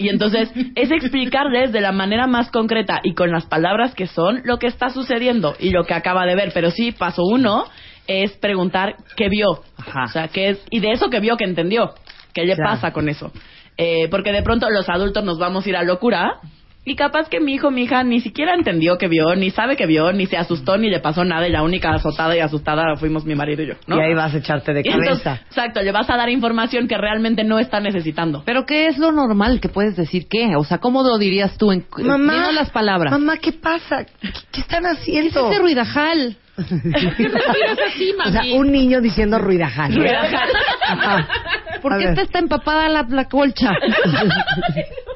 Y 0.00 0.08
entonces 0.08 0.50
es 0.74 0.90
explicarles 0.90 1.72
de 1.72 1.80
la 1.82 1.92
manera 1.92 2.26
más 2.26 2.50
concreta 2.50 3.00
y 3.04 3.12
con 3.12 3.30
las 3.30 3.44
palabras 3.46 3.94
que 3.94 4.06
son 4.06 4.40
lo 4.44 4.58
que 4.58 4.66
está 4.66 4.88
sucediendo 4.88 5.54
y 5.60 5.70
lo 5.70 5.84
que 5.84 5.92
acaba 5.92 6.24
de 6.24 6.34
ver. 6.34 6.52
Pero 6.54 6.70
sí, 6.70 6.90
paso 6.90 7.22
uno 7.22 7.66
es 8.06 8.32
preguntar 8.38 8.96
qué 9.14 9.28
vio. 9.28 9.50
O 9.50 10.08
sea, 10.10 10.28
qué 10.28 10.48
es, 10.48 10.64
y 10.70 10.80
de 10.80 10.92
eso 10.92 11.10
que 11.10 11.20
vio 11.20 11.36
que 11.36 11.44
entendió. 11.44 11.92
¿Qué 12.32 12.44
le 12.44 12.56
pasa 12.56 12.92
con 12.92 13.08
eso? 13.08 13.30
Eh, 13.76 14.08
porque 14.10 14.32
de 14.32 14.42
pronto 14.42 14.70
los 14.70 14.88
adultos 14.88 15.22
nos 15.22 15.38
vamos 15.38 15.66
a 15.66 15.68
ir 15.68 15.76
a 15.76 15.82
locura 15.82 16.40
y 16.82 16.96
capaz 16.96 17.28
que 17.28 17.40
mi 17.40 17.54
hijo, 17.54 17.70
mi 17.70 17.82
hija 17.82 18.02
ni 18.04 18.20
siquiera 18.20 18.54
entendió 18.54 18.96
que 18.96 19.06
vio, 19.06 19.34
ni 19.36 19.50
sabe 19.50 19.76
que 19.76 19.86
vio, 19.86 20.12
ni 20.12 20.26
se 20.26 20.36
asustó, 20.38 20.78
ni 20.78 20.88
le 20.88 21.00
pasó 21.00 21.24
nada 21.24 21.46
y 21.46 21.52
la 21.52 21.62
única 21.62 21.90
azotada 21.90 22.34
y 22.34 22.40
asustada 22.40 22.96
fuimos 22.96 23.24
mi 23.26 23.34
marido 23.34 23.62
y 23.62 23.66
yo, 23.68 23.74
¿no? 23.86 23.96
y 23.98 24.00
ahí 24.00 24.14
vas 24.14 24.34
a 24.34 24.38
echarte 24.38 24.72
de 24.72 24.80
Y 24.84 24.88
entonces, 24.88 25.22
cabeza. 25.22 25.42
exacto, 25.46 25.82
le 25.82 25.92
vas 25.92 26.08
a 26.08 26.16
dar 26.16 26.30
información 26.30 26.88
que 26.88 26.96
realmente 26.96 27.44
no 27.44 27.58
está 27.58 27.80
necesitando. 27.80 28.42
Pero 28.46 28.64
¿qué 28.64 28.86
es 28.86 28.96
lo 28.96 29.12
normal 29.12 29.60
que 29.60 29.68
puedes 29.68 29.94
decir 29.94 30.26
qué? 30.28 30.56
O 30.56 30.64
sea, 30.64 30.78
¿cómo 30.78 31.02
lo 31.02 31.18
dirías 31.18 31.58
tú 31.58 31.70
en 31.70 31.84
Mamá, 31.98 32.50
las 32.52 32.70
palabras? 32.70 33.12
Mamá, 33.12 33.36
¿qué 33.36 33.52
pasa? 33.52 34.04
¿Qué, 34.04 34.30
qué 34.50 34.60
están 34.62 34.84
¿Qué 34.84 34.90
es 34.90 34.98
haciendo? 34.98 35.50
ese 35.50 35.60
ruidajal? 35.60 36.36
así, 36.60 38.12
o 38.24 38.30
sea, 38.30 38.42
un 38.54 38.70
niño 38.72 39.00
diciendo 39.00 39.38
ruidajal. 39.38 39.94
Ruidajal. 39.94 41.26
¿Por 41.80 41.98
qué 41.98 42.04
esta 42.04 42.22
está 42.22 42.38
empapada 42.38 42.88
la, 42.88 43.06
la 43.08 43.24
colcha? 43.26 43.70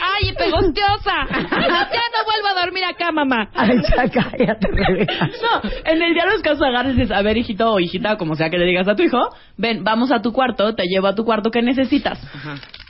¡Ay, 0.00 0.32
pegostiosa! 0.34 1.26
ya 1.30 2.04
no 2.12 2.24
vuelvo 2.24 2.48
a 2.48 2.60
dormir 2.64 2.84
acá, 2.84 3.10
mamá. 3.12 3.50
Ay, 3.54 3.80
ya 3.82 4.08
cállate, 4.08 4.68
Rebeca. 4.72 5.26
No, 5.26 5.70
en 5.84 6.02
el 6.02 6.14
día 6.14 6.24
de 6.24 6.30
los 6.32 6.42
casos 6.42 6.62
agarres 6.62 6.94
y 6.94 7.00
dices, 7.00 7.16
a 7.16 7.22
ver, 7.22 7.36
hijito 7.36 7.72
o 7.72 7.80
hijita, 7.80 8.16
como 8.16 8.34
sea 8.34 8.50
que 8.50 8.58
le 8.58 8.66
digas 8.66 8.88
a 8.88 8.94
tu 8.94 9.02
hijo, 9.02 9.18
ven, 9.56 9.84
vamos 9.84 10.12
a 10.12 10.22
tu 10.22 10.32
cuarto, 10.32 10.74
te 10.74 10.84
llevo 10.84 11.08
a 11.08 11.14
tu 11.14 11.24
cuarto, 11.24 11.50
¿qué 11.50 11.62
necesitas? 11.62 12.20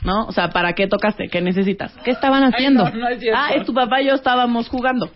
¿No? 0.03 0.25
O 0.25 0.31
sea, 0.31 0.49
¿para 0.49 0.73
qué 0.73 0.87
tocaste? 0.87 1.27
¿Qué 1.29 1.41
necesitas? 1.41 1.93
¿Qué 2.03 2.11
estaban 2.11 2.43
haciendo? 2.43 2.85
Ay, 2.85 2.93
no, 2.93 2.99
no 2.99 3.07
es 3.09 3.19
cierto. 3.19 3.39
Ah, 3.41 3.53
es 3.53 3.65
tu 3.65 3.73
papá 3.73 4.01
y 4.01 4.07
yo 4.07 4.13
estábamos 4.13 4.69
jugando. 4.69 5.09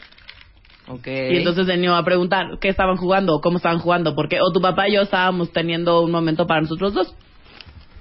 Ok. 0.88 1.07
Y 1.07 1.38
entonces 1.38 1.68
va 1.68 1.98
a 1.98 2.03
preguntar 2.03 2.45
qué 2.62 2.70
estaban 2.70 2.98
jugando, 2.98 3.40
cómo 3.41 3.57
estaban 3.57 3.80
jugando, 3.80 4.14
porque 4.16 4.40
o 4.41 4.52
tu 4.52 4.62
papá 4.62 4.88
y 4.88 4.94
yo 4.94 5.02
estábamos 5.02 5.52
teniendo 5.52 6.02
un 6.02 6.12
momento 6.12 6.45
para 6.45 6.62
nosotros 6.62 6.94
dos. 6.94 7.16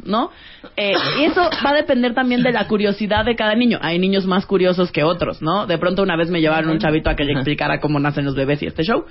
¿No? 0.04 0.30
Eh, 0.76 0.94
y 1.18 1.24
eso 1.24 1.48
va 1.64 1.70
a 1.70 1.74
depender 1.74 2.14
también 2.14 2.42
de 2.42 2.52
la 2.52 2.66
curiosidad 2.66 3.24
de 3.24 3.36
cada 3.36 3.54
niño. 3.54 3.78
Hay 3.80 3.98
niños 3.98 4.26
más 4.26 4.46
curiosos 4.46 4.92
que 4.92 5.02
otros, 5.02 5.40
¿no? 5.42 5.66
De 5.66 5.78
pronto 5.78 6.02
una 6.02 6.16
vez 6.16 6.30
me 6.30 6.40
llevaron 6.40 6.70
un 6.70 6.78
chavito 6.78 7.10
a 7.10 7.16
que 7.16 7.24
le 7.24 7.32
explicara 7.32 7.80
cómo 7.80 7.98
nacen 7.98 8.24
los 8.24 8.34
bebés 8.34 8.62
y 8.62 8.66
este 8.66 8.82
show. 8.82 9.04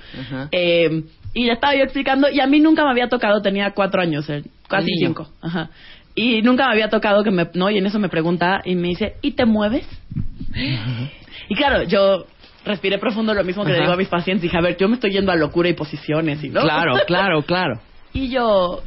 Eh, 0.52 1.02
y 1.34 1.46
le 1.46 1.52
estaba 1.52 1.74
yo 1.74 1.82
explicando, 1.82 2.28
y 2.30 2.40
a 2.40 2.46
mí 2.46 2.60
nunca 2.60 2.84
me 2.84 2.90
había 2.90 3.08
tocado, 3.08 3.42
tenía 3.42 3.72
cuatro 3.72 4.00
años, 4.00 4.28
eh, 4.30 4.44
casi 4.68 4.90
cinco. 4.98 5.28
Ajá. 5.42 5.70
Y 6.14 6.42
nunca 6.42 6.66
me 6.66 6.72
había 6.74 6.88
tocado 6.88 7.24
que 7.24 7.32
me, 7.32 7.48
no, 7.54 7.70
y 7.70 7.78
en 7.78 7.86
eso 7.86 7.98
me 7.98 8.08
pregunta 8.08 8.62
y 8.64 8.76
me 8.76 8.88
dice, 8.88 9.16
¿y 9.20 9.32
te 9.32 9.46
mueves? 9.46 9.86
Y 11.48 11.56
claro, 11.56 11.82
yo 11.82 12.26
respiré 12.64 12.98
profundo 12.98 13.34
lo 13.34 13.42
mismo 13.44 13.64
que 13.64 13.72
le 13.72 13.80
digo 13.80 13.92
a 13.92 13.96
mis 13.96 14.08
pacientes. 14.08 14.42
Dije, 14.42 14.56
a 14.56 14.60
ver, 14.60 14.76
yo 14.76 14.88
me 14.88 14.94
estoy 14.94 15.10
yendo 15.10 15.32
a 15.32 15.36
locura 15.36 15.68
y 15.68 15.74
posiciones 15.74 16.42
y 16.44 16.50
no. 16.50 16.62
Claro, 16.62 16.94
claro, 17.06 17.42
claro. 17.42 17.80
Y 18.14 18.30
yo, 18.30 18.82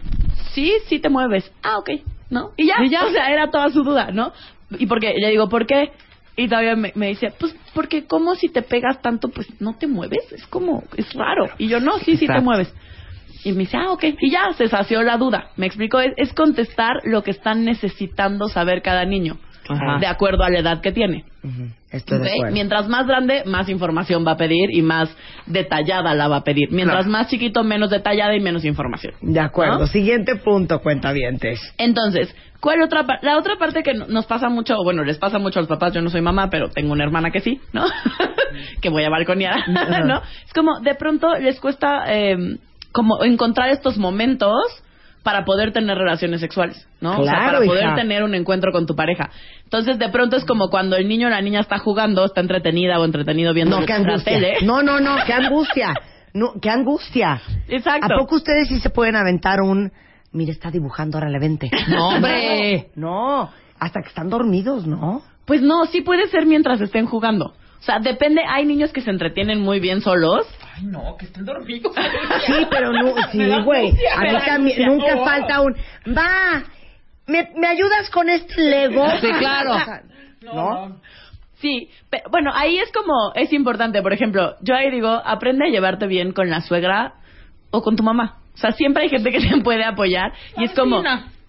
sí, 0.54 0.74
sí 0.88 0.98
te 0.98 1.10
mueves. 1.10 1.52
Ah, 1.62 1.78
ok. 1.78 1.90
¿no? 2.30 2.52
Y 2.58 2.68
ya, 2.68 3.06
o 3.06 3.12
sea, 3.12 3.32
era 3.32 3.50
toda 3.50 3.70
su 3.70 3.84
duda, 3.84 4.12
¿no? 4.12 4.34
Y 4.78 4.86
porque 4.86 5.14
le 5.18 5.30
digo, 5.30 5.48
¿por 5.50 5.66
qué? 5.66 5.92
Y 6.36 6.48
todavía 6.48 6.76
me, 6.76 6.92
me 6.96 7.08
dice, 7.08 7.34
pues 7.40 7.56
porque 7.74 8.06
como 8.06 8.36
si 8.36 8.50
te 8.50 8.62
pegas 8.62 9.02
tanto, 9.02 9.30
pues 9.30 9.48
no 9.62 9.76
te 9.78 9.88
mueves, 9.88 10.32
es 10.32 10.46
como, 10.48 10.84
es 10.96 11.14
raro. 11.14 11.50
Y 11.58 11.68
yo, 11.68 11.80
no, 11.80 11.98
sí, 12.00 12.18
sí 12.18 12.28
te 12.28 12.40
mueves. 12.42 12.74
Y 13.44 13.54
me 13.54 13.60
dice, 13.60 13.78
ah, 13.78 13.92
ok. 13.92 14.04
Y 14.20 14.32
ya 14.32 14.52
se 14.54 14.68
sació 14.68 15.04
la 15.04 15.18
duda. 15.18 15.52
Me 15.56 15.68
explicó, 15.68 16.00
es, 16.00 16.14
es 16.18 16.34
contestar 16.34 16.98
lo 17.06 17.24
que 17.24 17.32
están 17.32 17.64
necesitando 17.64 18.50
saber 18.50 18.82
cada 18.82 19.06
niño, 19.06 19.38
Ajá. 19.70 19.98
de 20.00 20.08
acuerdo 20.08 20.44
a 20.44 20.50
la 20.50 20.60
edad 20.60 20.82
que 20.82 20.92
tiene. 20.92 21.26
Estoy 21.92 22.18
de 22.20 22.26
¿Ok? 22.26 22.32
acuerdo. 22.34 22.54
Mientras 22.54 22.88
más 22.90 23.08
grande, 23.08 23.44
más 23.46 23.70
información 23.70 24.26
va 24.28 24.32
a 24.32 24.38
pedir 24.38 24.70
y 24.72 24.82
más 24.82 25.10
detallada 25.46 26.14
la 26.14 26.28
va 26.28 26.38
a 26.38 26.44
pedir. 26.44 26.70
Mientras 26.72 27.06
Claro. 27.06 27.12
más 27.12 27.28
chiquito, 27.30 27.64
menos 27.64 27.90
detallada 27.90 28.36
y 28.36 28.40
menos 28.42 28.66
información. 28.66 29.14
De 29.22 29.40
acuerdo. 29.40 29.80
¿No? 29.80 29.88
Siguiente 29.88 30.36
punto, 30.36 30.80
cuentavientes. 30.82 31.60
Entonces, 31.78 32.36
¿cuál 32.60 32.82
otra 32.82 33.06
La 33.22 33.38
otra 33.38 33.56
parte 33.58 33.84
que 33.84 33.94
no- 33.94 34.08
nos 34.08 34.26
pasa 34.26 34.50
mucho, 34.50 34.78
o 34.78 34.84
bueno, 34.84 35.04
les 35.04 35.18
pasa 35.18 35.40
mucho 35.40 35.60
a 35.60 35.62
los 35.62 35.70
papás, 35.70 35.94
yo 35.94 36.02
no 36.02 36.10
soy 36.10 36.22
mamá, 36.22 36.50
pero 36.50 36.70
tengo 36.70 36.92
una 36.92 37.04
hermana 37.06 37.32
que 37.32 37.40
sí, 37.40 37.62
¿no? 37.72 37.86
que 38.82 38.90
voy 38.90 39.04
a 39.06 39.10
balconear, 39.10 39.68
¿no? 40.06 40.22
Es 40.46 40.54
como, 40.54 40.80
de 40.82 40.96
pronto 40.96 41.36
les 41.38 41.60
cuesta 41.60 42.04
eh, 42.14 42.58
como 42.92 43.24
encontrar 43.24 43.70
estos 43.70 43.98
momentos 43.98 44.54
para 45.24 45.44
poder 45.46 45.74
tener 45.74 45.98
relaciones 45.98 46.40
sexuales, 46.40 46.88
¿no? 47.02 47.20
o 47.20 47.24
sea, 47.24 47.34
Claro, 47.34 47.58
para 47.58 47.66
poder 47.66 47.84
hija. 47.84 47.96
tener 47.96 48.24
un 48.24 48.34
encuentro 48.36 48.72
con 48.72 48.86
tu 48.86 48.96
pareja. 48.96 49.30
Entonces, 49.64 50.00
de 50.00 50.10
pronto 50.10 50.38
es 50.38 50.46
como 50.46 50.70
cuando 50.70 50.96
el 50.96 51.08
niño 51.08 51.28
o 51.28 51.30
la 51.30 51.42
niña 51.42 51.60
está 51.60 51.80
jugando, 51.80 52.24
está 52.26 52.42
entretenida 52.42 53.00
o 53.00 53.06
entretenido 53.06 53.54
viendo 53.54 53.80
No, 53.80 53.86
qué 53.86 53.98
la 54.00 54.24
tele. 54.24 54.58
No, 54.64 54.82
no, 54.82 55.00
no, 55.00 55.18
qué 55.26 55.34
angustia. 55.34 55.94
No, 56.34 56.54
qué 56.62 56.70
angustia. 56.70 57.42
Exacto. 57.68 58.06
¿A 58.14 58.18
poco 58.18 58.36
ustedes 58.36 58.68
sí 58.70 58.80
se 58.80 58.90
pueden 58.90 59.16
aventar 59.16 59.62
un... 59.62 59.92
Mira, 60.32 60.52
está 60.52 60.70
dibujando, 60.72 61.18
ahora 61.18 61.30
le 61.30 61.40
vente. 61.40 61.70
No, 61.90 62.10
hombre. 62.10 62.88
No, 62.96 63.50
hasta 63.80 64.02
que 64.02 64.08
están 64.10 64.30
dormidos, 64.30 64.86
¿no? 64.88 65.22
Pues 65.46 65.62
no, 65.62 65.86
sí 65.86 66.02
puede 66.02 66.28
ser 66.28 66.46
mientras 66.46 66.80
estén 66.82 67.06
jugando. 67.06 67.48
O 67.80 67.84
sea, 67.84 68.00
depende, 68.00 68.42
hay 68.48 68.66
niños 68.66 68.92
que 68.92 69.02
se 69.02 69.10
entretienen 69.10 69.62
muy 69.62 69.80
bien 69.80 70.02
solos. 70.02 70.46
Ay, 70.78 70.84
no, 70.86 71.16
que 71.18 71.26
estén 71.26 71.46
dormidos. 71.46 71.94
Sí, 72.46 72.54
pero 72.70 72.92
no, 72.92 73.14
sí, 73.32 73.40
güey. 73.64 73.90
A 74.16 74.22
mí 74.22 74.38
también, 74.46 74.86
nunca 74.88 75.16
Oh. 75.18 75.26
falta 75.26 75.62
un... 75.62 75.74
Va, 76.16 76.64
¿me, 77.26 77.50
me 77.56 77.68
ayudas 77.68 78.10
con 78.12 78.30
este 78.30 78.62
Lego? 78.62 79.06
Sí, 79.20 79.28
claro. 79.40 79.72
O 79.76 79.80
sea, 79.80 80.02
¿No? 80.42 81.02
Sí, 81.60 81.90
pe- 82.12 82.22
bueno, 82.30 82.52
ahí 82.54 82.78
es 82.78 82.92
como, 82.92 83.34
es 83.34 83.52
importante, 83.52 84.02
por 84.04 84.14
ejemplo, 84.14 84.56
yo 84.62 84.76
ahí 84.76 84.92
digo, 84.92 85.10
aprende 85.10 85.66
a 85.66 85.70
llevarte 85.70 86.06
bien 86.06 86.32
con 86.32 86.50
la 86.52 86.62
suegra 86.62 87.16
o 87.72 87.82
con 87.82 87.96
tu 87.96 88.04
mamá. 88.04 88.38
O 88.54 88.58
sea, 88.58 88.72
siempre 88.74 89.04
hay 89.04 89.10
gente 89.10 89.32
que 89.32 89.40
te 89.40 89.62
puede 89.64 89.84
apoyar 89.84 90.32
y 90.58 90.66
es 90.66 90.72
como. 90.74 91.02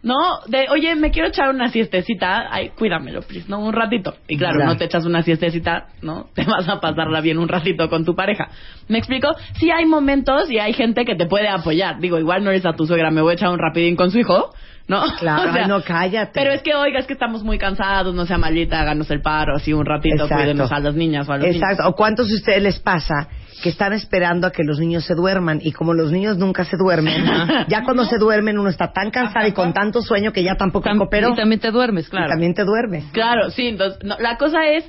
No, 0.09 0.41
de, 0.47 0.67
oye, 0.71 0.95
me 0.97 1.11
quiero 1.11 1.29
echar 1.29 1.51
una 1.51 1.69
siestecita, 1.69 2.49
ay, 2.51 2.71
cuídamelo, 2.71 3.21
please, 3.21 3.47
¿no? 3.49 3.61
Un 3.61 3.75
ratito. 3.75 4.15
Y 4.27 4.39
claro, 4.39 4.59
Ya. 4.61 4.65
no 4.65 4.77
te 4.79 4.87
echas 4.87 5.05
una 5.05 5.23
siestecita, 5.23 5.89
¿no? 6.01 6.29
Te 6.35 6.45
vas 6.45 6.67
a 6.67 6.81
pasarla 6.81 7.21
bien 7.21 7.39
un 7.39 7.49
ratito 7.49 7.91
con 7.91 8.05
tu 8.07 8.15
pareja. 8.17 8.49
¿Me 8.89 8.97
explico? 8.99 9.29
Sí 9.61 9.71
hay 9.71 9.85
momentos 9.85 10.51
y 10.51 10.59
hay 10.59 10.73
gente 10.73 11.05
que 11.05 11.15
te 11.15 11.27
puede 11.27 11.49
apoyar. 11.49 12.01
Digo, 12.01 12.19
igual 12.19 12.43
no 12.43 12.51
eres 12.51 12.65
a 12.65 12.73
tu 12.73 12.87
suegra, 12.87 13.11
me 13.11 13.21
voy 13.21 13.33
a 13.33 13.35
echar 13.35 13.51
un 13.51 13.59
rapidín 13.59 13.97
con 13.97 14.11
su 14.11 14.19
hijo, 14.19 14.55
¿no? 14.89 15.03
Claro, 15.19 15.43
O 15.51 15.53
sea, 15.53 15.63
ay, 15.63 15.69
no, 15.69 15.83
cállate. 15.83 16.33
Pero 16.35 16.53
es 16.53 16.63
que, 16.63 16.75
oiga, 16.75 16.99
es 16.99 17.07
que 17.07 17.13
estamos 17.13 17.45
muy 17.45 17.59
cansados, 17.59 18.15
no 18.15 18.27
sea 18.27 18.39
malita, 18.39 18.81
háganos 18.81 19.11
el 19.11 19.21
paro, 19.21 19.55
así 19.55 19.73
un 19.73 19.87
ratito, 19.87 20.25
Exacto. 20.25 20.35
cuídenos 20.35 20.73
a 20.73 20.81
las 20.81 20.95
niñas 20.95 21.29
o 21.29 21.33
a 21.33 21.39
los 21.39 21.47
Exacto. 21.47 21.87
¿O 21.87 21.95
cuántos 21.95 22.29
de 22.29 22.35
ustedes 22.35 22.63
les 22.63 22.81
pasa 22.81 23.29
que 23.63 23.69
están 23.69 23.93
esperando 23.93 24.47
a 24.47 24.53
que 24.53 24.63
los 24.63 24.79
niños 24.79 25.05
se 25.05 25.15
duerman 25.15 25.61
y 25.63 25.73
como 25.73 25.93
los 25.93 26.11
niños 26.13 26.39
nunca 26.39 26.65
se 26.65 26.77
duermen, 26.77 27.25
ya 27.69 27.83
cuando 27.83 28.05
se 28.05 28.19
duermen 28.19 28.59
uno 28.59 28.71
está 28.71 28.93
tan 28.93 29.11
cansado 29.11 29.47
y 29.47 29.53
con 29.53 29.73
tanto 29.73 30.01
sueño 30.01 30.33
que 30.33 30.43
ya 30.43 30.55
tampoco 30.55 30.89
cooperó. 30.97 31.31
Y 31.31 31.37
también 31.37 31.61
te 31.61 31.71
duermes, 31.71 32.09
claro. 32.09 32.27
Y 32.27 32.31
también 32.31 32.55
te 32.55 32.65
duermes. 32.65 33.05
Claro, 33.13 33.51
sí, 33.51 33.67
entonces, 33.69 33.99
no, 34.05 34.17
la 34.19 34.37
cosa 34.37 34.67
es, 34.69 34.89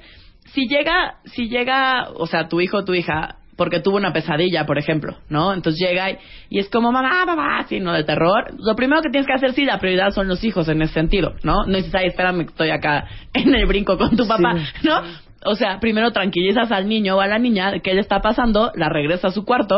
si 0.53 0.67
llega, 0.67 1.15
si 1.25 1.49
llega, 1.49 2.09
o 2.15 2.27
sea, 2.27 2.47
tu 2.47 2.61
hijo 2.61 2.77
o 2.77 2.85
tu 2.85 2.93
hija, 2.93 3.37
porque 3.59 3.81
tuvo 3.81 3.97
una 3.97 4.13
pesadilla, 4.13 4.65
por 4.65 4.79
ejemplo, 4.79 5.17
¿no? 5.27 5.53
Entonces 5.53 5.85
llega 5.85 6.11
y, 6.11 6.17
y 6.49 6.59
es 6.59 6.69
como, 6.69 6.91
mamá, 6.91 7.25
mamá, 7.25 7.59
así, 7.59 7.79
¿no? 7.79 7.93
De 7.93 8.05
terror. 8.05 8.45
Lo 8.57 8.75
primero 8.75 9.01
que 9.01 9.09
tienes 9.09 9.27
que 9.27 9.33
hacer, 9.33 9.51
sí, 9.51 9.65
la 9.65 9.77
prioridad 9.79 10.11
son 10.11 10.29
los 10.29 10.43
hijos 10.43 10.69
en 10.69 10.81
ese 10.81 10.93
sentido, 10.93 11.33
¿no? 11.43 11.65
No 11.67 11.77
dices, 11.77 11.93
ay, 11.93 12.07
espérame, 12.07 12.45
que 12.45 12.51
estoy 12.51 12.69
acá 12.71 13.05
en 13.33 13.53
el 13.53 13.65
brinco 13.67 13.97
con 13.97 14.15
tu 14.15 14.25
papá, 14.25 14.55
¿no? 14.83 15.01
O 15.45 15.55
sea, 15.55 15.79
primero 15.79 16.11
tranquilizas 16.11 16.71
al 16.71 16.87
niño 16.87 17.17
o 17.17 17.21
a 17.21 17.27
la 17.27 17.37
niña 17.37 17.71
de 17.71 17.81
qué 17.81 17.93
le 17.93 18.01
está 18.01 18.21
pasando, 18.21 18.71
la 18.75 18.89
regresa 18.89 19.27
a 19.27 19.31
su 19.31 19.45
cuarto 19.45 19.77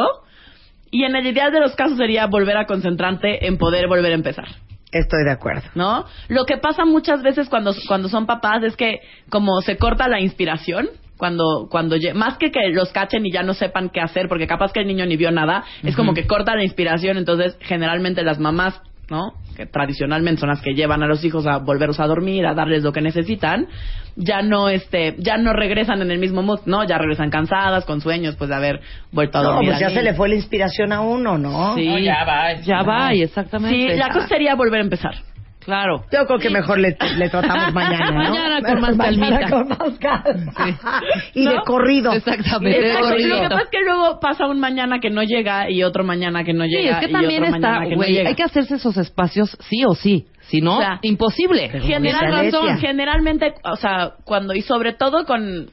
y 0.92 1.04
en 1.04 1.16
el 1.16 1.26
ideal 1.26 1.52
de 1.52 1.60
los 1.60 1.76
casos 1.76 1.98
sería 1.98 2.28
volver 2.28 2.58
a 2.58 2.66
concentrarte 2.66 3.48
en 3.48 3.58
poder 3.58 3.88
volver 3.88 4.12
a 4.12 4.16
empezar. 4.16 4.46
Estoy 4.92 5.24
de 5.24 5.32
acuerdo. 5.32 5.64
¿no? 5.74 6.06
Lo 6.28 6.46
que 6.46 6.58
pasa 6.58 6.86
muchas 6.86 7.24
veces 7.24 7.50
cuando, 7.50 7.74
cuando 7.88 8.10
son 8.10 8.26
papás 8.26 8.62
es 8.64 8.76
que 8.76 9.00
como 9.30 9.62
se 9.62 9.78
corta 9.78 10.08
la 10.08 10.20
inspiración, 10.20 10.90
cuando, 11.22 11.68
cuando 11.70 11.98
más 12.16 12.40
que 12.40 12.50
que 12.50 12.70
los 12.70 12.92
cachen 12.92 13.24
y 13.28 13.32
ya 13.32 13.44
no 13.44 13.54
sepan 13.54 13.90
qué 13.92 14.02
hacer, 14.02 14.28
porque 14.28 14.48
capaz 14.48 14.74
que 14.74 14.80
el 14.80 14.88
niño 14.88 15.06
ni 15.06 15.18
vio 15.18 15.30
nada, 15.30 15.64
es 15.84 15.96
como 15.96 16.16
que 16.16 16.26
corta 16.26 16.56
la 16.56 16.64
inspiración, 16.64 17.16
entonces 17.16 17.56
generalmente 17.62 18.24
las 18.24 18.40
mamás, 18.40 18.82
¿no? 19.08 19.34
Que 19.56 19.68
tradicionalmente 19.68 20.40
son 20.40 20.50
las 20.50 20.62
que 20.64 20.74
llevan 20.74 21.04
a 21.04 21.06
los 21.06 21.24
hijos 21.24 21.46
a 21.46 21.60
volverlos 21.60 22.00
a 22.00 22.08
dormir, 22.08 22.48
a 22.48 22.56
darles 22.56 22.82
lo 22.82 22.92
que 22.92 23.02
necesitan, 23.02 23.68
ya 24.16 24.42
no 24.42 24.68
este, 24.68 25.14
ya 25.20 25.38
no 25.38 25.54
regresan 25.54 26.02
en 26.02 26.10
el 26.10 26.18
mismo 26.18 26.42
mood, 26.42 26.62
¿no? 26.66 26.84
Ya 26.86 26.98
regresan 26.98 27.30
cansadas, 27.30 27.86
con 27.86 28.02
sueños, 28.02 28.36
pues 28.36 28.50
de 28.50 28.56
haber 28.56 28.82
vuelto 29.12 29.38
a 29.38 29.44
No, 29.44 29.50
dormir. 29.50 29.70
pues 29.74 29.84
al 29.84 29.90
ya 29.92 29.96
se 29.96 30.02
le 30.02 30.16
fue 30.16 30.28
la 30.28 30.34
inspiración 30.36 30.92
a 30.92 31.02
uno, 31.02 31.38
¿no? 31.38 31.76
Sí. 31.76 31.88
No, 31.88 32.00
ya 32.00 32.24
va. 32.26 32.54
Ya 32.62 32.82
va, 32.82 33.14
y 33.14 33.22
exactamente. 33.22 33.76
Sí, 33.94 33.96
la 33.96 34.10
cosa 34.10 34.28
sería 34.28 34.56
volver 34.56 34.80
a 34.80 34.84
empezar. 34.84 35.14
Claro. 35.64 36.04
Yo 36.12 36.26
creo 36.26 36.40
que 36.40 36.50
mejor 36.50 36.80
le, 36.80 36.98
le 37.18 37.30
tratamos 37.30 37.72
mañana, 37.74 38.12
¿no? 38.12 38.18
Mañana 38.32 38.62
con 38.62 38.82
más 38.82 38.98
Mañana 38.98 39.50
con 39.50 39.68
más 39.70 40.00
calma. 40.00 40.54
Y 41.36 41.46
de 41.46 41.56
¿No? 41.56 41.62
corrido. 41.64 42.12
Exactamente, 42.14 42.82
de 42.82 42.94
y 42.94 42.98
corridito. 42.98 43.36
Lo 43.36 43.42
que 43.42 43.50
pasa 43.50 43.62
es 43.64 43.70
que 43.70 43.82
luego 43.82 44.20
pasa 44.20 44.48
un 44.48 44.60
mañana 44.60 45.00
que 45.00 45.10
no 45.12 45.22
llega 45.24 45.70
y 45.70 45.84
otro 45.84 46.04
mañana 46.04 46.44
que 46.44 46.54
no 46.54 46.64
Sí, 46.66 46.72
llega. 46.72 46.94
es 47.00 47.06
que 47.06 47.10
y 47.10 47.14
también 47.14 47.44
otro 47.44 47.56
está, 47.56 47.68
mañana 47.70 47.84
que 47.86 47.92
no 47.92 47.96
güey, 47.98 48.14
llega. 48.14 48.30
hay 48.30 48.36
que 48.36 48.44
hacerse 48.44 48.76
esos 48.76 48.98
espacios 48.98 49.56
sí 49.70 49.84
o 49.86 49.94
sí. 49.94 50.26
Si 50.48 50.62
no, 50.62 50.78
O 50.78 50.80
sea, 50.80 51.00
imposible. 51.04 51.70
General- 51.70 52.34
Alesia. 52.34 52.78
generalmente, 52.78 53.54
o 53.64 53.76
sea, 53.76 54.14
cuando, 54.26 54.54
y 54.54 54.62
sobre 54.64 54.94
todo 54.94 55.26
con, 55.26 55.70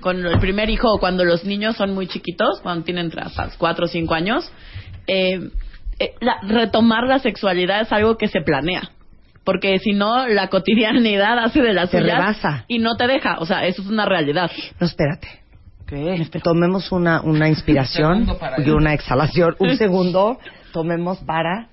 con 0.00 0.24
el 0.24 0.38
primer 0.38 0.70
hijo 0.70 0.88
o 0.90 0.98
cuando 1.00 1.24
los 1.24 1.44
niños 1.44 1.76
son 1.76 1.92
muy 1.94 2.06
chiquitos, 2.06 2.60
cuando 2.62 2.84
tienen 2.84 3.10
hasta 3.18 3.50
4 3.58 3.84
o 3.84 3.88
5 3.88 4.14
años, 4.14 4.50
eh, 5.08 5.50
eh, 5.98 6.14
la- 6.20 6.38
retomar 6.42 7.08
la 7.08 7.18
sexualidad 7.18 7.82
es 7.82 7.92
algo 7.92 8.16
que 8.16 8.28
se 8.28 8.40
planea. 8.40 8.82
Porque 9.44 9.78
si 9.80 9.92
no, 9.92 10.28
la 10.28 10.48
cotidianidad 10.48 11.38
hace 11.38 11.60
de 11.62 11.72
las 11.72 11.90
Te 11.90 11.98
suyas 12.00 12.18
rebasa. 12.18 12.64
y 12.68 12.78
no 12.78 12.96
te 12.96 13.06
deja. 13.08 13.38
O 13.38 13.46
sea, 13.46 13.66
eso 13.66 13.82
es 13.82 13.88
una 13.88 14.04
realidad. 14.06 14.50
No, 14.78 14.86
espérate. 14.86 15.28
¿Qué? 15.86 16.24
Tomemos 16.42 16.92
una, 16.92 17.20
una 17.22 17.48
inspiración 17.48 18.26
y 18.64 18.70
una 18.70 18.94
exhalación. 18.94 19.56
Un 19.58 19.76
segundo, 19.76 20.38
tomemos 20.72 21.18
para 21.18 21.68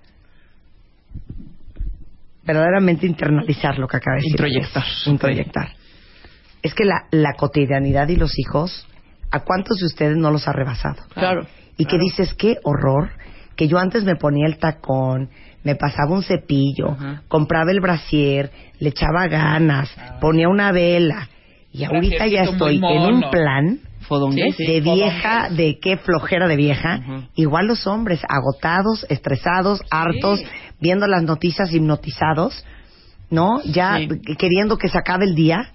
verdaderamente 2.44 3.06
internalizar 3.06 3.78
lo 3.78 3.88
que 3.88 3.98
acaba 3.98 4.16
de 4.18 4.22
decir. 4.24 4.32
Introyectar. 4.32 4.84
Introyectar. 5.06 5.70
Es 6.62 6.74
que 6.74 6.84
la, 6.86 7.06
la 7.12 7.34
cotidianidad 7.38 8.08
y 8.10 8.16
los 8.16 8.38
hijos, 8.40 8.88
¿a 9.32 9.42
cuántos 9.42 9.78
de 9.78 9.86
ustedes 9.86 10.18
no 10.18 10.32
los 10.32 10.48
ha 10.48 10.54
rebasado? 10.54 11.04
Claro. 11.14 11.46
Y 11.78 11.86
que 11.86 11.98
dices, 11.98 12.34
qué 12.34 12.58
horror, 12.64 13.12
que 13.56 13.68
yo 13.68 13.78
antes 13.78 14.04
me 14.04 14.16
ponía 14.16 14.48
el 14.48 14.58
tacón, 14.58 15.30
me 15.64 15.76
pasaba 15.76 16.12
un 16.12 16.24
cepillo, 16.24 16.96
compraba 17.28 17.72
el 17.72 17.82
brasier, 17.82 18.52
le 18.80 18.90
echaba 18.90 19.28
ganas, 19.28 19.90
ponía 20.22 20.48
una 20.50 20.72
vela. 20.72 21.28
Y 21.72 21.84
ahorita 21.84 22.26
ya 22.28 22.44
estoy 22.44 22.78
en 22.78 23.14
un 23.14 23.30
plan. 23.30 23.80
Sí, 24.58 24.66
de 24.66 24.82
vieja, 24.82 25.50
de 25.50 25.78
qué 25.80 25.98
flojera 25.98 26.48
de 26.48 26.56
vieja. 26.56 27.28
Igual 27.36 27.68
los 27.68 27.86
hombres, 27.86 28.22
agotados, 28.28 29.06
estresados, 29.10 29.82
hartos, 29.92 30.42
viendo 30.80 31.06
las 31.06 31.24
noticias 31.24 31.72
hipnotizados, 31.72 32.66
¿no? 33.30 33.62
Ya 33.66 34.00
queriendo 34.38 34.78
que 34.78 34.90
se 34.90 34.98
acabe 34.98 35.26
el 35.26 35.36
día 35.36 35.72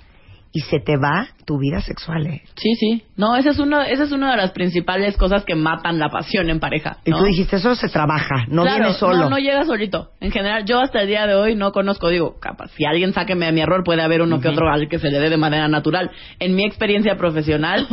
y 0.56 0.60
se 0.60 0.78
te 0.78 0.96
va 0.96 1.26
tu 1.44 1.58
vida 1.58 1.80
sexual, 1.80 2.28
¿eh? 2.28 2.42
Sí, 2.54 2.76
sí. 2.76 3.02
No, 3.16 3.34
esa 3.34 3.50
es, 3.50 3.58
uno, 3.58 3.82
esa 3.82 4.04
es 4.04 4.12
una 4.12 4.30
de 4.30 4.36
las 4.36 4.52
principales 4.52 5.16
cosas 5.16 5.44
que 5.44 5.56
matan 5.56 5.98
la 5.98 6.10
pasión 6.10 6.48
en 6.48 6.60
pareja. 6.60 6.98
Y 7.04 7.10
tú 7.10 7.24
dijiste, 7.24 7.56
eso 7.56 7.74
se 7.74 7.88
trabaja, 7.88 8.46
no 8.46 8.62
Claro, 8.62 8.84
viene 8.84 8.94
solo. 8.94 9.16
No, 9.16 9.30
no 9.30 9.38
llega 9.38 9.64
solito. 9.64 10.10
En 10.20 10.30
general, 10.30 10.64
yo 10.64 10.78
hasta 10.78 11.00
el 11.00 11.08
día 11.08 11.26
de 11.26 11.34
hoy 11.34 11.56
no 11.56 11.72
conozco, 11.72 12.08
digo, 12.08 12.38
capaz, 12.38 12.70
si 12.76 12.84
alguien 12.84 13.12
sáqueme 13.12 13.46
de 13.46 13.52
mi 13.52 13.62
error, 13.62 13.82
puede 13.82 14.02
haber 14.02 14.22
uno 14.22 14.40
que 14.40 14.48
otro 14.48 14.70
al 14.70 14.88
que 14.88 15.00
se 15.00 15.10
le 15.10 15.18
dé 15.18 15.28
de 15.28 15.36
manera 15.36 15.66
natural. 15.66 16.12
En 16.38 16.54
mi 16.54 16.64
experiencia 16.64 17.16
profesional, 17.16 17.88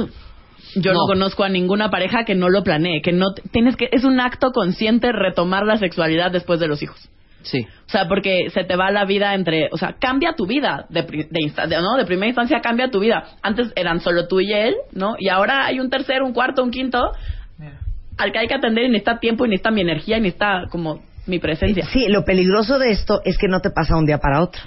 yo 0.75 0.93
no. 0.93 0.99
No. 0.99 1.07
conozco 1.07 1.43
a 1.43 1.49
ninguna 1.49 1.89
pareja 1.89 2.25
que 2.25 2.35
no 2.35 2.47
lo 2.47 2.63
planee, 2.63 3.01
que 3.01 3.11
no 3.11 3.33
tienes 3.51 3.75
que 3.75 3.89
es 3.91 4.03
un 4.03 4.19
acto 4.19 4.51
consciente 4.51 5.11
retomar 5.11 5.65
la 5.65 5.77
sexualidad 5.77 6.29
después 6.29 6.59
de 6.59 6.67
los 6.67 6.83
hijos. 6.83 7.09
Sí. 7.43 7.65
O 7.87 7.89
sea, 7.91 8.07
porque 8.07 8.49
se 8.51 8.63
te 8.63 8.75
va 8.75 8.91
la 8.91 9.05
vida 9.05 9.33
entre, 9.33 9.69
o 9.71 9.77
sea, 9.77 9.95
cambia 9.99 10.33
tu 10.33 10.45
vida 10.47 10.85
de, 10.89 11.03
pri- 11.03 11.27
de, 11.29 11.67
de- 11.67 11.81
¿no? 11.81 11.97
de 11.97 12.05
primera 12.05 12.27
instancia 12.27 12.61
cambia 12.61 12.89
tu 12.89 12.99
vida. 12.99 13.23
Antes 13.41 13.71
eran 13.75 13.99
solo 13.99 14.27
tú 14.27 14.39
y 14.39 14.53
él, 14.53 14.75
¿no? 14.93 15.15
Y 15.19 15.29
ahora 15.29 15.65
hay 15.65 15.79
un 15.79 15.89
tercero, 15.89 16.25
un 16.25 16.33
cuarto, 16.33 16.63
un 16.63 16.71
quinto 16.71 16.99
al 18.17 18.31
que 18.31 18.39
hay 18.39 18.47
que 18.47 18.53
atender 18.55 18.85
y 18.85 18.89
necesita 18.89 19.19
tiempo 19.19 19.45
y 19.45 19.49
necesita 19.49 19.71
mi 19.71 19.81
energía 19.81 20.17
y 20.17 20.21
necesita 20.21 20.63
como 20.69 21.01
mi 21.25 21.39
presencia. 21.39 21.85
Sí, 21.91 22.07
lo 22.09 22.23
peligroso 22.23 22.77
de 22.77 22.91
esto 22.91 23.21
es 23.25 23.37
que 23.37 23.47
no 23.47 23.59
te 23.61 23.71
pasa 23.71 23.97
un 23.97 24.05
día 24.05 24.19
para 24.19 24.41
otro. 24.41 24.61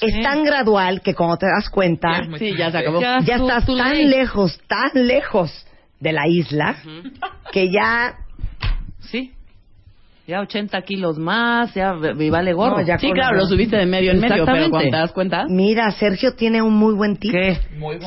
Es 0.00 0.22
tan 0.22 0.44
gradual 0.44 1.02
que 1.02 1.14
cuando 1.14 1.36
te 1.36 1.46
das 1.46 1.68
cuenta, 1.68 2.22
Sí, 2.38 2.54
ya 2.56 2.70
se 2.70 2.78
acabó. 2.78 3.00
ya, 3.00 3.18
Ya, 3.22 3.36
tú- 3.38 3.48
estás 3.48 3.66
tú 3.66 3.76
tan 3.76 3.92
ley. 3.92 4.06
lejos, 4.06 4.58
tan 4.66 5.06
lejos 5.06 5.66
de 5.98 6.12
la 6.12 6.26
isla, 6.28 6.76
que 7.52 7.70
ya 7.70 8.14
Sí. 9.00 9.32
Ya 10.30 10.40
80 10.42 10.80
kilos 10.82 11.18
más, 11.18 11.74
ya 11.74 11.92
me 11.92 12.30
vale 12.30 12.52
gorro. 12.52 12.76
No, 12.78 12.86
ya 12.86 12.98
Sí, 12.98 13.10
claro, 13.10 13.36
lo 13.36 13.46
subiste 13.46 13.76
de 13.76 13.84
medio 13.86 14.12
en 14.12 14.20
medio, 14.20 14.44
pero 14.46 14.70
cuando 14.70 14.78
te 14.90 14.96
das 14.96 15.10
cuenta... 15.12 15.44
Mira, 15.48 15.90
Sergio 15.90 16.34
tiene 16.34 16.62
un 16.62 16.74
muy 16.74 16.94
buen 16.94 17.16
tip. 17.16 17.32
¿Qué? 17.32 17.58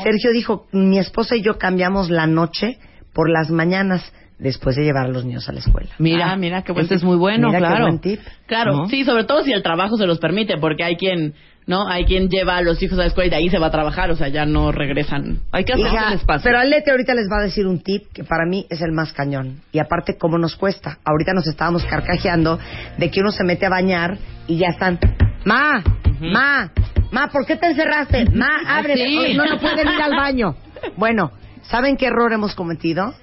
Sergio 0.01 0.31
dijo, 0.33 0.67
mi 0.71 0.99
esposa 0.99 1.35
y 1.35 1.41
yo 1.43 1.57
cambiamos 1.57 2.09
la 2.09 2.25
noche 2.25 2.77
por 3.13 3.29
las 3.29 3.49
mañanas 3.51 4.13
después 4.39 4.77
de 4.77 4.83
llevar 4.85 5.07
a 5.07 5.09
los 5.09 5.25
niños 5.25 5.49
a 5.49 5.51
la 5.51 5.59
escuela. 5.59 5.89
Mira, 5.99 6.31
Ah, 6.31 6.37
mira, 6.37 6.61
qué 6.63 6.71
buen 6.71 6.83
Este 6.83 6.95
tip. 6.95 7.01
es 7.01 7.03
muy 7.03 7.17
bueno, 7.17 7.47
Mira 7.49 7.59
qué 7.59 7.65
claro. 7.65 7.85
buen 7.87 7.99
tip. 7.99 8.19
Claro, 8.47 8.73
¿No? 8.73 8.87
sí, 8.87 9.03
sobre 9.03 9.25
todo 9.25 9.41
si 9.43 9.51
el 9.51 9.61
trabajo 9.61 9.97
se 9.97 10.07
los 10.07 10.19
permite, 10.19 10.57
porque 10.57 10.83
hay 10.85 10.95
quien, 10.95 11.33
¿no? 11.67 11.87
Hay 11.87 12.05
quien 12.05 12.29
lleva 12.29 12.57
a 12.57 12.61
los 12.61 12.81
hijos 12.81 12.97
a 12.99 13.01
la 13.03 13.07
escuela 13.07 13.27
y 13.27 13.29
de 13.29 13.35
ahí 13.37 13.49
se 13.49 13.57
va 13.59 13.67
a 13.67 13.71
trabajar, 13.71 14.09
o 14.11 14.15
sea, 14.15 14.27
ya 14.27 14.45
no 14.45 14.71
regresan. 14.71 15.39
Hay 15.51 15.63
que 15.65 15.73
hacer 15.73 15.85
el 15.87 16.13
espacio. 16.13 16.43
pero 16.43 16.59
Alete 16.59 16.91
ahorita 16.91 17.13
les 17.13 17.27
va 17.31 17.39
a 17.39 17.43
decir 17.43 17.65
un 17.67 17.79
tip 17.81 18.03
que 18.13 18.23
para 18.23 18.45
mí 18.45 18.65
es 18.69 18.81
el 18.81 18.91
más 18.91 19.13
cañón. 19.13 19.61
Y 19.71 19.79
aparte, 19.79 20.17
¿cómo 20.17 20.37
nos 20.37 20.55
cuesta? 20.55 20.97
Ahorita 21.05 21.33
nos 21.33 21.47
estábamos 21.47 21.85
carcajeando 21.85 22.59
de 22.97 23.09
que 23.11 23.21
uno 23.21 23.31
se 23.31 23.43
mete 23.43 23.65
a 23.65 23.69
bañar 23.69 24.17
y 24.47 24.57
ya 24.57 24.67
están. 24.69 24.99
Ma, 25.45 25.83
ma, 26.21 26.71
ma, 27.11 27.27
¿por 27.27 27.45
qué 27.45 27.55
te 27.57 27.67
encerraste? 27.67 28.29
Ma, 28.31 28.59
ábreme. 28.67 29.05
Sí. 29.05 29.17
Oye, 29.17 29.33
No, 29.35 29.45
no 29.45 29.59
pueden 29.59 29.87
ir 29.87 30.01
al 30.01 30.15
baño. 30.15 30.55
Bueno, 30.97 31.31
¿saben 31.61 31.95
qué 31.95 32.07
error 32.07 32.33
hemos 32.33 32.55
cometido? 32.55 33.13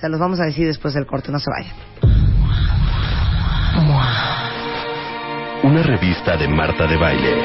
Se 0.00 0.08
los 0.08 0.18
vamos 0.18 0.40
a 0.40 0.44
decir 0.46 0.66
después 0.66 0.94
del 0.94 1.04
corte, 1.04 1.30
no 1.30 1.38
se 1.38 1.50
vayan. 1.50 1.74
Una 5.70 5.84
revista 5.84 6.36
de 6.36 6.48
Marta 6.48 6.84
de 6.84 6.96
Baile. 6.96 7.44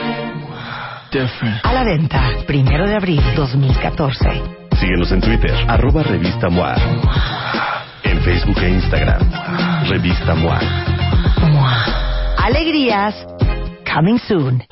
A 1.61 1.73
la 1.73 1.83
venta, 1.83 2.23
primero 2.47 2.87
de 2.87 2.95
abril 2.95 3.21
2014. 3.35 4.41
Síguenos 4.79 5.11
en 5.11 5.21
Twitter, 5.21 5.53
arroba 5.67 6.01
Revista 6.01 6.49
MOA. 6.49 6.73
En 8.01 8.19
Facebook 8.21 8.57
e 8.63 8.69
Instagram, 8.69 9.31
Revista 9.89 10.33
MOA. 10.33 10.59
Alegrías, 12.43 13.27
coming 13.93 14.17
soon. 14.17 14.63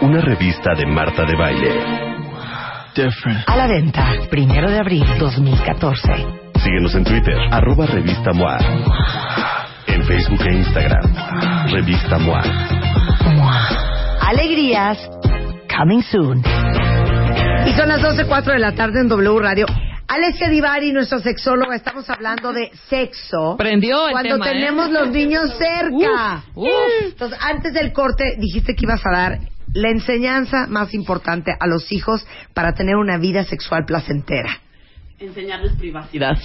Una 0.00 0.20
revista 0.22 0.74
de 0.74 0.86
Marta 0.86 1.24
de 1.24 1.36
Baile. 1.36 2.10
A 3.46 3.56
la 3.56 3.68
venta, 3.68 4.10
primero 4.28 4.68
de 4.68 4.78
abril 4.80 5.06
2014. 5.20 6.26
Síguenos 6.56 6.96
en 6.96 7.04
Twitter, 7.04 7.38
arroba 7.52 7.86
Revista 7.86 8.32
MOA. 8.32 8.58
En 9.92 10.04
Facebook 10.04 10.40
e 10.46 10.54
Instagram, 10.54 11.14
Revista 11.72 12.18
MOA. 12.18 12.42
Alegrías, 14.20 14.98
coming 15.68 16.02
soon. 16.02 16.38
Y 17.66 17.72
son 17.72 17.88
las 17.88 18.00
12.04 18.00 18.52
de 18.52 18.58
la 18.60 18.72
tarde 18.72 19.00
en 19.00 19.08
W 19.08 19.40
Radio. 19.40 19.66
Alessia 20.06 20.48
Divari, 20.48 20.92
nuestra 20.92 21.18
sexóloga, 21.18 21.74
estamos 21.74 22.08
hablando 22.08 22.52
de 22.52 22.70
sexo. 22.88 23.56
Prendió 23.58 24.06
el 24.06 24.12
Cuando 24.12 24.34
tema, 24.34 24.48
¿eh? 24.48 24.52
tenemos 24.52 24.90
los 24.90 25.10
niños 25.10 25.50
cerca. 25.58 26.44
Uf, 26.54 26.66
uf. 26.66 27.04
Entonces, 27.06 27.38
antes 27.42 27.72
del 27.74 27.92
corte, 27.92 28.36
dijiste 28.38 28.74
que 28.74 28.84
ibas 28.84 29.04
a 29.04 29.10
dar 29.10 29.38
la 29.72 29.90
enseñanza 29.90 30.66
más 30.68 30.94
importante 30.94 31.52
a 31.58 31.66
los 31.66 31.90
hijos 31.92 32.26
para 32.54 32.74
tener 32.74 32.96
una 32.96 33.18
vida 33.18 33.44
sexual 33.44 33.84
placentera. 33.86 34.58
Enseñarles 35.18 35.72
privacidad. 35.74 36.38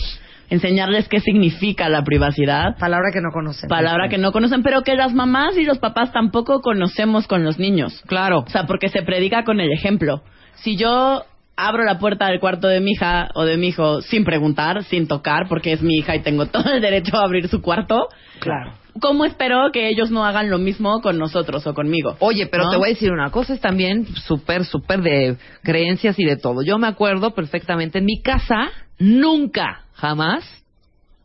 Enseñarles 0.49 1.07
qué 1.09 1.19
significa 1.19 1.89
la 1.89 2.03
privacidad. 2.03 2.77
Palabra 2.77 3.09
que 3.11 3.21
no 3.21 3.31
conocen. 3.31 3.67
Palabra 3.69 4.09
que 4.09 4.17
no 4.17 4.31
conocen, 4.31 4.61
pero 4.63 4.81
que 4.83 4.95
las 4.95 5.13
mamás 5.13 5.57
y 5.57 5.63
los 5.63 5.79
papás 5.79 6.11
tampoco 6.11 6.61
conocemos 6.61 7.27
con 7.27 7.43
los 7.43 7.57
niños. 7.57 8.01
Claro. 8.07 8.39
O 8.45 8.49
sea, 8.49 8.65
porque 8.65 8.89
se 8.89 9.01
predica 9.01 9.43
con 9.43 9.59
el 9.59 9.71
ejemplo. 9.71 10.21
Si 10.55 10.77
yo 10.77 11.23
abro 11.57 11.83
la 11.83 11.99
puerta 11.99 12.27
del 12.27 12.39
cuarto 12.39 12.67
de 12.67 12.81
mi 12.81 12.91
hija 12.91 13.29
o 13.33 13.45
de 13.45 13.57
mi 13.57 13.67
hijo 13.67 14.01
sin 14.01 14.25
preguntar, 14.25 14.83
sin 14.83 15.07
tocar, 15.07 15.47
porque 15.47 15.71
es 15.71 15.81
mi 15.81 15.95
hija 15.97 16.15
y 16.15 16.21
tengo 16.21 16.45
todo 16.47 16.71
el 16.73 16.81
derecho 16.81 17.17
a 17.17 17.23
abrir 17.23 17.47
su 17.47 17.61
cuarto, 17.61 18.07
Claro. 18.39 18.73
¿cómo 18.99 19.23
espero 19.25 19.71
que 19.71 19.87
ellos 19.89 20.11
no 20.11 20.25
hagan 20.25 20.49
lo 20.49 20.57
mismo 20.57 21.01
con 21.01 21.17
nosotros 21.17 21.65
o 21.65 21.73
conmigo? 21.73 22.17
Oye, 22.19 22.47
pero 22.47 22.65
¿No? 22.65 22.71
te 22.71 22.77
voy 22.77 22.89
a 22.89 22.93
decir 22.93 23.11
una 23.11 23.31
cosa, 23.31 23.53
es 23.53 23.61
también 23.61 24.05
súper, 24.05 24.65
súper 24.65 25.01
de 25.01 25.37
creencias 25.63 26.19
y 26.19 26.25
de 26.25 26.35
todo. 26.37 26.61
Yo 26.61 26.77
me 26.77 26.87
acuerdo 26.87 27.31
perfectamente, 27.33 27.99
en 27.99 28.05
mi 28.05 28.21
casa 28.21 28.69
nunca, 28.99 29.81
jamás, 29.93 30.43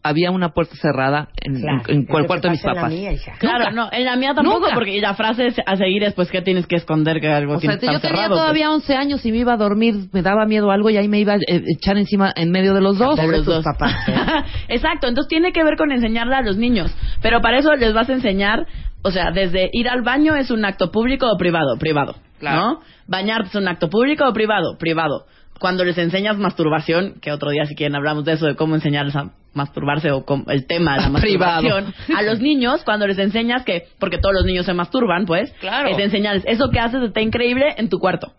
había 0.02 0.30
una 0.30 0.48
puerta 0.54 0.74
cerrada 0.76 1.28
en, 1.42 1.60
Claro. 1.60 1.82
en- 1.88 1.94
en 1.98 2.06
Lo 2.08 2.20
que 2.22 2.26
cuarto 2.26 2.48
de 2.48 2.52
mis 2.52 2.62
papás. 2.62 2.90
mía. 2.90 3.10
Claro, 3.38 3.70
no, 3.70 3.90
en 3.92 4.06
la 4.06 4.16
mía 4.16 4.32
tampoco, 4.34 4.60
Nunca. 4.60 4.74
porque 4.74 4.98
la 4.98 5.12
frase 5.12 5.48
es 5.48 5.56
a 5.66 5.76
seguir 5.76 6.02
es 6.04 6.14
pues 6.14 6.30
que 6.30 6.40
tienes 6.40 6.66
que 6.66 6.76
esconder 6.76 7.20
que 7.20 7.28
algo 7.28 7.56
O 7.56 7.60
sea, 7.60 7.72
yo 7.74 7.78
tenía 7.78 7.98
cerrado, 8.00 8.28
pues. 8.28 8.40
todavía 8.40 8.70
11 8.70 8.94
años 8.96 9.24
y 9.26 9.30
me 9.30 9.38
iba 9.38 9.52
a 9.52 9.56
dormir, 9.58 9.94
me 10.12 10.22
daba 10.22 10.46
miedo 10.46 10.70
algo 10.70 10.88
y 10.88 10.96
ahí 10.96 11.06
me 11.06 11.18
iba 11.20 11.34
a 11.34 11.36
eh, 11.36 11.62
echar 11.76 11.98
encima 11.98 12.32
en 12.34 12.50
medio 12.50 12.72
de 12.72 12.80
los 12.80 12.96
dos. 12.96 13.16
De 13.16 13.28
los 13.28 13.44
dos. 13.44 13.62
papás, 13.62 13.94
¿eh? 14.08 14.14
Exacto, 14.68 15.06
entonces 15.06 15.28
tiene 15.28 15.52
que 15.52 15.62
ver 15.62 15.76
con 15.76 15.92
enseñarle 15.92 16.34
a 16.34 16.40
los 16.40 16.56
niños. 16.56 16.90
Pero 17.20 17.42
para 17.42 17.58
eso 17.58 17.70
les 17.74 17.92
vas 17.92 18.08
a 18.08 18.14
enseñar, 18.14 18.66
o 19.02 19.10
sea, 19.10 19.32
desde 19.34 19.68
ir 19.74 19.86
al 19.90 20.00
baño 20.00 20.34
es 20.34 20.50
un 20.50 20.64
acto 20.64 20.90
público 20.90 21.26
o 21.30 21.36
privado, 21.36 21.76
privado. 21.78 22.14
Claro. 22.38 22.56
¿No? 22.58 22.80
Bañarte 23.06 23.48
es 23.48 23.54
un 23.54 23.68
acto 23.68 23.90
público 23.90 24.26
o 24.26 24.32
privado, 24.32 24.78
privado. 24.78 25.26
Cuando 25.60 25.84
les 25.84 25.96
enseñas 25.98 26.36
masturbación, 26.38 27.20
que 27.20 27.30
otro 27.30 27.50
día 27.50 27.64
si 27.66 27.76
quieren 27.76 27.94
hablamos 27.94 28.24
de 28.24 28.32
eso, 28.32 28.46
de 28.46 28.56
cómo 28.56 28.74
enseñarles 28.74 29.14
a 29.14 29.30
masturbarse 29.54 30.10
o 30.10 30.24
com- 30.24 30.44
el 30.48 30.66
tema 30.66 30.96
de 30.96 31.02
la 31.10 31.10
Privado. 31.20 31.62
masturbación. 31.62 32.16
A 32.16 32.22
los 32.22 32.40
niños, 32.40 32.82
cuando 32.84 33.06
les 33.06 33.18
enseñas 33.18 33.64
que, 33.64 33.84
porque 33.98 34.18
todos 34.18 34.34
los 34.34 34.44
niños 34.44 34.66
se 34.66 34.72
masturban, 34.74 35.26
pues, 35.26 35.52
Claro. 35.60 35.88
es 35.88 35.98
enseñarles, 35.98 36.44
eso 36.46 36.70
que 36.70 36.80
haces 36.80 37.02
está 37.02 37.20
increíble 37.20 37.74
en 37.76 37.88
tu 37.88 37.98
cuarto. 37.98 38.32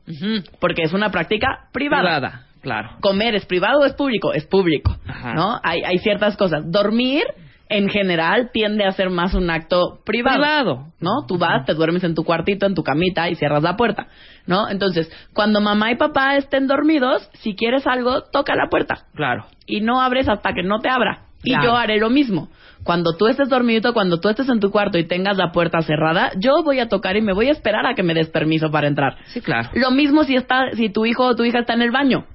Porque 0.60 0.82
es 0.84 0.94
una 0.94 1.12
práctica 1.12 1.68
privada. 1.72 2.02
Privada, 2.18 2.46
claro. 2.62 2.90
Comer 3.02 3.36
es 3.36 3.46
privado 3.46 3.82
o 3.82 3.86
es 3.86 3.94
público? 3.94 4.34
Es 4.34 4.46
público, 4.46 4.98
Ajá. 5.08 5.34
¿no? 5.34 5.60
Hay, 5.64 5.82
hay 5.84 6.00
ciertas 6.00 6.36
cosas. 6.38 6.64
Dormir, 6.72 7.24
en 7.70 7.88
general, 7.90 8.50
tiende 8.52 8.84
a 8.84 8.92
ser 8.92 9.10
más 9.10 9.34
un 9.34 9.50
acto 9.50 10.00
privado. 10.06 10.38
Privado. 10.40 10.86
¿No? 11.00 11.26
Tú 11.28 11.38
vas, 11.38 11.66
te 11.66 11.74
duermes 11.74 12.04
en 12.04 12.16
tu 12.16 12.24
cuartito, 12.24 12.66
en 12.66 12.74
tu 12.76 12.84
camita 12.84 13.30
y 13.30 13.36
cierras 13.36 13.64
la 13.64 13.76
puerta, 13.78 14.08
¿no? 14.48 14.70
Entonces, 14.70 15.12
cuando 15.34 15.62
mamá 15.62 15.92
y 15.92 15.96
papá 15.96 16.36
estén 16.38 16.68
dormidos, 16.68 17.30
si 17.34 17.56
quieres 17.56 17.86
algo, 17.88 18.22
toca 18.24 18.56
la 18.56 18.68
puerta. 18.70 19.06
Claro. 19.16 19.46
Y 19.66 19.82
no 19.82 20.02
abres 20.02 20.28
hasta 20.30 20.54
que 20.54 20.64
no 20.64 20.80
te 20.80 20.90
abra. 20.90 21.22
Y 21.44 21.52
Claro. 21.52 21.66
yo 21.66 21.76
haré 21.76 22.00
lo 22.00 22.10
mismo. 22.10 22.50
Cuando 22.84 23.16
tú 23.18 23.28
estés 23.28 23.50
dormido, 23.50 23.94
cuando 23.94 24.20
tú 24.20 24.30
estés 24.30 24.50
en 24.50 24.60
tu 24.60 24.72
cuarto 24.72 24.98
y 24.98 25.06
tengas 25.08 25.38
la 25.38 25.52
puerta 25.52 25.82
cerrada, 25.82 26.32
yo 26.38 26.64
voy 26.64 26.80
a 26.80 26.88
tocar 26.90 27.16
y 27.16 27.22
me 27.22 27.34
voy 27.34 27.48
a 27.48 27.52
esperar 27.52 27.86
a 27.86 27.94
que 27.96 28.04
me 28.04 28.14
des 28.14 28.30
permiso 28.30 28.70
para 28.72 28.88
entrar. 28.88 29.18
Sí, 29.28 29.42
claro. 29.42 29.70
Lo 29.74 29.92
mismo 29.92 30.24
si 30.24 30.36
está, 30.36 30.72
si 30.74 30.90
tu 30.90 31.06
hijo 31.06 31.26
o 31.26 31.36
tu 31.36 31.44
hija 31.44 31.60
está 31.60 31.74
en 31.74 31.82
el 31.84 31.92
baño. 31.92 32.26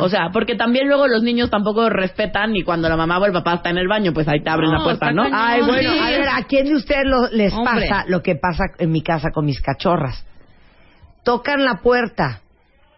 O 0.00 0.08
sea, 0.08 0.30
porque 0.32 0.54
también 0.54 0.86
luego 0.86 1.08
los 1.08 1.24
niños 1.24 1.50
tampoco 1.50 1.90
respetan 1.90 2.54
y 2.54 2.62
cuando 2.62 2.88
la 2.88 2.96
mamá 2.96 3.18
o 3.18 3.26
el 3.26 3.32
papá 3.32 3.54
está 3.54 3.70
en 3.70 3.78
el 3.78 3.88
baño, 3.88 4.12
pues 4.12 4.28
ahí 4.28 4.40
te 4.40 4.48
abren 4.48 4.70
No, 4.70 4.78
la 4.78 4.84
puerta, 4.84 5.10
¿no? 5.10 5.24
cañón. 5.24 5.36
Ay, 5.36 5.62
bueno, 5.62 5.92
Sí. 5.92 5.98
a 5.98 6.10
ver, 6.10 6.28
¿a 6.28 6.42
quién 6.44 6.66
de 6.68 6.74
ustedes 6.76 7.02
lo- 7.04 7.28
les 7.36 7.52
Hombre. 7.52 7.88
pasa 7.88 8.04
lo 8.06 8.22
que 8.22 8.36
pasa 8.36 8.64
en 8.78 8.92
mi 8.92 9.02
casa 9.02 9.30
con 9.34 9.44
mis 9.46 9.60
cachorras? 9.60 10.24
Tocan 11.24 11.64
la 11.64 11.80
puerta, 11.82 12.40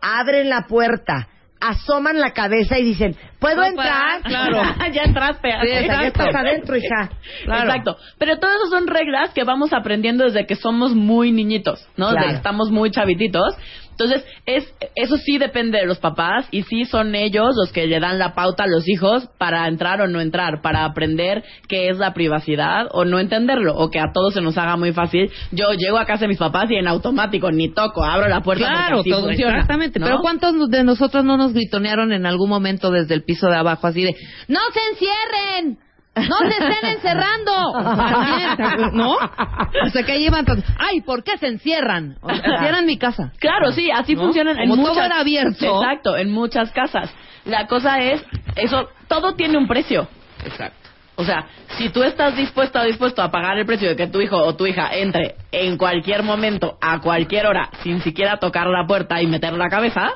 abren 0.00 0.48
la 0.48 0.66
puerta, 0.66 1.28
asoman 1.60 2.20
la 2.20 2.32
cabeza 2.32 2.78
y 2.78 2.84
dicen, 2.84 3.16
¿puedo 3.38 3.62
entrar? 3.62 4.22
claro. 4.22 4.62
ya 4.92 5.04
entraste. 5.04 5.50
Sí, 5.62 5.86
ya 5.86 6.06
estás 6.06 6.34
adentro, 6.34 6.76
hija. 6.76 7.10
Claro. 7.44 7.70
Exacto. 7.70 7.96
Pero 8.18 8.38
todas 8.38 8.56
esas 8.56 8.70
son 8.70 8.86
reglas 8.88 9.30
que 9.32 9.44
vamos 9.44 9.72
aprendiendo 9.72 10.24
desde 10.24 10.46
que 10.46 10.56
somos 10.56 10.94
muy 10.94 11.32
niñitos, 11.32 11.86
¿no? 11.96 12.10
Desde 12.10 12.26
que 12.28 12.34
estamos 12.34 12.70
muy 12.70 12.90
chavititos. 12.90 13.56
Entonces, 13.98 14.24
es, 14.44 14.74
eso 14.94 15.16
sí 15.16 15.38
depende 15.38 15.78
de 15.78 15.86
los 15.86 15.98
papás 15.98 16.46
y 16.50 16.62
sí 16.64 16.84
son 16.84 17.14
ellos 17.14 17.54
los 17.56 17.72
que 17.72 17.86
le 17.86 17.98
dan 17.98 18.18
la 18.18 18.34
pauta 18.34 18.64
a 18.64 18.66
los 18.66 18.86
hijos 18.88 19.28
para 19.38 19.66
entrar 19.68 20.02
o 20.02 20.06
no 20.06 20.20
entrar, 20.20 20.60
para 20.60 20.84
aprender 20.84 21.42
qué 21.66 21.88
es 21.88 21.98
la 21.98 22.12
privacidad 22.12 22.88
o 22.92 23.06
no 23.06 23.18
entenderlo, 23.18 23.74
o 23.76 23.90
que 23.90 23.98
a 23.98 24.12
todos 24.12 24.34
se 24.34 24.42
nos 24.42 24.58
haga 24.58 24.76
muy 24.76 24.92
fácil. 24.92 25.30
Yo 25.50 25.72
llego 25.72 25.98
a 25.98 26.04
casa 26.04 26.22
de 26.22 26.28
mis 26.28 26.38
papás 26.38 26.70
y 26.70 26.74
en 26.74 26.88
automático 26.88 27.50
ni 27.50 27.72
toco, 27.72 28.04
abro 28.04 28.28
la 28.28 28.42
puerta. 28.42 28.66
Claro, 28.66 29.00
así 29.00 29.10
todo, 29.10 29.28
funciona, 29.28 29.54
exactamente. 29.54 29.98
¿no? 29.98 30.06
Pero 30.06 30.18
¿cuántos 30.20 30.68
de 30.68 30.84
nosotros 30.84 31.24
no 31.24 31.36
nos 31.38 31.54
gritonearon 31.54 32.12
en 32.12 32.26
algún 32.26 32.50
momento 32.50 32.90
desde 32.90 33.14
el 33.14 33.24
piso 33.24 33.48
de 33.48 33.56
abajo 33.56 33.86
así 33.86 34.02
de 34.02 34.14
¡No 34.48 34.60
se 34.72 34.80
encierren! 34.92 35.85
¡No 36.16 36.38
se 36.38 36.48
estén 36.48 36.90
encerrando! 36.90 37.72
También, 37.72 38.90
¿No? 38.94 39.12
O 39.12 39.88
sea, 39.92 40.02
que 40.02 40.12
ahí 40.12 40.20
llevan 40.20 40.44
todos, 40.44 40.64
¡Ay, 40.78 41.00
¿por 41.02 41.22
qué 41.22 41.36
se 41.38 41.46
encierran? 41.46 42.16
O 42.22 42.28
sea, 42.34 42.54
encierran 42.54 42.86
mi 42.86 42.96
casa. 42.96 43.32
Claro, 43.38 43.72
sí, 43.72 43.90
así 43.90 44.14
¿No? 44.14 44.22
funcionan 44.22 44.58
en 44.58 44.70
Como 44.70 44.82
todo 44.82 44.94
muchas 44.94 45.06
era 45.06 45.20
abierto. 45.20 45.80
Exacto, 45.80 46.16
en 46.16 46.30
muchas 46.30 46.72
casas. 46.72 47.14
La 47.44 47.66
cosa 47.66 48.00
es, 48.00 48.24
eso, 48.56 48.88
todo 49.08 49.34
tiene 49.34 49.58
un 49.58 49.68
precio. 49.68 50.08
Exacto. 50.44 50.88
O 51.16 51.24
sea, 51.24 51.46
si 51.78 51.88
tú 51.90 52.02
estás 52.02 52.36
dispuesto 52.36 52.78
o 52.78 52.84
dispuesto 52.84 53.22
a 53.22 53.30
pagar 53.30 53.56
el 53.58 53.64
precio 53.64 53.88
de 53.88 53.96
que 53.96 54.06
tu 54.06 54.20
hijo 54.20 54.36
o 54.36 54.54
tu 54.54 54.66
hija 54.66 54.94
entre 54.94 55.36
en 55.50 55.78
cualquier 55.78 56.22
momento, 56.22 56.76
a 56.80 57.00
cualquier 57.00 57.46
hora, 57.46 57.70
sin 57.82 58.02
siquiera 58.02 58.36
tocar 58.38 58.66
la 58.66 58.86
puerta 58.86 59.22
y 59.22 59.26
meter 59.26 59.54
la 59.54 59.68
cabeza, 59.68 60.12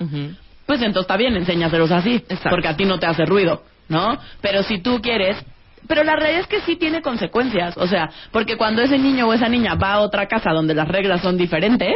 pues 0.67 0.83
entonces 0.83 1.03
está 1.03 1.17
bien, 1.17 1.37
enséñaselos 1.37 1.91
así, 1.91 2.23
porque 2.51 2.69
a 2.69 2.77
ti 2.77 2.85
no 2.85 2.99
te 2.99 3.07
hace 3.07 3.25
ruido. 3.25 3.63
¿no? 3.91 4.17
Pero 4.41 4.63
si 4.63 4.79
tú 4.79 5.03
quieres 5.03 5.37
pero 5.87 6.05
la 6.05 6.17
realidad 6.17 6.41
es 6.41 6.47
que 6.47 6.61
sí 6.63 6.77
tiene 6.77 7.03
consecuencias, 7.03 7.77
o 7.77 7.87
sea, 7.87 8.11
porque 8.31 8.57
cuando 8.57 8.83
ese 8.83 8.99
niño 8.99 9.27
o 9.29 9.33
esa 9.33 9.49
niña 9.49 9.75
va 9.75 9.95
a 9.95 10.01
otra 10.01 10.27
casa 10.27 10.51
donde 10.53 10.75
las 10.75 10.89
reglas 10.89 11.21
son 11.23 11.37
diferentes, 11.37 11.95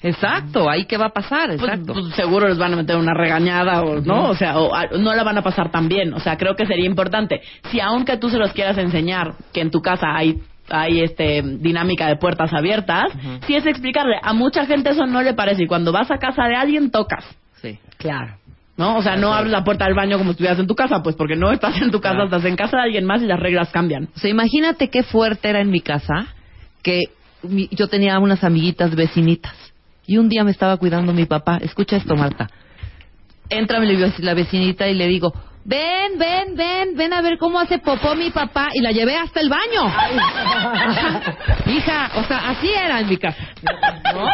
Exacto, 0.00 0.70
ahí 0.70 0.84
qué 0.84 0.96
va 0.96 1.06
a 1.06 1.12
pasar, 1.12 1.48
pues, 1.48 1.60
exacto. 1.60 1.92
pues, 1.92 2.14
seguro 2.14 2.46
les 2.48 2.56
van 2.56 2.72
a 2.72 2.76
meter 2.76 2.96
una 2.96 3.14
regañada 3.14 3.82
o 3.82 4.00
no, 4.00 4.28
o 4.30 4.34
sea, 4.36 4.56
o 4.58 4.72
a- 4.72 4.86
no 4.96 5.12
la 5.12 5.24
van 5.24 5.38
a 5.38 5.42
pasar 5.42 5.70
tan 5.72 5.88
bien, 5.88 6.14
o 6.14 6.20
sea, 6.20 6.36
creo 6.36 6.54
que 6.54 6.66
sería 6.66 6.86
importante, 6.86 7.40
si 7.70 7.80
aunque 7.80 8.16
tú 8.16 8.30
se 8.30 8.38
los 8.38 8.52
quieras 8.52 8.78
enseñar 8.78 9.32
que 9.52 9.60
en 9.60 9.70
tu 9.70 9.80
casa 9.80 10.06
hay 10.14 10.38
hay 10.70 11.00
este 11.00 11.40
dinámica 11.42 12.06
de 12.08 12.16
puertas 12.16 12.52
abiertas, 12.52 13.04
sí 13.46 13.56
es 13.56 13.64
explicarle, 13.64 14.16
a 14.22 14.34
mucha 14.34 14.66
gente 14.66 14.90
eso 14.90 15.06
no 15.06 15.22
le 15.22 15.32
parece 15.32 15.62
y 15.62 15.66
cuando 15.66 15.92
vas 15.92 16.10
a 16.10 16.18
casa 16.18 16.44
de 16.44 16.54
alguien 16.56 16.90
tocas. 16.90 17.24
Sí. 17.62 17.78
Claro. 17.96 18.34
¿No? 18.78 18.96
O 18.96 19.02
sea, 19.02 19.16
no 19.16 19.34
abres 19.34 19.50
la 19.52 19.64
puerta 19.64 19.84
del 19.86 19.94
baño 19.94 20.16
como 20.18 20.30
si 20.30 20.34
estuvieras 20.34 20.58
en 20.60 20.68
tu 20.68 20.74
casa, 20.76 21.02
pues 21.02 21.16
porque 21.16 21.34
no 21.36 21.50
estás 21.50 21.76
en 21.82 21.90
tu 21.90 22.00
casa, 22.00 22.22
estás 22.24 22.44
en 22.44 22.54
casa 22.56 22.76
de 22.76 22.84
alguien 22.84 23.04
más 23.04 23.20
y 23.20 23.26
las 23.26 23.40
reglas 23.40 23.70
cambian. 23.70 24.08
O 24.16 24.18
sea, 24.18 24.30
imagínate 24.30 24.88
qué 24.88 25.02
fuerte 25.02 25.50
era 25.50 25.60
en 25.60 25.68
mi 25.70 25.80
casa 25.80 26.28
que 26.82 27.02
mi- 27.42 27.68
yo 27.72 27.88
tenía 27.88 28.18
unas 28.20 28.44
amiguitas 28.44 28.94
vecinitas 28.94 29.54
y 30.06 30.16
un 30.16 30.28
día 30.28 30.44
me 30.44 30.52
estaba 30.52 30.76
cuidando 30.76 31.12
mi 31.12 31.26
papá. 31.26 31.58
Escucha 31.60 31.96
esto, 31.96 32.14
Marta. 32.14 32.48
Entra 33.50 33.80
mi 33.80 33.96
la 34.18 34.34
vecinita 34.34 34.86
y 34.86 34.94
le 34.94 35.08
digo, 35.08 35.32
ven, 35.64 36.16
ven, 36.16 36.54
ven, 36.54 36.96
ven 36.96 37.12
a 37.12 37.20
ver 37.20 37.36
cómo 37.36 37.58
hace 37.58 37.78
popó 37.78 38.14
mi 38.14 38.30
papá 38.30 38.68
y 38.72 38.80
la 38.80 38.92
llevé 38.92 39.16
hasta 39.16 39.40
el 39.40 39.48
baño. 39.48 39.86
Ajá. 39.86 41.36
Hija, 41.66 42.10
o 42.14 42.24
sea, 42.24 42.50
así 42.50 42.68
era 42.70 43.00
en 43.00 43.08
mi 43.08 43.16
casa. 43.16 43.42
¿No? 44.14 44.24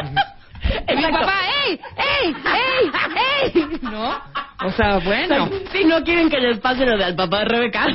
Mi 0.97 1.03
papá, 1.03 1.41
¡ey, 1.67 1.81
ey, 1.97 2.35
ey, 2.45 3.53
ey! 3.55 3.79
¿No? 3.83 4.17
O 4.67 4.71
sea, 4.73 4.99
bueno. 4.99 5.49
Si 5.73 5.85
no 5.85 6.03
quieren 6.03 6.29
que 6.31 6.39
les 6.39 6.59
pase 6.59 6.87
lo 6.87 6.97
del 6.97 7.15
papá 7.15 7.41
de 7.41 7.45
Rebeca, 7.47 7.87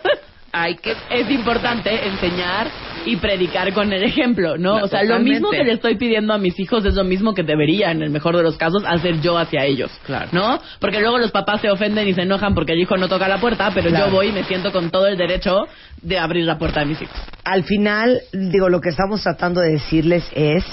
hay 0.52 0.76
que 0.76 0.94
es 1.10 1.30
importante 1.30 2.06
enseñar 2.06 2.68
y 3.04 3.16
predicar 3.16 3.72
con 3.72 3.92
el 3.92 4.02
ejemplo, 4.02 4.56
¿no? 4.58 4.78
No, 4.78 4.84
o 4.84 4.88
sea, 4.88 5.02
lo 5.04 5.18
mismo 5.20 5.50
que 5.50 5.62
le 5.62 5.72
estoy 5.72 5.96
pidiendo 5.96 6.34
a 6.34 6.38
mis 6.38 6.58
hijos 6.58 6.84
es 6.84 6.94
lo 6.94 7.04
mismo 7.04 7.32
que 7.34 7.42
debería, 7.42 7.90
en 7.90 8.02
el 8.02 8.10
mejor 8.10 8.36
de 8.36 8.42
los 8.42 8.56
casos, 8.56 8.82
hacer 8.86 9.20
yo 9.20 9.38
hacia 9.38 9.64
ellos, 9.64 9.90
Claro. 10.04 10.28
¿no? 10.32 10.58
Porque 10.80 11.00
luego 11.00 11.18
los 11.18 11.30
papás 11.30 11.60
se 11.60 11.70
ofenden 11.70 12.08
y 12.08 12.14
se 12.14 12.22
enojan 12.22 12.54
porque 12.54 12.72
el 12.72 12.80
hijo 12.80 12.96
no 12.96 13.08
toca 13.08 13.28
la 13.28 13.38
puerta, 13.38 13.70
pero 13.72 13.88
Claro. 13.90 14.06
yo 14.06 14.12
voy 14.12 14.28
y 14.28 14.32
me 14.32 14.44
siento 14.44 14.72
con 14.72 14.90
todo 14.90 15.06
el 15.06 15.16
derecho 15.16 15.66
de 16.02 16.18
abrir 16.18 16.44
la 16.44 16.58
puerta 16.58 16.80
de 16.80 16.86
mis 16.86 17.00
hijos. 17.00 17.16
Al 17.44 17.62
final, 17.64 18.20
digo, 18.32 18.68
lo 18.68 18.80
que 18.80 18.88
estamos 18.90 19.22
tratando 19.22 19.60
de 19.60 19.72
decirles 19.72 20.28
es, 20.34 20.64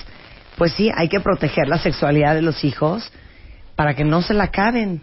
pues 0.57 0.73
sí, 0.73 0.91
hay 0.95 1.09
que 1.09 1.19
proteger 1.19 1.67
la 1.67 1.77
sexualidad 1.77 2.35
de 2.35 2.41
los 2.41 2.63
hijos 2.63 3.11
para 3.75 3.93
que 3.93 4.03
no 4.03 4.21
se 4.21 4.33
la 4.33 4.45
acaben 4.45 5.01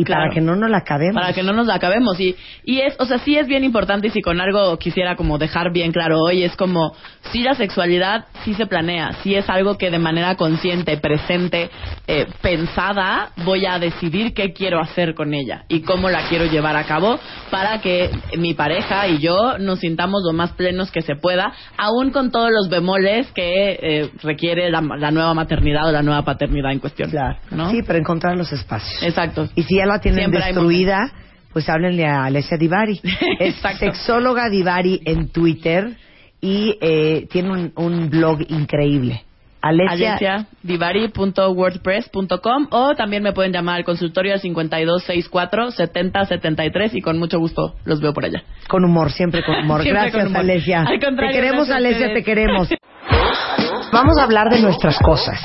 y 0.00 0.04
Claro. 0.04 0.22
para 0.22 0.34
que 0.34 0.40
no 0.40 0.54
nos 0.54 0.70
la 0.70 0.78
acabemos. 0.78 1.20
Para 1.20 1.32
que 1.32 1.42
no 1.42 1.52
nos 1.52 1.66
la 1.66 1.74
acabemos. 1.74 2.20
Y, 2.20 2.36
y 2.64 2.80
es, 2.80 2.94
o 3.00 3.04
sea, 3.04 3.18
sí 3.18 3.36
es 3.36 3.48
bien 3.48 3.64
importante 3.64 4.06
y 4.06 4.10
si 4.10 4.20
con 4.22 4.40
algo 4.40 4.78
quisiera 4.78 5.16
como 5.16 5.38
dejar 5.38 5.72
bien 5.72 5.90
claro 5.90 6.20
hoy, 6.20 6.44
es 6.44 6.54
como, 6.54 6.94
si 7.32 7.42
la 7.42 7.54
sexualidad 7.54 8.26
sí 8.44 8.54
se 8.54 8.66
planea, 8.66 9.10
si 9.24 9.34
es 9.34 9.50
algo 9.50 9.76
que 9.76 9.90
de 9.90 9.98
manera 9.98 10.36
consciente, 10.36 10.96
presente, 10.98 11.68
eh, 12.06 12.26
pensada, 12.40 13.30
voy 13.44 13.66
a 13.66 13.80
decidir 13.80 14.34
qué 14.34 14.52
quiero 14.52 14.80
hacer 14.80 15.14
con 15.14 15.34
ella 15.34 15.64
y 15.68 15.80
cómo 15.80 16.08
la 16.10 16.28
quiero 16.28 16.44
llevar 16.46 16.76
a 16.76 16.84
cabo 16.84 17.18
para 17.50 17.80
que 17.80 18.08
mi 18.36 18.54
pareja 18.54 19.08
y 19.08 19.18
yo 19.18 19.58
nos 19.58 19.80
sintamos 19.80 20.22
lo 20.24 20.32
más 20.32 20.52
plenos 20.52 20.92
que 20.92 21.02
se 21.02 21.16
pueda, 21.16 21.52
aún 21.76 22.12
con 22.12 22.30
todos 22.30 22.50
los 22.52 22.68
bemoles 22.68 23.26
que 23.32 23.72
eh, 23.82 24.10
requiere 24.22 24.70
la, 24.70 24.80
la 24.80 25.10
nueva 25.10 25.34
maternidad 25.34 25.88
o 25.88 25.92
la 25.92 26.02
nueva 26.02 26.22
paternidad 26.22 26.70
en 26.70 26.78
cuestión. 26.78 27.10
¿no? 27.50 27.70
Sí, 27.72 27.80
pero 27.84 27.98
encontrar 27.98 28.36
los 28.36 28.52
espacios. 28.52 29.02
Exacto. 29.02 29.48
Y 29.56 29.64
si 29.64 29.80
la 29.88 30.00
tienen 30.00 30.30
Siempre 30.30 30.44
destruida, 30.44 31.10
pues 31.52 31.68
háblenle 31.68 32.06
a 32.06 32.24
Alessia 32.24 32.56
Divari. 32.56 33.00
es 33.40 33.56
sexóloga 33.78 34.48
Divari 34.48 35.00
en 35.04 35.28
Twitter 35.30 35.96
y 36.40 36.78
eh, 36.80 37.26
tiene 37.30 37.50
un, 37.50 37.72
un 37.74 38.08
blog 38.10 38.42
increíble. 38.48 39.24
Alessia, 39.60 40.46
alessiadivari.wordpress.com 40.62 42.68
o 42.70 42.94
también 42.94 43.24
me 43.24 43.32
pueden 43.32 43.52
llamar 43.52 43.78
al 43.78 43.84
consultorio 43.84 44.34
al 44.34 44.40
5264-7073 44.40 46.90
y 46.94 47.00
con 47.00 47.18
mucho 47.18 47.40
gusto 47.40 47.74
los 47.84 48.00
veo 48.00 48.14
por 48.14 48.24
allá. 48.24 48.44
con 48.68 48.84
humor, 48.84 49.10
siempre 49.10 49.42
con 49.44 49.56
humor. 49.56 49.82
Siempre 49.88 50.02
Gracias, 50.02 50.22
con 50.22 50.30
humor. 50.30 50.42
Alesia. 50.42 50.82
Al 50.82 51.00
Te 51.00 51.10
queremos, 51.32 51.68
Alesia, 51.70 52.14
te 52.14 52.22
queremos. 52.22 52.68
Vamos 53.92 54.18
a 54.18 54.24
hablar 54.24 54.48
de 54.50 54.60
nuestras 54.60 54.98
cosas. 54.98 55.40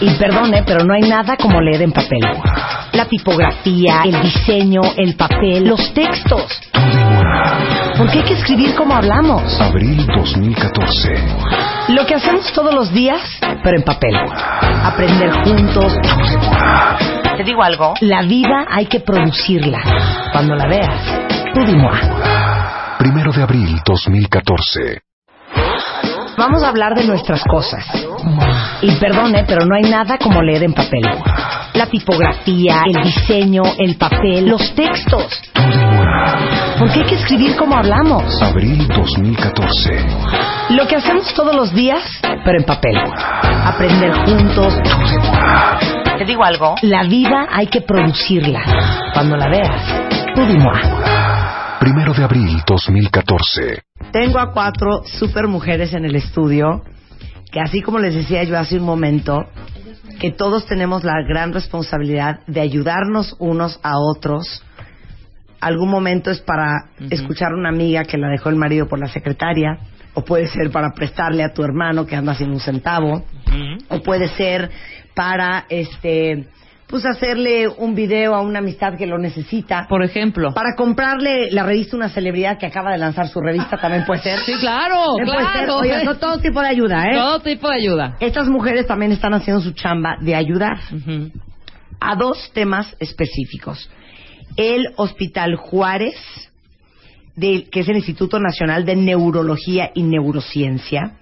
Y 0.00 0.10
perdone, 0.14 0.62
pero 0.64 0.84
no 0.84 0.94
hay 0.94 1.02
nada 1.02 1.36
como 1.36 1.60
leer 1.60 1.82
en 1.82 1.92
papel. 1.92 2.20
La 2.92 3.04
tipografía, 3.06 4.02
el 4.04 4.22
diseño, 4.22 4.80
el 4.96 5.14
papel, 5.16 5.64
los 5.64 5.92
textos. 5.92 6.60
Porque 7.96 8.18
hay 8.18 8.24
que 8.24 8.34
escribir 8.34 8.74
como 8.74 8.94
hablamos. 8.94 9.60
Abril 9.60 10.06
2014. 10.06 11.14
Lo 11.88 12.06
que 12.06 12.14
hacemos 12.14 12.52
todos 12.52 12.74
los 12.74 12.92
días, 12.92 13.20
pero 13.62 13.76
en 13.76 13.84
papel. 13.84 14.14
Aprender 14.84 15.30
juntos. 15.44 15.92
Te 17.36 17.44
digo 17.44 17.62
algo. 17.62 17.94
La 18.00 18.22
vida 18.22 18.66
hay 18.70 18.86
que 18.86 19.00
producirla. 19.00 19.78
Cuando 20.32 20.54
la 20.54 20.66
veas, 20.66 21.02
tú. 21.54 21.60
Primero 22.98 23.32
de 23.32 23.42
abril 23.42 23.80
2014. 23.84 25.11
Vamos 26.42 26.64
a 26.64 26.70
hablar 26.70 26.96
de 26.96 27.04
nuestras 27.04 27.40
cosas. 27.44 27.86
Y 28.80 28.90
perdone, 28.96 29.44
pero 29.46 29.64
no 29.64 29.76
hay 29.76 29.88
nada 29.88 30.18
como 30.18 30.42
leer 30.42 30.64
en 30.64 30.72
papel. 30.72 31.02
La 31.74 31.86
tipografía, 31.86 32.82
el 32.84 33.00
diseño, 33.04 33.62
el 33.78 33.94
papel, 33.94 34.48
los 34.48 34.74
textos. 34.74 35.40
Porque 36.80 36.98
hay 36.98 37.04
que 37.04 37.14
escribir 37.14 37.54
como 37.54 37.76
hablamos. 37.76 38.42
Abril 38.42 38.88
2014. 38.88 40.04
Lo 40.70 40.84
que 40.88 40.96
hacemos 40.96 41.32
todos 41.32 41.54
los 41.54 41.72
días, 41.72 42.02
pero 42.20 42.58
en 42.58 42.64
papel. 42.64 42.96
Aprender 43.64 44.12
juntos. 44.26 44.74
Te 46.18 46.24
digo 46.24 46.42
algo. 46.42 46.74
La 46.82 47.04
vida 47.04 47.46
hay 47.52 47.68
que 47.68 47.82
producirla. 47.82 48.62
Cuando 49.14 49.36
la 49.36 49.48
veas, 49.48 49.80
tú. 50.34 50.42
Primero 51.78 52.12
de 52.12 52.24
abril 52.24 52.62
2014. 52.66 53.91
Tengo 54.12 54.38
a 54.38 54.52
cuatro 54.52 55.04
super 55.04 55.48
mujeres 55.48 55.94
en 55.94 56.04
el 56.04 56.14
estudio 56.16 56.82
que 57.50 57.60
así 57.60 57.80
como 57.82 57.98
les 57.98 58.14
decía 58.14 58.44
yo 58.44 58.58
hace 58.58 58.78
un 58.78 58.84
momento, 58.84 59.44
que 60.20 60.30
todos 60.30 60.66
tenemos 60.66 61.04
la 61.04 61.22
gran 61.26 61.52
responsabilidad 61.52 62.40
de 62.46 62.60
ayudarnos 62.60 63.36
unos 63.38 63.78
a 63.82 63.98
otros. 63.98 64.64
Algún 65.60 65.90
momento 65.90 66.30
es 66.30 66.40
para 66.40 66.90
escuchar 67.10 67.52
a 67.52 67.56
una 67.56 67.68
amiga 67.68 68.04
que 68.04 68.16
la 68.18 68.28
dejó 68.28 68.48
el 68.48 68.56
marido 68.56 68.88
por 68.88 68.98
la 68.98 69.08
secretaria, 69.08 69.78
o 70.14 70.24
puede 70.24 70.46
ser 70.46 70.70
para 70.70 70.92
prestarle 70.92 71.44
a 71.44 71.52
tu 71.52 71.62
hermano 71.62 72.06
que 72.06 72.16
anda 72.16 72.34
sin 72.34 72.50
un 72.50 72.60
centavo, 72.60 73.24
o 73.88 74.02
puede 74.02 74.28
ser 74.28 74.70
para 75.14 75.66
este 75.68 76.48
pues 76.92 77.06
hacerle 77.06 77.68
un 77.68 77.94
video 77.94 78.34
a 78.34 78.42
una 78.42 78.58
amistad 78.58 78.98
que 78.98 79.06
lo 79.06 79.16
necesita. 79.16 79.86
Por 79.88 80.04
ejemplo. 80.04 80.52
Para 80.52 80.74
comprarle 80.76 81.50
la 81.50 81.62
revista 81.62 81.96
a 81.96 82.00
una 82.00 82.08
celebridad 82.10 82.58
que 82.58 82.66
acaba 82.66 82.92
de 82.92 82.98
lanzar 82.98 83.28
su 83.28 83.40
revista 83.40 83.78
también 83.78 84.04
puede 84.04 84.20
ser. 84.20 84.40
Sí, 84.40 84.52
claro, 84.60 84.96
También 85.16 85.26
puede 85.34 85.46
ser. 85.54 85.64
claro. 85.64 85.76
Oye, 85.78 86.04
son 86.04 86.20
todo 86.20 86.38
tipo 86.38 86.60
de 86.60 86.68
ayuda, 86.68 87.06
¿eh? 87.06 87.14
Todo 87.14 87.40
tipo 87.40 87.70
de 87.70 87.76
ayuda. 87.76 88.16
Estas 88.20 88.46
mujeres 88.46 88.86
también 88.86 89.10
están 89.10 89.32
haciendo 89.32 89.62
su 89.62 89.72
chamba 89.72 90.16
de 90.20 90.34
ayudar 90.34 90.80
a 91.98 92.14
dos 92.14 92.50
temas 92.52 92.94
específicos. 93.00 93.88
El 94.58 94.88
Hospital 94.96 95.56
Juárez, 95.56 96.14
que 97.40 97.70
es 97.72 97.88
el 97.88 97.96
Instituto 97.96 98.38
Nacional 98.38 98.84
de 98.84 98.96
Neurología 98.96 99.92
y 99.94 100.02
Neurociencia, 100.02 101.14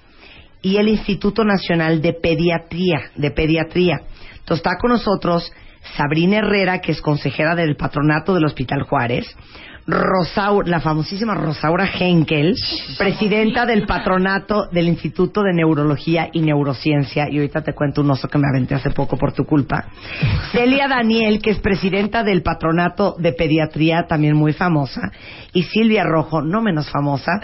y 0.63 0.79
el 0.79 0.89
Instituto 0.89 1.45
Nacional 1.45 2.03
de 2.03 2.13
Pediatría, 2.13 3.13
de 3.15 3.31
Pediatría. 3.31 4.01
Está 4.49 4.79
con 4.79 4.91
nosotros 4.91 5.53
Sabrina 5.97 6.39
Herrera, 6.39 6.81
que 6.81 6.93
es 6.93 7.01
consejera 7.01 7.55
del 7.55 7.77
patronato 7.77 8.35
del 8.35 8.45
Hospital 8.45 8.83
Juárez, 8.83 9.27
Rosaura, 9.91 10.69
la 10.69 10.81
famosísima 10.81 11.35
Rosaura 11.35 11.89
Henkel, 11.99 12.55
presidenta 12.97 13.67
del 13.67 13.87
patronato 13.87 14.67
del 14.71 14.87
Instituto 14.89 15.43
de 15.43 15.53
Neurología 15.53 16.29
y 16.33 16.41
Neurociencia, 16.41 17.29
y 17.29 17.37
ahorita 17.39 17.63
te 17.63 17.75
cuento 17.75 18.01
un 18.03 18.11
oso 18.11 18.29
que 18.29 18.39
me 18.39 18.49
aventé 18.49 18.75
hace 18.75 18.91
poco 18.91 19.17
por 19.17 19.33
tu 19.33 19.45
culpa. 19.45 19.87
Celia 20.53 20.87
Daniel, 20.89 21.41
que 21.43 21.51
es 21.51 21.59
presidenta 21.59 22.23
del 22.23 22.43
patronato 22.43 23.17
de 23.19 23.33
pediatría, 23.33 24.07
también 24.07 24.37
muy 24.37 24.53
famosa, 24.53 25.11
y 25.53 25.65
Silvia 25.65 26.05
Rojo, 26.05 26.43
no 26.43 26.63
menos 26.63 26.89
famosa, 26.91 27.41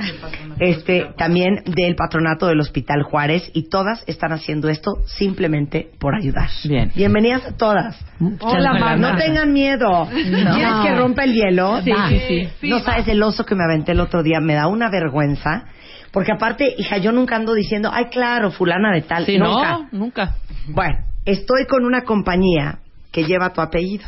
este, 0.61 1.09
también 1.19 1.63
del 1.67 1.97
patronato 1.97 2.47
del 2.47 2.61
Hospital 2.61 3.03
Juárez, 3.03 3.51
y 3.53 3.69
todas 3.69 4.05
están 4.07 4.33
haciendo 4.33 4.69
esto 4.69 4.99
simplemente 5.07 5.91
por 5.99 6.15
ayudar. 6.15 6.49
Bien. 6.65 6.93
Bienvenidas 6.95 7.45
a 7.47 7.57
todas. 7.57 7.99
Hola. 8.41 8.77
Mar, 8.79 8.99
no 8.99 9.17
tengan 9.17 9.53
miedo. 9.53 10.09
¿Quieres 10.11 10.75
que 10.83 10.95
rompa 10.95 11.25
el 11.25 11.33
hielo? 11.33 11.81
Sí, 11.83 11.93
sí, 12.29 12.36
sí. 12.61 12.69
no 12.69 12.81
sabes 12.81 13.09
el 13.09 13.23
oso 13.23 13.45
que 13.45 13.55
me 13.55 13.65
aventé 13.65 13.93
el 13.93 14.01
otro 14.01 14.23
día, 14.23 14.41
me 14.41 14.55
da 14.55 14.67
una 14.67 14.91
vergüenza. 14.91 15.67
Porque 16.13 16.33
aparte, 16.33 16.75
hija, 16.79 16.97
yo 16.99 17.13
nunca 17.13 17.37
ando 17.37 17.53
diciendo, 17.53 17.91
ay, 17.93 18.07
claro, 18.07 18.51
fulana 18.51 18.93
de 18.93 19.03
tal. 19.03 19.27
Sí, 19.27 19.39
nunca. 19.39 19.73
no, 19.73 19.89
nunca. 19.93 20.37
Bueno, 20.69 20.99
estoy 21.25 21.67
con 21.67 21.85
una 21.85 22.03
compañía 22.03 22.79
que 23.13 23.25
lleva 23.25 23.53
tu 23.53 23.61
apellido. 23.61 24.07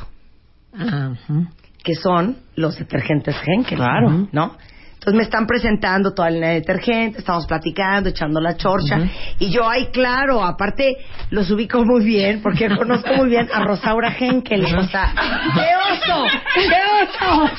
que 1.82 1.94
son 1.94 2.36
los 2.54 2.78
detergentes 2.78 3.36
Henkel. 3.46 3.78
Claro. 3.78 4.28
¿No? 4.32 4.56
Entonces 4.98 5.16
me 5.16 5.22
están 5.22 5.46
presentando 5.46 6.12
toda 6.12 6.28
la 6.28 6.48
detergente, 6.48 7.20
estamos 7.20 7.46
platicando, 7.46 8.08
echando 8.08 8.40
la 8.40 8.56
chorcha. 8.56 8.98
Y 9.38 9.48
yo, 9.48 9.68
ay, 9.68 9.86
claro, 9.92 10.42
aparte 10.44 10.96
los 11.30 11.48
ubico 11.52 11.84
muy 11.84 12.04
bien, 12.04 12.42
porque 12.42 12.68
conozco 12.76 13.14
muy 13.14 13.28
bien 13.28 13.48
a 13.54 13.60
Rosaura 13.62 14.12
Henkel. 14.18 14.64
O 14.64 14.82
sea, 14.88 15.14
¡qué 15.54 15.94
oso! 15.94 16.24
¡Qué 16.54 16.68
oso! 17.30 17.50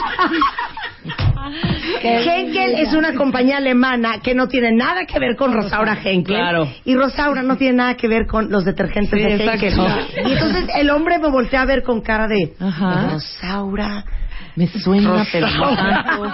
Henkel 2.03 2.75
es 2.75 2.93
una 2.93 3.13
compañía 3.15 3.57
alemana 3.57 4.19
que 4.21 4.35
no 4.35 4.47
tiene 4.47 4.73
nada 4.73 5.05
que 5.05 5.17
ver 5.17 5.37
con 5.37 5.53
Rosaura 5.53 5.97
Henkel. 6.03 6.35
Claro. 6.35 6.67
Y 6.83 6.93
Rosaura 6.95 7.41
no 7.41 7.55
tiene 7.55 7.77
nada 7.77 7.95
que 7.95 8.09
ver 8.09 8.27
con 8.27 8.51
los 8.51 8.65
detergentes 8.65 9.11
Sí, 9.11 9.25
de 9.25 9.35
exacto. 9.35 9.65
Henkel. 9.65 10.27
Y 10.27 10.31
entonces 10.33 10.65
el 10.75 10.89
hombre 10.89 11.17
me 11.19 11.29
voltea 11.29 11.61
a 11.61 11.65
ver 11.65 11.83
con 11.83 12.01
cara 12.01 12.27
de 12.27 12.53
Ajá. 12.59 13.11
Rosaura. 13.13 14.03
Me 14.57 14.67
suena, 14.67 15.25
pero 15.31 15.47
Rosaura. 15.47 16.33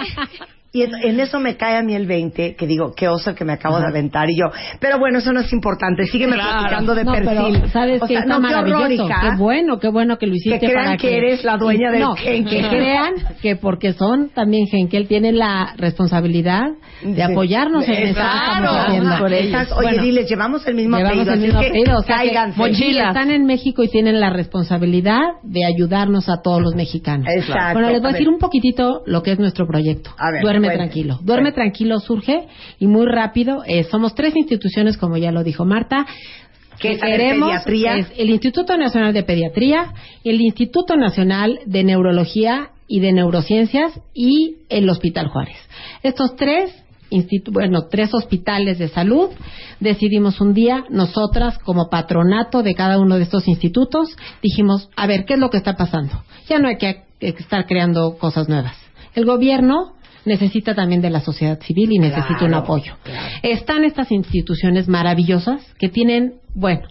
Y 0.76 0.82
en, 0.82 0.90
en 1.02 1.20
eso 1.20 1.40
me 1.40 1.56
cae 1.56 1.76
a 1.78 1.82
mí 1.82 1.94
el 1.94 2.06
20, 2.06 2.54
que 2.54 2.66
digo, 2.66 2.92
qué 2.94 3.08
oso 3.08 3.34
que 3.34 3.44
me 3.44 3.54
acabo 3.54 3.78
de 3.80 3.86
aventar. 3.86 4.28
Y 4.28 4.36
yo, 4.38 4.44
pero 4.78 4.98
bueno, 4.98 5.18
eso 5.18 5.32
no 5.32 5.40
es 5.40 5.52
importante. 5.52 6.04
Sígueme 6.06 6.34
Claro. 6.34 6.58
platicando 6.60 6.94
de 6.94 7.04
no, 7.04 7.12
perfil. 7.12 7.28
pero 7.60 7.68
sabes 7.68 8.02
O 8.02 8.06
que 8.06 8.12
sea, 8.14 8.22
está 8.24 8.38
no, 8.38 8.46
qué 8.48 8.54
horror, 8.54 8.68
maravilloso. 8.80 9.08
Qué 9.08 9.36
bueno, 9.38 9.78
qué 9.78 9.88
bueno 9.88 10.18
que 10.18 10.26
lo 10.26 10.34
hiciste 10.34 10.58
Que 10.60 10.66
crean 10.66 10.84
para 10.84 10.96
que 10.98 11.16
eres 11.16 11.44
la 11.44 11.56
dueña 11.56 11.90
del 11.90 12.00
no, 12.00 12.14
Henkel. 12.16 12.44
Que 12.62 12.68
crean 12.68 13.12
que 13.40 13.56
porque 13.56 13.92
son 13.94 14.28
también 14.34 14.66
Henkel 14.70 15.08
tienen 15.08 15.38
la 15.38 15.74
responsabilidad 15.78 16.62
de 17.02 17.22
apoyarnos 17.22 17.88
en 17.88 17.94
que 17.94 18.10
estamos 18.10 18.60
Claro. 18.60 18.70
haciendo. 18.72 19.18
Por 19.18 19.32
esas- 19.32 19.72
oye, 19.72 19.82
Bueno, 19.88 20.02
diles, 20.02 20.28
llevamos 20.28 20.66
el 20.66 20.74
mismo 20.74 20.96
Llevamos 20.98 21.28
apellido. 21.28 21.34
el 21.34 21.40
mismo 21.40 21.58
apellido, 21.60 21.98
o 21.98 22.02
sea 22.02 22.16
cáiganse. 22.16 22.74
sí, 22.74 22.98
están 22.98 23.30
en 23.30 23.44
México 23.46 23.82
y 23.82 23.88
tienen 23.88 24.20
la 24.20 24.30
responsabilidad 24.30 25.20
de 25.42 25.64
ayudarnos 25.64 26.28
a 26.28 26.42
todos 26.42 26.60
los 26.62 26.74
mexicanos. 26.74 27.26
Exacto. 27.34 27.74
Bueno, 27.74 27.90
les 27.90 28.00
voy 28.00 28.10
A 28.10 28.12
decir 28.12 28.28
un 28.28 28.38
poquitito 28.38 29.02
lo 29.06 29.22
que 29.22 29.32
es 29.32 29.38
nuestro 29.38 29.66
proyecto. 29.66 30.10
A 30.18 30.30
ver, 30.32 30.42
Duerme 30.42 30.65
cuente. 30.66 30.84
tranquilo. 30.84 31.18
Duerme 31.22 31.52
tranquilo 31.52 32.00
surge 32.00 32.46
y 32.78 32.86
muy 32.86 33.06
rápido. 33.06 33.62
eh, 33.66 33.84
somos 33.84 34.14
tres 34.14 34.36
instituciones, 34.36 34.96
como 34.96 35.16
ya 35.16 35.32
lo 35.32 35.42
dijo 35.42 35.64
Marta. 35.64 36.06
¿Qué 36.78 36.98
que 36.98 36.98
queremos 36.98 37.50
es 37.66 38.06
el 38.18 38.28
Instituto 38.28 38.76
Nacional 38.76 39.14
de 39.14 39.22
Pediatría, 39.22 39.94
el 40.24 40.40
Instituto 40.42 40.96
Nacional 40.96 41.60
de 41.64 41.84
Neurología 41.84 42.70
y 42.86 43.00
de 43.00 43.12
Neurociencias 43.12 43.98
y 44.14 44.56
el 44.68 44.88
Hospital 44.88 45.28
Juárez. 45.28 45.56
Estos 46.02 46.36
tres 46.36 46.82
bueno, 47.52 47.86
tres 47.88 48.12
hospitales 48.14 48.78
de 48.78 48.88
salud, 48.88 49.30
decidimos 49.78 50.40
un 50.40 50.54
día, 50.54 50.84
nosotras 50.90 51.56
como 51.58 51.88
patronato 51.88 52.64
de 52.64 52.74
cada 52.74 52.98
uno 52.98 53.16
de 53.16 53.22
estos 53.22 53.46
institutos, 53.46 54.16
dijimos, 54.42 54.90
a 54.96 55.06
ver, 55.06 55.24
¿qué 55.24 55.34
es 55.34 55.40
lo 55.40 55.48
que 55.48 55.56
está 55.56 55.76
pasando? 55.76 56.24
Ya 56.48 56.58
no 56.58 56.68
hay 56.68 56.78
que 56.78 57.04
estar 57.20 57.66
creando 57.66 58.18
cosas 58.18 58.48
nuevas. 58.48 58.76
El 59.14 59.24
gobierno 59.24 59.94
necesita 60.26 60.74
también 60.74 61.00
de 61.00 61.10
la 61.10 61.20
sociedad 61.20 61.60
civil 61.60 61.90
y 61.92 61.98
necesita 61.98 62.44
un 62.44 62.48
Claro, 62.50 62.56
apoyo. 62.58 62.92
Están 63.42 63.84
estas 63.84 64.10
instituciones 64.12 64.88
maravillosas 64.88 65.62
que 65.78 65.88
tienen, 65.88 66.34
bueno, 66.54 66.82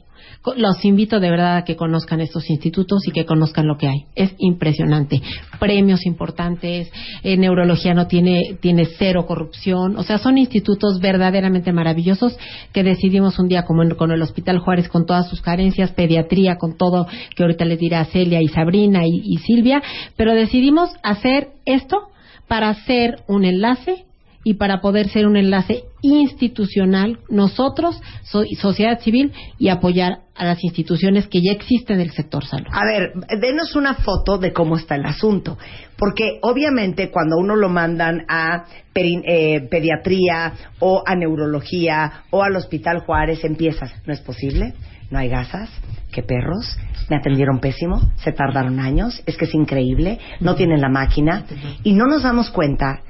los 0.58 0.86
invito 0.86 1.20
de 1.20 1.32
verdad 1.32 1.58
a 1.58 1.64
que 1.64 1.76
conozcan 1.76 2.22
estos 2.22 2.50
institutos 2.52 3.00
y 3.08 3.12
que 3.12 3.26
conozcan 3.26 3.66
lo 3.68 3.78
que 3.78 3.88
hay. 3.88 4.06
Es 4.16 4.34
impresionante. 4.38 5.20
Premios 5.60 6.06
importantes, 6.06 6.92
eh, 7.24 7.36
neurología 7.38 7.96
no 7.96 8.06
tiene, 8.06 8.56
tiene 8.62 8.86
cero 8.98 9.26
corrupción. 9.28 9.98
O 9.98 10.04
sea, 10.04 10.20
son 10.20 10.38
institutos 10.38 11.00
verdaderamente 11.00 11.72
maravillosos 11.74 12.38
que 12.74 12.84
decidimos 12.84 13.40
un 13.40 13.48
día, 13.48 13.64
como 13.64 13.82
en- 13.82 13.96
con 13.96 14.12
el 14.12 14.22
Hospital 14.22 14.60
Juárez, 14.60 14.88
con 14.88 15.08
todas 15.08 15.28
sus 15.30 15.42
carencias, 15.42 15.92
pediatría, 15.94 16.58
con 16.58 16.78
todo 16.78 17.08
que 17.36 17.42
ahorita 17.44 17.66
les 17.66 17.80
dirá 17.80 18.06
Celia 18.06 18.40
y 18.42 18.48
Sabrina 18.48 19.02
y, 19.06 19.22
y 19.24 19.38
Silvia, 19.38 19.82
pero 20.16 20.36
decidimos 20.36 20.92
hacer 21.02 21.50
esto 21.66 22.10
para 22.48 22.70
hacer 22.70 23.20
un 23.28 23.46
enlace 23.46 24.06
y 24.48 24.54
para 24.56 24.80
poder 24.80 25.10
ser 25.10 25.26
un 25.26 25.38
enlace 25.38 25.86
institucional, 26.04 27.18
nosotros, 27.30 28.00
so- 28.24 28.44
sociedad 28.60 29.00
civil, 29.00 29.34
y 29.58 29.70
apoyar 29.70 30.20
a 30.36 30.46
las 30.46 30.64
instituciones 30.64 31.28
que 31.28 31.42
ya 31.42 31.52
existen 31.52 31.98
del 31.98 32.12
sector 32.12 32.46
salud. 32.46 32.68
A 32.72 32.86
ver, 32.86 33.14
denos 33.40 33.76
una 33.76 33.96
foto 33.96 34.38
de 34.38 34.54
cómo 34.54 34.76
está 34.76 34.96
el 34.96 35.06
asunto. 35.06 35.58
Porque 35.98 36.40
obviamente 36.44 37.10
cuando 37.10 37.38
uno 37.38 37.56
lo 37.56 37.70
mandan 37.70 38.26
a 38.28 38.66
eh, 38.94 39.62
pediatría 39.72 40.54
o 40.80 41.02
a 41.06 41.16
neurología 41.16 42.26
o 42.30 42.44
al 42.44 42.56
Hospital 42.56 43.00
Juárez, 43.00 43.44
empiezas. 43.44 43.92
No 44.06 44.14
es 44.14 44.20
posible, 44.22 44.74
no 45.10 45.18
hay 45.18 45.30
gasas, 45.30 45.70
qué 46.12 46.22
perros, 46.22 46.78
me 47.10 47.18
atendieron 47.18 47.60
pésimo, 47.60 48.02
se 48.18 48.32
tardaron 48.32 48.80
años, 48.80 49.22
es 49.26 49.38
que 49.38 49.46
es 49.46 49.54
increíble, 49.54 50.20
no 50.40 50.56
tienen 50.56 50.82
la 50.82 50.90
máquina 50.90 51.46
y 51.84 51.94
no 51.94 52.06
nos 52.06 52.24
damos 52.24 52.50
cuenta 52.50 53.02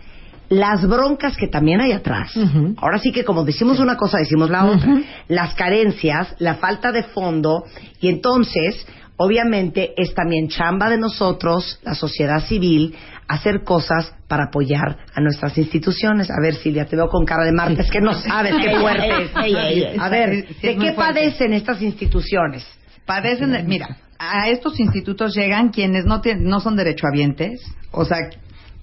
las 0.49 0.87
broncas 0.87 1.37
que 1.37 1.47
también 1.47 1.81
hay 1.81 1.91
atrás. 1.91 2.31
Ahora 2.77 2.99
sí 2.99 3.11
que 3.11 3.23
como 3.23 3.43
decimos 3.43 3.79
una 3.79 3.97
cosa, 3.97 4.19
decimos 4.19 4.49
la 4.49 4.65
otra. 4.65 5.01
Las 5.27 5.55
carencias, 5.55 6.35
la 6.39 6.55
falta 6.55 6.91
de 6.91 7.03
fondo 7.03 7.63
y 7.99 8.09
entonces, 8.09 8.85
obviamente, 9.17 9.93
es 9.97 10.13
también 10.13 10.49
chamba 10.49 10.89
de 10.89 10.97
nosotros, 10.97 11.79
la 11.83 11.95
sociedad 11.95 12.45
civil, 12.45 12.95
hacer 13.27 13.63
cosas 13.63 14.13
para 14.27 14.45
apoyar 14.45 14.97
a 15.13 15.21
nuestras 15.21 15.57
instituciones. 15.57 16.29
A 16.29 16.39
ver, 16.41 16.55
Silvia, 16.55 16.85
te 16.85 16.95
veo 16.95 17.07
con 17.07 17.25
cara 17.25 17.43
de 17.43 17.51
Marta, 17.51 17.81
es 17.81 17.89
que 17.89 18.01
no 18.01 18.13
sabes 18.13 18.53
qué 18.61 18.77
fuerte 18.79 19.09
es. 19.45 19.99
A 19.99 20.09
ver, 20.09 20.47
¿de 20.61 20.77
qué 20.77 20.91
padecen 20.93 21.53
estas 21.53 21.81
instituciones? 21.81 22.65
Padecen, 23.05 23.51
de- 23.51 23.63
mira, 23.63 23.97
a 24.19 24.49
estos 24.49 24.79
institutos 24.79 25.35
llegan 25.35 25.69
quienes 25.69 26.05
no 26.05 26.21
tienen, 26.21 26.45
no 26.45 26.59
son 26.59 26.75
derechohabientes, 26.75 27.61
o 27.91 28.05
sea, 28.05 28.17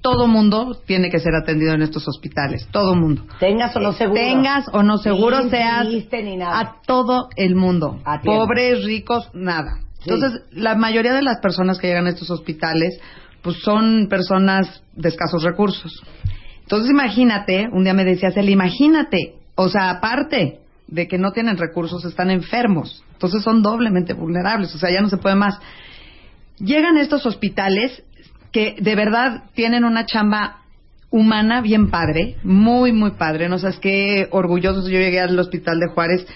todo 0.01 0.27
mundo 0.27 0.77
tiene 0.85 1.11
que 1.11 1.21
ser 1.21 1.35
atendido 1.35 1.75
en 1.75 1.83
estos 1.83 2.07
hospitales, 2.09 2.67
todo 2.73 2.95
mundo. 2.95 3.25
Tengas 3.39 3.75
o 3.77 3.81
no 3.81 3.93
seguro. 3.93 4.21
Tengas 4.21 4.67
o 4.73 4.83
no 4.83 4.99
seguro, 4.99 5.49
seas 5.49 5.87
triste 5.87 6.23
ni 6.23 6.37
nada. 6.37 6.59
a 6.59 6.77
todo 6.87 7.29
el 7.37 7.55
mundo, 7.55 8.01
pobres, 8.25 8.85
ricos, 8.85 9.31
nada. 9.33 9.79
Sí. 10.01 10.11
Entonces, 10.11 10.41
la 10.51 10.75
mayoría 10.75 11.13
de 11.15 11.23
las 11.23 11.39
personas 11.41 11.79
que 11.79 11.87
llegan 11.87 12.07
a 12.07 12.11
estos 12.11 12.31
hospitales, 12.31 12.99
pues 13.43 13.59
son 13.63 14.09
personas 14.09 14.83
de 14.95 15.09
escasos 15.09 15.43
recursos. 15.45 16.03
Entonces, 16.63 16.91
imagínate, 16.91 17.69
un 17.73 17.85
día 17.85 17.95
me 17.95 18.05
decía 18.05 18.33
Celia, 18.33 18.53
imagínate, 18.53 19.35
o 19.55 19.69
sea, 19.69 19.91
aparte 19.91 20.59
de 20.89 21.07
que 21.07 21.19
no 21.19 21.31
tienen 21.33 21.57
recursos, 21.59 22.05
están 22.05 22.31
enfermos. 22.31 23.05
Entonces 23.23 23.45
son 23.45 23.63
doblemente 23.63 24.15
vulnerables, 24.15 24.75
o 24.75 24.79
sea, 24.79 24.91
ya 24.91 25.01
no 25.01 25.09
se 25.09 25.17
puede 25.17 25.37
más. 25.37 25.57
Llegan 26.59 26.99
estos 26.99 27.25
hospitales 27.25 28.03
que 28.51 28.75
de 28.81 28.97
verdad 28.97 29.45
tienen 29.55 29.85
una 29.85 30.07
chamba 30.07 30.63
humana 31.09 31.61
bien 31.61 31.89
padre, 31.89 32.35
muy, 32.43 32.91
muy 32.91 33.13
padre. 33.13 33.49
No 33.49 33.61
sabes 33.61 33.79
qué 33.79 34.27
orgullosos. 34.33 34.87
Yo 34.87 34.99
llegué 34.99 35.21
al 35.21 35.39
hospital 35.39 35.79
de 35.79 35.87
Juárez, 35.95 36.27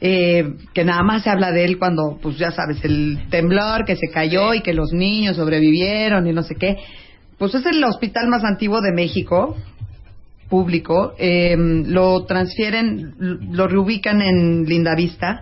eh, 0.00 0.56
que 0.74 0.84
nada 0.84 1.04
más 1.04 1.22
se 1.22 1.30
habla 1.30 1.52
de 1.52 1.64
él 1.64 1.78
cuando, 1.78 2.18
pues 2.20 2.38
ya 2.38 2.50
sabes, 2.50 2.84
el 2.84 3.28
temblor 3.30 3.84
que 3.84 3.94
se 3.94 4.10
cayó 4.12 4.52
y 4.52 4.62
que 4.62 4.74
los 4.74 4.92
niños 4.92 5.36
sobrevivieron 5.36 6.26
y 6.26 6.32
no 6.32 6.42
sé 6.42 6.56
qué. 6.56 6.76
Pues 7.38 7.54
es 7.54 7.64
el 7.66 7.84
hospital 7.84 8.26
más 8.26 8.42
antiguo 8.42 8.80
de 8.80 8.90
México, 8.92 9.56
público. 10.48 11.14
eh, 11.18 11.54
lo 11.56 12.24
transfieren, 12.24 13.14
lo 13.52 13.68
reubican 13.68 14.20
en 14.22 14.64
Lindavista 14.64 15.40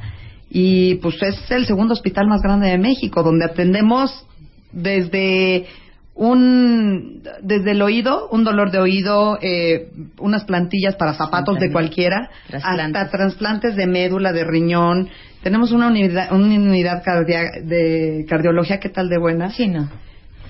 y 0.51 0.97
pues 0.97 1.15
es 1.23 1.51
el 1.51 1.65
segundo 1.67 1.95
hospital 1.95 2.27
más 2.27 2.43
grande 2.43 2.69
de 2.69 2.77
México, 2.79 3.23
donde 3.23 3.45
atendemos 3.45 4.27
desde 4.73 5.67
un 6.15 7.23
desde 7.43 7.71
el 7.71 7.83
oído, 7.83 8.29
un 8.31 8.45
dolor 8.45 8.71
de 8.71 8.79
oído, 8.79 9.39
eh, 9.41 9.89
unas 10.19 10.45
plantillas 10.45 10.97
para 10.97 11.15
zapatos 11.15 11.59
de 11.59 11.71
cualquiera, 11.73 12.31
Trasplantes. 12.49 13.03
hasta 13.03 13.11
trasplantes 13.17 13.77
de 13.77 13.87
médula, 13.87 14.33
de 14.33 14.45
riñón. 14.45 15.09
Tenemos 15.43 15.73
una 15.73 15.87
unidad, 15.87 16.33
una 16.33 16.55
unidad 16.57 17.03
cardia- 17.03 17.63
de 17.63 18.27
cardiología, 18.29 18.79
¿qué 18.81 18.91
tal 18.91 19.09
de 19.09 19.19
buena? 19.19 19.51
Sí, 19.51 19.69
no. 19.69 19.89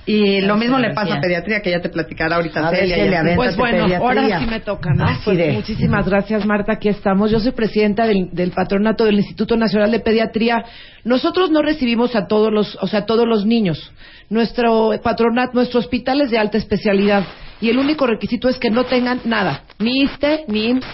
Y 0.06 0.40
lo 0.40 0.56
mismo 0.56 0.78
le 0.78 0.92
pasa 0.94 1.16
a 1.16 1.20
pediatría, 1.20 1.60
que 1.60 1.70
ya 1.70 1.80
te 1.80 1.88
platicará 1.88 2.36
ahorita 2.36 2.66
A 2.68 2.70
Celia. 2.70 3.34
Pues 3.36 3.56
bueno, 3.56 3.84
pediatría. 3.84 3.98
ahora 3.98 4.40
sí 4.40 4.46
me 4.46 4.60
toca, 4.60 4.90
¿no? 4.94 5.04
Así 5.04 5.20
Pues 5.24 5.36
de. 5.38 5.52
muchísimas 5.52 6.08
gracias, 6.08 6.44
Marta. 6.46 6.72
Aquí 6.72 6.88
estamos. 6.88 7.30
Yo 7.30 7.38
soy 7.38 7.52
presidenta 7.52 8.06
del, 8.06 8.30
del 8.32 8.50
patronato 8.50 9.04
del 9.04 9.16
Instituto 9.18 9.56
Nacional 9.56 9.90
de 9.90 10.00
Pediatría. 10.00 10.64
Nosotros 11.04 11.50
no 11.50 11.62
recibimos 11.62 12.16
a 12.16 12.26
todos 12.26 12.50
los, 12.52 12.76
o 12.80 12.86
sea, 12.86 13.00
a 13.00 13.06
todos 13.06 13.26
los 13.28 13.44
niños. 13.46 13.92
Nuestro 14.30 14.92
patronato, 15.02 15.52
nuestro 15.54 15.80
hospital 15.80 16.22
es 16.22 16.30
de 16.30 16.38
alta 16.38 16.56
especialidad 16.58 17.24
y 17.60 17.68
el 17.68 17.78
único 17.78 18.06
requisito 18.06 18.48
es 18.48 18.56
que 18.58 18.70
no 18.70 18.84
tengan 18.84 19.20
nada, 19.24 19.64
ni 19.78 20.02
ISTE, 20.02 20.44
ni 20.48 20.66
IMSS, 20.70 20.86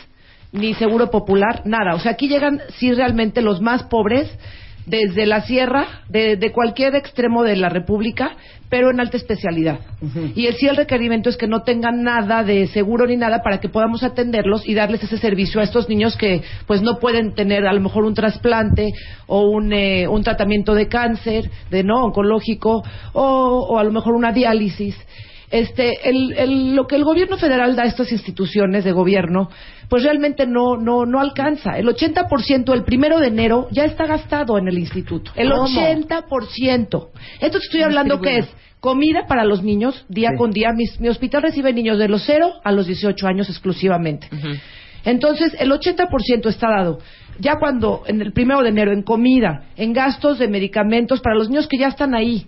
ni 0.52 0.74
Seguro 0.74 1.10
Popular, 1.10 1.62
nada. 1.64 1.94
O 1.94 2.00
sea, 2.00 2.12
aquí 2.12 2.28
llegan 2.28 2.60
sí 2.78 2.92
realmente 2.92 3.40
los 3.42 3.60
más 3.60 3.84
pobres 3.84 4.30
desde 4.86 5.26
la 5.26 5.40
sierra, 5.42 6.02
de, 6.08 6.36
de 6.36 6.52
cualquier 6.52 6.94
extremo 6.94 7.42
de 7.42 7.56
la 7.56 7.68
República, 7.68 8.36
pero 8.68 8.90
en 8.90 9.00
alta 9.00 9.16
especialidad. 9.16 9.80
Y 10.34 10.46
el 10.46 10.54
sí 10.54 10.66
el 10.66 10.76
requerimiento 10.76 11.28
es 11.28 11.36
que 11.36 11.46
no 11.46 11.62
tengan 11.62 12.02
nada 12.02 12.42
de 12.42 12.66
seguro 12.68 13.06
ni 13.06 13.16
nada 13.16 13.42
para 13.42 13.60
que 13.60 13.68
podamos 13.68 14.02
atenderlos 14.02 14.68
y 14.68 14.74
darles 14.74 15.02
ese 15.02 15.18
servicio 15.18 15.60
a 15.60 15.64
estos 15.64 15.88
niños 15.88 16.16
que 16.16 16.42
pues 16.66 16.82
no 16.82 16.98
pueden 16.98 17.34
tener 17.34 17.66
a 17.66 17.72
lo 17.72 17.80
mejor 17.80 18.04
un 18.04 18.14
trasplante 18.14 18.92
o 19.26 19.42
un, 19.48 19.72
eh, 19.72 20.08
un 20.08 20.22
tratamiento 20.22 20.74
de 20.74 20.88
cáncer, 20.88 21.50
de 21.70 21.84
no 21.84 22.04
oncológico 22.04 22.82
o, 23.12 23.22
o 23.70 23.78
a 23.78 23.84
lo 23.84 23.92
mejor 23.92 24.14
una 24.14 24.32
diálisis. 24.32 24.96
Este, 25.50 26.08
el, 26.08 26.32
el- 26.36 26.74
lo 26.76 26.86
que 26.86 26.96
el 26.96 27.04
gobierno 27.04 27.36
federal 27.36 27.76
da 27.76 27.84
a 27.84 27.86
estas 27.86 28.10
instituciones 28.10 28.84
de 28.84 28.92
gobierno, 28.92 29.48
pues 29.88 30.02
realmente 30.02 30.46
no, 30.46 30.76
no, 30.76 31.06
no 31.06 31.20
alcanza. 31.20 31.78
El 31.78 31.86
80% 31.86 32.72
el 32.74 32.82
primero 32.84 33.20
de 33.20 33.28
enero 33.28 33.68
ya 33.70 33.84
está 33.84 34.06
gastado 34.06 34.58
en 34.58 34.66
el 34.68 34.76
instituto. 34.78 35.30
El 35.36 35.50
¿Cómo? 35.50 35.66
80%. 35.80 37.08
Esto 37.40 37.58
que 37.58 37.64
estoy 37.64 37.82
hablando 37.82 38.20
que 38.20 38.38
es 38.38 38.48
comida 38.80 39.26
para 39.26 39.44
los 39.44 39.62
niños 39.62 40.04
día 40.08 40.30
con 40.36 40.50
día. 40.50 40.72
Mis- 40.74 40.98
mi 41.00 41.08
hospital 41.08 41.42
recibe 41.42 41.72
niños 41.72 41.98
de 41.98 42.08
los 42.08 42.22
0 42.26 42.52
a 42.64 42.72
los 42.72 42.86
18 42.86 43.26
años 43.26 43.48
exclusivamente. 43.48 44.28
Entonces, 45.04 45.54
el 45.60 45.70
80% 45.70 46.48
está 46.48 46.68
dado. 46.68 46.98
Ya 47.38 47.56
cuando, 47.58 48.02
en 48.06 48.20
el 48.22 48.32
primero 48.32 48.62
de 48.62 48.70
enero, 48.70 48.92
en 48.92 49.02
comida, 49.02 49.66
en 49.76 49.92
gastos 49.92 50.38
de 50.38 50.48
medicamentos 50.48 51.20
para 51.20 51.36
los 51.36 51.48
niños 51.48 51.68
que 51.68 51.78
ya 51.78 51.88
están 51.88 52.14
ahí. 52.14 52.46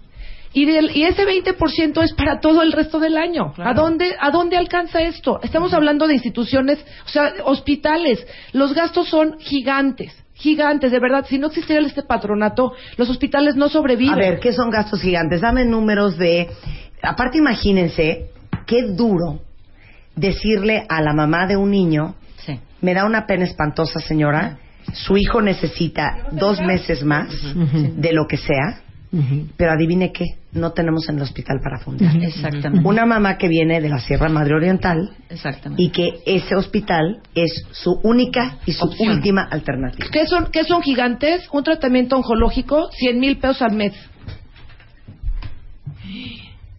Y, 0.53 0.65
del- 0.65 0.97
y 0.97 1.05
ese 1.05 1.25
20% 1.27 2.03
es 2.03 2.13
para 2.15 2.41
todo 2.41 2.63
el 2.63 2.73
resto 2.73 2.99
del 2.99 3.17
año. 3.19 3.53
¿A, 3.59 3.75
dónde, 3.75 4.15
¿A 4.19 4.31
dónde 4.31 4.57
alcanza 4.57 5.01
esto? 5.03 5.41
Estamos 5.43 5.75
hablando 5.75 6.07
de 6.07 6.15
instituciones, 6.15 6.79
o 7.07 7.09
sea, 7.09 7.35
hospitales. 7.45 8.27
Los 8.53 8.75
gastos 8.75 9.09
son 9.09 9.39
gigantes, 9.41 10.13
gigantes, 10.35 10.91
de 10.91 10.99
verdad. 11.01 11.27
Si 11.29 11.39
no 11.39 11.49
existiera 11.49 11.87
este 11.87 12.03
patronato, 12.03 12.73
los 12.97 13.11
hospitales 13.11 13.57
no 13.57 13.69
sobreviven. 13.69 14.15
A 14.15 14.17
ver, 14.17 14.41
¿qué 14.41 14.53
son 14.53 14.71
gastos 14.71 15.03
gigantes? 15.03 15.41
Dame 15.43 15.65
números 15.65 16.17
de... 16.17 16.49
Aparte, 17.03 17.39
imagínense 17.39 18.31
qué 18.67 18.83
duro 18.89 19.41
decirle 20.17 20.85
a 20.89 21.01
la 21.03 21.13
mamá 21.13 21.47
de 21.47 21.57
un 21.57 21.71
niño, 21.71 22.15
me 22.81 22.95
da 22.95 23.05
una 23.05 23.27
pena 23.27 23.45
espantosa, 23.45 24.01
señora, 24.01 24.59
su 24.93 25.17
hijo 25.17 25.43
necesita 25.43 26.29
dos 26.33 26.61
meses 26.61 27.05
más 27.05 27.29
de 27.97 28.13
lo 28.13 28.27
que 28.27 28.37
sea, 28.37 28.81
pero 29.57 29.73
adivine 29.73 30.13
qué, 30.13 30.25
no 30.53 30.73
tenemos 30.73 31.09
en 31.09 31.17
el 31.17 31.23
hospital 31.23 31.61
para 31.63 31.79
fundar. 31.79 32.17
Exactamente. 32.17 32.89
Una 32.89 33.05
mamá 33.05 33.37
que 33.37 33.49
viene 33.49 33.81
de 33.81 33.89
la 33.91 33.99
Sierra 33.99 34.29
Madre 34.29 34.55
Oriental 34.55 35.11
Exactamente. 35.29 35.83
y 35.83 35.91
que 35.91 36.21
ese 36.25 36.55
hospital 36.57 37.21
es 37.35 37.67
su 37.73 38.01
única 38.03 38.57
y 38.65 38.73
su 38.73 38.87
última 38.99 39.43
alternativa. 39.43 40.07
¿Qué 40.11 40.27
son, 40.27 40.47
¿Qué 40.51 40.65
son 40.65 40.83
gigantes? 40.83 41.47
Un 41.53 41.65
tratamiento 41.65 42.17
oncológico, 42.17 42.89
100 42.93 43.19
mil 43.21 43.39
pesos 43.39 43.61
al 43.63 43.73
mes. 43.77 43.93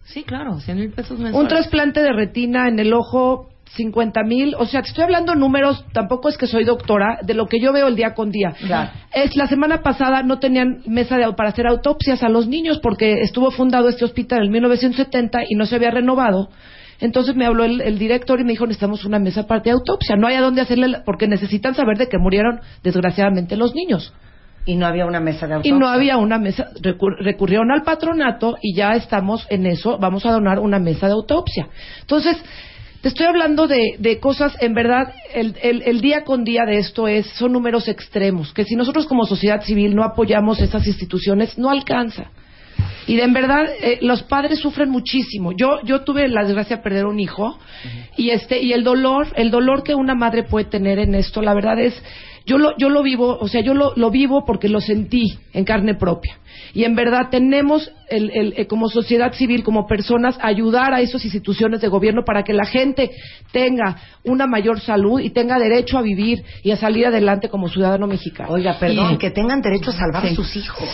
Sí, 0.04 0.24
claro, 0.24 0.58
100 0.58 0.76
mil 0.76 0.90
pesos 0.90 1.18
Un 1.18 1.24
mensuales. 1.24 1.48
trasplante 1.50 2.00
de 2.02 2.12
retina 2.12 2.68
en 2.68 2.80
el 2.80 2.92
ojo, 2.92 3.49
50 3.76 4.22
mil. 4.24 4.54
O 4.58 4.66
sea, 4.66 4.82
te 4.82 4.88
estoy 4.88 5.04
hablando 5.04 5.34
números, 5.34 5.84
tampoco 5.92 6.28
es 6.28 6.36
que 6.36 6.46
soy 6.46 6.64
doctora, 6.64 7.18
de 7.22 7.34
lo 7.34 7.46
que 7.46 7.60
yo 7.60 7.72
veo 7.72 7.86
el 7.88 7.96
día 7.96 8.14
con 8.14 8.30
día. 8.30 8.52
Claro. 8.66 8.90
Es 9.12 9.36
la 9.36 9.46
semana 9.46 9.82
pasada 9.82 10.22
no 10.22 10.38
tenían 10.38 10.82
mesa 10.86 11.16
de, 11.16 11.32
para 11.34 11.50
hacer 11.50 11.66
autopsias 11.66 12.22
a 12.22 12.28
los 12.28 12.46
niños 12.48 12.80
porque 12.82 13.20
estuvo 13.22 13.50
fundado 13.50 13.88
este 13.88 14.04
hospital 14.04 14.44
en 14.46 14.52
1970 14.52 15.40
y 15.48 15.54
no 15.54 15.66
se 15.66 15.76
había 15.76 15.90
renovado. 15.90 16.48
Entonces 17.00 17.34
me 17.34 17.46
habló 17.46 17.64
el, 17.64 17.80
el 17.80 17.98
director 17.98 18.40
y 18.40 18.44
me 18.44 18.50
dijo, 18.50 18.66
necesitamos 18.66 19.04
una 19.06 19.18
mesa 19.18 19.46
para 19.46 19.62
de 19.62 19.70
autopsia. 19.70 20.16
No 20.16 20.26
hay 20.26 20.34
a 20.34 20.42
dónde 20.42 20.60
hacerle, 20.60 20.88
la- 20.88 21.02
porque 21.04 21.26
necesitan 21.28 21.74
saber 21.74 21.96
de 21.96 22.08
que 22.08 22.18
murieron 22.18 22.60
desgraciadamente 22.82 23.56
los 23.56 23.74
niños. 23.74 24.12
Y 24.66 24.76
no 24.76 24.84
había 24.86 25.06
una 25.06 25.20
mesa 25.20 25.46
de 25.46 25.52
Y 25.52 25.54
autopsia. 25.54 25.78
no 25.78 25.88
había 25.88 26.18
una 26.18 26.38
mesa, 26.38 26.68
recur- 26.82 27.16
recurrieron 27.18 27.70
al 27.70 27.82
patronato 27.82 28.58
y 28.60 28.74
ya 28.76 28.90
estamos 28.92 29.46
en 29.48 29.64
eso, 29.64 29.96
vamos 29.98 30.26
a 30.26 30.32
donar 30.32 30.58
una 30.58 30.78
mesa 30.78 31.06
de 31.06 31.14
autopsia. 31.14 31.68
Entonces, 32.02 32.36
te 33.02 33.08
estoy 33.08 33.26
hablando 33.26 33.66
de, 33.66 33.96
de 33.98 34.18
cosas, 34.20 34.54
en 34.60 34.74
verdad, 34.74 35.12
el, 35.32 35.56
el- 35.62 35.82
el 35.82 36.00
día 36.00 36.22
con 36.24 36.44
día 36.44 36.64
de 36.66 36.78
esto 36.78 37.08
es, 37.08 37.26
son 37.28 37.52
números 37.52 37.88
extremos, 37.88 38.52
que 38.52 38.64
si 38.64 38.76
nosotros 38.76 39.06
como 39.06 39.24
sociedad 39.24 39.62
civil 39.62 39.94
no 39.94 40.04
apoyamos 40.04 40.60
esas 40.60 40.86
instituciones, 40.86 41.56
no 41.58 41.70
alcanza. 41.70 42.30
Y 43.06 43.16
de 43.16 43.22
en 43.24 43.32
verdad, 43.32 43.64
eh, 43.82 43.98
los 44.02 44.22
padres 44.22 44.58
sufren 44.60 44.90
muchísimo. 44.90 45.52
Yo, 45.52 45.80
yo 45.84 46.02
tuve 46.02 46.28
la 46.28 46.44
desgracia 46.44 46.76
de 46.76 46.82
perder 46.82 47.06
un 47.06 47.18
hijo 47.18 47.58
y 48.16 48.30
este, 48.30 48.60
y 48.62 48.72
el 48.72 48.84
dolor, 48.84 49.28
el 49.34 49.50
dolor 49.50 49.82
que 49.82 49.94
una 49.94 50.14
madre 50.14 50.42
puede 50.44 50.66
tener 50.66 50.98
en 50.98 51.14
esto, 51.14 51.40
la 51.42 51.54
verdad 51.54 51.80
es, 51.80 51.94
yo 52.46 52.58
lo, 52.58 52.76
yo 52.78 52.88
lo 52.88 53.02
vivo, 53.02 53.38
o 53.40 53.48
sea, 53.48 53.60
yo 53.60 53.74
lo, 53.74 53.92
lo 53.96 54.10
vivo 54.10 54.44
porque 54.44 54.68
lo 54.68 54.80
sentí 54.80 55.38
en 55.52 55.64
carne 55.64 55.94
propia. 55.94 56.38
Y 56.74 56.84
en 56.84 56.94
verdad 56.94 57.28
tenemos, 57.30 57.90
el, 58.08 58.30
el, 58.30 58.54
eh, 58.56 58.66
como 58.66 58.88
sociedad 58.88 59.32
civil, 59.32 59.62
como 59.64 59.86
personas, 59.86 60.38
ayudar 60.40 60.94
a 60.94 61.00
esas 61.00 61.24
instituciones 61.24 61.80
de 61.80 61.88
gobierno 61.88 62.22
para 62.24 62.42
que 62.42 62.52
la 62.52 62.64
gente 62.64 63.10
tenga 63.52 63.96
una 64.24 64.46
mayor 64.46 64.80
salud 64.80 65.20
y 65.20 65.30
tenga 65.30 65.58
derecho 65.58 65.98
a 65.98 66.02
vivir 66.02 66.42
y 66.62 66.70
a 66.70 66.76
salir 66.76 67.06
adelante 67.06 67.48
como 67.48 67.68
ciudadano 67.68 68.06
mexicano. 68.06 68.50
Oiga, 68.52 68.78
perdón, 68.78 69.14
Y- 69.14 69.18
que 69.18 69.30
tengan 69.30 69.60
derecho 69.60 69.90
a 69.90 69.94
salvar 69.94 70.22
Sí. 70.26 70.32
a 70.32 70.34
sus 70.36 70.56
hijos. 70.56 70.88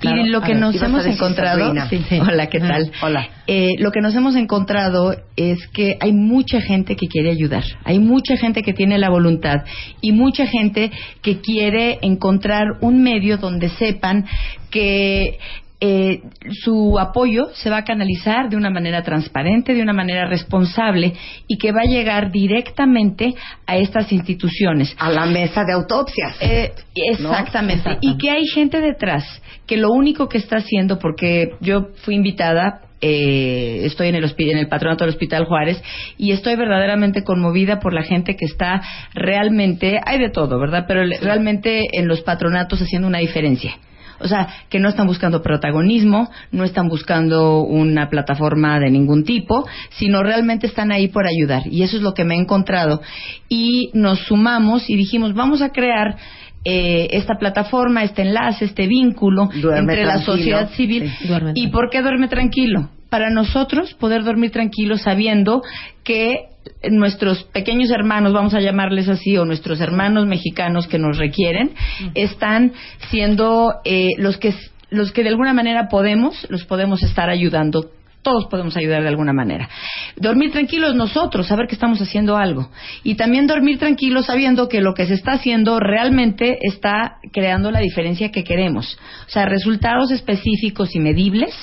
Y 0.00 0.28
lo 0.28 0.40
que 0.40 0.54
nos 0.54 0.80
hemos 0.80 1.04
encontrado, 1.06 1.60
Sabrina. 1.60 1.88
Sí, 1.88 2.04
sí. 2.08 2.18
hola, 2.20 2.46
¿qué 2.46 2.60
tal? 2.60 2.90
Hola. 3.02 3.28
Eh, 3.46 3.74
lo 3.78 3.90
que 3.90 4.00
nos 4.00 4.14
hemos 4.14 4.36
encontrado 4.36 5.14
es 5.36 5.66
que 5.68 5.96
hay 6.00 6.12
mucha 6.12 6.60
gente 6.60 6.96
que 6.96 7.08
quiere 7.08 7.30
ayudar, 7.30 7.64
hay 7.84 7.98
mucha 7.98 8.36
gente 8.36 8.62
que 8.62 8.72
tiene 8.72 8.98
la 8.98 9.10
voluntad 9.10 9.64
y 10.00 10.12
mucha 10.12 10.46
gente 10.46 10.90
que 11.22 11.40
quiere 11.40 11.98
encontrar 12.02 12.78
un 12.80 13.02
medio 13.02 13.38
donde 13.38 13.68
sepan 13.70 14.26
que 14.70 15.38
eh, 15.80 16.22
su 16.64 16.98
apoyo 16.98 17.50
se 17.54 17.70
va 17.70 17.78
a 17.78 17.84
canalizar 17.84 18.48
de 18.48 18.56
una 18.56 18.68
manera 18.68 19.02
transparente, 19.02 19.74
de 19.74 19.82
una 19.82 19.92
manera 19.92 20.28
responsable 20.28 21.12
y 21.46 21.56
que 21.56 21.70
va 21.70 21.82
a 21.82 21.88
llegar 21.88 22.32
directamente 22.32 23.34
a 23.64 23.76
estas 23.76 24.10
instituciones. 24.10 24.96
A 24.98 25.10
la 25.10 25.26
mesa 25.26 25.62
de 25.64 25.72
autopsias. 25.72 26.36
Eh, 26.40 26.72
exactamente. 26.94 27.90
¿No? 27.90 27.98
Y 28.00 28.18
que 28.18 28.30
hay 28.30 28.46
gente 28.46 28.80
detrás 28.80 29.24
que 29.66 29.76
lo 29.76 29.90
único 29.90 30.28
que 30.28 30.38
está 30.38 30.56
haciendo, 30.56 30.98
porque 30.98 31.52
yo 31.60 31.88
fui 32.02 32.16
invitada, 32.16 32.80
eh, 33.00 33.82
estoy 33.84 34.08
en 34.08 34.16
el, 34.16 34.34
en 34.36 34.58
el 34.58 34.68
patronato 34.68 35.04
del 35.04 35.14
Hospital 35.14 35.44
Juárez 35.44 35.80
y 36.16 36.32
estoy 36.32 36.56
verdaderamente 36.56 37.22
conmovida 37.22 37.78
por 37.78 37.94
la 37.94 38.02
gente 38.02 38.34
que 38.34 38.46
está 38.46 38.82
realmente, 39.14 40.00
hay 40.04 40.18
de 40.18 40.30
todo, 40.30 40.58
¿verdad? 40.58 40.86
Pero 40.88 41.02
realmente 41.20 41.84
en 41.92 42.08
los 42.08 42.22
patronatos 42.22 42.82
haciendo 42.82 43.06
una 43.06 43.18
diferencia. 43.18 43.76
O 44.20 44.28
sea, 44.28 44.48
que 44.68 44.78
no 44.78 44.88
están 44.88 45.06
buscando 45.06 45.42
protagonismo, 45.42 46.30
no 46.50 46.64
están 46.64 46.88
buscando 46.88 47.62
una 47.62 48.08
plataforma 48.08 48.78
de 48.80 48.90
ningún 48.90 49.24
tipo, 49.24 49.66
sino 49.90 50.22
realmente 50.22 50.66
están 50.66 50.92
ahí 50.92 51.08
por 51.08 51.26
ayudar. 51.26 51.62
Y 51.66 51.82
eso 51.82 51.96
es 51.96 52.02
lo 52.02 52.14
que 52.14 52.24
me 52.24 52.34
he 52.34 52.38
encontrado. 52.38 53.00
Y 53.48 53.90
nos 53.94 54.20
sumamos 54.20 54.88
y 54.90 54.96
dijimos, 54.96 55.34
vamos 55.34 55.62
a 55.62 55.70
crear 55.70 56.16
eh, 56.64 57.08
esta 57.12 57.34
plataforma, 57.38 58.02
este 58.02 58.22
enlace, 58.22 58.64
este 58.64 58.86
vínculo 58.86 59.48
Duerme 59.60 59.92
entre 59.92 60.04
la 60.04 60.18
sociedad 60.18 60.70
civil. 60.70 61.10
Sí. 61.20 61.28
¿Y 61.54 61.68
por 61.68 61.88
qué 61.90 62.02
duerme 62.02 62.28
tranquilo? 62.28 62.90
Para 63.10 63.30
nosotros 63.30 63.94
poder 63.94 64.22
dormir 64.24 64.50
tranquilo 64.50 64.96
sabiendo 64.96 65.62
que 66.04 66.48
nuestros 66.90 67.44
pequeños 67.44 67.90
hermanos, 67.90 68.32
vamos 68.32 68.54
a 68.54 68.60
llamarles 68.60 69.08
así, 69.08 69.36
o 69.36 69.44
nuestros 69.44 69.80
hermanos 69.80 70.26
mexicanos 70.26 70.86
que 70.86 70.98
nos 70.98 71.16
requieren, 71.16 71.72
están 72.14 72.72
siendo 73.10 73.74
eh, 73.84 74.10
los 74.18 74.36
que 74.36 74.54
los 74.90 75.12
que 75.12 75.22
de 75.22 75.28
alguna 75.28 75.52
manera 75.52 75.88
podemos, 75.88 76.46
los 76.48 76.64
podemos 76.64 77.02
estar 77.02 77.28
ayudando. 77.28 77.90
Todos 78.22 78.46
podemos 78.46 78.76
ayudar 78.76 79.02
de 79.02 79.08
alguna 79.08 79.32
manera. 79.32 79.68
Dormir 80.16 80.50
tranquilos 80.50 80.94
nosotros, 80.94 81.46
saber 81.46 81.66
que 81.66 81.74
estamos 81.74 82.00
haciendo 82.00 82.36
algo. 82.36 82.68
Y 83.04 83.14
también 83.14 83.46
dormir 83.46 83.78
tranquilos 83.78 84.26
sabiendo 84.26 84.68
que 84.68 84.80
lo 84.80 84.92
que 84.92 85.06
se 85.06 85.14
está 85.14 85.32
haciendo 85.32 85.78
realmente 85.78 86.58
está 86.62 87.18
creando 87.32 87.70
la 87.70 87.80
diferencia 87.80 88.30
que 88.30 88.44
queremos. 88.44 88.98
O 89.26 89.30
sea, 89.30 89.46
resultados 89.46 90.10
específicos 90.10 90.94
y 90.96 91.00
medibles 91.00 91.54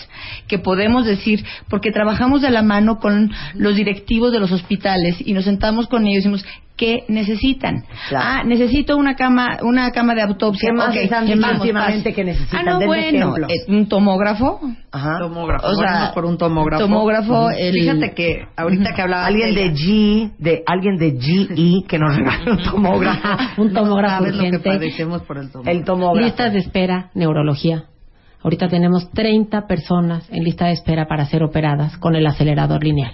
que 0.48 0.60
podemos 0.60 1.06
decir, 1.06 1.44
porque 1.70 1.92
trabajamos 1.92 2.42
de 2.42 2.50
la 2.52 2.62
mano 2.62 3.00
con 3.00 3.32
los 3.54 3.76
directivos 3.76 4.32
de 4.32 4.40
los 4.40 4.52
hospitales 4.52 5.16
y 5.26 5.34
nos 5.34 5.46
sentamos 5.46 5.88
con 5.88 6.04
ellos 6.08 6.14
y 6.26 6.30
decimos, 6.30 6.46
¿qué 6.78 7.04
necesitan? 7.08 7.86
Ah, 8.14 8.44
necesito 8.46 8.98
una 8.98 9.16
cama, 9.16 9.60
una 9.62 9.92
cama 9.92 10.14
de 10.14 10.22
autopsia. 10.24 10.70
¿Qué 10.70 10.76
más 10.76 10.90
Ok, 10.90 10.96
les 10.96 11.12
han 11.12 11.26
¿qué 11.26 11.34
dicho 11.36 11.42
vamos, 11.48 11.62
últimamente 11.62 12.14
que 12.14 12.24
necesitan? 12.26 12.60
Ah, 12.60 12.64
no, 12.64 12.80
Denme 12.80 12.86
bueno, 12.88 13.18
ejemplos. 13.36 13.50
eh, 13.52 13.72
un 13.72 13.88
tomógrafo. 13.88 14.60
Ajá. 14.92 15.20
Tomógrafo. 15.20 15.68
O 15.68 15.76
sea, 15.76 16.12
por 16.14 16.26
un 16.26 16.38
tomógrafo. 16.38 16.84
tomógrafo, 16.84 17.50
el- 17.52 17.74
Fíjate 17.74 18.14
que 18.14 18.44
ahorita 18.58 18.94
que 18.94 19.02
hablaba 19.02 19.26
Alguien 19.26 19.56
de 19.56 19.72
G, 19.74 20.32
de 20.38 20.64
alguien 20.68 20.98
de 20.98 21.12
GE 21.20 21.88
que 21.88 21.98
nos 22.00 22.16
regala 22.16 22.52
un 22.52 22.64
tomógrafo. 22.64 23.22
Un 23.62 23.74
tomógrafo 23.74 24.24
sabes 24.26 24.36
lo 24.36 24.44
que 24.52 24.60
padecemos 24.60 25.22
por 25.24 25.38
el 25.38 25.50
tomógrafo. 25.52 25.78
El 25.78 25.86
tomógrafo. 25.86 26.26
Listas 26.28 26.52
de 26.54 26.60
espera, 26.60 27.10
neurología. 27.14 27.86
Ahorita 28.46 28.68
tenemos 28.68 29.10
30 29.10 29.66
personas 29.66 30.30
en 30.30 30.44
lista 30.44 30.68
de 30.68 30.74
espera 30.74 31.08
para 31.08 31.26
ser 31.26 31.42
operadas 31.42 31.98
con 31.98 32.16
el 32.16 32.28
acelerador 32.28 32.84
lineal. 32.84 33.12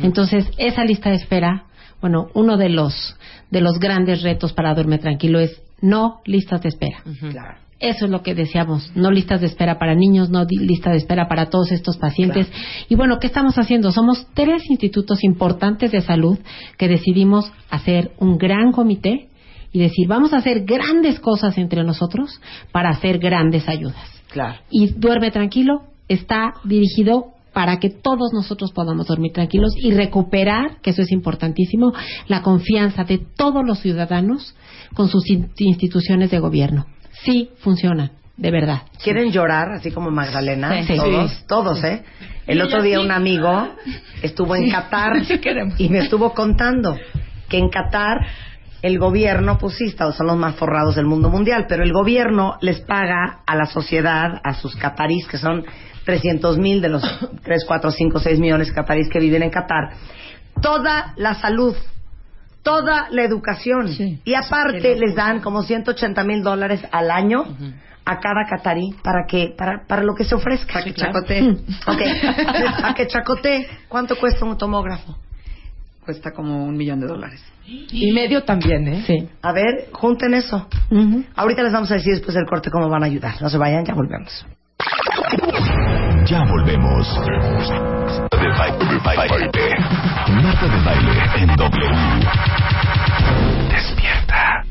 Entonces, 0.00 0.46
esa 0.58 0.84
lista 0.84 1.08
de 1.08 1.16
espera, 1.16 1.64
bueno, 2.02 2.26
uno 2.34 2.58
de 2.58 2.68
los 2.68 3.16
de 3.50 3.62
los 3.62 3.78
grandes 3.78 4.22
retos 4.22 4.52
para 4.52 4.74
dormir 4.74 5.00
tranquilo 5.00 5.40
es 5.40 5.62
no 5.80 6.20
listas 6.26 6.60
de 6.60 6.68
espera. 6.68 6.98
Claro. 7.30 7.56
Eso 7.80 8.04
es 8.04 8.10
lo 8.10 8.22
que 8.22 8.34
deseamos, 8.34 8.92
no 8.94 9.10
listas 9.10 9.40
de 9.40 9.46
espera 9.46 9.78
para 9.78 9.94
niños, 9.94 10.28
no 10.28 10.44
lista 10.44 10.90
de 10.90 10.98
espera 10.98 11.26
para 11.26 11.46
todos 11.46 11.72
estos 11.72 11.96
pacientes. 11.96 12.46
Y 12.90 12.96
bueno, 12.96 13.18
¿qué 13.18 13.28
estamos 13.28 13.54
haciendo? 13.56 13.92
Somos 13.92 14.26
tres 14.34 14.68
institutos 14.68 15.24
importantes 15.24 15.90
de 15.90 16.02
salud 16.02 16.38
que 16.76 16.86
decidimos 16.88 17.50
hacer 17.70 18.10
un 18.18 18.36
gran 18.36 18.72
comité 18.72 19.28
y 19.72 19.78
decir, 19.78 20.06
vamos 20.06 20.34
a 20.34 20.38
hacer 20.38 20.66
grandes 20.66 21.18
cosas 21.18 21.56
entre 21.56 21.82
nosotros 21.82 22.42
para 22.72 22.90
hacer 22.90 23.18
grandes 23.18 23.66
ayudas. 23.70 24.15
Claro. 24.36 24.58
Y 24.70 24.88
duerme 24.92 25.30
tranquilo, 25.30 25.80
está 26.08 26.52
dirigido 26.64 27.32
para 27.54 27.78
que 27.78 27.88
todos 27.88 28.32
nosotros 28.34 28.70
podamos 28.72 29.06
dormir 29.06 29.32
tranquilos 29.32 29.72
y 29.78 29.90
recuperar, 29.92 30.78
que 30.82 30.90
eso 30.90 31.00
es 31.00 31.10
importantísimo, 31.10 31.94
la 32.28 32.42
confianza 32.42 33.04
de 33.04 33.16
todos 33.16 33.64
los 33.66 33.78
ciudadanos 33.78 34.54
con 34.94 35.08
sus 35.08 35.26
in- 35.30 35.48
instituciones 35.56 36.30
de 36.30 36.38
gobierno. 36.38 36.84
Sí, 37.24 37.48
funcionan, 37.60 38.10
de 38.36 38.50
verdad. 38.50 38.82
¿Quieren 39.02 39.32
llorar, 39.32 39.72
así 39.72 39.90
como 39.90 40.10
Magdalena? 40.10 40.84
Sí. 40.84 40.96
Todos, 40.96 41.30
Sí. 41.32 41.44
todos, 41.48 41.82
¿eh? 41.84 42.02
El 42.46 42.60
otro 42.60 42.82
día 42.82 43.00
un 43.00 43.10
amigo 43.10 43.68
estuvo 44.22 44.54
en. 44.54 44.70
Qatar 44.70 45.14
y 45.78 45.88
me 45.88 46.00
estuvo 46.00 46.34
contando 46.34 46.94
que 47.48 47.56
en 47.56 47.70
Qatar 47.70 48.18
el 48.82 48.98
gobierno, 48.98 49.58
pues 49.58 49.76
sí, 49.76 49.86
Estados 49.86 50.16
son 50.16 50.26
los 50.28 50.36
más 50.36 50.56
forrados 50.56 50.94
del 50.94 51.06
mundo 51.06 51.30
mundial, 51.30 51.66
pero 51.68 51.82
el 51.82 51.92
gobierno 51.92 52.56
les 52.60 52.80
paga 52.80 53.40
a 53.46 53.56
la 53.56 53.66
sociedad, 53.66 54.40
a 54.44 54.54
sus 54.54 54.76
catarís, 54.76 55.26
que 55.26 55.38
son 55.38 55.64
300 56.04 56.58
mil 56.58 56.80
de 56.80 56.88
los 56.88 57.02
3, 57.42 57.64
4, 57.66 57.90
5, 57.90 58.18
6 58.18 58.38
millones 58.38 58.68
de 58.68 58.74
catarís 58.74 59.08
que 59.08 59.18
viven 59.18 59.42
en 59.42 59.50
Qatar, 59.50 59.90
toda 60.60 61.14
la 61.16 61.34
salud, 61.34 61.74
toda 62.62 63.08
la 63.10 63.22
educación. 63.22 63.88
Y 64.24 64.34
aparte 64.34 64.96
les 64.96 65.14
dan 65.14 65.40
como 65.40 65.62
180 65.62 66.24
mil 66.24 66.42
dólares 66.42 66.84
al 66.90 67.10
año 67.10 67.44
a 68.04 68.20
cada 68.20 68.46
catarí 68.48 68.94
para 69.02 69.26
que 69.26 69.52
para, 69.58 69.84
para 69.86 70.02
lo 70.02 70.14
que 70.14 70.24
se 70.24 70.34
ofrezca. 70.34 70.74
Para 70.74 70.84
que 70.84 70.94
chacotee. 70.94 71.50
Ok. 71.86 72.02
Para 72.80 72.94
que 72.94 73.06
chacotee. 73.08 73.68
¿Cuánto 73.88 74.16
cuesta 74.16 74.44
un 74.44 74.56
tomógrafo? 74.56 75.16
Cuesta 76.06 76.30
como 76.30 76.64
un 76.64 76.76
millón 76.76 77.00
de 77.00 77.08
dólares. 77.08 77.44
Y 77.66 78.12
medio 78.12 78.44
también, 78.44 78.86
¿eh? 78.86 79.02
Sí. 79.04 79.28
A 79.42 79.52
ver, 79.52 79.88
junten 79.90 80.34
eso. 80.34 80.68
Ahorita 81.34 81.64
les 81.64 81.72
vamos 81.72 81.90
a 81.90 81.94
decir 81.94 82.12
después 82.14 82.32
del 82.32 82.46
corte 82.46 82.70
cómo 82.70 82.88
van 82.88 83.02
a 83.02 83.06
ayudar. 83.06 83.42
No 83.42 83.50
se 83.50 83.58
vayan, 83.58 83.84
ya 83.84 83.92
volvemos. 83.92 84.46
Ya 86.26 86.44
volvemos. 86.44 87.20
De 88.30 88.48
baile, 88.56 88.86
de 88.86 88.98
baile. 89.00 89.48
Marta 90.28 90.68
de 90.68 90.84
baile 90.84 91.12
en 91.38 91.56
W. 91.56 91.90
Despierta. 93.68 94.62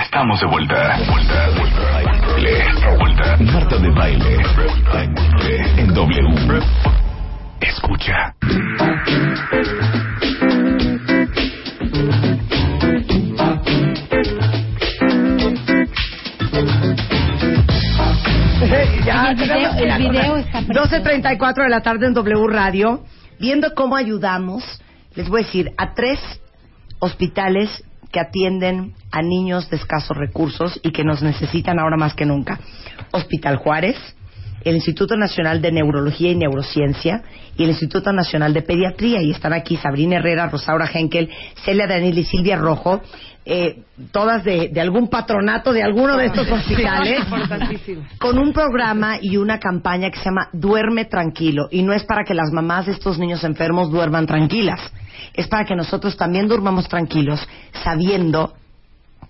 Estamos 0.00 0.40
de 0.40 0.46
vuelta. 0.46 0.96
Vuelta, 1.10 1.48
vuelta, 1.58 1.82
baile. 1.92 2.64
Vuelta. 3.00 3.36
Marta 3.52 3.78
de 3.78 3.90
baile. 3.90 4.36
En 5.76 5.92
W. 5.92 6.60
Escucha. 7.60 8.34
Ya, 19.04 19.30
el 19.30 19.36
video- 19.36 19.54
tenemos- 19.54 19.76
el 19.76 19.82
mira, 19.84 19.98
video 19.98 20.36
está 20.36 20.58
precioso. 20.62 20.80
12.34 20.88 21.62
de 21.64 21.68
la 21.70 21.80
tarde 21.80 22.06
en 22.06 22.14
W 22.14 22.46
Radio, 22.48 23.04
viendo 23.40 23.74
cómo 23.74 23.96
ayudamos, 23.96 24.62
les 25.14 25.28
voy 25.28 25.42
a 25.42 25.44
decir, 25.44 25.72
a 25.76 25.94
tres 25.94 26.18
hospitales 27.00 27.84
que 28.10 28.20
atienden 28.20 28.92
a 29.10 29.22
niños 29.22 29.70
de 29.70 29.76
escasos 29.76 30.16
recursos 30.16 30.78
y 30.82 30.92
que 30.92 31.04
nos 31.04 31.22
necesitan 31.22 31.78
ahora 31.78 31.96
más 31.96 32.14
que 32.14 32.26
nunca. 32.26 32.60
Hospital 33.12 33.56
Juárez, 33.56 33.96
el 34.64 34.76
Instituto 34.76 35.16
Nacional 35.16 35.60
de 35.60 35.72
Neurología 35.72 36.30
y 36.30 36.36
Neurociencia 36.36 37.22
y 37.56 37.64
el 37.64 37.70
Instituto 37.70 38.12
Nacional 38.12 38.52
de 38.54 38.62
Pediatría. 38.62 39.20
Y 39.22 39.30
están 39.32 39.52
aquí 39.54 39.76
Sabrina 39.76 40.16
Herrera, 40.16 40.46
Rosaura 40.48 40.88
Henkel, 40.92 41.30
Celia 41.64 41.86
Daniel 41.86 42.18
y 42.18 42.24
Silvia 42.24 42.56
Rojo, 42.56 43.00
eh, 43.44 43.82
todas 44.12 44.44
de, 44.44 44.68
de 44.68 44.80
algún 44.80 45.08
patronato 45.08 45.72
de 45.72 45.82
alguno 45.82 46.16
de 46.16 46.26
estos 46.26 46.48
hospitales 46.48 47.24
con 48.18 48.38
un 48.38 48.52
programa 48.52 49.16
y 49.20 49.36
una 49.36 49.58
campaña 49.58 50.10
que 50.10 50.18
se 50.18 50.26
llama 50.26 50.48
Duerme 50.52 51.06
Tranquilo. 51.06 51.68
Y 51.70 51.82
no 51.82 51.92
es 51.92 52.04
para 52.04 52.24
que 52.24 52.34
las 52.34 52.52
mamás 52.52 52.86
de 52.86 52.92
estos 52.92 53.18
niños 53.18 53.42
enfermos 53.42 53.90
duerman 53.90 54.26
tranquilas. 54.26 54.80
Es 55.34 55.48
para 55.48 55.64
que 55.64 55.74
nosotros 55.74 56.16
también 56.16 56.46
durmamos 56.46 56.88
tranquilos, 56.88 57.46
sabiendo 57.82 58.54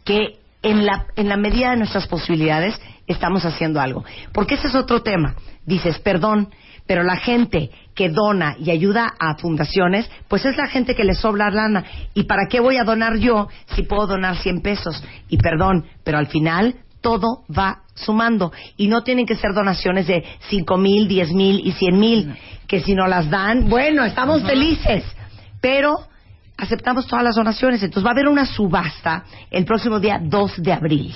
que 0.04 0.38
en 0.62 0.84
la, 0.84 1.06
en 1.16 1.28
la 1.28 1.36
medida 1.36 1.70
de 1.70 1.76
nuestras 1.78 2.06
posibilidades 2.06 2.78
estamos 3.12 3.44
haciendo 3.44 3.80
algo. 3.80 4.04
Porque 4.32 4.54
ese 4.54 4.68
es 4.68 4.74
otro 4.74 5.02
tema. 5.02 5.34
Dices, 5.64 5.98
perdón, 5.98 6.48
pero 6.86 7.02
la 7.02 7.16
gente 7.16 7.70
que 7.94 8.08
dona 8.08 8.56
y 8.58 8.70
ayuda 8.70 9.14
a 9.18 9.36
fundaciones, 9.36 10.10
pues 10.28 10.44
es 10.44 10.56
la 10.56 10.66
gente 10.66 10.94
que 10.94 11.04
le 11.04 11.14
sobra 11.14 11.50
lana. 11.50 11.84
¿Y 12.14 12.24
para 12.24 12.46
qué 12.48 12.60
voy 12.60 12.76
a 12.76 12.84
donar 12.84 13.18
yo 13.18 13.48
si 13.74 13.82
puedo 13.82 14.06
donar 14.06 14.36
100 14.36 14.60
pesos? 14.60 15.02
Y 15.28 15.38
perdón, 15.38 15.86
pero 16.04 16.18
al 16.18 16.26
final 16.26 16.76
todo 17.00 17.44
va 17.56 17.82
sumando. 17.94 18.52
Y 18.76 18.88
no 18.88 19.02
tienen 19.02 19.26
que 19.26 19.36
ser 19.36 19.52
donaciones 19.52 20.06
de 20.06 20.24
5 20.48 20.76
mil, 20.78 21.08
10 21.08 21.32
mil 21.32 21.60
y 21.66 21.72
100 21.72 21.98
mil, 21.98 22.34
que 22.66 22.80
si 22.80 22.94
no 22.94 23.06
las 23.06 23.28
dan, 23.30 23.68
bueno, 23.68 24.04
estamos 24.04 24.42
felices. 24.42 25.04
Pero 25.60 25.96
aceptamos 26.56 27.06
todas 27.06 27.24
las 27.24 27.36
donaciones. 27.36 27.82
Entonces 27.82 28.04
va 28.04 28.10
a 28.10 28.12
haber 28.12 28.28
una 28.28 28.46
subasta 28.46 29.24
el 29.50 29.64
próximo 29.64 30.00
día 30.00 30.20
2 30.22 30.62
de 30.62 30.72
abril. 30.72 31.14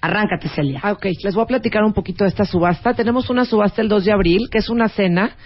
Arráncate, 0.00 0.48
Celia. 0.48 0.80
Ah, 0.82 0.92
ok, 0.92 1.06
les 1.22 1.34
voy 1.34 1.44
a 1.44 1.46
platicar 1.46 1.84
un 1.84 1.92
poquito 1.92 2.24
de 2.24 2.30
esta 2.30 2.44
subasta. 2.44 2.94
Tenemos 2.94 3.28
una 3.28 3.44
subasta 3.44 3.82
el 3.82 3.88
2 3.88 4.04
de 4.06 4.12
abril, 4.12 4.48
que 4.50 4.58
es 4.58 4.70
una 4.70 4.88
cena. 4.88 5.36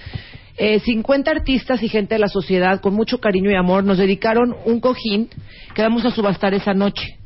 Eh, 0.56 0.78
50 0.78 1.30
artistas 1.30 1.82
y 1.82 1.88
gente 1.88 2.14
de 2.14 2.20
la 2.20 2.28
sociedad, 2.28 2.80
con 2.80 2.94
mucho 2.94 3.18
cariño 3.18 3.50
y 3.50 3.56
amor, 3.56 3.82
nos 3.82 3.98
dedicaron 3.98 4.54
un 4.64 4.78
cojín 4.78 5.28
que 5.74 5.82
vamos 5.82 6.04
a 6.04 6.12
subastar 6.12 6.54
esa 6.54 6.72
noche. 6.72 7.18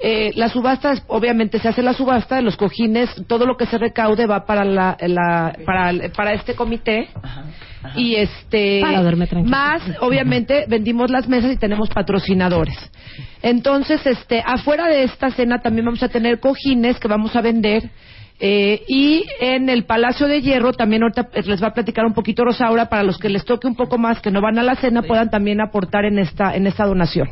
Eh, 0.00 0.30
la 0.36 0.48
subasta, 0.48 0.92
es- 0.92 1.02
obviamente 1.08 1.58
se 1.58 1.68
hace 1.68 1.82
la 1.82 1.92
subasta 1.92 2.36
de 2.36 2.42
los 2.42 2.56
cojines, 2.56 3.10
todo 3.26 3.46
lo 3.46 3.56
que 3.56 3.66
se 3.66 3.78
recaude 3.78 4.26
va 4.26 4.46
para 4.46 4.64
la, 4.64 4.96
la- 5.00 5.56
para, 5.64 5.92
para 6.16 6.32
este 6.34 6.54
comité. 6.54 7.08
Y 7.94 8.16
este 8.16 8.80
Para 8.82 9.02
dormir 9.02 9.28
tranquilo. 9.28 9.56
más 9.56 9.80
obviamente 10.00 10.64
vendimos 10.68 11.10
las 11.10 11.28
mesas 11.28 11.52
y 11.52 11.56
tenemos 11.56 11.88
patrocinadores. 11.88 12.76
Entonces 13.40 14.04
este 14.04 14.42
afuera 14.44 14.88
de 14.88 15.04
esta 15.04 15.30
cena 15.30 15.60
también 15.60 15.84
vamos 15.86 16.02
a 16.02 16.08
tener 16.08 16.40
cojines 16.40 16.98
que 16.98 17.06
vamos 17.08 17.36
a 17.36 17.40
vender 17.40 17.88
eh, 18.40 18.82
y 18.88 19.24
en 19.40 19.68
el 19.68 19.84
Palacio 19.84 20.28
de 20.28 20.40
Hierro 20.40 20.72
también 20.72 21.02
ahorita 21.02 21.28
eh, 21.32 21.42
les 21.44 21.62
va 21.62 21.68
a 21.68 21.74
platicar 21.74 22.04
un 22.04 22.14
poquito 22.14 22.44
Rosaura 22.44 22.88
para 22.88 23.02
los 23.02 23.18
que 23.18 23.28
les 23.28 23.44
toque 23.44 23.66
un 23.66 23.74
poco 23.74 23.98
más 23.98 24.20
que 24.20 24.30
no 24.30 24.40
van 24.40 24.58
a 24.58 24.62
la 24.62 24.76
cena 24.76 25.02
puedan 25.02 25.30
también 25.30 25.60
aportar 25.60 26.04
en 26.04 26.18
esta 26.18 26.54
en 26.54 26.66
esta 26.66 26.86
donación 26.86 27.28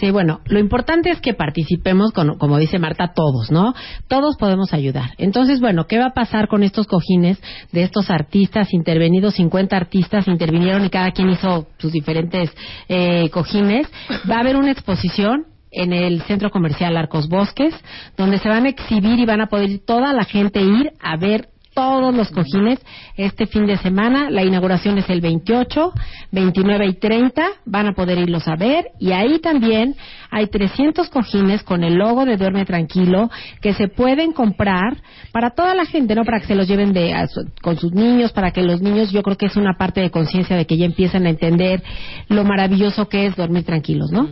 Sí, 0.00 0.10
bueno, 0.10 0.40
lo 0.46 0.58
importante 0.58 1.10
es 1.10 1.20
que 1.20 1.34
participemos, 1.34 2.12
con, 2.12 2.38
como 2.38 2.58
dice 2.58 2.78
Marta, 2.78 3.12
todos, 3.14 3.50
¿no? 3.50 3.74
Todos 4.08 4.36
podemos 4.36 4.72
ayudar. 4.72 5.10
Entonces, 5.18 5.60
bueno, 5.60 5.86
¿qué 5.86 5.98
va 5.98 6.06
a 6.06 6.14
pasar 6.14 6.48
con 6.48 6.62
estos 6.62 6.86
cojines 6.86 7.40
de 7.72 7.82
estos 7.82 8.10
artistas 8.10 8.72
intervenidos? 8.72 9.34
50 9.34 9.76
artistas 9.76 10.26
intervinieron 10.28 10.84
y 10.84 10.90
cada 10.90 11.10
quien 11.12 11.30
hizo 11.30 11.66
sus 11.78 11.92
diferentes 11.92 12.50
eh, 12.88 13.28
cojines. 13.30 13.86
Va 14.30 14.36
a 14.36 14.40
haber 14.40 14.56
una 14.56 14.70
exposición 14.70 15.46
en 15.70 15.92
el 15.92 16.22
centro 16.22 16.50
comercial 16.50 16.96
Arcos 16.96 17.28
Bosques, 17.28 17.74
donde 18.16 18.38
se 18.38 18.48
van 18.48 18.66
a 18.66 18.70
exhibir 18.70 19.18
y 19.18 19.26
van 19.26 19.40
a 19.40 19.46
poder 19.46 19.80
toda 19.86 20.12
la 20.12 20.24
gente 20.24 20.60
ir 20.60 20.92
a 21.00 21.16
ver 21.16 21.48
todos 21.74 22.14
los 22.14 22.30
cojines 22.30 22.78
este 23.16 23.46
fin 23.46 23.66
de 23.66 23.76
semana. 23.78 24.30
La 24.30 24.44
inauguración 24.44 24.98
es 24.98 25.08
el 25.08 25.20
28, 25.20 25.92
29 26.32 26.86
y 26.86 26.94
30. 26.94 27.42
Van 27.64 27.86
a 27.86 27.92
poder 27.92 28.18
irlos 28.18 28.46
a 28.48 28.56
ver. 28.56 28.86
Y 28.98 29.12
ahí 29.12 29.38
también 29.38 29.94
hay 30.30 30.48
300 30.48 31.08
cojines 31.08 31.62
con 31.62 31.84
el 31.84 31.94
logo 31.94 32.24
de 32.24 32.36
Duerme 32.36 32.64
Tranquilo 32.64 33.30
que 33.60 33.72
se 33.72 33.88
pueden 33.88 34.32
comprar 34.32 35.00
para 35.32 35.50
toda 35.50 35.74
la 35.74 35.84
gente, 35.84 36.14
¿no? 36.14 36.24
Para 36.24 36.40
que 36.40 36.46
se 36.46 36.54
los 36.54 36.68
lleven 36.68 36.92
de, 36.92 37.14
a 37.14 37.28
con 37.62 37.76
sus 37.76 37.92
niños, 37.92 38.32
para 38.32 38.50
que 38.50 38.62
los 38.62 38.80
niños, 38.80 39.12
yo 39.12 39.22
creo 39.22 39.36
que 39.36 39.46
es 39.46 39.56
una 39.56 39.74
parte 39.74 40.00
de 40.00 40.10
conciencia 40.10 40.56
de 40.56 40.66
que 40.66 40.76
ya 40.76 40.86
empiezan 40.86 41.26
a 41.26 41.30
entender 41.30 41.82
lo 42.28 42.44
maravilloso 42.44 43.08
que 43.08 43.26
es 43.26 43.36
dormir 43.36 43.64
tranquilos, 43.64 44.10
¿no? 44.10 44.28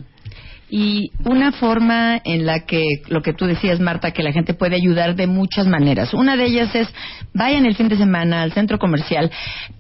Y 0.71 1.11
una 1.25 1.53
forma 1.53 2.21
en 2.25 2.45
la 2.45 2.67
que 2.67 2.85
lo 3.09 3.23
que 3.23 3.33
tú 3.33 3.47
decías 3.47 3.81
Marta 3.81 4.11
que 4.11 4.23
la 4.23 4.33
gente 4.33 4.55
puede 4.55 4.77
ayudar 4.77 5.15
de 5.17 5.27
muchas 5.27 5.67
maneras. 5.67 6.13
Una 6.15 6.37
de 6.37 6.45
ellas 6.45 6.75
es 6.75 6.89
vayan 7.33 7.65
el 7.67 7.75
fin 7.75 7.89
de 7.89 7.97
semana 7.97 8.43
al 8.43 8.53
centro 8.53 8.79
comercial 8.79 9.31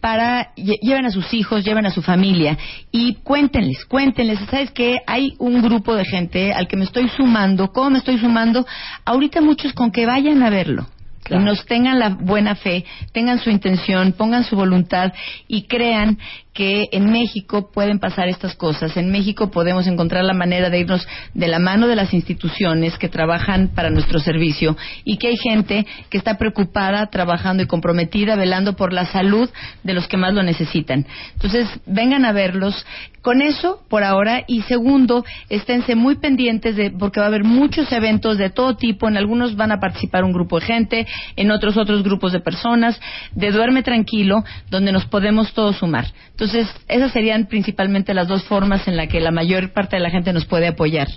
para 0.01 0.55
lle- 0.57 0.79
lleven 0.81 1.05
a 1.07 1.11
sus 1.11 1.33
hijos 1.35 1.65
lleven 1.65 1.87
a 1.87 1.91
su 1.91 2.03
familia 2.03 2.57
y 2.91 3.15
cuéntenles 3.23 3.85
cuéntenles 3.85 4.39
sabes 4.51 4.71
que 4.71 4.97
hay 5.07 5.35
un 5.39 5.61
grupo 5.63 5.95
de 5.95 6.05
gente 6.05 6.53
al 6.53 6.67
que 6.69 6.77
me 6.77 6.85
estoy 6.85 7.09
sumando 7.11 7.73
cómo 7.73 7.91
me 7.91 7.99
estoy 7.99 8.19
sumando 8.19 8.67
ahorita 9.05 9.41
muchos 9.41 9.73
con 9.73 9.91
que 9.91 10.07
vayan 10.07 10.43
a 10.43 10.51
verlo. 10.51 10.87
Y 11.31 11.35
nos 11.35 11.67
tengan 11.67 11.99
la 11.99 12.09
buena 12.09 12.55
fe, 12.55 12.87
tengan 13.13 13.39
su 13.39 13.51
intención, 13.51 14.13
pongan 14.13 14.45
su 14.45 14.57
voluntad 14.57 15.13
y 15.47 15.65
crean 15.65 16.17
que 16.59 16.89
en 16.91 17.13
México 17.13 17.71
pueden 17.73 18.01
pasar 18.01 18.27
estas 18.27 18.57
cosas. 18.57 18.97
En 18.97 19.13
México 19.13 19.49
podemos 19.49 19.87
encontrar 19.87 20.25
la 20.25 20.35
manera 20.35 20.71
de 20.71 20.81
irnos 20.81 21.07
de 21.33 21.47
la 21.47 21.61
mano 21.61 21.87
de 21.87 21.95
las 21.95 22.13
instituciones 22.13 22.99
que 22.99 23.09
trabajan 23.09 23.69
para 23.77 23.91
nuestro 23.91 24.19
servicio 24.19 24.77
y 25.05 25.19
que 25.19 25.29
hay 25.29 25.37
gente 25.37 25.87
que 26.11 26.19
está 26.19 26.37
preocupada, 26.37 27.07
trabajando 27.11 27.63
y 27.63 27.69
comprometida, 27.69 28.35
velando 28.35 28.75
por 28.75 28.93
la 28.93 29.07
salud 29.07 29.49
de 29.85 29.95
los 29.95 30.09
que 30.09 30.17
más 30.17 30.35
lo 30.35 30.43
necesitan. 30.43 31.07
Entonces, 31.35 31.69
vengan 31.87 32.25
a 32.25 32.33
verlos 32.33 32.85
con 33.23 33.43
eso 33.43 33.83
por 33.89 34.03
ahora 34.03 34.43
y 34.47 34.63
segundo, 34.63 35.25
esténse 35.49 35.95
muy 35.95 36.17
pendientes 36.17 36.77
de 36.77 36.91
porque 36.91 37.21
va 37.21 37.27
a 37.27 37.29
haber 37.29 37.45
muchos 37.45 37.93
eventos 37.93 38.39
de 38.39 38.51
todo 38.51 38.77
tipo, 38.77 39.07
en 39.07 39.17
algunos 39.17 39.55
van 39.55 39.71
a 39.71 39.79
participar 39.79 40.25
un 40.25 40.33
grupo 40.33 40.59
de 40.59 40.67
gente, 40.67 41.07
en 41.37 41.51
otros 41.51 41.77
otros 41.77 42.03
grupos 42.03 42.33
de 42.33 42.41
personas, 42.41 42.99
de 43.33 43.53
duerme 43.53 43.83
tranquilo, 43.83 44.43
donde 44.71 44.93
nos 44.93 45.05
podemos 45.07 45.53
todos 45.53 45.77
sumar. 45.77 46.07
Esas 46.55 47.13
serían 47.13 47.47
principalmente 47.47 48.15
las 48.15 48.29
dos 48.29 48.45
formas 48.45 48.87
en 48.89 48.97
las 48.97 49.09
que 49.09 49.21
la 49.21 49.31
mayor 49.31 49.73
parte 49.73 49.97
de 49.97 50.03
la 50.03 50.11
gente 50.11 50.33
nos 50.33 50.47
puede 50.47 50.69
apoyar. 50.69 51.09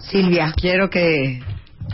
Silvia, 0.00 0.52
quiero 0.56 0.90
que, 0.90 1.40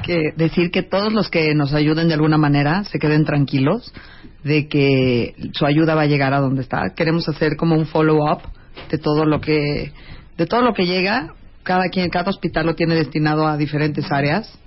que 0.03 0.33
decir 0.37 0.71
que 0.71 0.83
todos 0.83 1.13
los 1.13 1.31
que 1.31 1.55
nos 1.55 1.73
ayuden 1.73 2.09
de 2.09 2.15
alguna 2.15 2.39
manera 2.39 2.85
se 2.85 2.99
queden 2.99 3.25
tranquilos 3.25 3.93
de 4.43 4.69
que 4.69 5.35
su 5.53 5.65
ayuda 5.65 5.95
va 5.95 6.03
a 6.03 6.07
llegar 6.07 6.35
a 6.35 6.41
donde 6.41 6.63
está. 6.63 6.95
Queremos 6.95 7.29
hacer 7.29 7.57
como 7.57 7.77
un 7.77 7.87
follow-up 7.87 8.43
de 8.91 8.99
todo 8.99 9.25
lo 9.25 9.41
que 9.41 9.93
de 10.37 10.47
todo 10.47 10.63
lo 10.63 10.75
que 10.75 10.87
llega. 10.87 11.35
Cada 11.63 11.89
quien, 11.89 12.11
cada 12.11 12.31
hospital 12.31 12.67
lo 12.67 12.75
tiene 12.75 12.95
destinado 12.95 13.47
a 13.47 13.57
diferentes 13.57 14.11
áreas. 14.13 14.59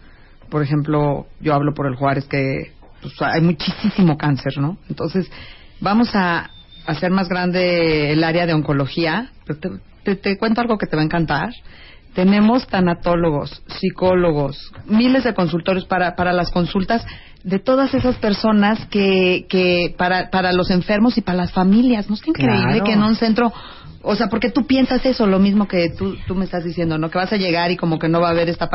Por 0.50 0.64
ejemplo, 0.64 1.28
yo 1.40 1.54
hablo 1.54 1.74
por 1.74 1.88
el 1.88 1.96
Juárez 1.96 2.26
que 2.26 2.72
pues, 3.02 3.14
hay 3.22 3.42
muchísimo 3.42 4.18
cáncer, 4.18 4.58
¿no? 4.58 4.78
Entonces 4.90 5.30
vamos 5.80 6.10
a 6.14 6.50
hacer 6.88 7.12
más 7.12 7.30
grande 7.30 8.12
el 8.12 8.24
área 8.24 8.46
de 8.46 8.54
oncología. 8.54 9.30
Pero 9.46 9.60
te, 9.60 9.70
te- 10.04 10.16
te 10.16 10.38
cuento 10.38 10.62
algo 10.62 10.78
que 10.78 10.88
te 10.88 10.96
va 10.96 11.02
a 11.04 11.06
encantar. 11.06 11.50
Tenemos 12.16 12.66
tanatólogos, 12.68 13.62
psicólogos, 13.80 14.72
miles 14.88 15.24
de 15.24 15.34
consultorios 15.36 15.86
para, 15.86 16.16
para 16.16 16.34
las 16.34 16.50
consultas 16.50 17.06
de 17.44 17.60
todas 17.60 17.94
esas 17.94 18.16
personas 18.16 18.86
que, 18.88 19.46
que 19.48 19.94
para, 19.98 20.30
para 20.32 20.52
los 20.52 20.72
enfermos 20.72 21.18
y 21.18 21.22
para 21.22 21.38
las 21.38 21.52
familias. 21.52 22.10
¿No 22.10 22.16
es 22.16 22.28
increíble 22.28 22.64
Claro. 22.64 22.84
que 22.86 22.94
en 22.94 23.04
un 23.04 23.16
centro, 23.16 23.54
o 24.02 24.16
sea, 24.16 24.28
porque 24.28 24.50
tú 24.50 24.66
piensas 24.66 25.06
eso, 25.06 25.28
lo 25.28 25.38
mismo 25.38 25.68
que 25.68 25.90
tú, 25.92 26.16
tú 26.28 26.34
me 26.34 26.46
estás 26.46 26.64
diciendo, 26.64 26.98
¿no? 26.98 27.12
Que 27.12 27.20
vas 27.20 27.32
a 27.32 27.38
llegar 27.38 27.70
y 27.72 27.78
como 27.78 28.00
que 28.00 28.10
no 28.10 28.20
va 28.20 28.30
a 28.30 28.32
haber 28.32 28.50
esta. 28.50 28.68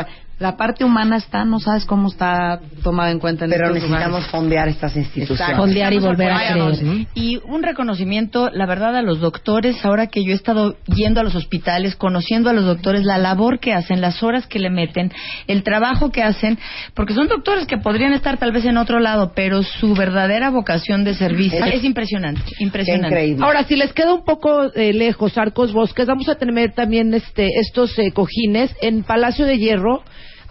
La 0.42 0.56
parte 0.56 0.84
humana 0.84 1.18
está, 1.18 1.44
no 1.44 1.60
sabes 1.60 1.84
cómo 1.84 2.08
está 2.08 2.58
tomada 2.82 3.12
en 3.12 3.20
cuenta 3.20 3.44
en 3.44 3.52
Pero 3.52 3.66
estos 3.66 3.74
necesitamos 3.76 4.08
lugares. 4.08 4.30
fondear 4.32 4.68
estas 4.68 4.96
instituciones. 4.96 5.40
Exacto. 5.40 5.62
Fondear 5.62 5.92
y 5.92 5.98
volver 6.00 6.32
a 6.32 6.52
creer, 6.52 6.82
¿no? 6.82 7.06
Y 7.14 7.40
un 7.44 7.62
reconocimiento, 7.62 8.50
la 8.50 8.66
verdad, 8.66 8.96
a 8.96 9.02
los 9.02 9.20
doctores, 9.20 9.84
ahora 9.84 10.08
que 10.08 10.24
yo 10.24 10.32
he 10.32 10.34
estado 10.34 10.76
yendo 10.86 11.20
a 11.20 11.22
los 11.22 11.36
hospitales, 11.36 11.94
conociendo 11.94 12.50
a 12.50 12.52
los 12.54 12.64
doctores, 12.64 13.04
la 13.04 13.18
labor 13.18 13.60
que 13.60 13.72
hacen, 13.72 14.00
las 14.00 14.24
horas 14.24 14.48
que 14.48 14.58
le 14.58 14.68
meten, 14.68 15.12
el 15.46 15.62
trabajo 15.62 16.10
que 16.10 16.24
hacen, 16.24 16.58
porque 16.94 17.14
son 17.14 17.28
doctores 17.28 17.68
que 17.68 17.78
podrían 17.78 18.12
estar 18.12 18.36
tal 18.36 18.50
vez 18.50 18.64
en 18.64 18.78
otro 18.78 18.98
lado, 18.98 19.32
pero 19.36 19.62
su 19.62 19.94
verdadera 19.94 20.50
vocación 20.50 21.04
de 21.04 21.14
servicio 21.14 21.64
es, 21.64 21.84
impresionante, 21.84 22.42
impresionante. 22.58 23.36
Ahora, 23.40 23.62
si 23.62 23.76
les 23.76 23.92
queda 23.92 24.12
un 24.12 24.24
poco 24.24 24.72
eh, 24.74 24.92
lejos 24.92 25.38
Arcos 25.38 25.72
Bosques, 25.72 26.08
vamos 26.08 26.28
a 26.28 26.34
tener 26.34 26.72
también 26.72 27.14
este, 27.14 27.48
estos 27.60 27.96
eh, 28.00 28.10
cojines 28.12 28.74
en 28.80 29.04
Palacio 29.04 29.46
de 29.46 29.58
Hierro, 29.58 30.02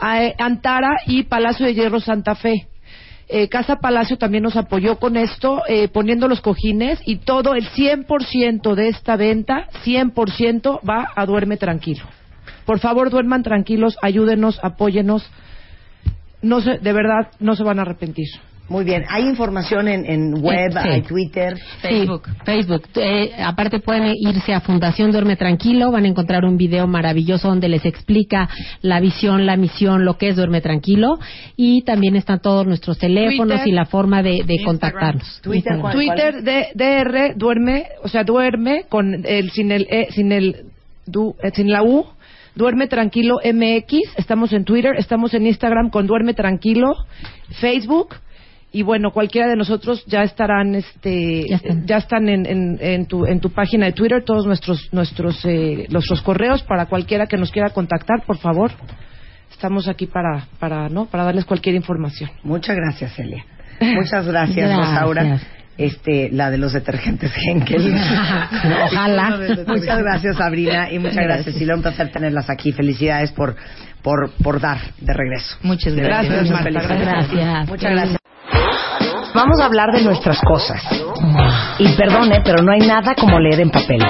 Antara 0.02 0.98
y 1.06 1.24
Palacio 1.24 1.66
de 1.66 1.76
Hierro 1.76 2.00
Santa 2.00 2.36
Fe. 2.36 2.68
Eh, 3.28 3.48
Casa 3.48 3.78
Palacio 3.78 4.18
también 4.18 4.44
nos 4.44 4.58
apoyó 4.58 5.00
con 5.00 5.16
esto, 5.16 5.62
eh, 5.68 5.88
poniendo 5.88 6.28
los 6.28 6.42
cojines 6.42 7.00
y 7.06 7.18
todo 7.18 7.56
el 7.56 7.66
100% 7.66 8.76
de 8.76 8.90
esta 8.90 9.16
venta, 9.16 9.70
100% 9.86 10.82
va 10.88 11.08
a 11.16 11.26
Duerme 11.26 11.56
Tranquilo. 11.56 12.04
Por 12.66 12.80
favor, 12.80 13.10
duerman 13.10 13.44
tranquilos, 13.44 13.98
ayúdenos, 14.02 14.60
apóyenos. 14.64 15.30
No 16.42 16.62
se, 16.62 16.78
de 16.78 16.94
verdad, 16.94 17.32
no 17.40 17.56
se 17.56 17.64
van 17.64 17.80
a 17.80 17.84
arrepentir. 17.84 18.28
Muy 18.72 18.86
bien. 18.86 19.04
¿Hay 19.10 19.24
información 19.28 19.90
en, 19.90 20.06
en 20.06 20.42
web, 20.42 20.72
Sí. 20.72 20.88
hay 20.88 21.02
Twitter? 21.02 21.60
Facebook. 21.82 22.24
Facebook. 22.46 22.84
Eh, 22.96 23.34
aparte 23.44 23.80
pueden 23.82 24.14
irse 24.16 24.54
a 24.54 24.62
Fundación 24.62 25.12
Duerme 25.12 25.36
Tranquilo, 25.36 25.92
van 25.92 26.06
a 26.06 26.08
encontrar 26.08 26.46
un 26.46 26.56
video 26.56 26.88
maravilloso 26.88 27.50
donde 27.50 27.68
les 27.68 27.84
explica 27.86 28.48
la 28.82 29.02
visión, 29.02 29.46
la 29.46 29.58
misión, 29.58 30.06
lo 30.06 30.18
que 30.18 30.30
es 30.30 30.38
Duerme 30.38 30.62
Tranquilo 30.62 31.20
y 31.58 31.82
también 31.82 32.16
están 32.16 32.40
todos 32.40 32.66
nuestros 32.66 32.98
teléfonos 32.98 33.58
Twitter, 33.58 33.68
y 33.68 33.72
la 33.74 33.86
forma 33.86 34.24
de, 34.24 34.44
de 34.46 34.64
contactarnos. 34.64 35.42
Twitter, 35.44 35.74
Instagram. 35.74 35.92
Twitter 35.92 36.44
de, 36.44 36.68
DR 36.74 37.34
duerme, 37.36 37.88
o 38.04 38.08
sea, 38.08 38.24
duerme 38.24 38.86
con 38.88 39.26
el 39.26 39.52
sin 39.52 39.74
el 39.74 39.86
E, 39.90 40.08
sin 40.12 40.32
el 40.32 40.68
du- 41.06 41.36
eh, 41.44 41.52
sin 41.54 41.70
la 41.70 41.84
U. 41.84 42.06
Duerme 42.56 42.88
Tranquilo 42.88 43.36
MX, 43.44 44.18
estamos 44.18 44.54
en 44.54 44.64
Twitter, 44.64 44.94
estamos 44.98 45.34
en 45.34 45.46
Instagram 45.48 45.90
con 45.90 46.08
Duerme 46.08 46.34
Tranquilo, 46.34 46.94
Facebook 47.62 48.16
y 48.74 48.84
bueno, 48.84 49.12
cualquiera 49.12 49.50
de 49.50 49.58
nosotros 49.58 50.04
ya 50.06 50.24
estarán 50.24 50.76
este 50.76 51.46
ya 51.86 51.98
están, 51.98 52.30
en, 52.30 52.46
en, 52.46 52.78
en 52.80 53.06
tu 53.06 53.26
en 53.26 53.42
tu 53.42 53.50
página 53.50 53.86
de 53.86 53.92
Twitter 53.92 54.24
todos 54.24 54.46
nuestros 54.46 54.90
nuestros 54.94 55.44
eh, 55.46 55.88
nuestros 55.90 56.22
correos 56.22 56.64
para 56.64 56.86
cualquiera 56.86 57.28
que 57.28 57.38
nos 57.38 57.52
quiera 57.52 57.72
contactar, 57.72 58.24
por 58.26 58.38
favor. 58.38 58.72
Estamos 59.52 59.90
aquí 59.90 60.06
para 60.08 60.46
para 60.60 60.88
no, 60.88 61.06
para 61.06 61.26
darles 61.26 61.44
cualquier 61.44 61.76
información. 61.76 62.30
Muchas 62.44 62.76
gracias, 62.78 63.14
Celia. 63.14 63.44
Muchas 63.82 64.26
gracias, 64.26 64.70
Gracias. 64.70 64.94
Rosaura. 64.94 65.40
Este, 65.78 66.30
la 66.32 66.52
de 66.52 66.58
los 66.58 66.74
detergentes 66.74 67.32
Henkel. 67.36 67.94
Ojalá. 68.86 69.40
muchas 69.68 70.00
gracias, 70.00 70.38
Sabrina, 70.38 70.92
y 70.92 71.00
muchas 71.00 71.24
gracias, 71.24 71.56
Silvia. 71.56 71.76
Un 71.76 71.82
placer 71.82 72.12
tenerlas 72.12 72.50
aquí. 72.50 72.72
Felicidades 72.72 73.32
por, 73.32 73.56
por, 74.04 74.32
por 74.44 74.62
dar 74.62 74.78
de 75.00 75.14
regreso. 75.14 75.58
Muchas 75.64 75.96
gracias. 75.96 76.50
Marta. 76.52 76.70
Gracias. 76.70 77.68
Muchas 77.68 77.92
gracias. 77.92 78.21
Vamos 79.34 79.60
a 79.62 79.66
hablar 79.66 79.92
de 79.94 80.04
nuestras 80.04 80.40
cosas. 80.42 80.84
Y 81.80 81.88
perdone, 81.94 82.42
pero 82.44 82.62
no 82.62 82.72
hay 82.72 82.86
nada 82.86 83.16
como 83.16 83.40
leer 83.40 83.62
en 83.62 83.70
papel. 83.70 84.02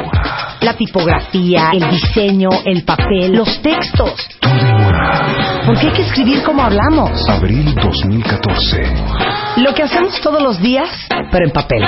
La 0.61 0.73
tipografía, 0.73 1.69
el 1.73 1.89
diseño, 1.89 2.49
el 2.65 2.83
papel, 2.83 3.33
los 3.33 3.61
textos. 3.61 4.15
Porque 5.65 5.87
hay 5.87 5.93
que 5.93 6.01
escribir 6.01 6.43
como 6.43 6.63
hablamos. 6.63 7.11
Abril 7.29 7.73
2014. 7.75 8.81
Lo 9.57 9.73
que 9.73 9.83
hacemos 9.83 10.19
todos 10.21 10.41
los 10.41 10.59
días, 10.59 10.89
pero 11.31 11.45
en 11.45 11.51
papel. 11.51 11.83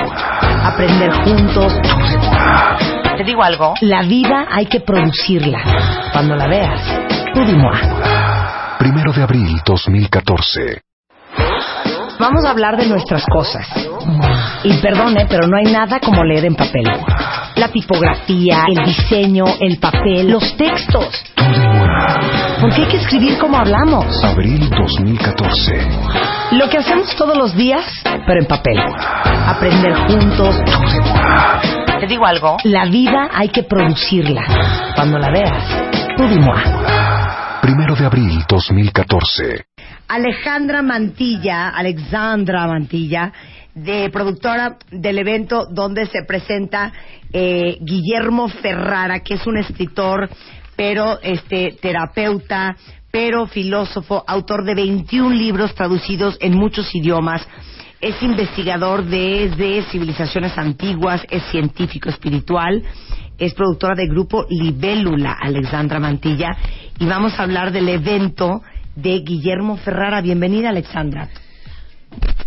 Aprender 0.63 1.11
juntos. 1.23 1.73
Te 3.17 3.23
digo 3.23 3.43
algo. 3.43 3.73
La 3.81 4.03
vida 4.03 4.47
hay 4.51 4.65
que 4.67 4.79
producirla. 4.79 5.59
Cuando 6.11 6.35
la 6.35 6.47
veas, 6.47 6.81
tú. 7.33 7.41
Primero 8.79 9.13
de 9.13 9.23
abril 9.23 9.61
2014. 9.65 10.92
Vamos 12.19 12.45
a 12.45 12.51
hablar 12.51 12.77
de 12.77 12.87
nuestras 12.87 13.25
cosas. 13.25 13.67
Y 14.63 14.73
perdone, 14.77 15.25
pero 15.27 15.47
no 15.47 15.57
hay 15.57 15.71
nada 15.71 15.99
como 15.99 16.23
leer 16.23 16.45
en 16.45 16.55
papel. 16.55 16.85
La 17.55 17.67
tipografía, 17.67 18.65
el 18.67 18.85
diseño, 18.85 19.45
el 19.59 19.77
papel, 19.77 20.29
los 20.29 20.55
textos. 20.55 21.23
Porque 22.61 22.81
hay 22.81 22.87
que 22.87 22.97
escribir 22.97 23.37
como 23.37 23.57
hablamos. 23.57 24.23
Abril 24.23 24.69
2014. 24.69 25.87
Lo 26.51 26.69
que 26.69 26.77
hacemos 26.77 27.15
todos 27.15 27.37
los 27.37 27.55
días, 27.55 27.85
pero 28.03 28.39
en 28.39 28.47
papel. 28.47 28.79
Aprender 29.47 29.93
juntos. 30.07 30.55
Te 31.99 32.07
digo 32.07 32.25
algo. 32.25 32.57
La 32.63 32.85
vida 32.85 33.29
hay 33.33 33.49
que 33.49 33.63
producirla. 33.63 34.43
Cuando 34.95 35.19
la 35.19 35.29
veas, 35.29 35.67
tú. 36.17 36.23
Primero 37.61 37.95
de 37.95 38.05
abril 38.05 38.43
2014. 38.47 39.72
Alejandra 40.07 40.81
Mantilla, 40.81 41.69
Alexandra 41.69 42.67
Mantilla, 42.67 43.31
de 43.73 44.09
productora 44.11 44.77
del 44.91 45.17
evento 45.17 45.65
donde 45.65 46.05
se 46.05 46.23
presenta 46.23 46.91
eh, 47.31 47.77
Guillermo 47.81 48.47
Ferrara, 48.47 49.21
que 49.21 49.35
es 49.35 49.47
un 49.47 49.57
escritor, 49.57 50.29
pero 50.75 51.19
este 51.21 51.77
terapeuta, 51.81 52.75
pero 53.11 53.47
filósofo, 53.47 54.23
autor 54.27 54.63
de 54.63 54.75
21 54.75 55.35
libros 55.35 55.73
traducidos 55.75 56.37
en 56.39 56.55
muchos 56.55 56.93
idiomas. 56.93 57.47
Es 58.01 58.21
investigador 58.21 59.05
desde 59.05 59.83
civilizaciones 59.83 60.57
antiguas, 60.57 61.25
es 61.29 61.41
científico 61.51 62.09
espiritual, 62.09 62.83
es 63.37 63.53
productora 63.53 63.95
del 63.95 64.09
grupo 64.09 64.45
Libélula, 64.49 65.37
Alexandra 65.39 65.99
Mantilla, 65.99 66.49
y 66.99 67.05
vamos 67.05 67.39
a 67.39 67.43
hablar 67.43 67.71
del 67.71 67.87
evento 67.89 68.61
de 68.95 69.19
Guillermo 69.19 69.77
Ferrara. 69.77 70.21
Bienvenida, 70.21 70.69
Alexandra. 70.69 71.29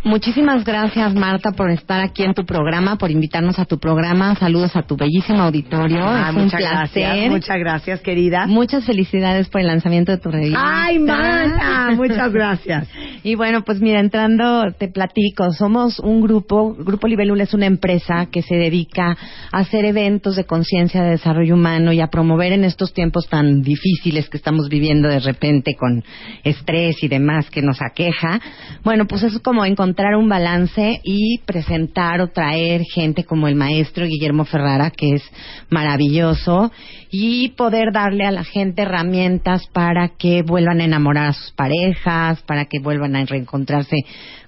Muchísimas 0.05 0.65
gracias, 0.65 1.15
Marta, 1.15 1.51
por 1.51 1.69
estar 1.69 2.01
aquí 2.01 2.23
en 2.23 2.33
tu 2.33 2.45
programa, 2.45 2.97
por 2.97 3.11
invitarnos 3.11 3.59
a 3.59 3.65
tu 3.65 3.79
programa. 3.81 4.37
Saludos 4.37 4.77
a 4.77 4.83
tu 4.83 4.97
bellísimo 4.97 5.43
auditorio. 5.43 5.99
Ah, 6.07 6.29
es 6.31 6.37
un 6.37 6.45
muchas 6.45 6.61
placer. 6.61 7.03
gracias, 7.03 7.31
muchas 7.31 7.59
gracias, 7.59 8.01
querida. 8.03 8.47
Muchas 8.47 8.85
felicidades 8.85 9.49
por 9.49 9.63
el 9.63 9.67
lanzamiento 9.67 10.13
de 10.13 10.19
tu 10.19 10.31
revista. 10.31 10.61
Ay, 10.63 11.01
Marta, 11.01 11.91
muchas 11.97 12.33
gracias. 12.33 12.89
Y 13.27 13.35
bueno, 13.35 13.65
pues 13.65 13.81
mira, 13.81 13.99
entrando, 13.99 14.71
te 14.79 14.87
platico, 14.87 15.51
somos 15.51 15.99
un 15.99 16.21
grupo, 16.21 16.77
Grupo 16.77 17.09
Libélula 17.09 17.43
es 17.43 17.55
una 17.55 17.67
empresa 17.67 18.27
que 18.31 18.41
se 18.41 18.55
dedica 18.55 19.17
a 19.51 19.59
hacer 19.59 19.85
eventos 19.85 20.37
de 20.37 20.45
conciencia 20.45 21.03
de 21.03 21.11
desarrollo 21.11 21.55
humano 21.55 21.93
y 21.93 22.01
a 22.01 22.07
promover 22.07 22.53
en 22.53 22.63
estos 22.63 22.93
tiempos 22.95 23.27
tan 23.27 23.63
difíciles 23.63 24.29
que 24.29 24.37
estamos 24.37 24.69
viviendo 24.69 25.09
de 25.09 25.19
repente 25.19 25.75
con 25.75 26.05
estrés 26.45 27.03
y 27.03 27.09
demás 27.09 27.51
que 27.51 27.63
nos 27.63 27.83
aqueja. 27.83 28.41
Bueno, 28.85 29.07
pues 29.07 29.25
es 29.25 29.41
como 29.41 29.56
encontrar 29.65 30.17
un 30.17 30.29
balance 30.29 31.01
y 31.05 31.39
presentar 31.47 32.21
o 32.21 32.29
traer 32.29 32.83
gente 32.83 33.25
como 33.25 33.49
el 33.49 33.55
maestro 33.55 34.07
Guillermo 34.07 34.45
Ferrara, 34.45 34.91
que 34.91 35.15
es 35.15 35.23
maravilloso, 35.71 36.71
y 37.11 37.51
poder 37.51 37.93
darle 37.93 38.25
a 38.25 38.31
la 38.31 38.45
gente 38.45 38.83
herramientas 38.83 39.67
para 39.73 40.09
que 40.09 40.43
vuelvan 40.43 40.81
a 40.81 40.85
enamorar 40.85 41.29
a 41.29 41.33
sus 41.33 41.53
parejas, 41.53 42.43
para 42.43 42.65
que 42.67 42.81
vuelvan 42.81 43.17
a 43.17 43.25
reencontrarse 43.25 43.97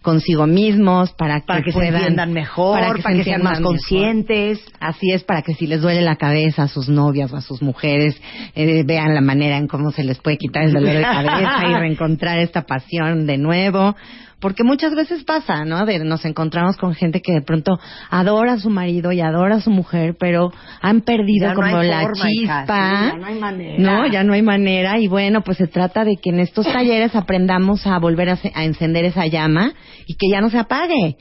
consigo 0.03 0.47
mismos, 0.47 1.13
para 1.13 1.41
que, 1.41 1.47
Para 1.47 1.63
que 1.63 1.73
se 1.73 1.79
puedan, 1.79 1.95
entiendan 1.97 2.33
mejor, 2.33 2.79
para 3.03 3.17
que 3.17 3.19
se 3.19 3.25
sean 3.25 3.43
más 3.43 3.59
mejor. 3.61 3.75
conscientes. 3.75 4.61
Así 4.81 5.11
es, 5.13 5.23
para 5.25 5.43
que 5.43 5.55
si 5.55 5.67
les 5.67 5.81
duele 5.81 6.03
la 6.03 6.17
cabeza 6.17 6.65
a 6.65 6.69
sus 6.69 6.89
novias 6.89 7.33
o 7.33 7.37
a 7.37 7.41
sus 7.41 7.63
mujeres, 7.63 8.21
eh, 8.55 8.83
vean 8.85 9.15
la 9.15 9.21
manera 9.21 9.57
en 9.57 9.69
cómo 9.69 9.91
se 9.91 10.05
les 10.05 10.19
puede 10.19 10.37
quitar 10.39 10.65
el 10.65 10.73
dolor 10.73 10.95
de 10.95 11.03
cabeza 11.03 11.69
y 11.69 11.75
reencontrar 11.75 12.39
esta 12.39 12.63
pasión 12.63 13.27
de 13.27 13.39
nuevo. 13.39 13.97
Porque 14.41 14.63
muchas 14.63 14.95
veces 14.95 15.25
pasa, 15.25 15.65
¿no? 15.65 15.85
De, 15.85 15.99
nos 15.99 16.25
encontramos 16.25 16.77
con 16.77 16.95
gente 16.95 17.21
que 17.21 17.33
de 17.33 17.43
pronto 17.43 17.79
adora 18.09 18.53
a 18.53 18.59
su 18.59 18.71
marido 18.71 19.11
y 19.11 19.21
adora 19.21 19.57
a 19.57 19.61
su 19.61 19.71
mujer, 19.71 20.17
pero 20.19 20.53
han 20.81 21.01
perdido 21.01 21.49
Ya 21.49 21.55
como 21.55 21.83
la 21.83 22.03
forma, 22.03 22.31
hija, 22.33 22.61
chispa. 22.61 23.01
sí, 23.01 23.07
ya 23.11 23.17
no 23.17 23.27
hay 23.27 23.39
manera. 23.39 23.79
No, 23.79 24.07
ya 24.07 24.23
no 24.23 24.33
hay 24.35 24.43
manera. 24.43 24.99
Y 24.99 25.09
bueno, 25.09 25.43
pues 25.43 25.59
se 25.59 25.67
trata 25.67 26.05
de 26.05 26.17
que 26.17 26.31
en 26.31 26.39
estos 26.41 26.67
talleres 26.67 27.17
aprendamos 27.17 27.87
a 27.87 27.99
volver 27.99 28.31
a, 28.31 28.39
a 28.55 28.65
encender 28.65 29.05
esa 29.05 29.27
llama 29.27 29.73
y 30.07 30.15
que 30.15 30.29
ya 30.31 30.41
no 30.41 30.51
se 30.51 30.59
apague. 30.59 31.17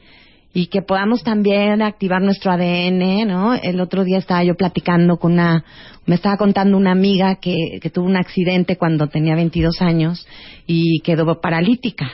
Y 0.59 0.67
que 0.69 0.81
podamos 0.81 1.21
también 1.21 1.84
activar 1.84 2.19
nuestro 2.23 2.49
ADN, 2.51 3.27
¿no? 3.27 3.53
El 3.53 3.79
otro 3.79 4.03
día 4.03 4.17
estaba 4.17 4.43
yo 4.43 4.55
platicando 4.55 5.17
con 5.17 5.34
una, 5.34 5.63
me 6.07 6.15
estaba 6.15 6.35
contando 6.35 6.75
una 6.77 6.93
amiga 6.93 7.35
que, 7.35 7.53
que 7.79 7.91
tuvo 7.91 8.07
un 8.07 8.17
accidente 8.17 8.75
cuando 8.75 9.05
tenía 9.05 9.35
22 9.35 9.79
años 9.84 10.25
y 10.65 11.01
quedó 11.01 11.39
paralítica. 11.41 12.09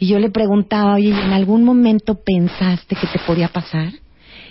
Y 0.00 0.08
yo 0.08 0.18
le 0.18 0.30
preguntaba, 0.30 0.94
oye, 0.96 1.10
¿y 1.10 1.12
¿en 1.12 1.32
algún 1.32 1.62
momento 1.62 2.18
pensaste 2.20 2.96
que 2.96 3.06
te 3.06 3.20
podía 3.24 3.46
pasar? 3.46 3.92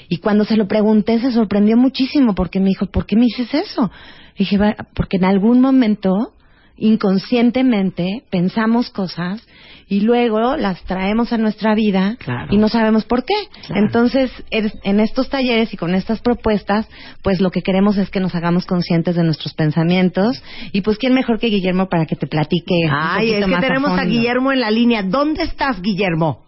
Y 0.08 0.20
cuando 0.20 0.46
se 0.46 0.56
lo 0.56 0.66
pregunté 0.70 1.20
se 1.20 1.34
sorprendió 1.34 1.76
muchísimo 1.76 2.36
porque 2.36 2.62
me 2.62 2.70
dijo, 2.70 2.86
¿por 2.86 3.06
qué 3.06 3.18
me 3.18 3.24
dices 3.26 3.54
eso? 3.54 3.92
dije, 4.38 4.58
"Va- 4.58 4.78
porque 4.96 5.18
en 5.18 5.26
algún 5.26 5.60
momento, 5.60 6.32
inconscientemente, 6.78 8.24
pensamos 8.30 8.90
cosas 8.90 9.46
y 9.94 10.02
luego 10.02 10.56
las 10.56 10.82
traemos 10.86 11.32
a 11.34 11.38
nuestra 11.38 11.76
vida 11.76 12.16
y 12.50 12.58
no 12.58 12.68
sabemos 12.68 13.06
por 13.06 13.24
qué. 13.26 13.36
Entonces, 13.76 14.32
es- 14.50 14.74
en 14.84 15.00
estos 15.00 15.30
talleres 15.30 15.72
y 15.74 15.78
con 15.78 15.94
estas 15.94 16.20
propuestas, 16.22 16.90
pues 17.22 17.40
lo 17.42 17.52
que 17.52 17.62
queremos 17.62 17.98
es 17.98 18.10
que 18.10 18.20
nos 18.20 18.34
hagamos 18.34 18.66
conscientes 18.66 19.16
de 19.16 19.24
nuestros 19.24 19.54
pensamientos 19.54 20.44
y 20.72 20.82
pues 20.82 20.98
quién 20.98 21.14
mejor 21.14 21.38
que 21.40 21.48
Guillermo 21.48 21.90
para 21.90 22.06
que 22.06 22.16
te 22.16 22.26
platique. 22.28 22.74
Ay, 22.92 23.34
es 23.34 23.46
que 23.46 23.52
más 23.52 23.62
tenemos 23.62 23.92
a. 24.00 24.04
Guillermo 24.06 24.52
en 24.52 24.62
la 24.62 24.72
línea. 24.72 25.04
¿Dónde 25.04 25.44
estás, 25.44 25.82
Guillermo? 25.82 26.44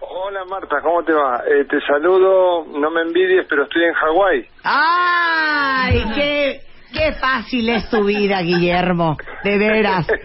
Hola 0.00 0.44
Marta, 0.50 0.76
¿cómo 0.82 1.02
te 1.04 1.12
va? 1.12 1.42
Eh, 1.46 1.64
te 1.68 1.80
saludo, 1.86 2.64
no 2.78 2.90
me 2.90 3.02
envidies, 3.02 3.46
pero 3.48 3.64
estoy 3.64 3.82
en 3.84 3.92
Hawái. 3.94 4.46
¡Ay, 4.64 6.02
qué, 6.14 6.60
qué 6.92 7.12
fácil 7.12 7.68
es 7.68 7.88
tu 7.90 8.04
vida, 8.04 8.40
Guillermo! 8.42 9.16
De 9.44 9.58
veras. 9.58 10.06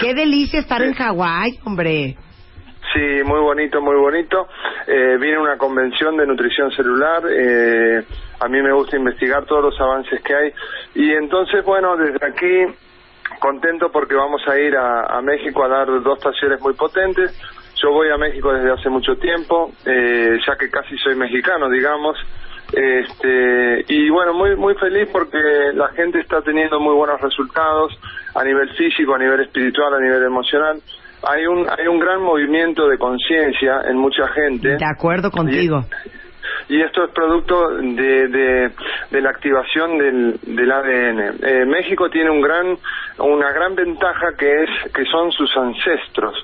Qué 0.00 0.14
delicia 0.14 0.60
estar 0.60 0.82
en 0.82 0.94
Hawái, 0.94 1.58
hombre. 1.64 2.16
Sí, 2.92 3.22
muy 3.24 3.40
bonito, 3.40 3.80
muy 3.80 3.96
bonito. 3.96 4.48
Eh, 4.86 5.16
vine 5.20 5.36
a 5.36 5.40
una 5.40 5.58
convención 5.58 6.16
de 6.16 6.26
nutrición 6.26 6.70
celular. 6.72 7.22
eh, 7.28 8.04
a 8.38 8.48
mí 8.48 8.62
me 8.62 8.72
gusta 8.72 8.96
investigar 8.96 9.44
todos 9.46 9.64
los 9.64 9.80
avances 9.80 10.20
que 10.22 10.34
hay. 10.34 10.52
Y 10.94 11.12
entonces, 11.12 11.64
bueno, 11.64 11.96
desde 11.96 12.24
aquí, 12.24 12.74
contento 13.40 13.90
porque 13.90 14.14
vamos 14.14 14.42
a 14.46 14.58
ir 14.58 14.76
a, 14.76 15.04
a 15.06 15.20
México 15.22 15.64
a 15.64 15.68
dar 15.68 15.86
dos 16.02 16.18
talleres 16.20 16.60
muy 16.60 16.74
potentes. 16.74 17.32
Yo 17.82 17.90
voy 17.92 18.08
a 18.10 18.16
México 18.16 18.52
desde 18.52 18.72
hace 18.72 18.88
mucho 18.88 19.16
tiempo, 19.16 19.72
eh, 19.84 20.38
ya 20.46 20.56
que 20.56 20.70
casi 20.70 20.96
soy 20.98 21.14
mexicano, 21.14 21.68
digamos. 21.68 22.16
Este, 22.72 23.84
y 23.88 24.10
bueno, 24.10 24.34
muy 24.34 24.56
muy 24.56 24.74
feliz 24.74 25.08
porque 25.12 25.38
la 25.74 25.88
gente 25.88 26.20
está 26.20 26.42
teniendo 26.42 26.80
muy 26.80 26.94
buenos 26.94 27.20
resultados 27.20 27.92
a 28.34 28.44
nivel 28.44 28.68
físico, 28.70 29.14
a 29.14 29.18
nivel 29.18 29.40
espiritual, 29.40 29.94
a 29.94 30.00
nivel 30.00 30.24
emocional. 30.24 30.80
Hay 31.22 31.46
un 31.46 31.66
hay 31.68 31.86
un 31.86 31.98
gran 31.98 32.20
movimiento 32.22 32.88
de 32.88 32.98
conciencia 32.98 33.82
en 33.88 33.96
mucha 33.96 34.28
gente. 34.28 34.76
De 34.76 34.84
acuerdo 34.84 35.30
contigo. 35.30 35.84
Y 36.68 36.80
esto 36.82 37.04
es 37.04 37.10
producto 37.12 37.76
de, 37.78 38.28
de, 38.28 38.70
de 39.10 39.20
la 39.20 39.30
activación 39.30 39.98
del, 39.98 40.40
del 40.42 40.72
ADN. 40.72 41.44
Eh, 41.44 41.64
México 41.64 42.10
tiene 42.10 42.30
un 42.30 42.40
gran, 42.40 42.76
una 43.18 43.52
gran 43.52 43.76
ventaja 43.76 44.32
que 44.36 44.64
es 44.64 44.92
que 44.92 45.04
son 45.04 45.30
sus 45.30 45.56
ancestros. 45.56 46.34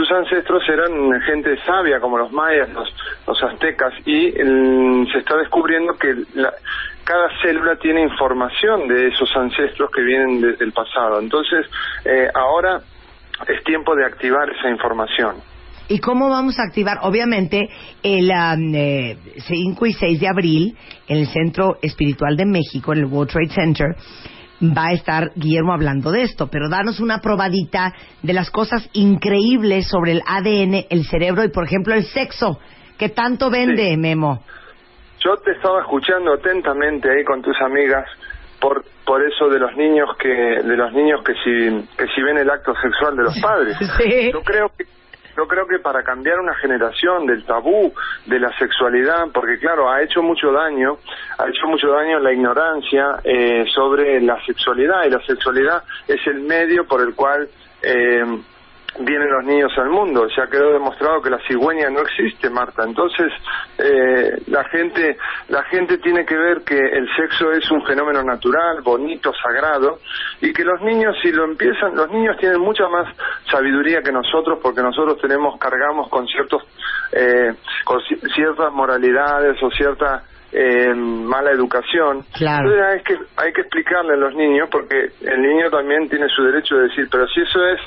Tus 0.00 0.10
ancestros 0.12 0.66
eran 0.66 1.20
gente 1.26 1.58
sabia 1.66 2.00
como 2.00 2.16
los 2.16 2.32
mayas, 2.32 2.70
los, 2.72 2.88
los 3.26 3.42
aztecas 3.42 3.92
y 4.06 4.28
mm, 4.30 5.08
se 5.12 5.18
está 5.18 5.36
descubriendo 5.36 5.92
que 5.98 6.14
la- 6.36 6.54
cada 7.04 7.28
célula 7.42 7.76
tiene 7.76 8.00
información 8.04 8.88
de 8.88 9.08
esos 9.08 9.28
ancestros 9.36 9.90
que 9.94 10.00
vienen 10.00 10.40
desde 10.40 10.64
el 10.64 10.72
pasado. 10.72 11.20
Entonces, 11.20 11.66
eh, 12.06 12.28
ahora 12.34 12.80
es 13.46 13.62
tiempo 13.64 13.94
de 13.94 14.06
activar 14.06 14.48
esa 14.48 14.70
información. 14.70 15.36
¿Y 15.88 15.98
cómo 15.98 16.30
vamos 16.30 16.58
a 16.58 16.62
activar? 16.62 17.00
Obviamente, 17.02 17.68
el 18.02 18.30
am, 18.30 18.74
eh, 18.74 19.18
5 19.36 19.84
y 19.84 19.92
6 19.92 20.18
de 20.18 20.28
abril, 20.28 20.78
en 21.08 21.18
el 21.18 21.26
Centro 21.26 21.76
Espiritual 21.82 22.38
de 22.38 22.46
México, 22.46 22.94
en 22.94 23.00
el 23.00 23.04
World 23.04 23.30
Trade 23.32 23.50
Center, 23.50 23.88
va 24.62 24.88
a 24.88 24.92
estar 24.92 25.30
Guillermo 25.34 25.72
hablando 25.72 26.10
de 26.10 26.22
esto, 26.22 26.48
pero 26.48 26.68
danos 26.68 27.00
una 27.00 27.18
probadita 27.20 27.94
de 28.22 28.32
las 28.32 28.50
cosas 28.50 28.88
increíbles 28.92 29.88
sobre 29.88 30.12
el 30.12 30.22
ADN, 30.26 30.86
el 30.90 31.04
cerebro 31.06 31.44
y, 31.44 31.48
por 31.48 31.64
ejemplo, 31.64 31.94
el 31.94 32.04
sexo, 32.04 32.58
que 32.98 33.08
tanto 33.08 33.50
vende, 33.50 33.96
Memo. 33.96 34.42
Yo 35.24 35.36
te 35.36 35.52
estaba 35.52 35.80
escuchando 35.80 36.34
atentamente 36.34 37.10
ahí 37.10 37.24
con 37.24 37.42
tus 37.42 37.56
amigas 37.60 38.06
por 38.60 38.84
por 39.04 39.22
eso 39.26 39.48
de 39.48 39.58
los 39.58 39.74
niños 39.76 40.08
que 40.18 40.28
de 40.28 40.76
los 40.76 40.92
niños 40.92 41.20
que 41.24 41.32
si 41.42 41.88
que 41.96 42.06
si 42.14 42.22
ven 42.22 42.38
el 42.38 42.48
acto 42.48 42.72
sexual 42.80 43.16
de 43.16 43.22
los 43.24 43.38
padres. 43.42 43.76
Sí. 43.98 44.30
Yo 44.32 44.40
creo 44.42 44.70
que 44.76 44.84
yo 45.40 45.48
creo 45.48 45.66
que 45.66 45.78
para 45.78 46.02
cambiar 46.02 46.38
una 46.38 46.54
generación 46.54 47.24
del 47.24 47.46
tabú 47.46 47.94
de 48.26 48.38
la 48.38 48.54
sexualidad, 48.58 49.28
porque 49.32 49.58
claro, 49.58 49.90
ha 49.90 50.02
hecho 50.02 50.22
mucho 50.22 50.52
daño, 50.52 50.98
ha 51.38 51.48
hecho 51.48 51.66
mucho 51.66 51.90
daño 51.90 52.18
la 52.18 52.30
ignorancia 52.30 53.20
eh, 53.24 53.64
sobre 53.74 54.20
la 54.20 54.38
sexualidad 54.44 55.04
y 55.06 55.08
la 55.08 55.24
sexualidad 55.24 55.82
es 56.06 56.20
el 56.26 56.40
medio 56.40 56.86
por 56.86 57.00
el 57.00 57.14
cual 57.14 57.48
eh, 57.82 58.22
vienen 58.98 59.30
los 59.30 59.44
niños 59.44 59.72
al 59.78 59.88
mundo. 59.88 60.26
Ya 60.36 60.46
quedó 60.48 60.72
demostrado 60.72 61.22
que 61.22 61.30
la 61.30 61.38
cigüeña 61.46 61.88
no 61.90 62.00
existe, 62.00 62.50
Marta. 62.50 62.82
Entonces, 62.84 63.32
eh, 63.78 64.42
la 64.48 64.64
gente 64.64 65.16
la 65.48 65.62
gente 65.64 65.98
tiene 65.98 66.24
que 66.24 66.36
ver 66.36 66.62
que 66.64 66.78
el 66.78 67.08
sexo 67.16 67.52
es 67.52 67.70
un 67.70 67.84
fenómeno 67.86 68.22
natural, 68.22 68.80
bonito, 68.82 69.32
sagrado, 69.42 69.98
y 70.40 70.52
que 70.52 70.64
los 70.64 70.80
niños, 70.82 71.16
si 71.22 71.32
lo 71.32 71.44
empiezan, 71.44 71.94
los 71.94 72.10
niños 72.10 72.36
tienen 72.38 72.60
mucha 72.60 72.88
más 72.88 73.06
sabiduría 73.50 74.02
que 74.02 74.12
nosotros, 74.12 74.58
porque 74.62 74.82
nosotros 74.82 75.18
tenemos, 75.20 75.58
cargamos 75.58 76.08
con 76.08 76.26
ciertos, 76.26 76.62
eh, 77.12 77.52
con 77.84 77.98
ci- 78.00 78.20
ciertas 78.34 78.72
moralidades 78.72 79.62
o 79.62 79.70
cierta 79.70 80.22
eh, 80.52 80.92
mala 80.94 81.52
educación. 81.52 82.24
Claro. 82.34 82.68
Entonces 82.70 82.84
hay 82.86 83.02
que, 83.02 83.24
hay 83.36 83.52
que 83.52 83.60
explicarle 83.60 84.14
a 84.14 84.16
los 84.16 84.34
niños, 84.34 84.68
porque 84.70 85.10
el 85.20 85.40
niño 85.42 85.70
también 85.70 86.08
tiene 86.08 86.28
su 86.28 86.42
derecho 86.42 86.76
de 86.76 86.88
decir, 86.88 87.08
pero 87.10 87.26
si 87.28 87.40
eso 87.40 87.64
es 87.66 87.80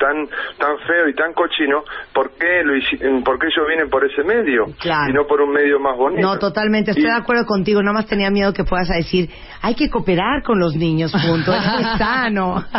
tan 0.00 0.26
tan 0.58 0.78
feo 0.88 1.08
y 1.08 1.14
tan 1.14 1.32
cochino, 1.34 1.84
¿por 2.14 2.32
qué, 2.32 2.62
lo 2.64 2.74
hici- 2.74 3.22
¿por 3.22 3.38
qué 3.38 3.48
yo 3.54 3.66
vine 3.66 3.86
por 3.86 4.02
ese 4.04 4.24
medio 4.24 4.64
Claro. 4.80 5.10
y 5.10 5.12
no 5.12 5.26
por 5.26 5.40
un 5.42 5.52
medio 5.52 5.78
más 5.78 5.96
bonito? 5.96 6.22
No, 6.22 6.38
totalmente, 6.38 6.90
estoy 6.92 7.04
Y- 7.04 7.08
de 7.08 7.16
acuerdo 7.20 7.44
contigo, 7.46 7.82
nada 7.82 7.92
más 7.92 8.06
tenía 8.06 8.30
miedo 8.30 8.52
que 8.52 8.64
puedas 8.64 8.88
decir, 8.88 9.28
hay 9.62 9.74
que 9.74 9.88
cooperar 9.90 10.42
con 10.42 10.58
los 10.58 10.74
niños, 10.74 11.12
punto, 11.12 11.52
es 11.54 11.62
sano. 11.98 12.64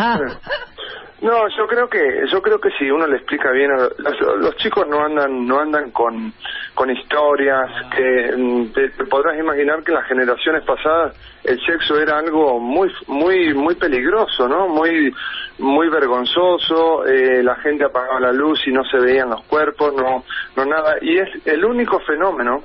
No, 1.21 1.47
yo 1.49 1.67
creo 1.67 1.87
que 1.87 2.23
yo 2.31 2.41
creo 2.41 2.59
que 2.59 2.71
si 2.71 2.89
uno 2.89 3.05
le 3.05 3.17
explica 3.17 3.51
bien, 3.51 3.69
los, 3.71 4.19
los 4.39 4.55
chicos 4.57 4.87
no 4.87 5.05
andan 5.05 5.45
no 5.45 5.59
andan 5.59 5.91
con 5.91 6.33
con 6.73 6.89
historias 6.89 7.69
que 7.95 8.33
mm, 8.35 8.73
te, 8.73 8.89
te 8.89 9.05
podrás 9.05 9.37
imaginar 9.37 9.83
que 9.83 9.91
en 9.91 9.97
las 9.97 10.07
generaciones 10.07 10.63
pasadas 10.63 11.15
el 11.43 11.63
sexo 11.63 11.99
era 11.99 12.17
algo 12.17 12.59
muy 12.59 12.91
muy 13.05 13.53
muy 13.53 13.75
peligroso, 13.75 14.47
¿no? 14.47 14.67
Muy 14.67 15.13
muy 15.59 15.89
vergonzoso, 15.89 17.05
eh, 17.05 17.43
la 17.43 17.55
gente 17.57 17.85
apagaba 17.85 18.19
la 18.19 18.31
luz 18.31 18.65
y 18.65 18.71
no 18.71 18.83
se 18.85 18.97
veían 18.97 19.29
los 19.29 19.43
cuerpos, 19.43 19.93
no 19.93 20.23
no 20.55 20.65
nada 20.65 20.95
y 21.01 21.19
es 21.19 21.29
el 21.45 21.63
único 21.63 21.99
fenómeno 21.99 22.63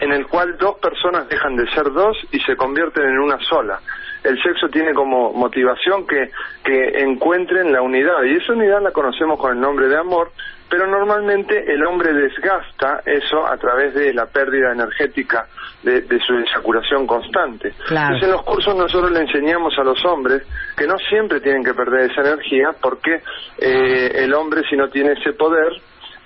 en 0.00 0.12
el 0.12 0.26
cual 0.26 0.56
dos 0.58 0.78
personas 0.78 1.28
dejan 1.28 1.56
de 1.56 1.68
ser 1.70 1.92
dos 1.92 2.16
y 2.30 2.40
se 2.40 2.56
convierten 2.56 3.04
en 3.04 3.18
una 3.18 3.38
sola. 3.40 3.80
El 4.22 4.40
sexo 4.40 4.68
tiene 4.68 4.94
como 4.94 5.32
motivación 5.32 6.06
que, 6.06 6.30
que 6.62 7.00
encuentren 7.02 7.72
la 7.72 7.82
unidad 7.82 8.22
y 8.22 8.36
esa 8.36 8.52
unidad 8.52 8.80
la 8.80 8.92
conocemos 8.92 9.38
con 9.38 9.52
el 9.52 9.60
nombre 9.60 9.88
de 9.88 9.98
amor, 9.98 10.30
pero 10.70 10.86
normalmente 10.86 11.72
el 11.72 11.84
hombre 11.84 12.12
desgasta 12.12 13.02
eso 13.04 13.44
a 13.44 13.56
través 13.56 13.94
de 13.94 14.14
la 14.14 14.26
pérdida 14.26 14.72
energética 14.72 15.46
de, 15.82 16.02
de 16.02 16.20
su 16.20 16.34
eyaculación 16.34 17.04
constante. 17.04 17.74
Claro. 17.88 18.14
Entonces 18.14 18.28
en 18.28 18.32
los 18.32 18.42
cursos 18.42 18.76
nosotros 18.76 19.10
le 19.10 19.20
enseñamos 19.20 19.76
a 19.76 19.82
los 19.82 20.02
hombres 20.04 20.46
que 20.76 20.86
no 20.86 20.96
siempre 20.98 21.40
tienen 21.40 21.64
que 21.64 21.74
perder 21.74 22.10
esa 22.10 22.20
energía 22.20 22.70
porque 22.80 23.20
eh, 23.58 24.12
el 24.14 24.32
hombre 24.34 24.62
si 24.70 24.76
no 24.76 24.88
tiene 24.88 25.12
ese 25.12 25.32
poder 25.32 25.72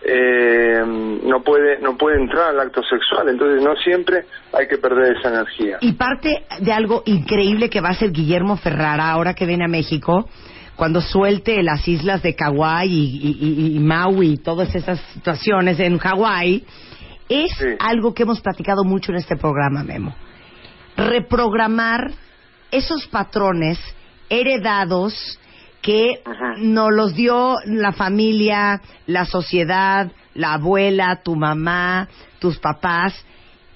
eh, 0.09 0.83
no 1.24 1.43
puede 1.43 1.81
no 1.81 1.97
puede 1.97 2.20
entrar 2.20 2.51
al 2.51 2.61
acto 2.61 2.81
sexual. 2.83 3.28
Entonces 3.28 3.62
no 3.62 3.74
siempre 3.77 4.24
hay 4.53 4.69
que 4.69 4.78
perder 4.78 5.16
esa 5.16 5.28
energía. 5.31 5.78
Y 5.81 5.93
parte 5.93 6.45
de 6.61 6.73
algo 6.73 7.03
increíble 7.07 7.69
que 7.69 7.81
va 7.81 7.89
a 7.89 7.93
hacer 7.93 8.12
Guillermo 8.12 8.57
Ferrara 8.57 9.11
ahora 9.11 9.35
que 9.35 9.47
viene 9.47 9.65
a 9.65 9.69
México, 9.69 10.28
cuando 10.77 11.01
suelte 11.01 11.62
las 11.62 11.87
islas 11.89 12.23
de 12.23 12.35
Kauai 12.37 12.89
y, 12.89 12.93
y- 12.95 13.39
y- 13.73 13.77
y 13.77 13.78
Maui 13.81 14.33
y 14.35 14.37
todas 14.37 14.74
esas 14.74 15.01
situaciones 15.15 15.81
en 15.81 15.99
Hawái, 15.99 16.65
es 17.28 17.51
algo 17.81 18.15
que 18.15 18.23
hemos 18.23 18.41
platicado 18.41 18.85
mucho 18.85 19.11
en 19.11 19.19
este 19.19 19.37
programa, 19.37 19.83
Memo. 19.83 20.15
Reprogramar 20.97 22.11
esos 22.70 23.07
patrones 23.09 23.78
heredados 24.28 25.39
que 25.87 26.21
nos 26.59 26.93
los 26.93 27.15
dio 27.15 27.55
la 27.65 27.93
familia, 27.93 28.81
la 29.07 29.25
sociedad, 29.25 30.11
la 30.35 30.55
abuela, 30.55 31.21
tu 31.23 31.37
mamá, 31.37 32.09
tus 32.41 32.59
papás, 32.59 33.25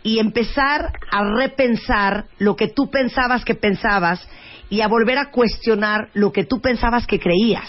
y 0.03 0.19
empezar 0.19 0.91
a 1.13 1.37
repensar 1.37 2.25
lo 2.41 2.57
que 2.57 2.67
tú 2.67 2.91
pensabas 2.91 3.45
que 3.45 3.55
pensabas 3.55 4.29
y 4.71 4.81
a 4.81 4.89
volver 4.89 5.19
a 5.19 5.31
cuestionar 5.31 6.09
lo 6.15 6.33
que 6.33 6.45
tú 6.45 6.61
pensabas 6.61 7.07
que 7.07 7.21
creías. 7.21 7.69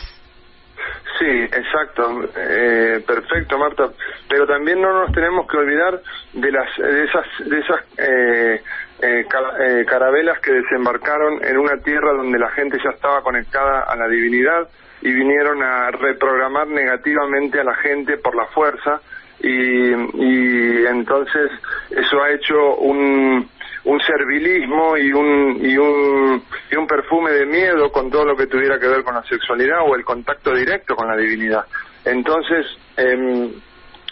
Sí, 1.20 1.28
exacto, 1.28 2.24
eh, 2.36 3.04
perfecto, 3.06 3.60
Marta. 3.60 3.90
Pero 4.28 4.48
también 4.48 4.82
no 4.82 4.92
nos 5.02 5.12
tenemos 5.12 5.46
que 5.48 5.58
olvidar 5.58 6.02
de 6.34 6.52
las 6.52 6.78
de 6.78 7.04
esas 7.04 7.26
de 7.46 7.60
esas 7.60 7.80
eh, 8.00 8.64
eh, 9.02 9.26
ca- 9.30 9.54
eh, 9.60 9.86
carabelas 9.86 10.40
que 10.40 10.52
desembarcaron 10.52 11.44
en 11.44 11.58
una 11.58 11.78
tierra 11.78 12.14
donde 12.14 12.38
la 12.40 12.50
gente 12.52 12.78
ya 12.84 12.92
estaba 12.92 13.22
conectada 13.22 13.82
a 13.82 13.96
la 13.96 14.08
divinidad 14.08 14.68
y 15.02 15.12
vinieron 15.12 15.64
a 15.64 15.90
reprogramar 15.92 16.68
negativamente 16.68 17.60
a 17.60 17.64
la 17.64 17.76
gente 17.76 18.18
por 18.18 18.36
la 18.36 18.46
fuerza 18.48 19.02
y, 19.40 19.92
y 19.92 20.86
entonces 20.86 21.50
eso 21.90 22.22
ha 22.22 22.32
hecho 22.32 22.76
un 22.76 23.50
un 23.84 24.00
servilismo 24.02 24.96
y 24.96 25.12
un, 25.12 25.58
y 25.60 25.76
un 25.76 26.44
y 26.72 26.76
un 26.76 26.86
perfume 26.86 27.32
de 27.32 27.48
miedo 27.48 27.92
con 27.92 28.12
todo 28.12 28.26
lo 28.26 28.36
que 28.36 28.46
tuviera 28.46 28.78
que 28.80 28.88
ver 28.88 29.04
con 29.04 29.16
la 29.16 29.24
sexualidad 29.24 29.80
o 29.84 29.96
el 29.96 30.06
contacto 30.06 30.54
directo 30.54 30.96
con 30.96 31.08
la 31.08 31.18
divinidad. 31.18 31.66
Entonces, 32.06 32.68
em, 32.98 33.50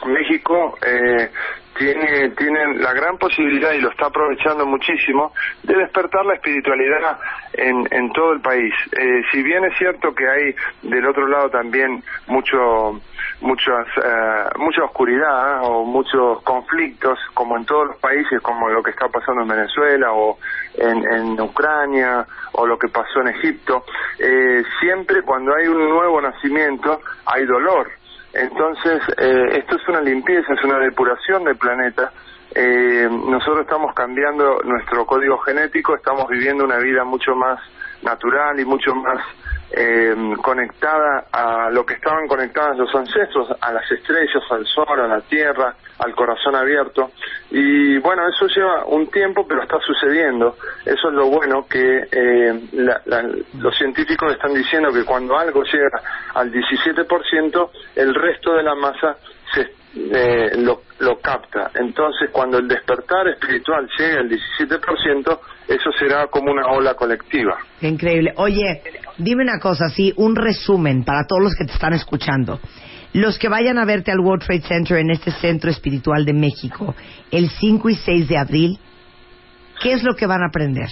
México 0.06 0.78
eh, 0.86 1.30
tiene, 1.78 2.30
tiene 2.32 2.76
la 2.76 2.94
gran 2.94 3.18
posibilidad 3.18 3.72
y 3.72 3.80
lo 3.80 3.90
está 3.90 4.08
aprovechando 4.08 4.66
muchísimo 4.66 5.34
de 5.64 5.76
despertar 5.76 6.26
la 6.26 6.36
espiritualidad 6.36 7.18
en, 7.54 7.88
en 7.92 8.12
todo 8.12 8.34
el 8.34 8.42
país. 8.42 8.74
Eh, 8.92 9.22
si 9.32 9.42
bien 9.42 9.64
es 9.64 9.78
cierto 9.78 10.14
que 10.14 10.28
hay 10.30 10.56
del 10.84 11.08
otro 11.08 11.28
lado 11.28 11.50
también 11.50 12.04
mucho 12.28 13.00
muchas 13.42 13.88
eh, 14.04 14.44
mucha 14.58 14.84
oscuridad 14.84 15.56
¿eh? 15.56 15.60
o 15.64 15.86
muchos 15.86 16.42
conflictos 16.44 17.18
como 17.34 17.56
en 17.56 17.66
todos 17.66 17.88
los 17.88 17.98
países 17.98 18.42
como 18.42 18.68
lo 18.70 18.84
que 18.84 18.92
está 18.92 19.08
pasando 19.08 19.44
en 19.44 19.48
Venezuela 19.48 20.12
o 20.12 20.38
en, 20.76 21.04
en 21.14 21.40
Ucrania 21.40 22.26
o 22.54 22.68
lo 22.68 22.78
que 22.78 22.90
pasó 22.90 23.22
en 23.22 23.30
Egipto 23.30 23.86
eh, 24.20 24.64
siempre 24.82 25.22
cuando 25.22 25.56
hay 25.56 25.68
un 25.68 25.90
nuevo 25.90 26.20
nacimiento 26.22 27.00
hay 27.26 27.46
dolor 27.46 27.90
entonces, 28.34 29.02
eh, 29.18 29.60
esto 29.60 29.76
es 29.76 29.88
una 29.88 30.02
limpieza, 30.02 30.54
es 30.54 30.64
una 30.64 30.80
depuración 30.80 31.44
del 31.44 31.58
planeta. 31.58 32.12
Eh, 32.54 33.08
nosotros 33.10 33.62
estamos 33.62 33.94
cambiando 33.94 34.62
nuestro 34.64 35.06
código 35.06 35.38
genético, 35.40 35.96
estamos 35.96 36.28
viviendo 36.30 36.64
una 36.64 36.78
vida 36.78 37.04
mucho 37.04 37.36
más 37.36 37.60
natural 38.02 38.60
y 38.60 38.66
mucho 38.66 38.94
más 38.96 39.20
eh, 39.72 40.16
conectada 40.42 41.26
a 41.32 41.70
lo 41.70 41.86
que 41.86 41.94
estaban 41.96 42.28
conectadas 42.28 42.78
los 42.78 42.94
ancestros, 42.96 43.48
a 43.62 43.72
las 43.72 43.90
estrellas, 43.92 44.44
al 44.50 44.66
sol, 44.66 45.00
a 45.00 45.08
la 45.08 45.22
tierra, 45.22 45.76
al 46.00 46.16
corazón 46.16 46.56
abierto. 46.56 47.12
Y 47.52 47.98
bueno, 48.00 48.28
eso 48.28 48.48
lleva 48.48 48.86
un 48.86 49.08
tiempo, 49.12 49.46
pero 49.48 49.64
está 49.64 49.80
sucediendo. 49.80 50.58
Eso 50.86 51.10
es 51.10 51.14
lo 51.14 51.28
bueno 51.28 51.66
que 51.68 52.08
eh, 52.12 52.62
la- 52.74 53.02
los 53.60 53.78
científicos 53.78 54.32
están 54.34 54.54
diciendo 54.54 54.92
que 54.92 55.04
cuando 55.06 55.38
algo 55.38 55.64
llega 55.64 56.02
al 56.34 56.52
17%, 56.52 57.70
el 57.96 58.16
resto 58.16 58.54
de 58.54 58.64
la 58.64 58.76
masa 58.76 59.18
se 59.54 59.80
eh, 59.96 60.52
lo, 60.58 60.84
lo 61.00 61.20
capta. 61.20 61.72
Entonces, 61.74 62.30
cuando 62.32 62.60
el 62.60 62.68
despertar 62.68 63.28
espiritual 63.28 63.90
llegue 63.98 64.18
al 64.20 64.30
17%, 64.30 65.40
eso 65.70 65.92
será 66.00 66.28
como 66.28 66.52
una 66.52 66.66
ola 66.68 66.96
colectiva. 66.96 67.58
Increíble. 67.82 68.34
Oye, 68.38 68.82
dime 69.20 69.44
una 69.44 69.60
cosa, 69.60 69.88
sí, 69.90 70.12
un 70.18 70.36
resumen 70.36 71.04
para 71.04 71.26
todos 71.28 71.44
los 71.44 71.56
que 71.56 71.66
te 71.66 71.74
están 71.74 71.94
escuchando. 71.94 72.60
Los 73.14 73.38
que 73.38 73.50
vayan 73.50 73.78
a 73.78 73.86
verte 73.86 74.12
al 74.12 74.20
World 74.20 74.44
Trade 74.44 74.62
Center 74.62 74.98
en 74.98 75.12
este 75.12 75.32
centro 75.32 75.70
espiritual 75.70 76.26
de 76.26 76.34
México 76.34 76.96
el 77.32 77.50
5 77.50 77.90
y 77.90 77.96
6 77.96 78.28
de 78.28 78.38
abril, 78.38 78.80
¿qué 79.82 79.94
es 79.94 80.04
lo 80.04 80.16
que 80.16 80.26
van 80.26 80.42
a 80.42 80.48
aprender? 80.48 80.90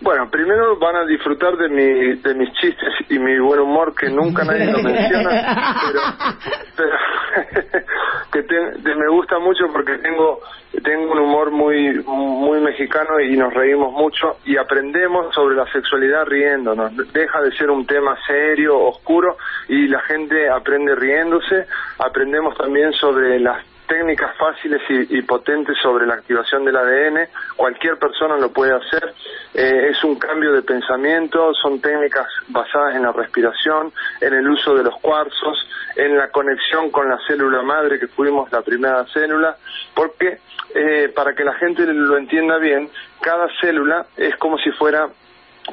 Bueno, 0.00 0.28
primero 0.30 0.76
van 0.78 0.94
a 0.96 1.04
disfrutar 1.06 1.56
de, 1.56 1.68
mi, 1.70 2.14
de 2.16 2.34
mis 2.34 2.52
chistes 2.54 2.92
y 3.08 3.18
mi 3.18 3.38
buen 3.38 3.60
humor, 3.60 3.94
que 3.94 4.10
nunca 4.10 4.44
nadie 4.44 4.70
lo 4.70 4.78
menciona, 4.82 6.36
pero, 6.76 6.90
que 8.32 8.42
te- 8.42 8.72
te- 8.82 8.94
me 8.94 9.08
gusta 9.08 9.38
mucho 9.38 9.66
porque 9.72 9.96
tengo 9.98 10.40
tengo 10.84 11.12
un 11.12 11.18
humor 11.20 11.50
muy 11.50 11.94
muy 12.06 12.60
mexicano 12.60 13.18
y 13.20 13.36
nos 13.36 13.52
reímos 13.54 13.92
mucho 13.92 14.36
y 14.44 14.58
aprendemos 14.58 15.34
sobre 15.34 15.56
la 15.56 15.64
sexualidad 15.72 16.26
riéndonos. 16.26 16.92
Deja 17.14 17.40
de 17.40 17.52
ser 17.56 17.70
un 17.70 17.86
tema 17.86 18.16
serio, 18.26 18.78
oscuro 18.78 19.38
y 19.68 19.88
la 19.88 20.00
gente 20.02 20.50
aprende 20.50 20.94
riéndose. 20.94 21.66
Aprendemos 21.98 22.56
también 22.58 22.92
sobre 22.92 23.40
las 23.40 23.64
técnicas 23.86 24.36
fáciles 24.36 24.80
y, 24.88 25.18
y 25.18 25.22
potentes 25.22 25.76
sobre 25.82 26.06
la 26.06 26.14
activación 26.14 26.64
del 26.64 26.76
ADN. 26.76 27.28
Cualquier 27.56 27.98
persona 27.98 28.36
lo 28.36 28.52
puede 28.52 28.72
hacer. 28.72 29.14
Eh, 29.54 29.88
es 29.90 30.04
un 30.04 30.16
cambio 30.16 30.52
de 30.52 30.62
pensamiento, 30.62 31.52
son 31.54 31.80
técnicas 31.80 32.26
basadas 32.48 32.94
en 32.94 33.02
la 33.02 33.12
respiración, 33.12 33.92
en 34.20 34.34
el 34.34 34.48
uso 34.48 34.74
de 34.74 34.84
los 34.84 34.98
cuarzos, 35.00 35.66
en 35.96 36.16
la 36.16 36.28
conexión 36.28 36.90
con 36.90 37.08
la 37.08 37.18
célula 37.26 37.62
madre, 37.62 37.98
que 37.98 38.08
fuimos 38.08 38.50
la 38.52 38.62
primera 38.62 39.04
célula, 39.06 39.56
porque 39.94 40.40
eh, 40.74 41.10
para 41.14 41.34
que 41.34 41.44
la 41.44 41.54
gente 41.54 41.86
lo 41.86 42.18
entienda 42.18 42.58
bien, 42.58 42.90
cada 43.22 43.48
célula 43.60 44.06
es 44.16 44.36
como 44.36 44.58
si 44.58 44.70
fuera 44.72 45.08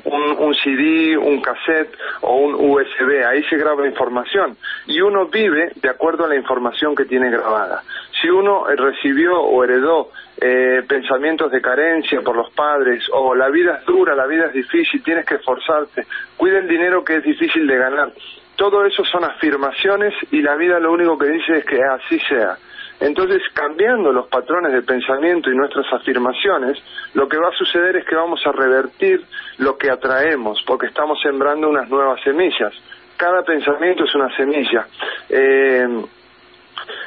un, 0.06 0.38
un 0.38 0.56
CD, 0.56 1.18
un 1.18 1.42
cassette 1.42 1.96
o 2.22 2.36
un 2.36 2.56
USB. 2.56 3.26
Ahí 3.26 3.44
se 3.44 3.58
graba 3.58 3.88
información 3.88 4.58
y 4.88 5.02
uno 5.02 5.28
vive 5.28 5.72
de 5.76 5.90
acuerdo 5.90 6.26
a 6.26 6.28
la 6.28 6.36
información 6.36 6.96
que 6.96 7.06
tiene 7.06 7.30
grabada. 7.30 7.84
Si 8.22 8.30
uno 8.30 8.70
eh, 8.70 8.76
recibió 8.76 9.40
o 9.40 9.64
heredó 9.64 10.12
eh, 10.40 10.84
pensamientos 10.88 11.52
de 11.52 11.62
carencia 11.62 12.22
por 12.22 12.36
los 12.36 12.50
padres 12.52 13.04
o 13.12 13.36
la 13.36 13.50
vida 13.50 13.78
es 13.80 13.86
dura, 13.86 14.16
la 14.16 14.26
vida 14.26 14.46
es 14.48 14.54
difícil, 14.54 15.04
tienes 15.04 15.26
que 15.26 15.36
esforzarte, 15.36 16.06
cuida 16.38 16.60
el 16.60 16.68
dinero 16.68 17.04
que 17.04 17.18
es 17.18 17.24
difícil 17.24 17.68
de 17.68 17.78
ganar. 17.78 18.12
Todo 18.56 18.86
eso 18.86 19.04
son 19.06 19.24
afirmaciones 19.24 20.14
y 20.32 20.42
la 20.42 20.56
vida 20.56 20.80
lo 20.80 20.92
único 20.92 21.18
que 21.18 21.28
dice 21.28 21.58
es 21.58 21.66
que 21.66 21.82
así 21.84 22.20
sea. 22.20 22.58
Entonces, 23.00 23.42
cambiando 23.54 24.12
los 24.12 24.28
patrones 24.28 24.72
de 24.72 24.82
pensamiento 24.82 25.50
y 25.50 25.56
nuestras 25.56 25.86
afirmaciones, 25.92 26.78
lo 27.14 27.28
que 27.28 27.38
va 27.38 27.50
a 27.50 27.58
suceder 27.58 27.96
es 27.98 28.06
que 28.06 28.16
vamos 28.16 28.42
a 28.46 28.52
revertir 28.52 29.24
lo 29.58 29.78
que 29.78 29.90
atraemos, 29.90 30.64
porque 30.66 30.88
estamos 30.88 31.20
sembrando 31.22 31.70
unas 31.70 31.90
nuevas 31.90 32.22
semillas. 32.22 32.74
Cada 33.18 33.44
pensamiento 33.44 34.06
es 34.06 34.16
una 34.16 34.36
semilla. 34.36 34.88
Eh, 35.30 35.88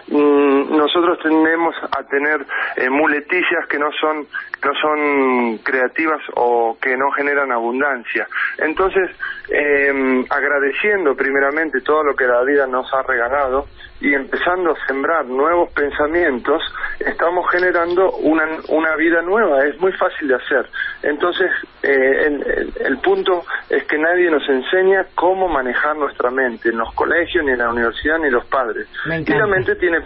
mm, 0.09 0.77
nosotros 0.77 1.19
tendemos 1.23 1.75
a 1.77 2.03
tener 2.05 2.45
eh, 2.77 2.91
muletillas 2.91 3.67
que 3.69 3.79
no 3.79 3.91
son 3.93 4.27
no 4.65 4.73
son 4.81 5.59
creativas 5.59 6.21
o 6.35 6.77
que 6.81 6.97
no 6.97 7.11
generan 7.13 7.53
abundancia. 7.53 8.27
Entonces, 8.59 9.11
eh, 9.49 10.25
agradeciendo 10.29 11.15
primeramente 11.15 11.81
todo 11.83 12.03
lo 12.03 12.17
que 12.17 12.27
la 12.27 12.43
vida 12.43 12.67
nos 12.67 12.93
ha 12.93 13.03
regalado 13.03 13.67
y 14.01 14.13
empezando 14.13 14.73
a 14.73 14.87
sembrar 14.87 15.25
nuevos 15.27 15.71
pensamientos, 15.73 16.63
estamos 17.01 17.47
generando 17.51 18.13
una, 18.19 18.45
una 18.69 18.95
vida 18.97 19.23
nueva. 19.23 19.65
Es 19.65 19.81
muy 19.81 19.93
fácil 19.93 20.29
de 20.29 20.35
hacer. 20.35 20.67
Entonces, 21.03 21.51
eh, 21.83 22.27
el, 22.27 22.35
el- 22.47 22.73
el 22.87 22.99
punto 22.99 23.45
es 23.71 23.85
que 23.85 23.97
nadie 23.99 24.31
nos 24.31 24.47
enseña 24.49 25.07
cómo 25.15 25.49
manejar 25.49 25.97
nuestra 25.97 26.31
mente 26.31 26.69
en 26.69 26.79
los 26.79 26.93
colegios, 26.95 27.45
ni 27.45 27.53
en 27.53 27.59
la 27.59 27.71
universidad, 27.71 28.19
ni 28.19 28.31
los 28.31 28.45
padres. 28.47 28.87
Y 29.35 29.39
la 29.39 29.47
mente 29.47 29.77
tiene 29.77 29.99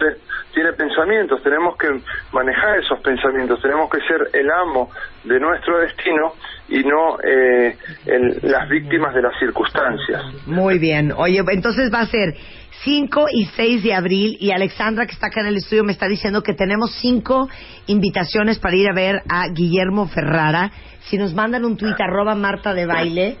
tiene 0.53 0.73
pensamientos, 0.73 1.41
tenemos 1.43 1.77
que 1.77 1.87
manejar 2.33 2.77
esos 2.79 2.99
pensamientos, 2.99 3.61
tenemos 3.61 3.89
que 3.89 3.99
ser 4.01 4.29
el 4.33 4.51
amo 4.51 4.89
de 5.23 5.39
nuestro 5.39 5.79
destino 5.79 6.33
y 6.67 6.83
no 6.83 7.17
eh, 7.23 7.77
el- 8.05 8.39
las 8.43 8.67
víctimas 8.67 9.13
de 9.15 9.21
las 9.21 9.37
circunstancias. 9.39 10.21
Muy 10.47 10.77
bien. 10.79 11.13
Oye, 11.15 11.41
entonces 11.51 11.89
va 11.93 12.01
a 12.01 12.05
ser 12.05 12.33
5 12.83 13.25
y 13.31 13.45
6 13.45 13.83
de 13.83 13.93
abril 13.93 14.37
y 14.39 14.51
Alexandra, 14.51 15.05
que 15.05 15.11
está 15.11 15.27
acá 15.27 15.41
en 15.41 15.47
el 15.47 15.57
estudio, 15.57 15.83
me 15.83 15.91
está 15.91 16.07
diciendo 16.07 16.41
que 16.41 16.53
tenemos 16.53 16.91
cinco 16.99 17.47
invitaciones 17.87 18.59
para 18.59 18.75
ir 18.75 18.89
a 18.89 18.93
ver 18.93 19.21
a 19.29 19.49
Guillermo 19.49 20.07
Ferrara. 20.07 20.71
Si 21.01 21.17
nos 21.17 21.33
mandan 21.33 21.65
un 21.65 21.77
tuit, 21.77 21.99
arroba 21.99 22.35
Marta 22.35 22.73
de 22.73 22.85
Baile, 22.85 23.37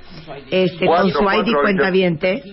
este, 0.49 0.85
con 0.85 1.09
su 1.09 1.23
ID 1.23 1.53
cuentaviente. 1.61 2.43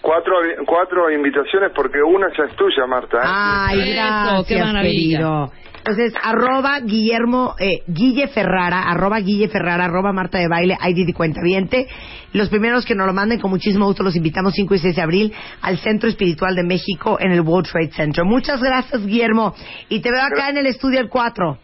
Cuatro, 0.00 0.34
cuatro 0.66 1.10
invitaciones 1.10 1.72
porque 1.74 1.98
una 2.02 2.28
ya 2.36 2.44
es 2.44 2.56
tuya, 2.56 2.86
Marta. 2.86 3.18
¿eh? 3.18 3.26
Ay, 3.26 3.92
gracias, 3.92 4.46
querido. 4.82 5.50
Entonces, 5.88 6.12
arroba 6.22 6.80
Guillermo, 6.80 7.54
eh, 7.58 7.82
Guille 7.86 8.28
Ferrara, 8.28 8.90
arroba 8.90 9.20
Guille 9.20 9.48
Ferrara, 9.48 9.86
arroba 9.86 10.12
Marta 10.12 10.36
de 10.36 10.46
Baile, 10.46 10.76
ID 10.86 11.14
Cuentaviente. 11.14 11.86
Los 12.34 12.50
primeros 12.50 12.84
que 12.84 12.94
nos 12.94 13.06
lo 13.06 13.14
manden, 13.14 13.40
con 13.40 13.50
muchísimo 13.50 13.86
gusto, 13.86 14.02
los 14.02 14.14
invitamos 14.14 14.52
5 14.52 14.74
y 14.74 14.78
6 14.80 14.96
de 14.96 15.00
abril 15.00 15.32
al 15.62 15.78
Centro 15.78 16.10
Espiritual 16.10 16.54
de 16.54 16.62
México 16.62 17.16
en 17.18 17.32
el 17.32 17.40
World 17.40 17.70
Trade 17.72 17.92
Center. 17.92 18.22
Muchas 18.26 18.62
gracias, 18.62 19.06
Guillermo. 19.06 19.54
Y 19.88 20.02
te 20.02 20.10
veo 20.10 20.20
acá 20.20 20.50
en 20.50 20.58
el 20.58 20.66
estudio 20.66 21.00
el 21.00 21.08
4. 21.08 21.58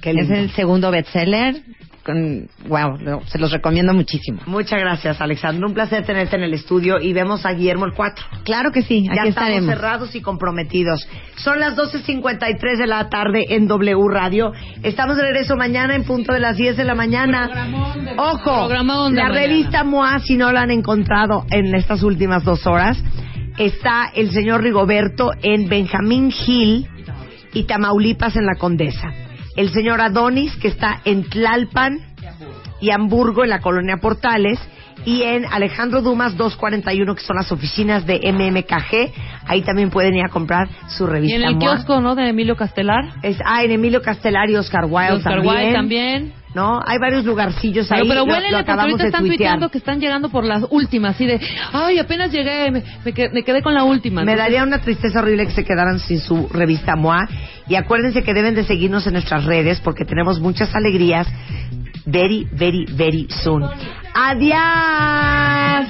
Qué 0.00 0.10
Es 0.10 0.30
el 0.30 0.50
segundo 0.50 0.90
bestseller. 0.90 1.56
Con, 2.04 2.48
wow, 2.68 3.20
se 3.26 3.38
los 3.38 3.52
recomiendo 3.52 3.92
muchísimo. 3.92 4.40
Muchas 4.46 4.80
gracias, 4.80 5.20
Alexandra. 5.20 5.66
Un 5.66 5.74
placer 5.74 6.06
tenerte 6.06 6.36
en 6.36 6.42
el 6.42 6.54
estudio 6.54 6.98
y 7.00 7.12
vemos 7.12 7.44
a 7.44 7.52
Guillermo 7.52 7.84
el 7.84 7.92
4. 7.92 8.24
Claro 8.44 8.70
que 8.72 8.80
sí, 8.82 9.04
Ya 9.04 9.10
aquí 9.20 9.28
estamos 9.28 9.48
estaremos. 9.50 9.74
cerrados 9.74 10.14
y 10.14 10.22
comprometidos. 10.22 11.06
Son 11.36 11.60
las 11.60 11.76
12.53 11.76 12.78
de 12.78 12.86
la 12.86 13.10
tarde 13.10 13.44
en 13.50 13.66
W 13.68 14.08
Radio. 14.10 14.52
Estamos 14.82 15.16
de 15.16 15.22
regreso 15.24 15.56
mañana 15.56 15.94
en 15.96 16.04
punto 16.04 16.32
de 16.32 16.40
las 16.40 16.56
10 16.56 16.78
de 16.78 16.84
la 16.84 16.94
mañana. 16.94 17.50
Ojo, 18.16 18.66
Programón 18.68 19.14
de 19.14 19.20
la 19.22 19.28
mañana. 19.28 19.46
revista 19.46 19.84
MOA, 19.84 20.18
si 20.20 20.36
no 20.36 20.50
la 20.50 20.62
han 20.62 20.70
encontrado 20.70 21.44
en 21.50 21.74
estas 21.74 22.02
últimas 22.02 22.42
dos 22.42 22.66
horas, 22.66 23.02
está 23.58 24.10
el 24.14 24.30
señor 24.30 24.62
Rigoberto 24.62 25.30
en 25.42 25.68
Benjamín 25.68 26.32
Hill 26.46 26.86
y 27.52 27.64
Tamaulipas 27.64 28.36
en 28.36 28.46
la 28.46 28.54
Condesa. 28.54 29.12
El 29.56 29.70
señor 29.72 30.00
Adonis, 30.00 30.54
que 30.56 30.68
está 30.68 31.00
en 31.04 31.24
Tlalpan 31.24 31.98
y 32.80 32.90
Hamburgo 32.90 33.42
en 33.44 33.50
la 33.50 33.60
colonia 33.60 33.96
Portales. 34.00 34.58
Y 35.04 35.22
en 35.22 35.46
Alejandro 35.46 36.02
Dumas 36.02 36.36
241, 36.36 37.14
que 37.14 37.22
son 37.22 37.36
las 37.36 37.50
oficinas 37.52 38.04
de 38.04 38.20
MMKG. 38.32 39.12
Ahí 39.46 39.62
también 39.62 39.90
pueden 39.90 40.14
ir 40.16 40.24
a 40.24 40.28
comprar 40.28 40.68
su 40.88 41.04
Y 41.04 41.06
revista 41.06 41.36
en 41.36 41.44
el 41.44 41.54
MOA. 41.54 41.60
kiosco, 41.60 42.00
¿no? 42.00 42.14
De 42.14 42.28
Emilio 42.28 42.56
Castelar. 42.56 43.04
Es, 43.22 43.38
ah, 43.44 43.62
en 43.62 43.70
Emilio 43.70 44.02
Castelar 44.02 44.50
y 44.50 44.56
Oscar 44.56 44.84
Wilde 44.86 45.12
Oscar 45.14 45.34
también. 45.36 45.56
Wilde 45.56 45.72
también. 45.72 46.32
¿no? 46.58 46.80
Hay 46.84 46.98
varios 46.98 47.24
lugarcillos 47.24 47.90
ahí. 47.92 48.00
Pero, 48.02 48.24
pero 48.24 48.24
huélele 48.24 48.56
ahorita 48.66 49.06
están 49.06 49.24
tuiteando 49.24 49.68
que 49.68 49.78
están 49.78 50.00
llegando 50.00 50.28
por 50.28 50.44
las 50.44 50.64
últimas, 50.70 51.14
así 51.14 51.24
de, 51.24 51.40
ay, 51.72 52.00
apenas 52.00 52.32
llegué, 52.32 52.72
me, 52.72 53.12
quedé, 53.12 53.30
me 53.30 53.44
quedé 53.44 53.62
con 53.62 53.74
la 53.74 53.84
última. 53.84 54.24
Me 54.24 54.34
daría 54.34 54.64
una 54.64 54.80
tristeza 54.80 55.20
horrible 55.20 55.46
que 55.46 55.52
se 55.52 55.64
quedaran 55.64 56.00
sin 56.00 56.18
su 56.18 56.48
revista 56.48 56.96
MOA. 56.96 57.28
Y 57.68 57.76
acuérdense 57.76 58.24
que 58.24 58.34
deben 58.34 58.56
de 58.56 58.64
seguirnos 58.64 59.06
en 59.06 59.12
nuestras 59.12 59.44
redes 59.44 59.78
porque 59.80 60.04
tenemos 60.04 60.40
muchas 60.40 60.74
alegrías 60.74 61.28
very, 62.06 62.48
very, 62.50 62.86
very 62.90 63.28
soon. 63.30 63.62
Adiós. 64.14 65.86